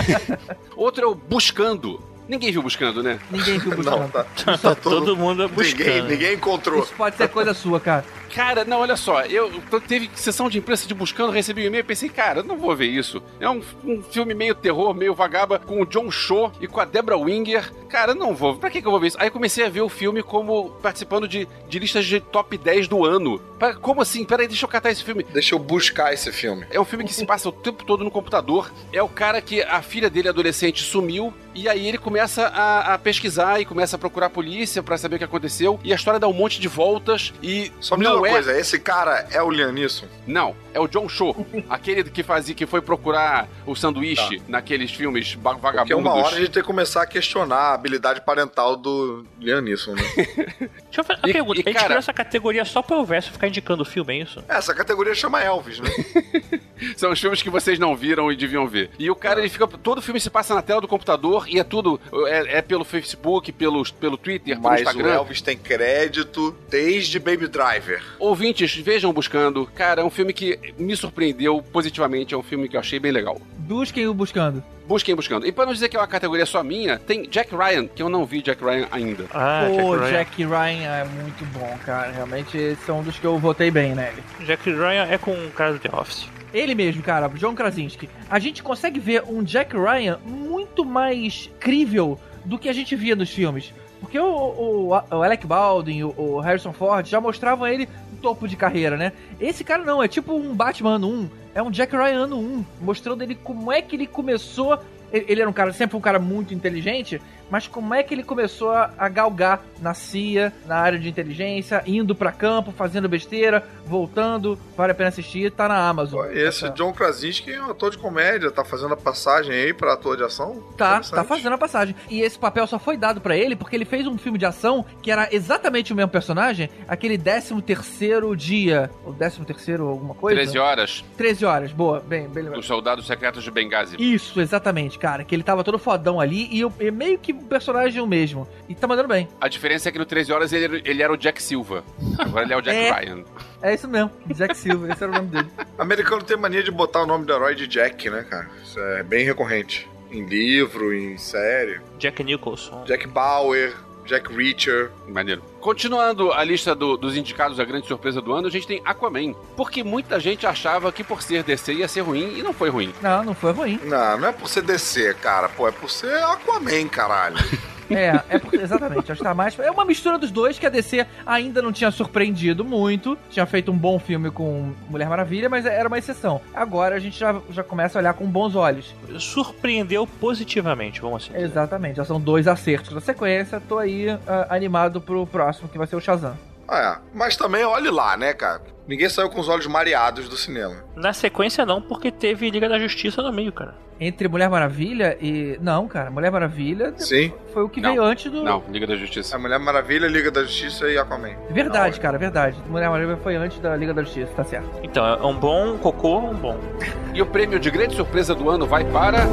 Outro 0.75 1.03
é 1.03 1.07
o 1.07 1.13
Buscando. 1.13 2.01
Ninguém 2.27 2.51
viu 2.51 2.61
Buscando, 2.61 3.01
né? 3.01 3.19
Ninguém 3.31 3.57
viu 3.57 3.73
buscando. 3.73 3.99
Não, 4.01 4.09
tá. 4.09 4.25
Tá 4.57 4.75
todo 4.75 5.15
mundo 5.15 5.47
buscando. 5.47 5.77
Ninguém, 5.79 6.01
ninguém 6.03 6.33
encontrou. 6.33 6.83
Isso 6.83 6.93
pode 6.97 7.15
ser 7.15 7.29
coisa 7.29 7.53
sua, 7.53 7.79
cara. 7.79 8.03
Cara, 8.33 8.63
não, 8.65 8.79
olha 8.79 8.95
só, 8.95 9.21
eu 9.23 9.51
teve 9.87 10.09
sessão 10.15 10.49
de 10.49 10.57
imprensa 10.57 10.87
de 10.87 10.93
Buscando, 10.93 11.31
recebi 11.31 11.63
um 11.63 11.65
e-mail 11.65 11.81
e 11.81 11.83
pensei, 11.83 12.09
cara, 12.09 12.39
eu 12.39 12.43
não 12.43 12.57
vou 12.57 12.75
ver 12.75 12.87
isso. 12.87 13.21
É 13.39 13.49
um, 13.49 13.61
um 13.83 14.01
filme 14.01 14.33
meio 14.33 14.53
terror, 14.55 14.93
meio 14.93 15.13
vagaba, 15.13 15.59
com 15.59 15.81
o 15.81 15.85
John 15.85 16.09
Cho 16.11 16.51
e 16.61 16.67
com 16.67 16.79
a 16.79 16.85
Debra 16.85 17.17
Winger. 17.17 17.71
Cara, 17.89 18.13
não 18.13 18.35
vou. 18.35 18.55
Pra 18.57 18.69
que, 18.69 18.81
que 18.81 18.87
eu 18.87 18.91
vou 18.91 18.99
ver 18.99 19.07
isso? 19.07 19.17
Aí 19.19 19.29
comecei 19.29 19.65
a 19.65 19.69
ver 19.69 19.81
o 19.81 19.89
filme 19.89 20.21
como 20.21 20.71
participando 20.81 21.27
de, 21.27 21.47
de 21.69 21.79
listas 21.79 22.05
de 22.05 22.19
top 22.19 22.57
10 22.57 22.87
do 22.87 23.05
ano. 23.05 23.39
Pra- 23.57 23.75
como 23.75 24.01
assim? 24.01 24.25
Peraí, 24.25 24.47
deixa 24.47 24.65
eu 24.65 24.69
catar 24.69 24.91
esse 24.91 25.03
filme. 25.03 25.23
Deixa 25.31 25.55
eu 25.55 25.59
buscar 25.59 26.13
esse 26.13 26.31
filme. 26.31 26.65
É 26.69 26.79
um 26.79 26.85
filme 26.85 27.05
que 27.05 27.13
se 27.13 27.25
passa 27.25 27.47
o 27.49 27.51
tempo 27.51 27.83
todo 27.85 28.03
no 28.03 28.11
computador. 28.11 28.71
É 28.91 29.01
o 29.01 29.07
cara 29.07 29.41
que 29.41 29.61
a 29.61 29.81
filha 29.81 30.09
dele, 30.09 30.27
adolescente, 30.29 30.83
sumiu. 30.83 31.33
E 31.55 31.67
aí 31.67 31.87
ele 31.87 31.97
começa 31.97 32.47
a, 32.47 32.93
a 32.93 32.97
pesquisar 32.99 33.59
e 33.59 33.65
começa 33.65 33.95
a 33.95 33.99
procurar 33.99 34.27
a 34.27 34.29
polícia 34.29 34.83
pra 34.83 34.97
saber 34.97 35.15
o 35.15 35.19
que 35.19 35.23
aconteceu. 35.25 35.79
E 35.83 35.91
a 35.91 35.95
história 35.95 36.19
dá 36.19 36.27
um 36.27 36.33
monte 36.33 36.59
de 36.59 36.67
voltas. 36.67 37.33
E 37.41 37.71
Só 37.79 37.95
me 37.97 38.03
não 38.17 38.23
uma 38.23 38.27
é. 38.27 38.31
coisa, 38.31 38.57
esse 38.59 38.79
cara 38.79 39.27
é 39.31 39.41
o 39.41 39.49
Liam 39.49 39.71
Neeson? 39.71 40.05
Não, 40.25 40.55
é 40.73 40.79
o 40.79 40.87
John 40.87 41.07
Cho. 41.09 41.35
aquele 41.69 42.03
que 42.03 42.21
fazia, 42.23 42.53
que 42.53 42.65
foi 42.65 42.81
procurar 42.81 43.47
o 43.65 43.75
sanduíche 43.75 44.41
naqueles 44.47 44.91
filmes 44.91 45.35
ba- 45.35 45.51
Porque 45.55 45.61
vagabundos. 45.77 45.95
uma 45.99 46.13
hora 46.13 46.35
a 46.35 46.39
gente 46.39 46.51
tem 46.51 46.61
que 46.61 46.67
começar 46.67 47.01
a 47.01 47.05
questionar 47.05 47.55
a 47.55 47.73
habilidade 47.73 48.21
parental 48.21 48.75
do 48.75 49.25
Liam 49.39 49.61
Neeson, 49.61 49.93
né? 49.93 50.01
Deixa 50.17 50.99
eu 50.99 51.03
fazer 51.03 51.19
uma 51.21 51.29
E- 51.29 51.33
pergunta. 51.33 51.59
e, 51.59 51.61
a 51.61 51.63
gente 51.65 51.73
cara- 51.73 51.85
criou 51.85 51.99
essa 51.99 52.13
categoria 52.13 52.65
só 52.65 52.81
pra 52.81 52.97
o 52.97 53.05
verso 53.05 53.31
ficar 53.31 53.47
indicando 53.47 53.83
o 53.83 53.85
filme, 53.85 54.19
é 54.19 54.23
isso? 54.23 54.43
Essa 54.47 54.73
categoria 54.73 55.15
chama 55.15 55.41
Elvis, 55.41 55.79
né? 55.79 55.89
São 56.95 57.11
os 57.11 57.19
filmes 57.19 57.41
que 57.41 57.49
vocês 57.49 57.79
não 57.79 57.95
viram 57.95 58.31
e 58.31 58.35
deviam 58.35 58.67
ver. 58.67 58.89
E 58.97 59.09
o 59.09 59.15
cara, 59.15 59.39
ele 59.39 59.49
fica. 59.49 59.67
Todo 59.67 60.01
filme 60.01 60.19
se 60.19 60.29
passa 60.29 60.53
na 60.53 60.61
tela 60.61 60.81
do 60.81 60.87
computador 60.87 61.45
e 61.47 61.59
é 61.59 61.63
tudo. 61.63 61.99
É, 62.27 62.57
é 62.57 62.61
pelo 62.61 62.83
Facebook, 62.83 63.51
pelo, 63.51 63.83
pelo 63.93 64.17
Twitter, 64.17 64.55
pelo 64.55 64.61
Mas 64.61 64.81
o 64.81 64.83
Instagram. 64.83 65.13
Elvis 65.13 65.41
tem 65.41 65.57
crédito 65.57 66.55
desde 66.69 67.19
Baby 67.19 67.47
Driver. 67.47 68.03
Ouvintes, 68.19 68.75
vejam 68.75 69.11
buscando. 69.13 69.65
Cara, 69.75 70.01
é 70.01 70.03
um 70.03 70.09
filme 70.09 70.33
que 70.33 70.59
me 70.77 70.95
surpreendeu 70.95 71.61
positivamente. 71.61 72.33
É 72.33 72.37
um 72.37 72.43
filme 72.43 72.67
que 72.67 72.75
eu 72.75 72.79
achei 72.79 72.99
bem 72.99 73.11
legal. 73.11 73.39
Busquem 73.57 74.07
o 74.07 74.13
buscando. 74.13 74.63
Busquem 74.87 75.13
buscando. 75.13 75.45
E 75.45 75.51
pra 75.51 75.65
não 75.65 75.73
dizer 75.73 75.89
que 75.89 75.97
é 75.97 75.99
uma 75.99 76.07
categoria 76.07 76.45
só 76.45 76.63
minha, 76.63 76.97
tem 76.97 77.23
Jack 77.23 77.53
Ryan, 77.53 77.87
que 77.87 78.01
eu 78.01 78.07
não 78.07 78.25
vi 78.25 78.41
Jack 78.41 78.63
Ryan 78.63 78.87
ainda. 78.89 79.25
Ah, 79.33 79.65
Pô, 79.67 79.97
Jack 79.97 79.99
Ryan. 79.99 80.11
Jack 80.11 80.45
Ryan 80.45 80.95
é 80.95 81.03
muito 81.03 81.45
bom, 81.47 81.77
cara. 81.85 82.11
Realmente 82.11 82.57
esse 82.57 82.89
é 82.89 82.93
um 82.93 83.03
dos 83.03 83.19
que 83.19 83.25
eu 83.25 83.37
votei 83.37 83.69
bem 83.69 83.93
nele. 83.93 84.23
Jack 84.45 84.71
Ryan 84.71 85.07
é 85.09 85.17
com 85.17 85.31
o 85.31 85.51
cara 85.51 85.73
do 85.73 85.79
The 85.79 85.89
Office. 85.93 86.29
Ele 86.53 86.73
mesmo, 86.73 87.03
cara, 87.03 87.27
John 87.29 87.53
Krasinski. 87.53 88.09
A 88.29 88.39
gente 88.39 88.63
consegue 88.63 88.99
ver 88.99 89.23
um 89.27 89.43
Jack 89.43 89.75
Ryan 89.75 90.19
muito 90.25 90.85
mais 90.85 91.49
crível 91.59 92.19
do 92.45 92.57
que 92.57 92.69
a 92.69 92.73
gente 92.73 92.95
via 92.95 93.15
nos 93.15 93.29
filmes. 93.29 93.73
Porque 93.99 94.17
o, 94.19 94.25
o, 94.25 94.87
o 94.89 95.23
Alec 95.23 95.45
Baldwin, 95.45 96.03
o, 96.03 96.13
o 96.17 96.39
Harrison 96.39 96.71
Ford 96.71 97.05
já 97.05 97.19
mostravam 97.19 97.67
ele 97.67 97.89
no 98.11 98.17
topo 98.19 98.47
de 98.47 98.55
carreira, 98.55 98.95
né? 98.95 99.11
Esse 99.39 99.63
cara 99.63 99.83
não, 99.83 100.01
é 100.01 100.07
tipo 100.07 100.33
um 100.33 100.55
Batman 100.55 100.95
ano 100.95 101.09
1, 101.09 101.29
é 101.55 101.61
um 101.61 101.71
Jack 101.71 101.95
Ryan 101.95 102.23
ano 102.23 102.37
1, 102.37 102.65
mostrando 102.81 103.23
ele 103.23 103.35
como 103.35 103.71
é 103.71 103.81
que 103.81 103.95
ele 103.95 104.07
começou. 104.07 104.79
Ele 105.11 105.25
ele 105.27 105.41
era 105.41 105.49
um 105.49 105.53
cara, 105.53 105.73
sempre 105.73 105.97
um 105.97 106.01
cara 106.01 106.19
muito 106.19 106.53
inteligente, 106.53 107.21
mas 107.49 107.67
como 107.67 107.93
é 107.93 108.03
que 108.03 108.13
ele 108.13 108.23
começou 108.23 108.71
a, 108.71 108.91
a 108.97 109.07
galgar 109.09 109.61
na 109.81 109.93
CIA, 109.93 110.51
na 110.65 110.77
área 110.77 110.97
de 110.99 111.07
inteligência, 111.09 111.81
indo 111.85 112.15
pra 112.15 112.31
campo, 112.31 112.71
fazendo 112.71 113.07
besteira, 113.09 113.63
voltando, 113.85 114.57
vale 114.75 114.91
a 114.91 114.95
pena 114.95 115.09
assistir, 115.09 115.51
tá 115.51 115.67
na 115.67 115.87
Amazon. 115.87 116.25
Esse 116.31 116.65
Essa- 116.65 116.69
John 116.69 116.91
Krasinski 116.93 117.51
é 117.51 117.61
um 117.61 117.71
ator 117.71 117.91
de 117.91 117.97
comédia, 117.97 118.51
tá 118.51 118.63
fazendo 118.63 118.93
a 118.93 118.97
passagem 118.97 119.53
aí 119.53 119.73
pra 119.73 119.93
ator 119.93 120.17
de 120.17 120.23
ação? 120.23 120.61
Tá, 120.77 120.99
tá 121.01 121.23
fazendo 121.23 121.53
a 121.53 121.57
passagem. 121.57 121.95
E 122.09 122.21
esse 122.21 122.37
papel 122.37 122.67
só 122.67 122.77
foi 122.77 122.97
dado 122.97 123.21
pra 123.21 123.35
ele 123.35 123.55
porque 123.55 123.75
ele 123.75 123.85
fez 123.85 124.05
um 124.07 124.17
filme 124.17 124.37
de 124.37 124.45
ação 124.45 124.85
que 125.01 125.09
era 125.11 125.27
exatamente 125.33 125.93
o 125.93 125.95
mesmo 125.95 126.11
personagem, 126.11 126.69
aquele 126.87 127.17
13 127.17 127.61
terceiro 127.61 128.35
dia, 128.35 128.89
ou 129.05 129.13
13 129.13 129.45
terceiro 129.45 129.87
alguma 129.87 130.13
coisa? 130.13 130.39
13 130.41 130.57
horas, 130.57 131.05
13 131.17 131.45
horas, 131.45 131.71
boa, 131.71 131.99
bem, 131.99 132.27
bem 132.27 132.43
lembrado. 132.43 132.59
os 132.59 132.65
soldados 132.65 133.05
secretos 133.07 133.43
de 133.43 133.51
Benghazi. 133.51 133.95
Isso, 133.99 134.39
exatamente, 134.41 134.97
cara, 134.99 135.23
que 135.23 135.33
ele 135.35 135.43
tava 135.43 135.63
todo 135.63 135.79
fodão 135.79 136.19
ali 136.19 136.47
e, 136.51 136.59
eu- 136.61 136.73
e 136.79 136.91
meio 136.91 137.17
que 137.17 137.33
personagem 137.45 137.99
é 137.99 138.01
o 138.03 138.07
mesmo. 138.07 138.47
E 138.67 138.75
tá 138.75 138.87
mandando 138.87 139.07
bem. 139.09 139.27
A 139.39 139.47
diferença 139.47 139.89
é 139.89 139.91
que 139.91 139.97
no 139.99 140.05
13 140.05 140.31
horas 140.33 140.51
ele, 140.53 140.65
era- 140.65 140.81
ele 140.89 141.03
era 141.03 141.13
o 141.13 141.17
Jack 141.17 141.41
Silva. 141.41 141.83
Agora 142.19 142.43
ele 142.45 142.53
é 142.53 142.57
o 142.57 142.61
Jack 142.61 142.77
É. 142.77 142.91
Ryan. 142.91 143.23
É 143.61 143.73
isso 143.73 143.87
mesmo, 143.87 144.11
Jack 144.33 144.55
Silva, 144.55 144.91
esse 144.91 145.03
era 145.03 145.11
o 145.11 145.15
nome 145.15 145.27
dele. 145.29 145.47
Americano 145.77 146.23
tem 146.23 146.37
mania 146.37 146.61
de 146.63 146.71
botar 146.71 147.01
o 147.03 147.05
nome 147.05 147.25
do 147.25 147.33
herói 147.33 147.55
de 147.55 147.67
Jack, 147.67 148.09
né, 148.09 148.23
cara? 148.29 148.47
Isso 148.63 148.79
é 148.79 149.03
bem 149.03 149.25
recorrente. 149.25 149.87
Em 150.11 150.25
livro, 150.25 150.93
em 150.93 151.17
série. 151.17 151.81
Jack 151.99 152.23
Nicholson. 152.23 152.83
Jack 152.85 153.07
Bauer, 153.07 153.75
Jack 154.07 154.33
Reacher. 154.33 154.89
Maneiro. 155.07 155.43
Continuando 155.59 156.31
a 156.31 156.43
lista 156.43 156.73
do- 156.73 156.97
dos 156.97 157.15
indicados 157.15 157.57
da 157.57 157.65
grande 157.65 157.87
surpresa 157.87 158.21
do 158.21 158.33
ano, 158.33 158.47
a 158.47 158.51
gente 158.51 158.65
tem 158.65 158.81
Aquaman. 158.85 159.33
Porque 159.55 159.83
muita 159.83 160.19
gente 160.19 160.47
achava 160.47 160.91
que 160.91 161.03
por 161.03 161.21
ser 161.21 161.43
DC 161.43 161.73
ia 161.73 161.87
ser 161.87 162.01
ruim 162.01 162.37
e 162.37 162.41
não 162.41 162.53
foi 162.53 162.69
ruim. 162.69 162.93
Não, 163.01 163.23
não 163.23 163.35
foi 163.35 163.51
ruim. 163.51 163.79
Não, 163.83 164.17
não 164.17 164.29
é 164.29 164.31
por 164.31 164.47
ser 164.49 164.61
DC, 164.63 165.13
cara. 165.15 165.49
Pô, 165.49 165.67
é 165.67 165.71
por 165.71 165.89
ser 165.91 166.13
Aquaman, 166.23 166.87
caralho. 166.87 167.37
É, 167.89 168.21
é 168.29 168.39
porque, 168.39 168.57
exatamente, 168.57 169.11
acho 169.11 169.19
que 169.19 169.27
tá 169.27 169.33
mais. 169.33 169.57
É 169.59 169.71
uma 169.71 169.85
mistura 169.85 170.17
dos 170.17 170.31
dois 170.31 170.59
que 170.59 170.65
a 170.65 170.69
DC 170.69 171.05
ainda 171.25 171.61
não 171.61 171.71
tinha 171.71 171.91
surpreendido 171.91 172.63
muito. 172.63 173.17
Tinha 173.29 173.45
feito 173.45 173.71
um 173.71 173.77
bom 173.77 173.99
filme 173.99 174.29
com 174.31 174.73
Mulher 174.89 175.09
Maravilha, 175.09 175.49
mas 175.49 175.65
era 175.65 175.87
uma 175.87 175.97
exceção. 175.97 176.41
Agora 176.53 176.95
a 176.95 176.99
gente 176.99 177.19
já, 177.19 177.35
já 177.49 177.63
começa 177.63 177.97
a 177.97 178.01
olhar 178.01 178.13
com 178.13 178.25
bons 178.25 178.55
olhos. 178.55 178.93
Surpreendeu 179.19 180.05
positivamente, 180.05 181.01
vamos 181.01 181.23
assim. 181.23 181.33
dizer. 181.33 181.45
Exatamente, 181.45 181.97
já 181.97 182.05
são 182.05 182.19
dois 182.19 182.47
acertos 182.47 182.93
na 182.93 183.01
sequência. 183.01 183.61
Tô 183.67 183.77
aí 183.77 184.09
ah, 184.27 184.47
animado 184.49 185.01
pro 185.01 185.25
próximo, 185.25 185.69
que 185.69 185.77
vai 185.77 185.87
ser 185.87 185.95
o 185.95 186.01
Shazam. 186.01 186.35
É, 186.69 186.97
mas 187.13 187.37
também 187.37 187.63
olhe 187.63 187.89
lá, 187.89 188.17
né, 188.17 188.33
cara? 188.33 188.61
Ninguém 188.87 189.09
saiu 189.09 189.29
com 189.29 189.39
os 189.39 189.49
olhos 189.49 189.67
mareados 189.67 190.29
do 190.29 190.37
cinema. 190.37 190.75
Na 190.95 191.11
sequência 191.11 191.65
não, 191.65 191.81
porque 191.81 192.09
teve 192.09 192.49
Liga 192.49 192.69
da 192.69 192.79
Justiça 192.79 193.21
no 193.21 193.33
meio, 193.33 193.51
cara. 193.51 193.75
Entre 193.99 194.27
Mulher 194.27 194.49
Maravilha 194.49 195.17
e. 195.19 195.57
Não, 195.59 195.87
cara, 195.87 196.09
Mulher 196.11 196.31
Maravilha 196.31 196.93
Sim. 196.97 197.33
foi 197.51 197.63
o 197.63 197.69
que 197.69 197.81
Não, 197.81 197.89
veio 197.89 198.03
antes 198.03 198.31
do. 198.31 198.43
Não, 198.43 198.63
Liga 198.69 198.85
da 198.87 198.95
Justiça. 198.95 199.35
A 199.35 199.39
Mulher 199.39 199.59
Maravilha, 199.59 200.07
Liga 200.07 200.29
da 200.29 200.43
Justiça 200.43 200.87
e 200.87 200.97
Aquaman. 200.97 201.35
Verdade, 201.49 201.99
cara, 201.99 202.17
verdade. 202.17 202.57
Mulher 202.67 202.89
Maravilha 202.89 203.17
foi 203.17 203.35
antes 203.35 203.59
da 203.59 203.75
Liga 203.75 203.93
da 203.93 204.03
Justiça, 204.03 204.31
tá 204.35 204.43
certo. 204.43 204.69
Então, 204.83 205.05
é 205.05 205.25
um 205.25 205.35
bom 205.35 205.77
cocô, 205.77 206.19
um 206.19 206.35
bom. 206.35 206.57
E 207.13 207.21
o 207.21 207.25
prêmio 207.25 207.59
de 207.59 207.71
grande 207.71 207.95
surpresa 207.95 208.35
do 208.35 208.47
ano 208.47 208.67
vai 208.67 208.85
para. 208.85 209.23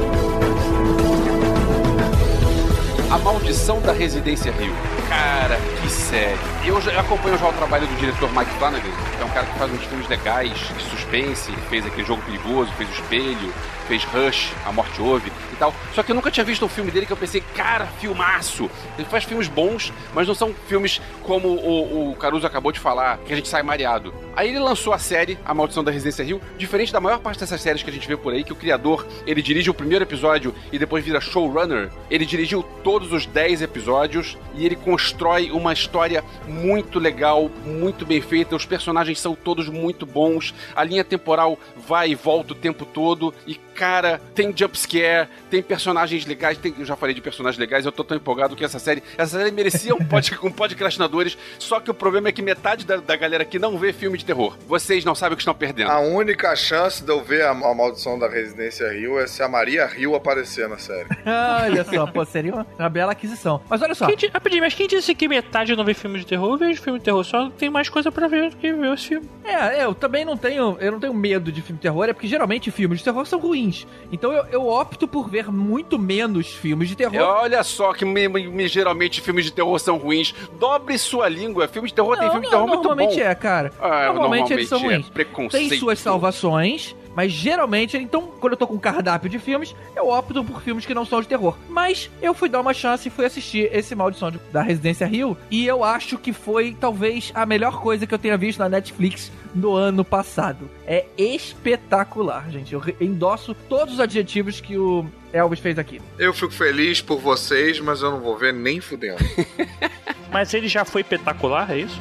A 3.11 3.19
Maldição 3.19 3.81
da 3.83 3.93
Residência 3.93 4.51
Rio. 4.53 4.73
Cara, 5.09 5.59
série. 5.89 6.39
Eu 6.67 6.81
já 6.81 7.01
acompanho 7.01 7.39
já 7.39 7.49
o 7.49 7.53
trabalho 7.53 7.87
do 7.87 7.95
diretor 7.97 8.31
Mike 8.33 8.51
Flanagan, 8.59 8.83
que 9.17 9.23
é 9.23 9.25
um 9.25 9.31
cara 9.31 9.47
que 9.47 9.59
faz 9.59 9.73
uns 9.73 9.85
filmes 9.85 10.09
legais, 10.09 10.53
de 10.53 10.83
suspense, 10.85 11.53
fez 11.69 11.85
aquele 11.87 12.07
jogo 12.07 12.23
perigoso, 12.23 12.73
fez 12.73 12.89
o 12.89 12.93
espelho, 12.93 13.53
fez 13.87 14.05
Rush, 14.05 14.53
A 14.65 14.73
Morte 14.73 15.01
Ouve 15.01 15.31
e 15.53 15.57
tal. 15.57 15.75
Só 15.95 16.03
que 16.03 16.13
eu 16.13 16.15
nunca 16.15 16.31
tinha 16.31 16.45
visto 16.45 16.65
um 16.65 16.69
filme 16.69 16.91
dele 16.91 17.07
que 17.07 17.13
eu 17.13 17.17
pensei, 17.17 17.43
cara, 17.55 17.87
filmaço. 18.01 18.71
Ele 18.99 19.07
faz 19.09 19.25
filmes 19.25 19.49
bons, 19.49 19.93
mas 20.15 20.27
não 20.27 20.35
são 20.35 20.55
filmes 20.67 21.01
como 21.23 21.49
o, 21.49 22.11
o 22.11 22.17
Caruso 22.17 22.47
acabou 22.47 22.73
de 22.73 22.81
falar, 22.81 23.19
que 23.19 23.33
a 23.33 23.37
gente 23.37 23.49
sai 23.49 23.63
mareado. 23.63 24.15
Aí 24.37 24.49
ele 24.49 24.59
lançou 24.59 24.93
a 24.93 24.99
série 24.99 25.39
A 25.45 25.55
Maldição 25.55 25.85
da 25.85 25.91
Residência 25.91 26.25
Rio, 26.25 26.41
diferente 26.59 26.93
da 26.93 27.01
maior 27.01 27.19
parte 27.19 27.41
dessas 27.41 27.61
séries 27.61 27.83
que 27.83 27.91
a 27.91 27.93
gente 27.93 28.09
vê 28.09 28.17
por 28.17 28.33
aí, 28.33 28.43
que 28.43 28.53
o 28.53 28.57
criador, 28.57 29.07
ele 29.27 29.43
dirige 29.43 29.71
o 29.71 29.75
primeiro 29.75 30.05
episódio 30.05 30.55
e 30.73 30.79
depois 30.79 31.05
vira 31.05 31.21
showrunner. 31.21 31.91
Ele 32.11 32.25
dirigiu 32.25 32.63
todos 32.83 33.13
os 33.13 33.27
10 33.27 33.63
episódios 33.63 34.37
e 34.55 34.65
ele 34.65 34.77
constrói 34.77 35.51
uma 35.51 35.74
história 35.75 36.25
muito 36.49 36.99
legal, 36.99 37.51
muito 37.67 38.07
bem 38.07 38.23
feita. 38.23 38.57
Os 38.57 38.65
personagens 38.65 39.21
são 39.21 39.35
todos 39.35 39.69
muito 39.69 40.07
bons. 40.07 40.55
A 40.75 40.83
linha 40.83 41.05
temporal 41.05 41.59
vai 41.87 42.11
e 42.11 42.15
volta 42.15 42.53
o 42.53 42.57
tempo 42.57 42.87
todo 42.87 43.35
e 43.47 43.55
cara, 43.75 44.21
tem 44.35 44.57
jumpscare, 44.57 45.29
tem 45.51 45.61
personagens 45.61 46.25
legais, 46.25 46.57
tem, 46.57 46.73
eu 46.79 46.85
já 46.85 46.95
falei 46.95 47.13
de 47.13 47.21
personagens 47.21 47.59
legais, 47.59 47.85
eu 47.85 47.91
tô 47.91 48.05
tão 48.05 48.17
empolgado 48.17 48.55
que 48.55 48.65
essa 48.65 48.79
série, 48.79 49.03
essa 49.19 49.37
série 49.37 49.51
merecia 49.51 49.93
um, 49.93 50.05
pod, 50.05 50.39
um 50.45 50.51
podcastinadores, 50.51 51.37
só 51.59 51.81
que 51.81 51.91
o 51.91 51.95
problema 51.95 52.29
é 52.29 52.33
que 52.33 52.41
metade 52.41 52.87
da, 52.87 52.99
da 52.99 53.17
galera 53.17 53.45
que 53.45 53.59
não 53.59 53.77
vê 53.77 53.93
filme 53.93 54.17
de 54.17 54.25
terror, 54.25 54.57
vocês 54.69 55.05
não 55.05 55.13
sabem 55.15 55.35
o 55.35 55.37
que 55.37 55.43
estão 55.43 55.55
perdendo. 55.55 55.91
A 55.91 55.99
única 55.99 56.55
chance 56.55 57.03
de 57.03 57.11
eu 57.11 57.21
ver 57.25 57.43
a, 57.43 57.51
a 57.51 57.75
Maldição 57.75 58.17
da 58.17 58.29
Residência 58.29 58.93
Rio 58.93 59.19
é 59.19 59.27
se 59.27 59.43
a 59.43 59.49
Maria 59.49 59.87
Rio 59.87 60.15
aparecer 60.15 60.69
na 60.69 60.79
série. 60.79 61.09
olha 61.65 61.83
só, 61.85 62.07
pô, 62.07 62.25
seria 62.25 62.55
uma, 62.55 62.67
uma 62.79 62.89
bela 62.89 63.11
aquisição. 63.11 63.61
Mas 63.69 63.83
olha 63.83 63.95
só. 63.97 64.07
Quem 64.07 64.17
di- 64.17 64.29
rapidinho, 64.29 64.63
mas 64.63 64.75
quem 64.75 64.87
disse 64.87 65.15
que 65.17 65.27
metade 65.27 65.64
não 65.73 65.85
vê 65.85 65.95
filme 65.95 66.19
de 66.19 66.27
terror? 66.27 66.53
Eu 66.53 66.59
vejo 66.59 66.81
filme 66.83 66.99
de 66.99 67.05
terror, 67.05 67.25
só 67.25 67.49
tem 67.51 67.71
mais 67.71 67.89
coisa 67.89 68.11
pra 68.13 68.29
ver 68.29 68.51
do 68.51 68.57
que 68.57 68.73
ver 68.73 68.93
esse 68.95 69.09
filme. 69.09 69.29
É, 69.45 69.85
eu 69.85 69.95
também 69.95 70.25
não 70.25 70.37
tenho, 70.37 70.77
eu 70.81 70.93
não 70.93 71.01
tenho 71.01 71.15
medo 71.15 71.51
de 71.51 71.61
filme 71.63 71.79
de 71.79 71.83
terror, 71.83 72.05
é 72.09 72.13
porque 72.13 72.27
geralmente 72.29 72.71
filmes 72.71 72.99
de 72.99 73.05
terror 73.05 73.27
são 73.27 73.39
ruins. 73.39 73.87
Então 74.13 74.33
eu, 74.33 74.45
eu 74.47 74.67
opto 74.69 75.07
por 75.09 75.29
ver 75.29 75.51
muito 75.51 75.99
menos 75.99 76.49
filmes 76.49 76.89
de 76.89 76.97
terror. 76.97 77.21
Olha 77.21 77.63
só 77.63 77.93
que 77.93 78.05
me- 78.05 78.29
me- 78.29 78.69
geralmente 78.69 79.21
filmes 79.21 79.45
de 79.45 79.53
terror 79.53 79.79
são 79.79 79.97
ruins. 79.97 80.35
Dobre 80.59 80.97
sua 80.99 81.29
língua. 81.29 81.69
Filme 81.69 81.89
de 81.89 81.95
terror 81.95 82.17
tem 82.17 82.25
Não, 82.27 82.33
filme 82.33 82.47
de 82.47 82.53
não, 82.53 82.59
terror 82.61 82.69
muito 82.69 82.83
bom. 82.83 82.89
normalmente 82.95 83.21
é, 83.21 83.35
cara. 83.35 83.73
Ah, 83.81 84.07
normalmente, 84.13 84.53
eles 84.53 84.69
são 84.69 84.79
normalmente 84.79 85.05
é. 85.07 85.07
ruins. 85.07 85.15
Preconceito. 85.15 85.69
Tem 85.71 85.79
suas 85.79 85.99
salvações, 85.99 86.95
mas 87.15 87.33
geralmente, 87.33 87.97
então, 87.97 88.23
quando 88.41 88.53
eu 88.55 88.57
tô 88.57 88.67
com 88.67 88.75
um 88.75 88.79
cardápio 88.79 89.29
de 89.31 89.39
filmes, 89.39 89.75
eu 89.97 90.09
opto 90.09 90.43
por 90.45 90.61
filmes 90.63 90.85
que 90.87 90.95
não 90.95 91.05
são 91.05 91.21
de 91.21 91.29
terror. 91.29 91.57
Mas 91.69 92.11
eu 92.21 92.35
fui 92.35 92.49
dar 92.49 92.61
uma 92.61 92.75
chance 92.75 93.09
e 93.09 93.11
fui 93.11 93.25
assistir 93.25 93.69
esse 93.73 93.95
Maldição 93.95 94.31
de- 94.31 94.41
da 94.53 94.63
Residência 94.63 95.07
Rio, 95.07 95.37
e 95.51 95.67
eu 95.67 95.83
acho 95.85 96.19
que 96.19 96.33
foi 96.33 96.77
talvez 96.79 97.31
a 97.35 97.45
melhor 97.47 97.81
coisa 97.81 98.07
que 98.07 98.15
eu 98.15 98.19
tenha 98.19 98.37
visto 98.37 98.59
na 98.59 98.69
Netflix 98.69 99.31
no 99.55 99.73
ano 99.75 100.05
passado. 100.05 100.69
É 100.87 101.07
espetacular, 101.17 102.51
gente. 102.51 102.73
Eu 102.75 102.83
endosso 103.01 103.55
todos 103.69 103.95
os 103.95 104.01
adjetivos 104.01 104.61
que 104.61 104.77
o 104.77 105.07
Elvis 105.33 105.61
fez 105.61 105.79
aqui. 105.79 106.01
Eu 106.19 106.33
fico 106.35 106.53
feliz 106.53 107.01
por 107.01 107.19
vocês, 107.21 107.79
mas 107.81 108.03
eu 108.03 108.11
não 108.11 108.21
vou 108.21 108.37
ver 108.37 108.53
nem 108.53 108.81
fudendo. 108.81 109.19
Mas 110.33 110.53
ele 110.53 110.67
já 110.67 110.85
foi 110.85 111.03
espetacular, 111.03 111.71
é 111.71 111.79
isso? 111.79 112.01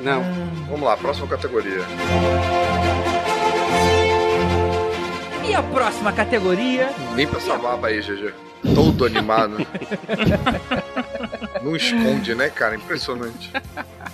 Não. 0.00 0.22
Vamos 0.70 0.80
lá, 0.86 0.96
próxima 0.96 1.26
categoria. 1.28 1.80
E 5.46 5.54
a 5.54 5.62
próxima 5.62 6.12
categoria 6.12 6.90
Limpa 7.14 7.36
essa 7.36 7.56
baba 7.56 7.88
aí, 7.88 8.00
GG. 8.00 8.32
Todo 8.74 9.04
animado. 9.04 9.58
não 11.62 11.76
esconde, 11.76 12.34
né, 12.34 12.48
cara? 12.48 12.74
Impressionante. 12.76 13.52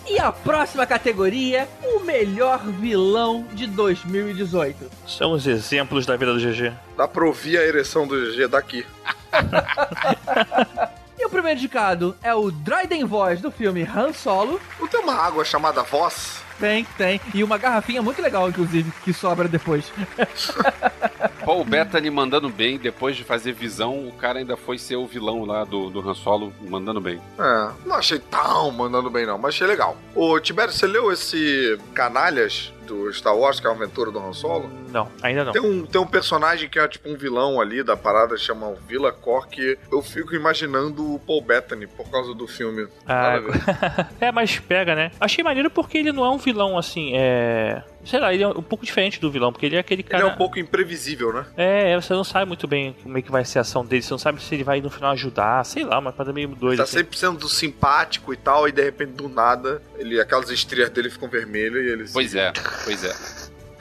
E 0.08 0.18
a 0.18 0.32
próxima 0.32 0.84
categoria, 0.86 1.68
o 1.84 2.00
melhor 2.00 2.64
vilão 2.66 3.46
de 3.52 3.68
2018. 3.68 4.90
São 5.06 5.32
os 5.32 5.46
exemplos 5.46 6.04
da 6.04 6.16
vida 6.16 6.34
do 6.34 6.40
GG. 6.40 6.72
Dá 6.96 7.06
pra 7.06 7.24
ouvir 7.24 7.58
a 7.58 7.64
ereção 7.64 8.06
do 8.08 8.16
GG 8.16 8.48
daqui. 8.48 8.84
E 11.20 11.26
o 11.26 11.28
primeiro 11.28 11.58
indicado 11.58 12.16
é 12.22 12.34
o 12.34 12.50
Dryden 12.50 13.04
Voice 13.04 13.42
do 13.42 13.50
filme 13.50 13.82
Han 13.82 14.10
Solo. 14.14 14.58
Não 14.80 14.88
tem 14.88 15.00
uma 15.00 15.12
água 15.12 15.44
chamada 15.44 15.82
Voz? 15.82 16.40
Tem, 16.58 16.82
tem. 16.96 17.20
E 17.34 17.44
uma 17.44 17.58
garrafinha 17.58 18.00
muito 18.00 18.22
legal, 18.22 18.48
inclusive, 18.48 18.90
que 19.04 19.12
sobra 19.12 19.46
depois. 19.46 19.92
Paul 21.44 21.64
Bettany 21.64 22.10
mandando 22.10 22.48
bem, 22.48 22.78
depois 22.78 23.16
de 23.16 23.24
fazer 23.24 23.52
visão, 23.52 24.06
o 24.06 24.12
cara 24.12 24.38
ainda 24.38 24.56
foi 24.56 24.78
ser 24.78 24.96
o 24.96 25.06
vilão 25.06 25.44
lá 25.44 25.64
do, 25.64 25.90
do 25.90 26.08
Han 26.08 26.14
Solo, 26.14 26.52
mandando 26.60 27.00
bem. 27.00 27.20
É, 27.38 27.70
não 27.86 27.96
achei 27.96 28.18
tão 28.18 28.70
mandando 28.70 29.10
bem 29.10 29.26
não, 29.26 29.38
mas 29.38 29.54
achei 29.54 29.66
legal. 29.66 29.96
Ô, 30.14 30.38
Tibério, 30.38 30.72
você 30.72 30.86
leu 30.86 31.12
esse 31.12 31.78
Canalhas 31.94 32.72
do 32.86 33.12
Star 33.12 33.36
Wars, 33.36 33.60
que 33.60 33.66
é 33.66 33.70
a 33.70 33.72
aventura 33.72 34.10
do 34.10 34.18
Han 34.18 34.32
Solo? 34.32 34.68
Não, 34.90 35.08
ainda 35.22 35.44
não. 35.44 35.52
Tem 35.52 35.62
um, 35.62 35.86
tem 35.86 36.00
um 36.00 36.06
personagem 36.06 36.68
que 36.68 36.78
é 36.78 36.88
tipo 36.88 37.08
um 37.08 37.16
vilão 37.16 37.60
ali 37.60 37.82
da 37.82 37.96
parada, 37.96 38.36
chama 38.36 38.66
o 38.66 38.74
Villa 38.74 39.12
Cor, 39.12 39.46
que 39.48 39.78
eu 39.90 40.02
fico 40.02 40.34
imaginando 40.34 41.14
o 41.14 41.18
Paul 41.20 41.40
Bettany 41.42 41.86
por 41.86 42.10
causa 42.10 42.34
do 42.34 42.46
filme. 42.46 42.88
Ah, 43.06 43.36
é, 44.20 44.32
mas 44.32 44.58
pega, 44.58 44.94
né? 44.94 45.12
Achei 45.20 45.44
maneiro 45.44 45.70
porque 45.70 45.98
ele 45.98 46.12
não 46.12 46.24
é 46.24 46.30
um 46.30 46.38
vilão 46.38 46.76
assim, 46.76 47.12
é. 47.14 47.82
Sei 48.04 48.18
lá, 48.18 48.32
ele 48.32 48.42
é 48.42 48.48
um 48.48 48.62
pouco 48.62 48.84
diferente 48.84 49.20
do 49.20 49.30
vilão, 49.30 49.52
porque 49.52 49.66
ele 49.66 49.76
é 49.76 49.78
aquele 49.78 50.02
cara. 50.02 50.22
Ele 50.22 50.30
é 50.30 50.34
um 50.34 50.36
pouco 50.36 50.58
imprevisível, 50.58 51.32
né? 51.32 51.46
É, 51.56 52.00
você 52.00 52.12
não 52.12 52.24
sabe 52.24 52.46
muito 52.46 52.66
bem 52.66 52.94
como 53.02 53.16
é 53.18 53.22
que 53.22 53.30
vai 53.30 53.44
ser 53.44 53.58
a 53.58 53.62
ação 53.62 53.84
dele, 53.84 54.02
você 54.02 54.12
não 54.12 54.18
sabe 54.18 54.42
se 54.42 54.54
ele 54.54 54.64
vai 54.64 54.80
no 54.80 54.90
final 54.90 55.12
ajudar, 55.12 55.64
sei 55.64 55.84
lá, 55.84 56.00
mas 56.00 56.14
parada 56.14 56.32
meio 56.32 56.48
doido. 56.48 56.78
Tá 56.78 56.84
assim. 56.84 56.98
sempre 56.98 57.18
sendo 57.18 57.48
simpático 57.48 58.32
e 58.32 58.36
tal, 58.36 58.68
e 58.68 58.72
de 58.72 58.82
repente 58.82 59.12
do 59.12 59.28
nada, 59.28 59.82
ele, 59.98 60.20
aquelas 60.20 60.50
estrias 60.50 60.90
dele 60.90 61.10
ficam 61.10 61.28
vermelhas 61.28 61.84
e 61.84 61.88
ele. 61.88 62.04
Pois 62.12 62.34
é, 62.34 62.52
pois 62.84 63.04
é. 63.04 63.14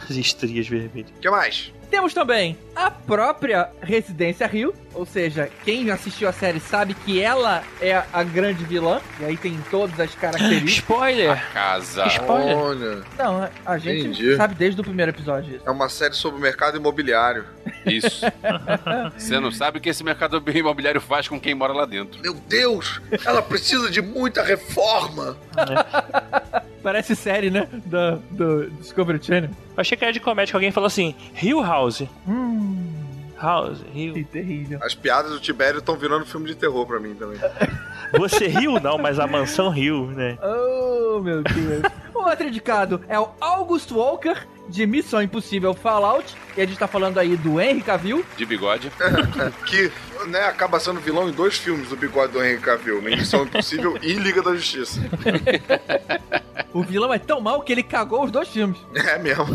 As 0.10 0.16
estrias 0.16 0.68
vermelhas. 0.68 1.12
O 1.12 1.20
que 1.20 1.30
mais? 1.30 1.72
Temos 1.90 2.14
também 2.14 2.56
a 2.76 2.92
própria 2.92 3.70
Residência 3.82 4.46
Rio, 4.46 4.74
ou 4.94 5.06
seja, 5.06 5.50
quem 5.64 5.90
assistiu 5.92 6.28
a 6.28 6.32
série 6.32 6.60
sabe 6.60 6.94
que 6.94 7.22
ela 7.22 7.64
é 7.82 8.04
a 8.12 8.24
grande 8.24 8.64
vilã, 8.64 9.00
e 9.20 9.26
aí 9.26 9.38
tem 9.38 9.58
todas 9.70 10.00
as 10.00 10.14
características. 10.16 10.74
Spoiler! 10.74 11.52
Casa. 11.54 12.06
Spoiler. 12.08 12.58
Olha, 12.58 13.04
Não, 13.18 13.50
a 13.66 13.78
gente 13.78 14.00
Entendi. 14.08 14.36
sabe 14.36 14.56
desde 14.56 14.82
o 14.82 14.84
primeiro 14.84 15.12
episódio 15.12 15.56
isso. 15.56 15.64
é 15.68 15.72
uma 15.72 15.90
série 15.90 16.14
sobre 16.14 16.38
o 16.40 16.42
mercado 16.42 16.78
imobiliário. 16.78 17.46
Isso. 17.86 18.26
Você 19.18 19.40
não 19.40 19.52
sabe 19.52 19.78
o 19.78 19.82
que 19.82 19.90
esse 19.90 20.04
mercado 20.04 20.42
imobiliário 20.54 21.00
faz 21.02 21.28
com 21.28 21.40
quem 21.40 21.54
mora 21.56 21.74
lá 21.74 21.86
dentro. 21.86 22.22
Meu 22.22 22.34
Deus, 22.34 23.02
ela 23.26 23.42
precisa 23.42 23.90
de 23.90 24.02
muita 24.02 24.44
reforma. 24.44 25.38
Parece 26.82 27.16
série, 27.16 27.50
né? 27.50 27.68
Da, 27.86 28.18
do 28.32 28.70
Discovery 28.72 29.20
Channel. 29.22 29.50
Eu 29.52 29.82
achei 29.82 29.98
que 29.98 30.04
era 30.04 30.14
de 30.14 30.20
comédia 30.20 30.52
que 30.52 30.56
alguém 30.56 30.72
falou 30.72 30.88
assim: 30.88 31.14
Hill 31.42 31.62
House. 31.62 32.04
Hum, 32.28 32.99
House, 33.42 33.80
que 33.92 34.00
Hill. 34.00 34.26
terrível. 34.26 34.80
As 34.84 34.94
piadas 34.96 35.32
do 35.32 35.40
Tibério 35.40 35.80
estão 35.80 35.96
virando 35.96 36.26
filme 36.26 36.48
de 36.48 36.56
terror 36.56 36.86
pra 36.86 37.00
mim 37.00 37.16
também. 37.16 37.40
Você 38.18 38.48
riu? 38.48 38.80
Não, 38.80 38.98
mas 38.98 39.20
a 39.20 39.28
mansão 39.28 39.70
riu, 39.70 40.08
né? 40.08 40.38
Oh, 40.42 41.20
meu 41.20 41.44
Deus. 41.44 41.84
o 42.14 42.20
outro 42.20 42.48
indicado 42.48 43.02
é 43.08 43.20
o 43.20 43.30
August 43.40 43.92
Walker 43.92 44.36
de 44.70 44.86
Missão 44.86 45.22
Impossível 45.22 45.74
Fallout. 45.74 46.36
E 46.56 46.62
a 46.62 46.66
gente 46.66 46.78
tá 46.78 46.88
falando 46.88 47.18
aí 47.18 47.36
do 47.38 47.60
Henry 47.60 47.82
Cavill. 47.82 48.26
De 48.38 48.46
bigode. 48.46 48.92
que 49.66 49.92
né, 50.28 50.44
acaba 50.46 50.80
sendo 50.80 51.00
vilão 51.00 51.30
em 51.30 51.32
dois 51.32 51.58
filmes 51.58 51.90
do 51.90 51.98
bigode 51.98 52.34
do 52.34 52.44
Henry 52.44 52.60
Cavill, 52.60 53.02
né? 53.02 53.12
Missão 53.16 53.44
Impossível 53.44 53.98
e 54.02 54.14
Liga 54.14 54.42
da 54.42 54.54
Justiça. 54.56 55.02
O 56.72 56.84
vilão 56.84 57.12
é 57.12 57.18
tão 57.18 57.42
mal 57.42 57.62
que 57.62 57.72
ele 57.72 57.82
cagou 57.82 58.24
os 58.24 58.32
dois 58.32 58.48
filmes. 58.48 58.78
É 58.94 59.18
mesmo. 59.18 59.46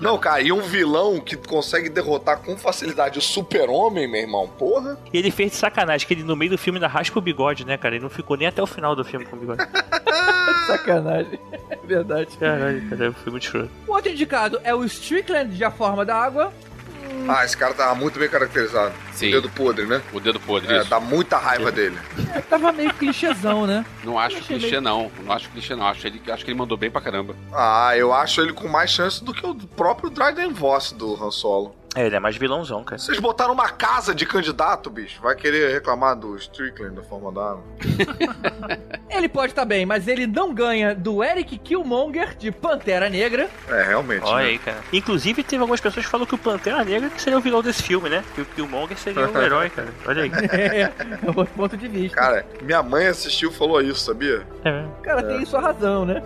Não, 0.00 0.16
cara, 0.16 0.40
e 0.40 0.52
um 0.52 0.60
vilão 0.60 1.18
que 1.20 1.36
consegue 1.36 1.88
derrotar 1.88 2.38
com 2.38 2.56
facilidade 2.56 3.18
o 3.18 3.22
super-homem, 3.22 4.06
meu 4.06 4.20
irmão, 4.20 4.48
porra. 4.48 4.96
E 5.12 5.18
ele 5.18 5.32
fez 5.32 5.50
de 5.50 5.56
sacanagem, 5.56 6.06
que 6.06 6.14
ele 6.14 6.22
no 6.22 6.36
meio 6.36 6.52
do 6.52 6.58
filme 6.58 6.78
ainda 6.78 6.86
raspa 6.86 7.18
o 7.18 7.22
bigode, 7.22 7.66
né, 7.66 7.76
cara? 7.76 7.96
Ele 7.96 8.02
não 8.02 8.10
ficou 8.10 8.36
nem 8.36 8.46
até 8.46 8.62
o 8.62 8.66
final 8.66 8.94
do 8.94 9.04
filme 9.04 9.26
com 9.26 9.36
o 9.36 9.38
bigode. 9.40 9.66
Sacanagem. 10.66 11.40
Verdade. 11.84 12.36
Caralho, 12.38 12.88
cara, 12.88 13.12
foi 13.12 13.32
muito 13.32 13.46
choro. 13.46 13.70
O 13.88 13.92
outro 13.92 14.12
indicado 14.12 14.59
é 14.64 14.74
o 14.74 14.84
Strickland 14.84 15.54
de 15.56 15.64
A 15.64 15.70
Forma 15.70 16.04
da 16.04 16.16
Água. 16.16 16.52
Ah, 17.28 17.44
esse 17.44 17.56
cara 17.56 17.74
tava 17.74 17.94
muito 17.94 18.18
bem 18.18 18.28
caracterizado. 18.28 18.92
Sim. 19.12 19.28
O 19.28 19.32
dedo 19.32 19.50
podre, 19.50 19.86
né? 19.86 20.00
O 20.12 20.20
dedo 20.20 20.40
podre, 20.40 20.72
É, 20.72 20.80
isso. 20.80 20.88
dá 20.90 20.98
muita 21.00 21.36
raiva 21.36 21.70
dele. 21.70 21.98
É, 22.34 22.40
tava 22.40 22.72
meio 22.72 22.92
clichêzão, 22.94 23.66
né? 23.66 23.84
Não 24.04 24.18
acho 24.18 24.36
Achei 24.38 24.58
clichê, 24.58 24.70
meio- 24.72 24.80
não. 24.80 25.10
Não 25.24 25.32
acho 25.32 25.48
clichê, 25.50 25.74
não. 25.74 25.86
Acho, 25.86 26.06
ele, 26.06 26.20
acho 26.30 26.44
que 26.44 26.50
ele 26.50 26.58
mandou 26.58 26.76
bem 26.78 26.90
pra 26.90 27.00
caramba. 27.00 27.34
Ah, 27.52 27.92
eu 27.96 28.12
acho 28.12 28.40
ele 28.40 28.52
com 28.52 28.68
mais 28.68 28.90
chance 28.90 29.22
do 29.22 29.32
que 29.34 29.44
o 29.46 29.54
próprio 29.54 30.08
Dryden 30.10 30.52
Voss 30.52 30.92
do 30.92 31.14
Han 31.22 31.30
Solo. 31.30 31.76
É, 31.96 32.06
ele 32.06 32.14
é 32.14 32.20
mais 32.20 32.36
vilãozão, 32.36 32.84
cara. 32.84 32.98
Vocês 32.98 33.18
botaram 33.18 33.52
uma 33.52 33.68
casa 33.68 34.14
de 34.14 34.24
candidato, 34.24 34.88
bicho. 34.88 35.20
Vai 35.20 35.34
querer 35.34 35.72
reclamar 35.72 36.14
do 36.14 36.36
Strickland 36.36 36.94
da 36.94 37.02
forma 37.02 37.32
da 37.32 37.50
água. 37.50 37.64
Ele 39.10 39.28
pode 39.28 39.52
estar 39.52 39.64
bem, 39.64 39.84
mas 39.84 40.06
ele 40.06 40.26
não 40.26 40.54
ganha 40.54 40.94
do 40.94 41.22
Eric 41.22 41.58
Killmonger 41.58 42.36
de 42.36 42.50
Pantera 42.52 43.10
Negra. 43.10 43.50
É, 43.68 43.82
realmente. 43.82 44.24
Olha 44.24 44.44
né? 44.44 44.50
aí, 44.50 44.58
cara. 44.58 44.78
Inclusive, 44.92 45.42
teve 45.42 45.60
algumas 45.60 45.80
pessoas 45.80 46.06
que 46.06 46.10
falam 46.10 46.26
que 46.26 46.34
o 46.34 46.38
Pantera 46.38 46.82
Negra 46.84 47.10
seria 47.18 47.36
o 47.36 47.40
vilão 47.40 47.60
desse 47.60 47.82
filme, 47.82 48.08
né? 48.08 48.24
Que 48.34 48.42
o 48.42 48.46
Killmonger 48.46 48.96
seria 48.96 49.28
o 49.28 49.42
herói, 49.42 49.68
cara. 49.74 49.88
Olha 50.06 50.22
aí. 50.22 50.30
É, 50.50 50.82
é 50.82 50.92
outro 51.26 51.52
ponto 51.54 51.76
de 51.76 51.88
vista. 51.88 52.16
Cara, 52.16 52.46
minha 52.62 52.82
mãe 52.82 53.06
assistiu 53.06 53.50
e 53.50 53.52
falou 53.52 53.80
isso, 53.80 54.00
sabia? 54.00 54.46
É. 54.64 54.84
O 54.98 55.02
cara 55.02 55.22
tem 55.22 55.44
sua 55.44 55.60
razão, 55.60 56.04
né? 56.04 56.22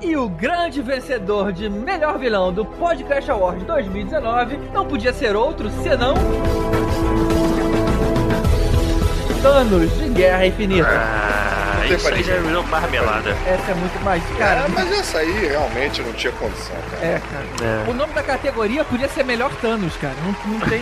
e 0.00 0.16
o 0.16 0.28
grande 0.28 0.82
vencedor 0.82 1.52
de 1.52 1.68
melhor 1.68 2.18
vilão 2.18 2.52
do 2.52 2.64
Podcast 2.64 3.30
Award 3.30 3.64
2019 3.74 4.56
não 4.72 4.86
podia 4.86 5.12
ser 5.12 5.34
outro 5.34 5.68
senão. 5.82 6.14
Thanos 9.42 9.92
de 9.98 10.08
Guerra 10.10 10.46
Infinita. 10.46 10.88
Ah, 10.88 11.84
isso 11.88 12.08
aí 12.08 12.22
já 12.22 12.36
virou 12.36 12.62
marmelada. 12.62 13.30
Essa 13.46 13.72
é 13.72 13.74
muito 13.74 14.00
mais. 14.04 14.22
Cara, 14.38 14.60
É, 14.60 14.68
mas 14.68 14.92
essa 14.92 15.18
aí 15.18 15.48
realmente 15.48 16.00
não 16.02 16.12
tinha 16.12 16.32
condição, 16.34 16.76
cara. 16.92 17.04
é, 17.04 17.20
cara. 17.30 17.44
É. 17.86 17.90
O 17.90 17.94
nome 17.94 18.12
da 18.14 18.22
categoria 18.22 18.84
podia 18.84 19.08
ser 19.08 19.24
melhor 19.24 19.50
Thanos, 19.60 19.96
cara. 19.96 20.14
Não, 20.22 20.52
não 20.52 20.60
tem. 20.60 20.80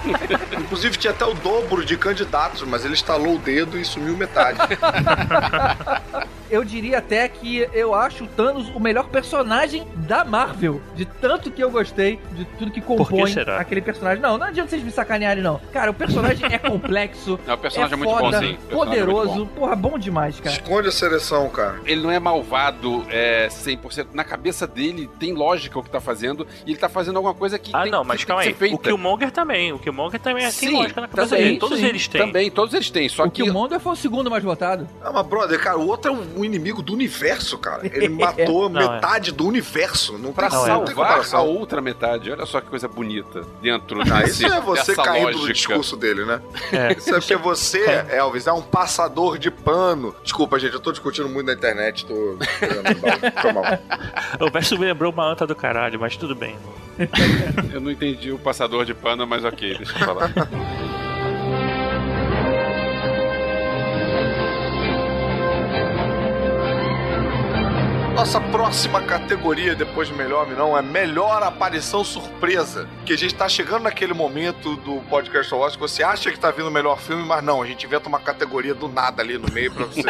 Inclusive 0.58 0.96
tinha 0.96 1.10
até 1.12 1.26
o 1.26 1.34
dobro 1.34 1.84
de 1.84 1.96
candidatos, 1.98 2.62
mas 2.62 2.86
ele 2.86 2.94
estalou 2.94 3.34
o 3.34 3.38
dedo 3.38 3.78
e 3.78 3.84
sumiu 3.84 4.16
metade. 4.16 4.58
Eu 6.50 6.64
diria 6.64 6.98
até 6.98 7.28
que 7.28 7.68
eu 7.72 7.94
acho 7.94 8.24
o 8.24 8.26
Thanos 8.26 8.68
o 8.74 8.80
melhor 8.80 9.08
personagem 9.08 9.86
da 9.94 10.24
Marvel. 10.24 10.80
De 10.96 11.04
tanto 11.04 11.50
que 11.50 11.62
eu 11.62 11.70
gostei 11.70 12.18
de 12.32 12.44
tudo 12.44 12.70
que 12.70 12.80
compõe 12.80 13.32
aquele 13.58 13.80
personagem. 13.80 14.20
Não, 14.20 14.36
não 14.36 14.46
adianta 14.46 14.70
vocês 14.70 14.82
me 14.82 14.90
sacanearem, 14.90 15.42
não. 15.42 15.60
Cara, 15.72 15.90
o 15.90 15.94
personagem 15.94 16.46
é 16.52 16.58
complexo. 16.58 17.38
Não, 17.46 17.54
o 17.54 17.58
personagem 17.58 17.92
é 17.92 17.94
é 17.94 17.96
muito 17.96 18.10
foda, 18.10 18.40
bom, 18.40 18.46
sim. 18.46 18.52
O 18.52 18.56
personagem 18.56 18.68
é 18.70 18.74
Poderoso. 18.74 19.34
muito 19.34 19.50
Porra, 19.54 19.76
bom 19.76 19.98
demais, 19.98 20.38
cara. 20.40 20.54
Esconde 20.56 20.88
a 20.88 20.92
seleção, 20.92 21.48
cara. 21.48 21.80
Ele 21.84 22.00
não 22.00 22.10
é 22.10 22.18
malvado 22.18 23.04
é, 23.08 23.48
100%. 23.48 24.08
Na 24.12 24.24
cabeça 24.24 24.66
dele 24.66 25.08
tem 25.18 25.32
lógica 25.32 25.78
o 25.78 25.82
que 25.82 25.90
tá 25.90 26.00
fazendo. 26.00 26.46
E 26.66 26.70
ele 26.72 26.78
tá 26.78 26.88
fazendo 26.88 27.16
alguma 27.16 27.34
coisa 27.34 27.58
que 27.58 27.70
Ah, 27.74 27.82
tem, 27.82 27.90
não, 27.92 28.04
mas 28.04 28.24
calma 28.24 28.42
aí. 28.42 28.54
O 28.72 28.78
Killmonger 28.78 29.30
também. 29.30 29.72
O 29.72 29.78
Killmonger 29.78 30.20
também 30.20 30.44
é 30.44 30.50
tem 30.50 30.68
Sim, 30.70 30.76
lógica 30.76 31.00
na 31.00 31.08
cabeça 31.08 31.28
também, 31.30 31.44
dele. 31.46 31.58
Todos 31.58 31.78
sim, 31.78 31.86
eles 31.86 32.08
têm. 32.08 32.20
Também, 32.20 32.50
todos 32.50 32.74
eles 32.74 32.90
têm. 32.90 33.08
Só 33.08 33.24
O 33.24 33.30
que 33.30 33.42
Killmonger 33.42 33.80
foi 33.80 33.92
o 33.92 33.96
segundo 33.96 34.30
mais 34.30 34.42
votado. 34.44 34.86
Ah, 35.02 35.10
mas 35.12 35.26
brother, 35.26 35.58
cara, 35.60 35.78
o 35.78 35.86
outro 35.86 36.10
é 36.10 36.14
um 36.14 36.39
inimigo 36.44 36.82
do 36.82 36.92
universo, 36.92 37.58
cara. 37.58 37.80
Ele 37.86 38.08
matou 38.10 38.68
Não, 38.68 38.80
é. 38.80 38.94
metade 38.94 39.32
do 39.32 39.46
universo. 39.46 40.18
Não 40.18 40.32
pra 40.32 40.48
tem, 40.48 40.58
não 40.58 40.64
tem 40.64 40.74
salvar 40.76 40.94
comparação. 40.94 41.40
a 41.40 41.42
outra 41.42 41.80
metade. 41.80 42.30
Olha 42.32 42.46
só 42.46 42.60
que 42.60 42.68
coisa 42.68 42.88
bonita 42.88 43.42
dentro 43.62 44.00
Ah, 44.02 44.22
desse, 44.22 44.44
isso 44.44 44.52
é 44.54 44.60
você 44.60 44.94
caindo 44.94 45.24
lógica. 45.26 45.46
no 45.46 45.52
discurso 45.52 45.96
dele, 45.96 46.24
né? 46.24 46.40
É. 46.72 46.92
Isso 46.92 47.10
é 47.14 47.18
porque 47.20 47.36
você, 47.36 47.84
Elvis, 48.10 48.46
é 48.46 48.52
um 48.52 48.62
passador 48.62 49.38
de 49.38 49.50
pano. 49.50 50.14
Desculpa, 50.22 50.58
gente, 50.58 50.74
eu 50.74 50.80
tô 50.80 50.90
discutindo 50.92 51.28
muito 51.28 51.46
na 51.46 51.52
internet, 51.52 52.06
tô. 52.06 52.36
Foi 53.40 53.52
mal. 53.52 53.64
O 54.46 54.50
verso 54.50 54.78
me 54.78 54.86
lembrou 54.86 55.12
uma 55.12 55.24
anta 55.30 55.46
do 55.46 55.54
caralho, 55.54 55.98
mas 56.00 56.16
tudo 56.16 56.34
bem. 56.34 56.56
Eu 57.72 57.80
não 57.80 57.90
entendi 57.90 58.30
o 58.30 58.38
passador 58.38 58.84
de 58.84 58.92
pano, 58.94 59.26
mas 59.26 59.44
ok, 59.44 59.76
deixa 59.76 59.92
eu 59.98 60.04
falar. 60.06 60.30
Nossa 68.20 68.38
próxima 68.38 69.00
categoria, 69.00 69.74
depois 69.74 70.08
de 70.08 70.12
melhor 70.14 70.46
não, 70.46 70.76
é 70.76 70.82
melhor 70.82 71.42
aparição 71.42 72.04
surpresa. 72.04 72.86
Que 73.06 73.14
a 73.14 73.16
gente 73.16 73.34
tá 73.34 73.48
chegando 73.48 73.84
naquele 73.84 74.12
momento 74.12 74.76
do 74.76 75.00
podcast 75.08 75.54
Awards 75.54 75.74
que 75.74 75.80
você 75.80 76.02
acha 76.02 76.30
que 76.30 76.38
tá 76.38 76.50
vindo 76.50 76.68
o 76.68 76.70
melhor 76.70 76.98
filme, 76.98 77.24
mas 77.24 77.42
não, 77.42 77.62
a 77.62 77.66
gente 77.66 77.86
inventa 77.86 78.10
uma 78.10 78.20
categoria 78.20 78.74
do 78.74 78.88
nada 78.88 79.22
ali 79.22 79.38
no 79.38 79.50
meio 79.50 79.72
pra 79.72 79.86
você 79.86 80.02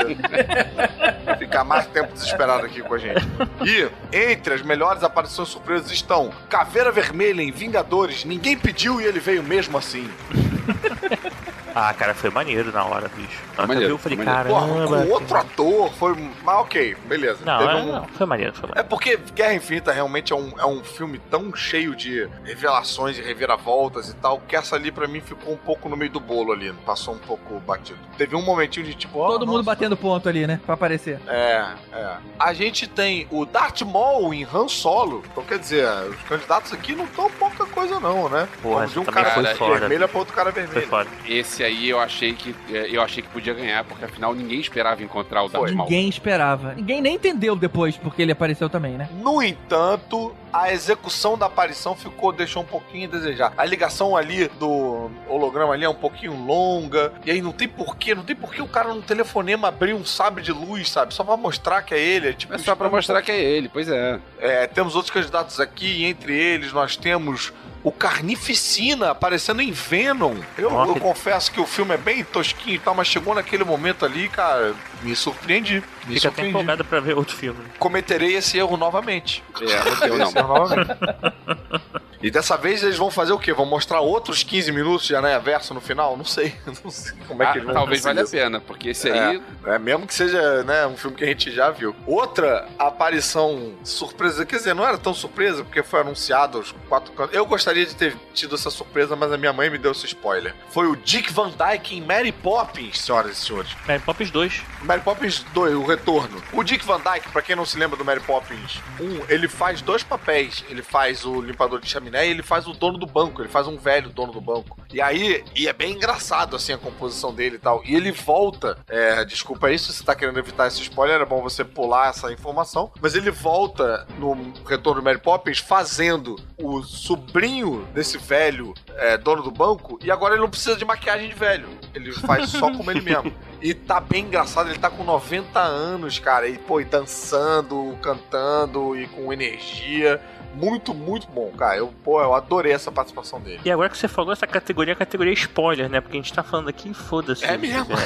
ficar 1.38 1.62
mais 1.62 1.86
tempo 1.86 2.12
desesperado 2.12 2.66
aqui 2.66 2.82
com 2.82 2.94
a 2.94 2.98
gente. 2.98 3.24
E 3.64 3.88
entre 4.12 4.54
as 4.54 4.62
melhores 4.62 5.04
aparições 5.04 5.48
surpresas 5.48 5.92
estão 5.92 6.32
Caveira 6.48 6.90
Vermelha 6.90 7.42
em 7.42 7.52
Vingadores, 7.52 8.24
ninguém 8.24 8.58
pediu 8.58 9.00
e 9.00 9.04
ele 9.04 9.20
veio 9.20 9.44
mesmo 9.44 9.78
assim. 9.78 10.10
Ah, 11.82 11.94
cara, 11.94 12.14
foi 12.14 12.28
maneiro 12.30 12.70
na 12.72 12.84
hora, 12.84 13.08
bicho. 13.08 13.38
Na 13.38 13.48
hora 13.50 13.54
que 13.54 13.60
eu 13.62 13.66
maneiro, 13.68 13.86
vi, 13.86 13.92
eu 13.92 13.98
falei. 13.98 14.18
Porra, 14.18 14.34
caramba. 14.66 15.02
com 15.06 15.12
outro 15.12 15.36
ator, 15.36 15.92
foi. 15.94 16.14
Mas 16.42 16.56
ok, 16.56 16.96
beleza. 17.06 17.38
Não, 17.44 17.58
Teve 17.58 17.70
é, 17.70 17.74
um- 17.76 17.92
não, 17.92 18.04
foi 18.08 18.26
maneiro, 18.26 18.52
foi 18.52 18.64
É 18.64 18.68
maneiro. 18.68 18.88
porque 18.88 19.16
Guerra 19.34 19.54
Infinita 19.54 19.92
realmente 19.92 20.32
é 20.32 20.36
um, 20.36 20.52
é 20.58 20.66
um 20.66 20.82
filme 20.84 21.18
tão 21.30 21.54
cheio 21.54 21.94
de 21.96 22.28
revelações 22.44 23.18
e 23.18 23.22
reviravoltas 23.22 24.08
e 24.10 24.14
tal, 24.16 24.40
que 24.40 24.54
essa 24.56 24.76
ali 24.76 24.90
pra 24.92 25.06
mim 25.08 25.20
ficou 25.20 25.54
um 25.54 25.56
pouco 25.56 25.88
no 25.88 25.96
meio 25.96 26.10
do 26.10 26.20
bolo 26.20 26.52
ali, 26.52 26.72
passou 26.84 27.14
um 27.14 27.18
pouco 27.18 27.58
batido. 27.60 27.98
Teve 28.18 28.36
um 28.36 28.42
momentinho 28.42 28.84
de 28.84 28.94
tipo, 28.94 29.18
ó, 29.18 29.28
Todo 29.28 29.46
mundo 29.46 29.58
nossa. 29.58 29.66
batendo 29.66 29.96
ponto 29.96 30.28
ali, 30.28 30.46
né? 30.46 30.60
Pra 30.66 30.74
aparecer. 30.74 31.18
É, 31.26 31.64
é. 31.92 32.16
A 32.38 32.52
gente 32.52 32.86
tem 32.86 33.26
o 33.30 33.46
Darth 33.46 33.82
Maul 33.82 34.34
em 34.34 34.44
Han 34.52 34.68
Solo. 34.68 35.22
Então 35.30 35.44
quer 35.44 35.58
dizer, 35.58 35.86
os 36.08 36.20
candidatos 36.28 36.72
aqui 36.72 36.94
não 36.94 37.04
estão 37.04 37.30
pouca 37.30 37.64
coisa 37.66 37.98
não, 38.00 38.28
né? 38.28 38.48
Porra, 38.62 38.80
Vamos 38.86 38.92
de 38.92 38.98
um 38.98 39.04
cara 39.04 39.30
foi 39.30 39.44
foda. 39.54 39.78
vermelho 39.80 40.08
pra 40.08 40.18
outro 40.18 40.34
cara 40.34 40.52
Foi 40.52 40.62
vermelho. 40.64 40.88
foda. 40.88 41.08
Esse 41.26 41.62
aí 41.62 41.69
eu 41.88 42.00
achei 42.00 42.32
que 42.34 42.54
é, 42.70 42.88
eu 42.90 43.02
achei 43.02 43.22
que 43.22 43.28
podia 43.28 43.54
ganhar, 43.54 43.84
porque 43.84 44.04
afinal 44.04 44.34
ninguém 44.34 44.60
esperava 44.60 45.02
encontrar 45.02 45.42
o 45.42 45.48
Darth 45.48 45.72
Maul. 45.72 45.88
Ninguém 45.88 46.08
esperava. 46.08 46.74
Ninguém 46.74 47.00
nem 47.00 47.14
entendeu 47.16 47.54
depois 47.56 47.96
porque 47.96 48.22
ele 48.22 48.32
apareceu 48.32 48.68
também, 48.68 48.92
né? 48.92 49.08
No 49.20 49.42
entanto, 49.42 50.34
a 50.52 50.72
execução 50.72 51.36
da 51.38 51.46
aparição 51.46 51.94
ficou, 51.94 52.32
deixou 52.32 52.62
um 52.62 52.66
pouquinho 52.66 53.08
a 53.08 53.10
desejar. 53.12 53.52
A 53.56 53.64
ligação 53.64 54.16
ali 54.16 54.48
do 54.58 55.10
holograma 55.28 55.72
ali 55.74 55.84
é 55.84 55.88
um 55.88 55.94
pouquinho 55.94 56.34
longa. 56.44 57.12
E 57.24 57.30
aí 57.30 57.40
não 57.40 57.52
tem 57.52 57.68
porquê, 57.68 58.14
não 58.14 58.24
tem 58.24 58.36
porquê 58.36 58.60
o 58.60 58.68
cara 58.68 58.92
no 58.92 59.02
telefonema 59.02 59.68
abrir 59.68 59.94
um 59.94 60.04
sabre 60.04 60.42
de 60.42 60.52
luz, 60.52 60.90
sabe? 60.90 61.14
Só 61.14 61.24
pra 61.24 61.36
mostrar 61.36 61.82
que 61.82 61.94
é 61.94 62.00
ele. 62.00 62.28
É, 62.28 62.32
tipo, 62.32 62.54
É 62.54 62.58
só 62.58 62.74
pra 62.74 62.88
mostrar 62.88 63.22
que 63.22 63.30
é 63.30 63.40
ele, 63.40 63.68
pois 63.68 63.88
é. 63.88 64.18
É, 64.38 64.66
temos 64.66 64.94
outros 64.94 65.12
candidatos 65.12 65.60
aqui, 65.60 65.86
e 65.86 66.04
entre 66.04 66.36
eles 66.36 66.72
nós 66.72 66.96
temos 66.96 67.52
o 67.82 67.90
Carnificina 67.90 69.10
aparecendo 69.10 69.62
em 69.62 69.72
Venom. 69.72 70.36
Eu, 70.58 70.70
eu 70.70 70.96
confesso 70.96 71.50
que 71.50 71.60
o 71.60 71.66
filme 71.66 71.94
é 71.94 71.96
bem 71.98 72.22
tosquinho 72.22 72.76
e 72.76 72.78
tal, 72.78 72.94
mas 72.94 73.06
chegou 73.08 73.34
naquele 73.34 73.64
momento 73.64 74.04
ali, 74.04 74.28
cara, 74.28 74.74
me 75.02 75.16
surpreendi. 75.16 75.82
Me 76.06 76.14
Fica 76.14 76.28
até 76.28 76.42
surpreendi. 76.42 76.48
empolgado 76.50 76.84
pra 76.84 77.00
ver 77.00 77.16
outro 77.16 77.34
filme. 77.36 77.58
Cometerei 77.78 78.36
esse 78.36 78.58
erro 78.58 78.76
novamente. 78.76 79.42
É, 79.60 80.08
eu 80.08 80.18
não. 80.18 80.28
Esse 80.28 80.38
erro 80.38 80.48
novamente. 80.48 80.90
E 82.22 82.30
dessa 82.30 82.56
vez 82.56 82.82
eles 82.82 82.96
vão 82.96 83.10
fazer 83.10 83.32
o 83.32 83.38
quê? 83.38 83.52
Vão 83.52 83.64
mostrar 83.64 84.00
outros 84.00 84.42
15 84.42 84.72
minutos 84.72 85.06
de 85.06 85.16
Aranha 85.16 85.38
Verso 85.38 85.72
no 85.72 85.80
final? 85.80 86.16
Não 86.16 86.24
sei. 86.24 86.54
Não 86.84 86.90
sei 86.90 87.16
como 87.26 87.42
é 87.42 87.46
que 87.46 87.52
Ah, 87.52 87.54
eles 87.56 87.64
vão 87.64 87.74
talvez 87.74 88.02
valha 88.02 88.22
a 88.22 88.26
pena, 88.26 88.60
porque 88.60 88.90
esse 88.90 89.10
aí. 89.10 89.42
É, 89.64 89.78
mesmo 89.78 90.06
que 90.06 90.14
seja 90.14 90.62
né, 90.64 90.86
um 90.86 90.96
filme 90.96 91.16
que 91.16 91.24
a 91.24 91.26
gente 91.26 91.50
já 91.50 91.70
viu. 91.70 91.94
Outra 92.06 92.68
aparição 92.78 93.74
surpresa, 93.82 94.44
quer 94.44 94.56
dizer, 94.56 94.74
não 94.74 94.86
era 94.86 94.98
tão 94.98 95.14
surpresa, 95.14 95.64
porque 95.64 95.82
foi 95.82 96.00
anunciado 96.00 96.58
aos 96.58 96.72
quatro 96.88 97.12
cantos. 97.12 97.34
Eu 97.34 97.46
gostaria 97.46 97.86
de 97.86 97.94
ter 97.94 98.14
tido 98.34 98.54
essa 98.54 98.70
surpresa, 98.70 99.16
mas 99.16 99.32
a 99.32 99.38
minha 99.38 99.52
mãe 99.52 99.70
me 99.70 99.78
deu 99.78 99.92
esse 99.92 100.06
spoiler. 100.06 100.54
Foi 100.70 100.86
o 100.86 100.96
Dick 100.96 101.32
Van 101.32 101.50
Dyke 101.50 101.96
em 101.96 102.02
Mary 102.02 102.32
Poppins, 102.32 103.00
senhoras 103.00 103.38
e 103.38 103.46
senhores. 103.46 103.74
Mary 103.86 104.02
Poppins 104.02 104.30
2. 104.30 104.62
Mary 104.82 105.00
Poppins 105.00 105.44
2, 105.54 105.74
o 105.74 105.84
retorno. 105.84 106.42
O 106.52 106.62
Dick 106.62 106.84
Van 106.84 107.00
Dyke, 107.00 107.30
pra 107.30 107.40
quem 107.40 107.56
não 107.56 107.64
se 107.64 107.78
lembra 107.78 107.96
do 107.96 108.04
Mary 108.04 108.20
Poppins 108.20 108.78
1, 109.00 109.24
ele 109.28 109.48
faz 109.48 109.80
dois 109.80 110.02
papéis. 110.02 110.64
Ele 110.68 110.82
faz 110.82 111.24
o 111.24 111.40
limpador 111.40 111.80
de 111.80 111.88
chaminé 111.88 112.09
filme, 112.10 112.12
né? 112.12 112.26
Ele 112.26 112.42
faz 112.42 112.66
o 112.66 112.72
dono 112.72 112.98
do 112.98 113.06
banco, 113.06 113.40
ele 113.40 113.48
faz 113.48 113.66
um 113.66 113.76
velho 113.76 114.10
dono 114.10 114.32
do 114.32 114.40
banco. 114.40 114.76
E 114.92 115.00
aí, 115.00 115.44
e 115.54 115.68
é 115.68 115.72
bem 115.72 115.94
engraçado, 115.94 116.56
assim, 116.56 116.72
a 116.72 116.78
composição 116.78 117.32
dele 117.32 117.56
e 117.56 117.58
tal. 117.58 117.82
E 117.84 117.94
ele 117.94 118.10
volta, 118.10 118.76
é, 118.88 119.24
desculpa 119.24 119.68
aí 119.68 119.78
se 119.78 119.92
você 119.92 120.04
tá 120.04 120.14
querendo 120.14 120.38
evitar 120.38 120.66
esse 120.66 120.82
spoiler, 120.82 121.20
é 121.20 121.24
bom 121.24 121.40
você 121.40 121.64
pular 121.64 122.10
essa 122.10 122.32
informação, 122.32 122.90
mas 123.00 123.14
ele 123.14 123.30
volta 123.30 124.06
no 124.18 124.52
Retorno 124.66 125.00
do 125.00 125.04
Mary 125.04 125.18
Poppins 125.18 125.58
fazendo 125.58 126.36
o 126.58 126.82
sobrinho 126.82 127.86
desse 127.94 128.18
velho 128.18 128.74
é, 128.96 129.16
dono 129.16 129.42
do 129.42 129.50
banco, 129.50 129.98
e 130.02 130.10
agora 130.10 130.34
ele 130.34 130.42
não 130.42 130.50
precisa 130.50 130.76
de 130.76 130.84
maquiagem 130.84 131.28
de 131.28 131.34
velho. 131.34 131.68
Ele 131.94 132.12
faz 132.12 132.50
só 132.50 132.70
como 132.72 132.90
ele 132.90 133.00
mesmo. 133.00 133.32
E 133.60 133.74
tá 133.74 134.00
bem 134.00 134.24
engraçado, 134.24 134.70
ele 134.70 134.78
tá 134.78 134.88
com 134.88 135.04
90 135.04 135.58
anos, 135.60 136.18
cara, 136.18 136.48
e 136.48 136.56
pô, 136.56 136.80
e 136.80 136.84
dançando, 136.84 137.96
cantando 138.00 138.96
e 138.96 139.06
com 139.08 139.32
energia. 139.32 140.20
Muito, 140.54 140.92
muito 140.92 141.28
bom, 141.28 141.52
cara. 141.52 141.76
Eu, 141.76 141.94
pô, 142.02 142.20
eu 142.20 142.34
adorei 142.34 142.72
essa 142.72 142.90
participação 142.90 143.40
dele. 143.40 143.60
E 143.64 143.70
agora 143.70 143.88
que 143.88 143.96
você 143.96 144.08
falou, 144.08 144.32
essa 144.32 144.46
categoria 144.46 144.92
é 144.92 144.94
a 144.94 144.98
categoria 144.98 145.32
spoiler, 145.32 145.88
né? 145.88 146.00
Porque 146.00 146.16
a 146.16 146.20
gente 146.20 146.32
tá 146.32 146.42
falando 146.42 146.68
aqui, 146.68 146.92
foda-se. 146.92 147.44
É 147.44 147.56
mesmo. 147.56 147.94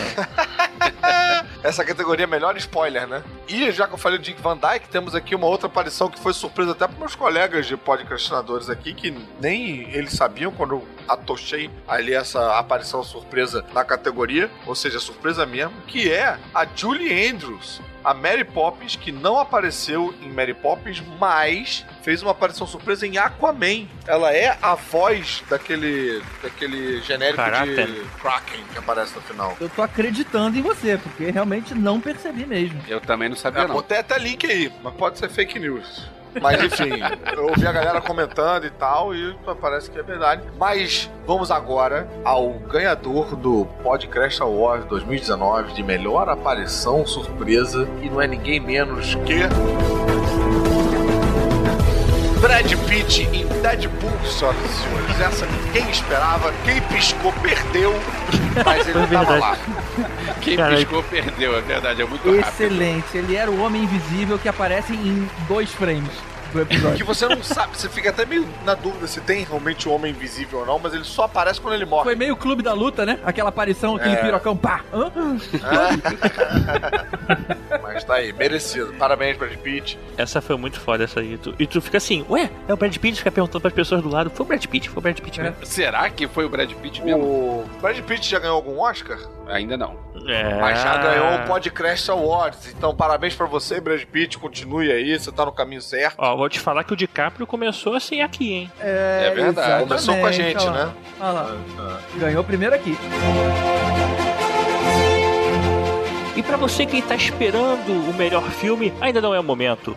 Essa 1.62 1.82
categoria 1.82 2.24
é 2.24 2.26
melhor 2.26 2.55
spoiler, 2.59 3.06
né? 3.06 3.24
E 3.48 3.72
já 3.72 3.89
que 3.89 3.94
eu 3.94 3.98
falei 3.98 4.18
do 4.18 4.24
Dick 4.24 4.40
Van 4.43 4.55
Dyke, 4.55 4.86
temos 4.90 5.14
aqui 5.14 5.35
uma 5.35 5.47
outra 5.47 5.66
aparição 5.66 6.10
que 6.10 6.20
foi 6.20 6.35
surpresa 6.35 6.72
até 6.72 6.86
para 6.86 6.98
meus 6.98 7.14
colegas 7.14 7.66
de 7.66 7.74
podcastinadores 7.74 8.68
aqui, 8.68 8.93
que 8.93 9.10
nem 9.40 9.90
eles 9.90 10.12
sabiam 10.12 10.52
quando 10.52 10.82
atochei 11.09 11.70
ali 11.86 12.14
essa 12.14 12.59
aparição 12.59 13.02
surpresa 13.02 13.64
na 13.72 13.85
categoria, 13.85 14.51
ou 14.66 14.74
seja, 14.74 14.98
surpresa 14.98 15.44
mesmo, 15.47 15.72
que 15.86 16.10
é 16.12 16.39
a 16.55 16.66
Julie 16.74 17.28
Andrews, 17.28 17.81
a 18.02 18.12
Mary 18.12 18.44
Poppins, 18.44 18.97
que 18.97 19.10
não 19.10 19.39
apareceu 19.40 20.14
em 20.20 20.28
Mary 20.31 20.52
Poppins, 20.52 21.02
mas 21.18 21.86
fez 22.02 22.20
uma 22.22 22.32
aparição 22.32 22.66
surpresa 22.66 23.06
em 23.06 23.16
Aquaman. 23.16 23.86
Ela 24.06 24.31
é 24.35 24.59
a 24.60 24.74
voz 24.74 25.43
daquele, 25.48 26.22
daquele 26.43 27.01
genérico 27.01 27.36
Caraca. 27.36 27.64
de 27.86 28.05
Kraken 28.20 28.60
que 28.72 28.78
aparece 28.78 29.14
no 29.14 29.22
final. 29.22 29.56
Eu 29.59 29.70
tô 29.70 29.81
acreditando 29.81 30.59
em 30.59 30.62
você, 30.62 30.98
porque 30.98 31.31
realmente 31.31 31.74
não 31.74 31.98
percebi 31.98 32.44
mesmo. 32.44 32.78
Eu 32.86 33.01
também 33.01 33.28
não 33.31 33.36
sabia, 33.36 33.62
É, 33.62 33.66
não. 33.66 33.74
botei 33.74 33.97
até 33.98 34.18
link 34.18 34.44
aí, 34.47 34.70
mas 34.82 34.93
pode 34.94 35.18
ser 35.18 35.31
fake 35.31 35.59
news. 35.59 36.06
Mas 36.40 36.62
enfim, 36.62 36.90
eu 37.36 37.47
ouvi 37.48 37.66
a 37.66 37.73
galera 37.73 38.01
comentando 38.01 38.65
e 38.65 38.70
tal, 38.70 39.15
e 39.15 39.36
parece 39.61 39.90
que 39.90 39.98
é 39.98 40.02
verdade. 40.02 40.43
Mas 40.59 41.11
vamos 41.27 41.51
agora 41.51 42.09
ao 42.24 42.51
ganhador 42.52 43.36
do 43.36 43.66
Podcast 43.82 44.43
Awards 44.43 44.86
2019 44.89 45.73
de 45.73 45.82
melhor 45.82 46.28
aparição 46.28 47.06
surpresa, 47.06 47.89
e 48.02 48.09
não 48.09 48.20
é 48.20 48.27
ninguém 48.27 48.61
menos 48.61 49.15
que. 49.15 50.84
Brad 52.45 52.71
Pitt 52.87 53.23
em 53.23 53.47
Deadpool, 53.62 54.12
senhoras 54.27 54.61
e 54.66 54.83
senhores. 54.83 55.19
Essa 55.19 55.47
ninguém 55.47 55.91
esperava, 55.91 56.53
quem 56.62 56.79
piscou 56.83 57.33
perdeu, 57.41 57.95
mas 58.62 58.87
ele 58.87 58.99
Foi 58.99 59.16
tava 59.16 59.33
verdade. 59.33 59.41
lá. 59.41 59.59
Quem 60.43 60.57
Cara, 60.59 60.77
piscou 60.77 61.03
perdeu, 61.05 61.57
é 61.57 61.62
verdade, 61.62 62.03
é 62.03 62.05
muito 62.05 62.29
rápido. 62.29 62.47
Excelente. 62.47 63.16
Ele 63.16 63.35
era 63.35 63.51
o 63.51 63.62
homem 63.62 63.85
invisível 63.85 64.39
que 64.39 64.47
aparece 64.47 64.93
em 64.93 65.27
dois 65.49 65.71
frames 65.71 66.12
do 66.55 66.62
episódio. 66.62 66.97
Que 66.97 67.05
você 67.05 67.28
não 67.28 67.43
sabe, 67.43 67.76
você 67.76 67.89
fica 67.89 68.10
até 68.10 68.24
meio 68.24 68.47
na 68.64 68.74
dúvida 68.74 69.06
se 69.06 69.20
tem 69.20 69.44
realmente 69.44 69.89
o 69.89 69.93
homem 69.93 70.12
invisível 70.12 70.60
ou 70.60 70.66
não, 70.66 70.78
mas 70.78 70.94
ele 70.94 71.05
só 71.05 71.24
aparece 71.24 71.60
quando 71.60 71.74
ele 71.74 71.85
morre. 71.85 72.05
Foi 72.05 72.14
meio 72.14 72.36
clube 72.36 72.62
da 72.62 72.72
luta, 72.72 73.05
né? 73.05 73.18
Aquela 73.24 73.48
aparição, 73.51 73.97
aquele 73.97 74.14
É. 74.14 74.22
pirocão, 74.22 74.56
pá! 74.56 74.81
Hã? 74.93 75.10
Mas 77.82 78.05
tá 78.05 78.14
aí, 78.14 78.32
merecido. 78.32 78.93
Parabéns, 78.94 79.36
Brad 79.36 79.55
Pitt. 79.56 79.98
Essa 80.16 80.40
foi 80.40 80.56
muito 80.56 80.81
foda, 80.81 81.05
essa 81.05 81.20
aí. 81.20 81.35
E 81.35 81.39
tu, 81.39 81.55
e 81.59 81.66
tu 81.66 81.81
fica 81.81 81.98
assim, 81.98 82.24
ué, 82.28 82.51
é 82.68 82.72
o 82.72 82.76
Brad 82.76 82.97
Pitt? 82.97 83.18
Fica 83.18 83.31
perguntando 83.31 83.60
pras 83.60 83.72
pessoas 83.72 84.02
do 84.02 84.09
lado. 84.09 84.31
Foi 84.31 84.44
o 84.44 84.48
Brad 84.48 84.64
Pitt, 84.66 84.89
foi 84.89 84.98
o 84.98 85.02
Brad 85.02 85.18
Pitt 85.20 85.40
mesmo. 85.40 85.56
Será 85.64 86.09
que 86.10 86.26
foi 86.28 86.44
o 86.44 86.48
Brad 86.48 86.70
Pitt 86.72 87.02
mesmo? 87.02 87.22
O 87.22 87.68
Brad 87.81 87.98
Pitt 88.01 88.28
já 88.28 88.39
ganhou 88.39 88.56
algum 88.56 88.78
Oscar? 88.81 89.18
Ainda 89.48 89.76
não. 89.76 89.97
É. 90.26 90.55
Mas 90.60 90.81
já 90.82 90.97
ganhou 90.98 91.43
o 91.43 91.47
Podcast 91.47 92.10
Awards. 92.10 92.74
Então, 92.76 92.94
parabéns 92.94 93.35
pra 93.35 93.47
você, 93.47 93.81
Brad 93.81 94.02
Pitt. 94.05 94.39
Continue 94.39 94.90
aí, 94.90 95.18
você 95.18 95.31
tá 95.31 95.44
no 95.44 95.52
caminho 95.52 95.82
certo. 95.82 96.16
Ó, 96.18 96.36
vou 96.45 96.49
te 96.51 96.61
falar 96.61 96.85
que 96.85 96.93
o 96.93 96.97
DiCaprio 96.97 97.47
começou 97.47 97.95
assim 97.95 98.21
aqui, 98.21 98.53
hein? 98.53 98.73
É, 98.79 99.29
É 99.29 99.35
verdade. 99.35 99.85
Começou 99.85 100.15
com 100.16 100.27
a 100.27 100.33
gente, 100.33 100.59
olha 100.59 100.71
lá. 100.71 100.85
né? 100.87 100.93
Olha 101.21 101.33
lá. 101.33 101.57
Ganhou 102.16 102.45
primeiro 102.45 102.75
aqui. 102.75 102.95
E 106.37 106.43
pra 106.43 106.57
você 106.59 106.85
que 106.85 107.01
tá 107.01 107.15
esperando 107.15 107.91
o 108.11 108.12
melhor 108.15 108.43
filme, 108.51 108.93
ainda 109.01 109.21
não 109.23 109.35
é 109.35 109.41
o 109.41 109.43
momento. 109.45 109.97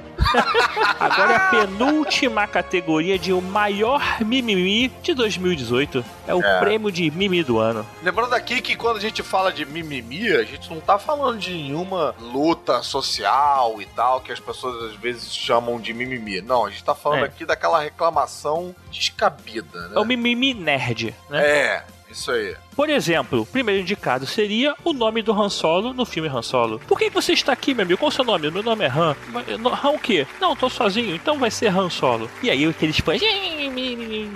Agora 1.00 1.34
é 1.34 1.36
a 1.36 1.50
penúltima 1.50 2.48
categoria 2.48 3.18
de 3.18 3.32
o 3.34 3.42
maior 3.42 4.02
mimimi 4.22 4.90
de 5.02 5.14
2018. 5.14 6.04
É 6.28 6.34
o 6.36 6.44
É. 6.44 6.60
prêmio 6.60 6.92
de 6.92 7.10
mimimi 7.12 7.44
do 7.44 7.60
ano. 7.60 7.86
Lembrando 8.04 8.34
aqui 8.34 8.62
que 8.62 8.76
quando 8.76 8.98
a 8.98 9.00
gente 9.00 9.24
fala 9.24 9.52
de 9.52 9.66
mimimi, 9.66 10.32
a 10.32 10.44
gente 10.44 10.70
não 10.70 10.80
tá 10.80 10.98
falando 11.00 11.38
de 11.40 11.52
nenhuma 11.54 12.14
luta 12.20 12.82
social 12.84 13.82
e 13.82 13.86
tal, 13.86 14.22
que 14.22 14.32
as 14.32 14.40
pessoas 14.40 14.92
às 14.92 14.96
vezes 14.96 15.34
chamam 15.34 15.80
de 15.80 15.94
mimimi. 15.94 16.42
Não, 16.42 16.66
a 16.66 16.70
gente 16.70 16.84
tá 16.84 16.96
falando 16.96 17.24
É. 17.24 17.26
aqui 17.26 17.46
daquela 17.46 17.80
reclamação 17.80 18.76
descabida, 18.92 19.88
né? 19.90 19.96
É 19.96 20.00
o 20.00 20.06
mimimi 20.06 20.54
nerd, 20.54 21.16
né? 21.30 21.46
É, 21.46 21.84
isso 22.10 22.32
aí. 22.32 22.56
Por 22.78 22.90
exemplo, 22.90 23.42
o 23.42 23.46
primeiro 23.46 23.82
indicado 23.82 24.28
seria 24.28 24.76
o 24.84 24.94
nome 24.94 25.24
do 25.24 25.34
Han 25.34 25.50
Solo 25.50 25.94
no 25.96 26.06
filme 26.06 26.30
Han 26.30 26.44
Solo. 26.44 26.80
Por 26.88 26.98
que 27.00 27.10
que 27.10 27.14
você 27.16 27.34
está 27.34 27.52
aqui, 27.52 27.74
meu 27.74 27.84
amigo? 27.84 28.00
Qual 28.00 28.10
o 28.10 28.12
seu 28.12 28.24
nome? 28.24 28.52
Meu 28.52 28.62
nome 28.62 28.86
é 28.86 28.88
Han. 28.88 29.16
No- 29.60 29.74
Han 29.74 29.90
o 29.96 30.00
quê? 30.00 30.28
Não, 30.40 30.56
tô 30.56 30.70
sozinho, 30.70 31.16
então 31.16 31.40
vai 31.40 31.50
ser 31.50 31.76
Han 31.76 31.90
Solo. 31.90 32.30
E 32.44 32.52
aí 32.52 32.64
aqueles 32.66 33.00
fãs... 33.00 33.20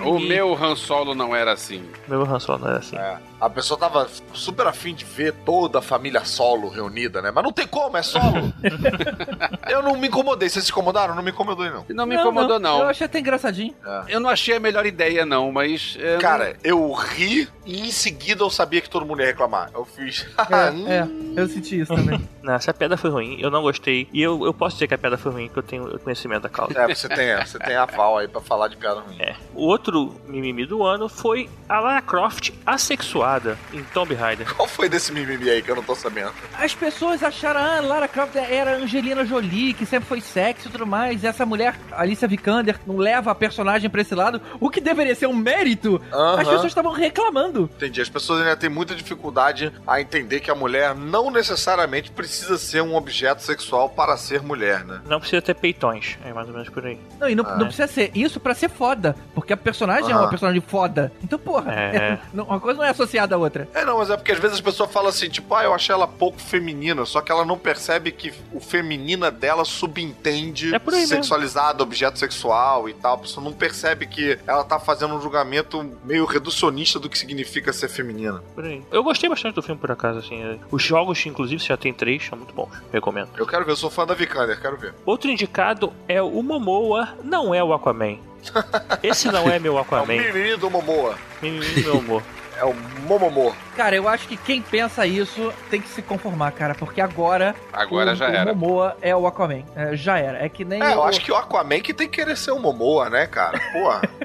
O 0.04 0.18
meu 0.18 0.54
Han 0.54 0.74
Solo 0.74 1.14
não 1.14 1.34
era 1.36 1.52
assim. 1.52 1.84
Meu 2.08 2.22
Han 2.22 2.40
Solo 2.40 2.58
não 2.58 2.68
era 2.68 2.78
assim. 2.78 2.96
É. 2.96 3.16
A 3.40 3.48
pessoa 3.50 3.78
tava 3.78 4.08
super 4.32 4.66
afim 4.66 4.94
de 4.94 5.04
ver 5.04 5.32
toda 5.44 5.78
a 5.80 5.82
família 5.82 6.24
solo 6.24 6.68
reunida, 6.68 7.20
né? 7.20 7.32
Mas 7.34 7.42
não 7.42 7.52
tem 7.52 7.66
como, 7.66 7.96
é 7.96 8.02
solo. 8.02 8.52
eu 9.68 9.82
não 9.82 9.96
me 9.96 10.06
incomodei. 10.08 10.48
Vocês 10.48 10.64
se 10.64 10.70
incomodaram? 10.70 11.14
Não 11.14 11.22
me 11.24 11.30
incomodou, 11.32 11.64
não. 11.68 11.84
Não 11.88 12.06
me 12.06 12.14
incomodou, 12.16 12.60
não. 12.60 12.80
Eu 12.80 12.88
achei 12.88 13.04
até 13.04 13.18
engraçadinho. 13.18 13.74
Eu 14.08 14.20
não 14.20 14.30
achei 14.30 14.56
a 14.56 14.60
melhor 14.60 14.86
ideia, 14.86 15.26
não, 15.26 15.50
mas. 15.50 15.96
é, 16.00 16.18
Cara, 16.18 16.56
eu 16.62 16.92
ri 16.92 17.48
e 17.66 17.80
em 17.88 17.90
seguida 17.90 18.31
eu 18.40 18.50
sabia 18.50 18.80
que 18.80 18.88
todo 18.88 19.04
mundo 19.04 19.20
ia 19.20 19.26
reclamar. 19.26 19.70
Eu 19.74 19.84
fiz. 19.84 20.26
É, 20.52 20.98
é, 20.98 21.08
eu 21.36 21.48
senti 21.48 21.80
isso 21.80 21.94
também. 21.94 22.20
Não, 22.42 22.54
essa 22.54 22.74
piada 22.74 22.96
foi 22.96 23.08
ruim, 23.08 23.40
eu 23.40 23.50
não 23.50 23.62
gostei. 23.62 24.08
E 24.12 24.20
eu, 24.20 24.44
eu 24.44 24.52
posso 24.52 24.74
dizer 24.74 24.88
que 24.88 24.94
a 24.94 24.98
piada 24.98 25.16
foi 25.16 25.30
ruim, 25.30 25.48
que 25.48 25.56
eu 25.56 25.62
tenho 25.62 25.98
conhecimento 26.00 26.42
da 26.42 26.48
causa. 26.48 26.76
É, 26.76 26.92
você 26.92 27.08
tem, 27.08 27.36
você 27.36 27.58
tem 27.58 27.76
aval 27.76 28.18
aí 28.18 28.26
pra 28.26 28.40
falar 28.40 28.66
de 28.66 28.76
piada 28.76 29.00
ruim. 29.00 29.16
É. 29.20 29.36
O 29.54 29.62
outro 29.62 30.20
mimimi 30.26 30.66
do 30.66 30.82
ano 30.82 31.08
foi 31.08 31.48
a 31.68 31.78
Lara 31.78 32.02
Croft 32.02 32.50
assexuada 32.66 33.56
em 33.72 33.82
Tomb 33.84 34.12
Raider. 34.14 34.52
Qual 34.54 34.66
foi 34.66 34.88
desse 34.88 35.12
mimimi 35.12 35.48
aí 35.48 35.62
que 35.62 35.70
eu 35.70 35.76
não 35.76 35.84
tô 35.84 35.94
sabendo? 35.94 36.32
As 36.58 36.74
pessoas 36.74 37.22
acharam, 37.22 37.60
ah, 37.60 37.80
Lara 37.80 38.08
Croft 38.08 38.34
era 38.34 38.76
Angelina 38.76 39.24
Jolie, 39.24 39.72
que 39.72 39.86
sempre 39.86 40.08
foi 40.08 40.20
sexy 40.20 40.66
e 40.66 40.70
tudo 40.70 40.86
mais. 40.86 41.22
E 41.22 41.26
essa 41.26 41.46
mulher, 41.46 41.78
Alicia 41.92 42.26
Vikander, 42.26 42.80
não 42.86 42.96
leva 42.96 43.30
a 43.30 43.34
personagem 43.34 43.88
pra 43.88 44.00
esse 44.00 44.14
lado, 44.14 44.40
o 44.58 44.68
que 44.68 44.80
deveria 44.80 45.14
ser 45.14 45.26
um 45.26 45.34
mérito. 45.34 46.02
Aham. 46.12 46.40
As 46.40 46.48
pessoas 46.48 46.66
estavam 46.66 46.92
reclamando. 46.92 47.70
Entendi. 47.76 48.00
As 48.00 48.08
pessoas 48.08 48.21
ainda 48.30 48.56
têm 48.56 48.70
muita 48.70 48.94
dificuldade 48.94 49.72
a 49.86 50.00
entender 50.00 50.40
que 50.40 50.50
a 50.50 50.54
mulher 50.54 50.94
não 50.94 51.30
necessariamente 51.30 52.10
precisa 52.10 52.56
ser 52.58 52.82
um 52.82 52.94
objeto 52.94 53.42
sexual 53.42 53.88
para 53.90 54.16
ser 54.16 54.42
mulher, 54.42 54.84
né? 54.84 55.00
Não 55.06 55.18
precisa 55.18 55.42
ter 55.42 55.54
peitões, 55.54 56.18
é 56.24 56.32
mais 56.32 56.46
ou 56.48 56.54
menos 56.54 56.68
por 56.68 56.84
aí. 56.86 56.98
Não, 57.18 57.28
e 57.28 57.34
não, 57.34 57.44
Ah, 57.46 57.56
não 57.56 57.62
é. 57.62 57.66
precisa 57.66 57.86
ser 57.88 58.10
isso 58.14 58.38
pra 58.40 58.54
ser 58.54 58.68
foda. 58.70 59.16
Porque 59.34 59.52
a 59.52 59.56
personagem 59.56 60.10
é 60.10 60.16
uma 60.16 60.28
personagem 60.28 60.60
foda. 60.60 61.12
Então, 61.22 61.38
porra, 61.38 61.72
É. 61.72 62.18
não- 62.32 62.44
uma 62.44 62.60
coisa 62.60 62.78
não 62.78 62.84
é 62.86 62.90
associada 62.90 63.34
à 63.34 63.38
outra. 63.38 63.68
É, 63.74 63.84
não, 63.84 63.98
mas 63.98 64.10
é 64.10 64.16
porque 64.16 64.32
às 64.32 64.38
vezes 64.38 64.56
as 64.56 64.60
pessoas 64.60 64.90
falam 64.90 65.08
assim, 65.08 65.28
tipo, 65.28 65.54
ah, 65.54 65.64
eu 65.64 65.74
achei 65.74 65.92
ela 65.94 66.06
pouco 66.06 66.38
feminina, 66.40 67.04
só 67.04 67.20
que 67.20 67.30
ela 67.32 67.44
não 67.44 67.58
percebe 67.58 68.12
que 68.12 68.32
o 68.52 68.60
feminina 68.60 69.30
dela 69.30 69.64
subentende 69.64 70.74
É 70.74 70.78
por 70.78 70.92
aí 70.94 71.00
mesmo. 71.00 71.16
sexualizado, 71.16 71.82
objeto 71.82 72.18
sexual 72.18 72.88
e 72.88 72.94
tal. 72.94 73.14
A 73.14 73.18
pessoa 73.18 73.42
não 73.44 73.52
percebe 73.52 74.06
que 74.06 74.38
ela 74.46 74.64
tá 74.64 74.78
fazendo 74.78 75.14
um 75.14 75.20
julgamento 75.20 75.88
meio 76.04 76.24
reducionista 76.24 76.98
do 76.98 77.08
que 77.08 77.18
significa 77.18 77.72
ser 77.72 77.88
feminina. 77.88 78.11
Por 78.54 78.64
aí. 78.64 78.82
Eu 78.90 79.02
gostei 79.02 79.28
bastante 79.28 79.54
do 79.54 79.62
filme, 79.62 79.80
por 79.80 79.90
acaso, 79.90 80.18
assim. 80.18 80.42
é. 80.42 80.58
Os 80.70 80.82
jogos, 80.82 81.24
inclusive, 81.26 81.62
já 81.62 81.76
tem 81.76 81.92
três, 81.92 82.24
são 82.26 82.36
muito 82.38 82.54
bons. 82.54 82.70
Recomendo. 82.92 83.28
Eu 83.36 83.46
quero 83.46 83.64
ver, 83.64 83.72
eu 83.72 83.76
sou 83.76 83.90
fã 83.90 84.06
da 84.06 84.14
Vikander, 84.14 84.60
quero 84.60 84.76
ver. 84.76 84.94
Outro 85.06 85.30
indicado 85.30 85.92
é 86.08 86.20
o 86.22 86.42
Momoa, 86.42 87.08
não 87.24 87.54
é 87.54 87.62
o 87.62 87.72
Aquaman. 87.72 88.18
Esse 89.02 89.30
não 89.30 89.48
é 89.48 89.58
meu 89.58 89.74
É 89.74 89.76
o 89.76 89.78
Aquaman. 89.80 90.16
mimimi 90.16 90.56
do 90.56 90.70
Momoa. 90.70 91.14
Mimimi, 91.40 91.82
meu 91.82 91.98
amor. 91.98 92.22
É 92.62 92.64
o 92.64 92.72
Momomô. 93.08 93.52
Cara, 93.76 93.96
eu 93.96 94.08
acho 94.08 94.28
que 94.28 94.36
quem 94.36 94.62
pensa 94.62 95.04
isso 95.04 95.52
tem 95.68 95.80
que 95.80 95.88
se 95.88 96.00
conformar, 96.00 96.52
cara. 96.52 96.76
Porque 96.76 97.00
agora. 97.00 97.56
Agora 97.72 98.12
o, 98.12 98.14
já 98.14 98.28
o 98.28 98.32
era. 98.32 98.54
Momoa 98.54 98.96
é 99.02 99.16
o 99.16 99.26
Aquaman. 99.26 99.64
É, 99.74 99.96
já 99.96 100.16
era. 100.16 100.44
É 100.44 100.48
que 100.48 100.64
nem. 100.64 100.80
É, 100.80 100.92
eu 100.94 101.00
o- 101.00 101.02
acho 101.02 101.20
que 101.20 101.32
o 101.32 101.36
Aquaman 101.36 101.80
que 101.80 101.92
tem 101.92 102.08
que 102.08 102.14
querer 102.22 102.36
ser 102.36 102.52
o 102.52 102.60
Momoa, 102.60 103.10
né, 103.10 103.26
cara? 103.26 103.58
Porra. 103.72 104.02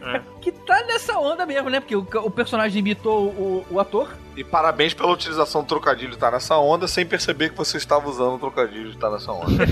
Que 0.47 0.51
tá 0.53 0.81
nessa 0.87 1.17
onda 1.19 1.45
mesmo, 1.45 1.69
né? 1.69 1.81
Porque 1.81 1.93
o, 1.95 2.07
o 2.23 2.31
personagem 2.31 2.79
imitou 2.79 3.25
o, 3.25 3.65
o 3.69 3.79
ator. 3.81 4.07
e 4.33 4.45
parabéns 4.45 4.93
pela 4.93 5.11
utilização 5.11 5.61
do 5.61 5.67
trocadilho 5.67 6.11
de 6.11 6.17
tá 6.17 6.31
nessa 6.31 6.55
onda, 6.57 6.87
sem 6.87 7.05
perceber 7.05 7.49
que 7.49 7.57
você 7.57 7.75
estava 7.75 8.07
usando 8.07 8.35
o 8.35 8.39
trocadilho 8.39 8.89
de 8.91 8.97
tá 8.97 9.09
nessa 9.09 9.33
onda. 9.33 9.51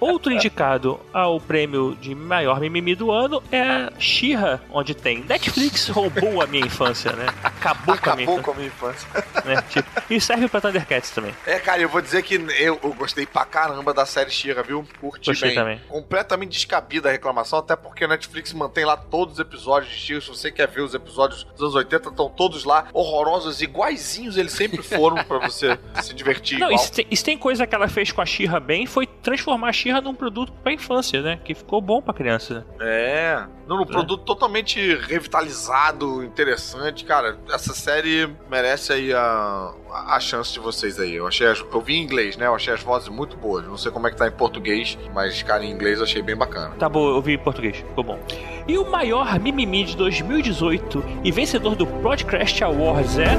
Outro 0.00 0.32
indicado 0.32 0.98
ao 1.12 1.38
prêmio 1.38 1.96
de 2.00 2.14
maior 2.14 2.58
mimimi 2.60 2.94
do 2.94 3.10
ano 3.10 3.42
é 3.52 3.92
She-Ra, 3.98 4.60
onde 4.70 4.94
tem 4.94 5.22
Netflix 5.28 5.88
roubou 5.90 6.40
a 6.42 6.46
minha 6.46 6.64
infância, 6.66 7.12
né? 7.12 7.26
Acabou, 7.42 7.96
com 7.98 8.10
a 8.10 8.16
minha 8.16 8.28
Acabou 8.28 8.38
infância. 8.38 8.42
com 8.42 8.50
a 8.50 8.54
minha 8.54 8.66
infância. 8.68 9.08
né? 9.44 9.62
Tipo, 9.68 9.88
e 10.08 10.20
serve 10.20 10.48
pra 10.48 10.60
Thundercats 10.60 11.10
também. 11.10 11.34
É, 11.46 11.58
cara, 11.58 11.82
eu 11.82 11.88
vou 11.88 12.00
dizer 12.00 12.22
que 12.22 12.34
eu, 12.34 12.78
eu 12.82 12.94
gostei 12.94 13.26
pra 13.26 13.44
caramba 13.44 13.92
da 13.92 14.06
série 14.06 14.30
Shira, 14.30 14.62
viu? 14.62 14.86
Curti 15.00 15.30
Gostei 15.30 15.50
bem. 15.50 15.58
também. 15.58 15.80
Completamente 15.88 16.52
descabida 16.52 17.08
a 17.08 17.12
reclamação, 17.12 17.58
até 17.58 17.76
porque 17.76 18.04
a 18.04 18.08
Netflix 18.08 18.52
mantém 18.52 18.84
lá 18.84 18.96
todos 18.96 19.34
os 19.34 19.40
episódios 19.40 19.92
de 19.92 19.98
Shira. 19.98 20.20
Se 20.20 20.28
você 20.28 20.50
quer 20.50 20.68
ver 20.68 20.80
os 20.80 20.94
episódios 20.94 21.44
dos 21.44 21.60
anos 21.60 21.74
80, 21.74 22.08
estão 22.08 22.28
todos 22.28 22.64
lá, 22.64 22.86
horrorosos, 22.92 23.60
iguaizinhos 23.60 24.36
eles 24.36 24.52
sempre 24.52 24.82
foram 24.82 25.22
pra 25.24 25.38
você 25.38 25.78
se 26.02 26.14
divertir 26.14 26.58
Não, 26.58 26.70
e 26.70 26.78
se 26.78 26.92
tem, 26.92 27.06
tem 27.06 27.38
coisa 27.38 27.66
que 27.66 27.74
ela 27.74 27.88
fez 27.88 28.10
com 28.12 28.20
a 28.20 28.26
She-Ra 28.26 28.58
bem, 28.60 28.86
foi 28.86 29.06
transformar 29.06 29.68
a 29.68 29.72
She-Ra 29.90 30.00
num 30.00 30.14
produto 30.14 30.52
pra 30.62 30.72
infância, 30.72 31.20
né? 31.20 31.38
Que 31.44 31.54
ficou 31.54 31.80
bom 31.80 32.00
pra 32.00 32.14
criança. 32.14 32.64
É. 32.80 33.42
Não, 33.66 33.82
um 33.82 33.86
produto 33.86 34.24
totalmente 34.24 34.96
revitalizado, 34.96 36.24
interessante. 36.24 37.04
Cara, 37.04 37.38
essa 37.52 37.74
série 37.74 38.28
merece 38.48 38.92
aí 38.92 39.12
a, 39.12 39.72
a 39.90 40.18
chance 40.20 40.52
de 40.52 40.60
vocês 40.60 40.98
aí. 40.98 41.14
Eu 41.14 41.26
achei 41.26 41.46
as, 41.46 41.60
eu 41.60 41.80
vi 41.80 41.96
em 41.96 42.02
inglês, 42.02 42.36
né? 42.36 42.46
Eu 42.46 42.54
achei 42.54 42.72
as 42.72 42.82
vozes 42.82 43.08
muito 43.08 43.36
boas. 43.36 43.66
Não 43.66 43.76
sei 43.76 43.90
como 43.90 44.06
é 44.06 44.10
que 44.10 44.16
tá 44.16 44.26
em 44.26 44.32
português, 44.32 44.98
mas, 45.14 45.42
cara, 45.42 45.64
em 45.64 45.70
inglês 45.70 45.98
eu 45.98 46.04
achei 46.04 46.22
bem 46.22 46.36
bacana. 46.36 46.74
Tá 46.78 46.88
bom, 46.88 47.08
eu 47.08 47.20
vi 47.20 47.34
em 47.34 47.38
português, 47.38 47.76
ficou 47.76 48.04
bom. 48.04 48.18
E 48.66 48.78
o 48.78 48.88
maior 48.90 49.38
mimimi 49.38 49.84
de 49.84 49.96
2018 49.96 51.04
e 51.24 51.30
vencedor 51.30 51.74
do 51.74 51.86
Podcast 51.86 52.62
Awards 52.64 53.18
é. 53.18 53.36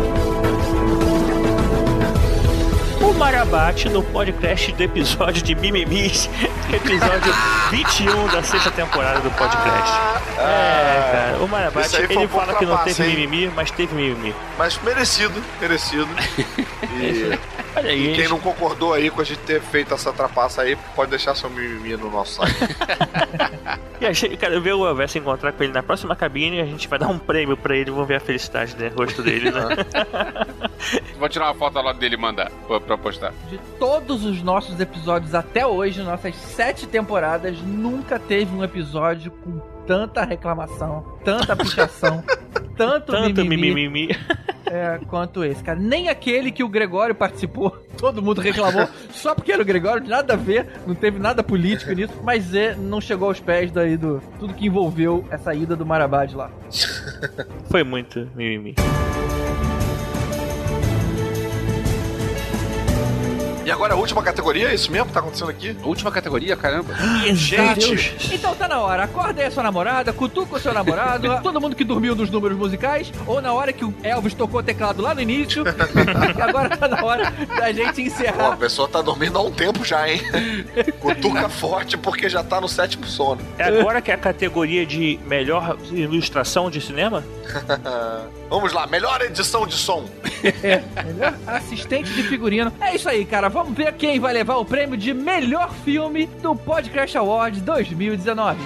O 3.11 3.13
Marabate 3.13 3.89
no 3.89 4.01
podcast 4.01 4.71
do 4.71 4.83
episódio 4.83 5.43
de 5.43 5.53
Mimimis, 5.53 6.29
episódio 6.73 7.33
21 7.69 8.27
da 8.27 8.41
sexta 8.41 8.71
temporada 8.71 9.19
do 9.19 9.29
podcast. 9.31 9.99
É, 10.37 11.11
cara, 11.11 11.43
o 11.43 11.47
Marabate, 11.47 11.93
ele 11.97 12.17
um 12.19 12.27
fala 12.29 12.53
que 12.53 12.65
não 12.65 12.77
teve 12.77 13.03
hein? 13.03 13.09
mimimi, 13.09 13.51
mas 13.53 13.69
teve 13.69 13.93
mimimi. 13.93 14.33
Mas 14.57 14.81
merecido, 14.81 15.43
merecido. 15.59 16.07
E, 16.93 17.37
Olha 17.75 17.89
aí, 17.89 18.11
e 18.11 18.15
quem 18.15 18.27
não 18.27 18.37
concordou 18.37 18.93
aí 18.93 19.09
com 19.09 19.21
a 19.21 19.23
gente 19.23 19.39
ter 19.39 19.61
feito 19.61 19.93
essa 19.93 20.11
trapaça 20.11 20.61
aí, 20.61 20.75
pode 20.93 21.09
deixar 21.09 21.35
seu 21.35 21.49
mimimi 21.49 21.95
no 21.95 22.09
nosso 22.09 22.35
site. 22.35 22.53
E 24.01 24.05
a 24.07 24.11
gente, 24.11 24.35
cara, 24.35 24.55
eu 24.55 24.61
ver 24.61 24.73
o 24.73 24.83
Elvis 24.83 25.11
se 25.11 25.19
encontrar 25.19 25.51
com 25.51 25.63
ele 25.63 25.71
na 25.71 25.83
próxima 25.83 26.15
cabine 26.15 26.57
e 26.57 26.59
a 26.59 26.65
gente 26.65 26.87
vai 26.87 26.97
dar 26.97 27.07
um 27.07 27.19
prêmio 27.19 27.55
pra 27.55 27.77
ele, 27.77 27.91
vamos 27.91 28.07
ver 28.07 28.15
a 28.15 28.19
felicidade 28.19 28.75
do 28.75 28.89
rosto 28.97 29.21
dele, 29.21 29.51
né? 29.51 29.61
Vou 31.19 31.29
tirar 31.29 31.45
uma 31.45 31.53
foto 31.53 31.79
lá 31.79 31.93
dele 31.93 32.15
e 32.15 32.17
mandar 32.17 32.49
pra, 32.67 32.79
pra 32.79 32.97
postar. 33.01 33.33
De 33.49 33.57
todos 33.79 34.23
os 34.23 34.41
nossos 34.41 34.79
episódios 34.79 35.33
até 35.35 35.65
hoje, 35.65 36.01
nossas 36.01 36.35
sete 36.35 36.87
temporadas, 36.87 37.59
nunca 37.61 38.17
teve 38.19 38.55
um 38.55 38.63
episódio 38.63 39.31
com 39.31 39.59
tanta 39.85 40.23
reclamação, 40.23 41.03
tanta 41.25 41.55
pichação, 41.55 42.23
tanto, 42.77 43.11
Tanto 43.11 43.41
mimimi, 43.43 43.73
mimimi. 43.87 44.17
é, 44.65 44.99
quanto 45.07 45.43
esse, 45.43 45.63
cara. 45.63 45.77
Nem 45.79 46.07
aquele 46.07 46.51
que 46.51 46.63
o 46.63 46.69
Gregório 46.69 47.13
participou, 47.15 47.71
todo 47.97 48.21
mundo 48.21 48.39
reclamou, 48.41 48.87
só 49.11 49.33
porque 49.35 49.51
era 49.51 49.61
o 49.61 49.65
Gregório, 49.65 50.07
nada 50.07 50.33
a 50.33 50.37
ver, 50.37 50.67
não 50.87 50.95
teve 50.95 51.19
nada 51.19 51.43
político 51.43 51.91
nisso, 51.91 52.13
mas 52.23 52.53
é, 52.53 52.75
não 52.75 53.01
chegou 53.01 53.27
aos 53.27 53.39
pés 53.39 53.71
daí 53.71 53.97
do 53.97 54.21
tudo 54.39 54.53
que 54.53 54.67
envolveu 54.67 55.25
essa 55.31 55.53
ida 55.53 55.75
do 55.75 55.85
Marabá 55.85 56.25
de 56.25 56.35
lá. 56.35 56.49
Foi 57.69 57.83
muito 57.83 58.29
mimimi. 58.35 58.75
E 63.65 63.71
agora 63.71 63.93
a 63.93 63.97
última 63.97 64.21
categoria, 64.23 64.69
é 64.69 64.75
isso 64.75 64.91
mesmo 64.91 65.07
que 65.07 65.13
tá 65.13 65.19
acontecendo 65.19 65.49
aqui? 65.49 65.75
Última 65.83 66.11
categoria, 66.11 66.55
caramba. 66.55 66.93
Gente! 67.33 68.33
Então 68.33 68.55
tá 68.55 68.67
na 68.67 68.79
hora, 68.79 69.03
acorda 69.03 69.41
aí 69.41 69.47
a 69.47 69.51
sua 69.51 69.63
namorada, 69.63 70.11
cutuca 70.11 70.55
o 70.55 70.59
seu 70.59 70.73
namorado, 70.73 71.27
todo 71.43 71.61
mundo 71.61 71.75
que 71.75 71.83
dormiu 71.83 72.15
nos 72.15 72.29
números 72.29 72.57
musicais, 72.57 73.11
ou 73.27 73.41
na 73.41 73.53
hora 73.53 73.71
que 73.71 73.85
o 73.85 73.93
Elvis 74.03 74.33
tocou 74.33 74.59
o 74.59 74.63
teclado 74.63 75.01
lá 75.01 75.13
no 75.13 75.21
início, 75.21 75.63
e 75.65 76.41
agora 76.41 76.75
tá 76.75 76.87
na 76.87 77.03
hora 77.03 77.31
da 77.55 77.71
gente 77.71 77.95
Pô, 77.95 78.01
a 78.01 78.03
encerrar. 78.03 78.57
pessoa 78.57 78.87
tá 78.87 79.01
dormindo 79.01 79.37
há 79.37 79.41
um 79.41 79.51
tempo 79.51 79.85
já, 79.85 80.09
hein? 80.09 80.21
Cutuca 80.99 81.49
forte 81.49 81.97
porque 81.97 82.29
já 82.29 82.43
tá 82.43 82.59
no 82.59 82.67
sétimo 82.67 83.05
sono. 83.05 83.41
É 83.57 83.65
agora 83.65 84.01
que 84.01 84.11
é 84.11 84.13
a 84.13 84.17
categoria 84.17 84.85
de 84.85 85.19
melhor 85.25 85.77
ilustração 85.91 86.69
de 86.69 86.81
cinema? 86.81 87.23
Vamos 88.49 88.73
lá, 88.73 88.87
melhor 88.87 89.21
edição 89.21 89.65
de 89.65 89.75
som. 89.75 90.05
É, 90.63 90.81
melhor 91.03 91.33
assistente 91.47 92.11
de 92.13 92.23
figurino. 92.23 92.71
É 92.81 92.95
isso 92.95 93.07
aí, 93.07 93.25
cara. 93.25 93.49
Vamos 93.51 93.75
ver 93.75 93.93
quem 93.93 94.17
vai 94.17 94.31
levar 94.31 94.55
o 94.55 94.63
prêmio 94.65 94.95
de 94.95 95.13
melhor 95.13 95.73
filme 95.83 96.25
do 96.25 96.55
Podcast 96.55 97.17
Awards 97.17 97.61
2019. 97.61 98.57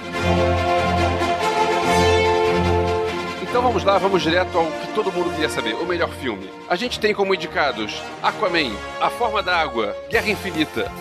Então 3.42 3.62
vamos 3.62 3.82
lá, 3.82 3.98
vamos 3.98 4.22
direto 4.22 4.56
ao 4.56 4.66
que 4.66 4.94
todo 4.94 5.10
mundo 5.10 5.30
queria 5.30 5.48
saber, 5.48 5.74
o 5.74 5.84
melhor 5.84 6.10
filme. 6.10 6.48
A 6.68 6.76
gente 6.76 7.00
tem 7.00 7.12
como 7.12 7.34
indicados 7.34 8.00
Aquaman, 8.22 8.70
A 9.00 9.10
Forma 9.10 9.42
da 9.42 9.56
Água, 9.56 9.96
Guerra 10.08 10.30
Infinita, 10.30 10.92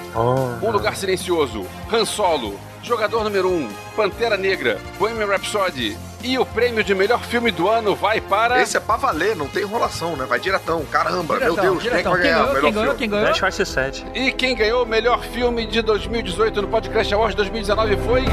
Um 0.64 0.72
Lugar 0.72 0.96
Silencioso, 0.96 1.64
Han 1.94 2.06
Solo, 2.06 2.60
Jogador 2.82 3.24
Número 3.24 3.50
1, 3.50 3.70
Pantera 3.96 4.36
Negra, 4.36 4.80
Bohemian 4.98 5.28
Rhapsody 5.28 5.96
e 6.26 6.40
o 6.40 6.46
prêmio 6.46 6.84
de 6.84 6.96
melhor 6.96 7.22
filme 7.24 7.52
do 7.52 7.70
ano 7.70 7.96
vai 7.96 8.20
para... 8.20 8.60
Esse 8.62 8.78
é 8.78 8.80
pra 8.80 8.96
valer, 8.98 9.36
não 9.36 9.48
tem 9.48 9.62
enrolação, 9.62 10.16
né? 10.16 10.26
Vai 10.26 10.40
diretão. 10.40 10.84
Caramba, 10.86 11.36
Diretão, 11.36 11.56
meu 11.56 11.64
Deus, 11.64 11.84
diretão. 11.84 12.14
quem 12.14 12.22
que 12.22 12.28
vai 12.28 12.34
ganhar 12.34 12.38
ganhou, 12.38 12.50
o 12.50 12.54
melhor 12.56 12.62
quem 12.62 12.72
ganhou, 12.72 12.84
filme? 12.86 12.98
quem 12.98 13.10
ganhou? 13.10 13.28
Dash 13.28 13.44
Horse 13.44 13.66
7. 13.66 14.06
E 14.16 14.32
quem 14.32 14.56
ganhou 14.56 14.84
o 14.84 14.86
melhor 14.88 15.24
filme 15.24 15.66
de 15.68 15.82
2018 15.84 16.62
no 16.64 16.68
Podcast 16.68 17.14
Awards 17.14 17.36
2019 17.36 17.98
foi... 17.98 18.24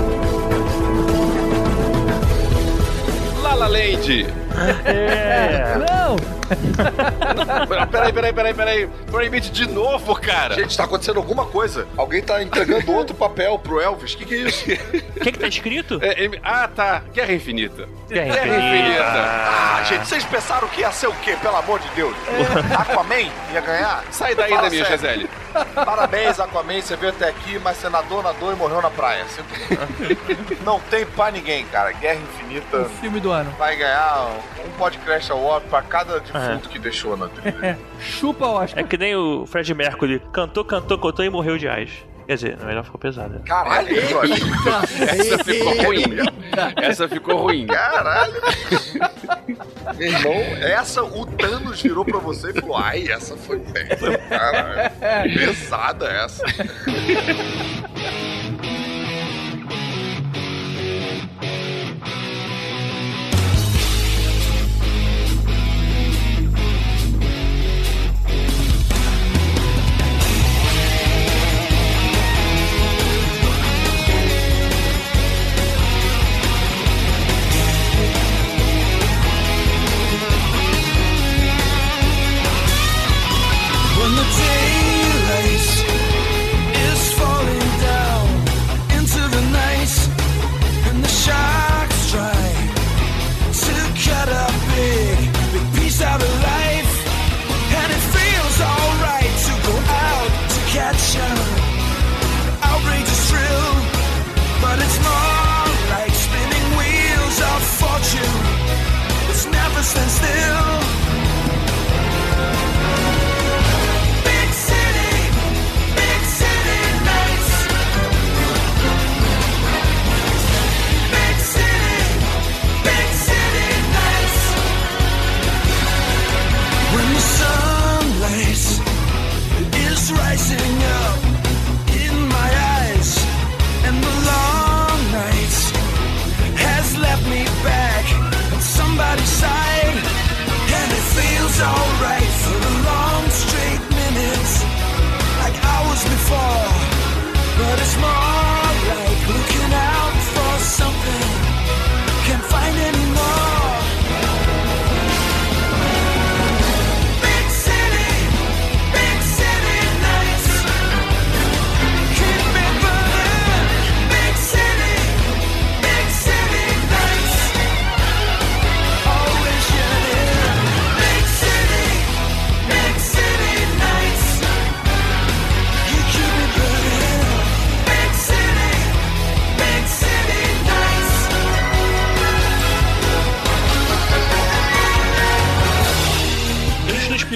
La 3.43 3.55
La 3.55 3.67
Land. 3.69 4.27
É. 4.85 5.77
Não! 5.79 6.17
Peraí, 7.89 8.13
peraí, 8.13 8.33
peraí, 8.33 8.55
peraí. 8.55 8.87
Proibite 9.11 9.51
de 9.51 9.67
novo, 9.69 10.15
cara. 10.17 10.55
Gente, 10.55 10.77
tá 10.77 10.85
acontecendo 10.85 11.17
alguma 11.19 11.47
coisa. 11.47 11.87
Alguém 11.97 12.23
tá 12.23 12.43
entregando 12.43 12.93
outro 12.93 13.15
papel 13.15 13.59
pro 13.59 13.81
Elvis. 13.81 14.15
O 14.15 14.19
que, 14.19 14.25
que 14.27 14.35
é 14.35 14.39
isso? 14.39 14.65
O 14.65 15.21
que 15.21 15.33
que 15.33 15.39
tá 15.39 15.47
escrito? 15.49 15.99
É, 16.03 16.25
é, 16.27 16.31
ah, 16.43 16.69
tá. 16.69 17.03
Guerra 17.13 17.33
Infinita. 17.33 17.89
Guerra 18.09 18.35
Guerra 18.35 18.59
Infinita. 18.59 19.03
Ah, 19.05 19.83
gente, 19.89 20.07
vocês 20.07 20.25
pensaram 20.25 20.69
que 20.69 20.81
ia 20.81 20.93
ser 20.93 21.07
o 21.09 21.15
quê? 21.15 21.37
Pelo 21.41 21.57
amor 21.57 21.79
de 21.81 21.89
Deus. 21.91 22.15
Aquaman 22.79 23.31
ia 23.53 23.61
ganhar? 23.61 24.05
Sai 24.11 24.35
daí, 24.35 24.51
Damien 24.51 24.85
sério. 24.85 24.99
Gisele. 24.99 25.31
Parabéns, 25.75 26.41
Aquaman, 26.41 26.81
você 26.81 26.97
veio 26.97 27.13
até 27.13 27.29
aqui, 27.29 27.59
mas 27.59 27.77
você 27.77 27.89
nadou, 27.89 28.23
nadou 28.23 28.53
e 28.53 28.57
morreu 28.57 28.81
na 28.83 28.91
praia. 28.91 29.25
Não 30.65 30.81
tem 30.81 31.05
pra 31.07 31.31
ninguém, 31.31 31.65
cara. 31.67 31.93
Guerra 31.93 32.21
Infinita 32.21 32.79
O 32.79 32.89
filme 32.89 33.21
do 33.21 33.31
ano. 33.31 33.51
vai 33.59 33.77
ganhar 33.77 34.31
um 34.65 34.71
podcast 34.79 35.31
award 35.33 35.67
pra 35.69 35.83
cada 35.83 36.21
defunto 36.21 36.69
que 36.69 36.79
deixou 36.79 37.17
na 37.17 37.29
trilha. 37.29 37.79
Chupa 38.01 38.47
Oscar. 38.47 38.85
É 38.85 38.87
que 38.87 38.97
nem 38.97 39.15
o 39.17 39.47
Fred 39.47 39.75
Mercury. 39.75 40.21
Cantou, 40.33 40.65
cantou, 40.65 40.99
cantou 40.99 41.25
e 41.25 41.31
morreu 41.31 41.59
de 41.59 41.69
AIDS. 41.69 42.05
Quer 42.27 42.35
dizer, 42.37 42.57
na 42.57 42.67
melhor 42.67 42.85
ficou 42.85 43.01
pesada. 43.01 43.43
Caralho, 43.45 43.89
brother. 44.09 44.39
Essa 45.03 45.45
ficou 45.45 45.83
ruim. 45.83 46.05
Essa 46.77 47.09
ficou 47.09 47.37
ruim. 47.43 47.67
Caralho. 47.67 48.41
Meu 49.99 50.09
irmão, 50.09 50.33
essa 50.61 51.03
o 51.03 51.27
Thanos 51.27 51.83
virou 51.83 52.05
pra 52.05 52.19
você 52.19 52.51
e 52.51 52.61
falou: 52.61 52.77
Ai, 52.77 53.09
essa 53.09 53.37
foi 53.37 53.59
bem. 53.59 53.89
Caralho. 54.29 54.91
Pesada 55.35 56.07
essa. 56.07 56.45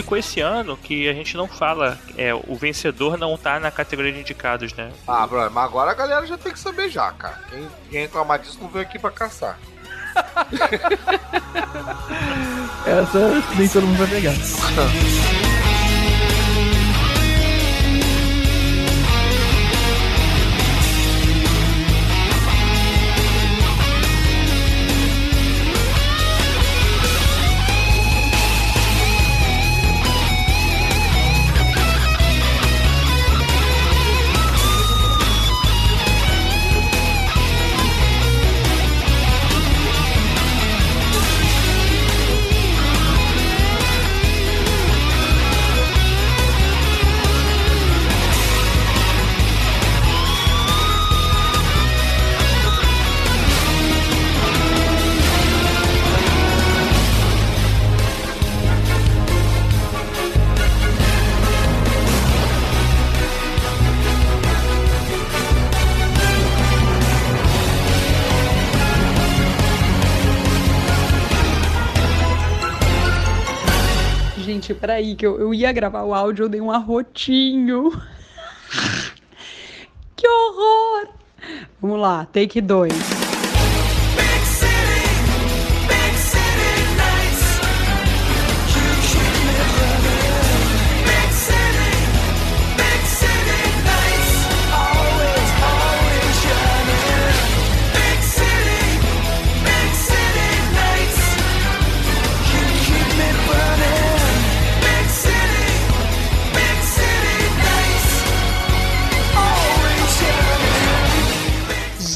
Ficou 0.02 0.18
esse 0.18 0.40
ano 0.40 0.76
que 0.76 1.08
a 1.08 1.14
gente 1.14 1.36
não 1.36 1.48
fala, 1.48 1.98
é, 2.16 2.34
o 2.34 2.54
vencedor 2.54 3.16
não 3.16 3.36
tá 3.36 3.58
na 3.58 3.70
categoria 3.70 4.12
de 4.12 4.20
indicados, 4.20 4.74
né? 4.74 4.92
Ah, 5.06 5.26
Bruno, 5.26 5.50
mas 5.50 5.64
agora 5.64 5.90
a 5.90 5.94
galera 5.94 6.26
já 6.26 6.36
tem 6.36 6.52
que 6.52 6.58
saber 6.58 6.90
já, 6.90 7.10
cara. 7.12 7.40
Quem, 7.48 7.68
quem 7.90 8.00
reclamar 8.02 8.38
disso 8.38 8.58
não 8.60 8.68
veio 8.68 8.84
aqui 8.84 8.98
pra 8.98 9.10
caçar. 9.10 9.58
Essa 12.86 13.42
nem 13.56 13.68
todo 13.68 13.86
mundo 13.86 13.98
vai 13.98 14.08
pegar. 14.08 14.32
peraí, 74.86 75.16
que 75.16 75.26
eu, 75.26 75.40
eu 75.40 75.52
ia 75.52 75.72
gravar 75.72 76.04
o 76.04 76.14
áudio, 76.14 76.44
eu 76.44 76.48
dei 76.48 76.60
um 76.60 76.70
arrotinho. 76.70 77.90
que 80.14 80.28
horror! 80.28 81.08
Vamos 81.80 82.00
lá, 82.00 82.24
take 82.26 82.60
2. 82.60 83.25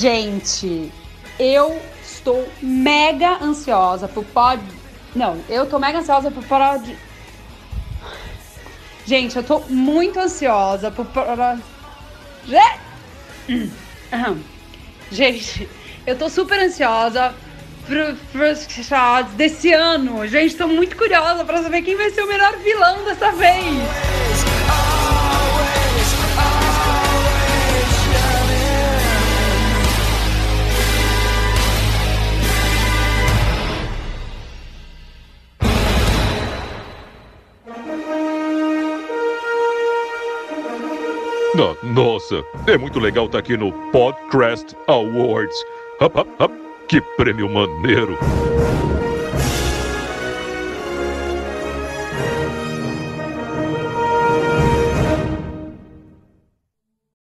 Gente, 0.00 0.90
eu 1.38 1.78
estou 2.02 2.48
mega 2.62 3.36
ansiosa 3.44 4.08
pro 4.08 4.22
pod. 4.22 4.62
Não, 5.14 5.38
eu 5.46 5.66
tô 5.66 5.78
mega 5.78 5.98
ansiosa 5.98 6.30
pro 6.30 6.42
pod. 6.42 6.96
Gente, 9.04 9.36
eu 9.36 9.42
tô 9.42 9.58
muito 9.68 10.18
ansiosa 10.18 10.90
pro. 10.90 11.06
Gente, 15.12 15.68
eu 16.06 16.16
tô 16.16 16.30
super 16.30 16.58
ansiosa 16.58 17.34
pro, 17.84 18.16
shots 18.82 19.34
desse 19.34 19.70
ano. 19.70 20.26
Gente, 20.26 20.56
tô 20.56 20.66
muito 20.66 20.96
curiosa 20.96 21.44
pra 21.44 21.62
saber 21.62 21.82
quem 21.82 21.94
vai 21.94 22.08
ser 22.08 22.22
o 22.22 22.26
melhor 22.26 22.56
vilão 22.60 23.04
dessa 23.04 23.32
vez. 23.32 23.84
No- 41.54 41.76
Nossa, 41.82 42.44
é 42.66 42.76
muito 42.78 42.98
legal 43.00 43.26
estar 43.26 43.38
aqui 43.38 43.56
no 43.56 43.72
Podcrast 43.90 44.74
Awards. 44.86 45.56
Hop, 46.00 46.16
hop, 46.16 46.28
hop. 46.40 46.52
Que 46.88 47.00
prêmio 47.16 47.48
maneiro. 47.48 48.16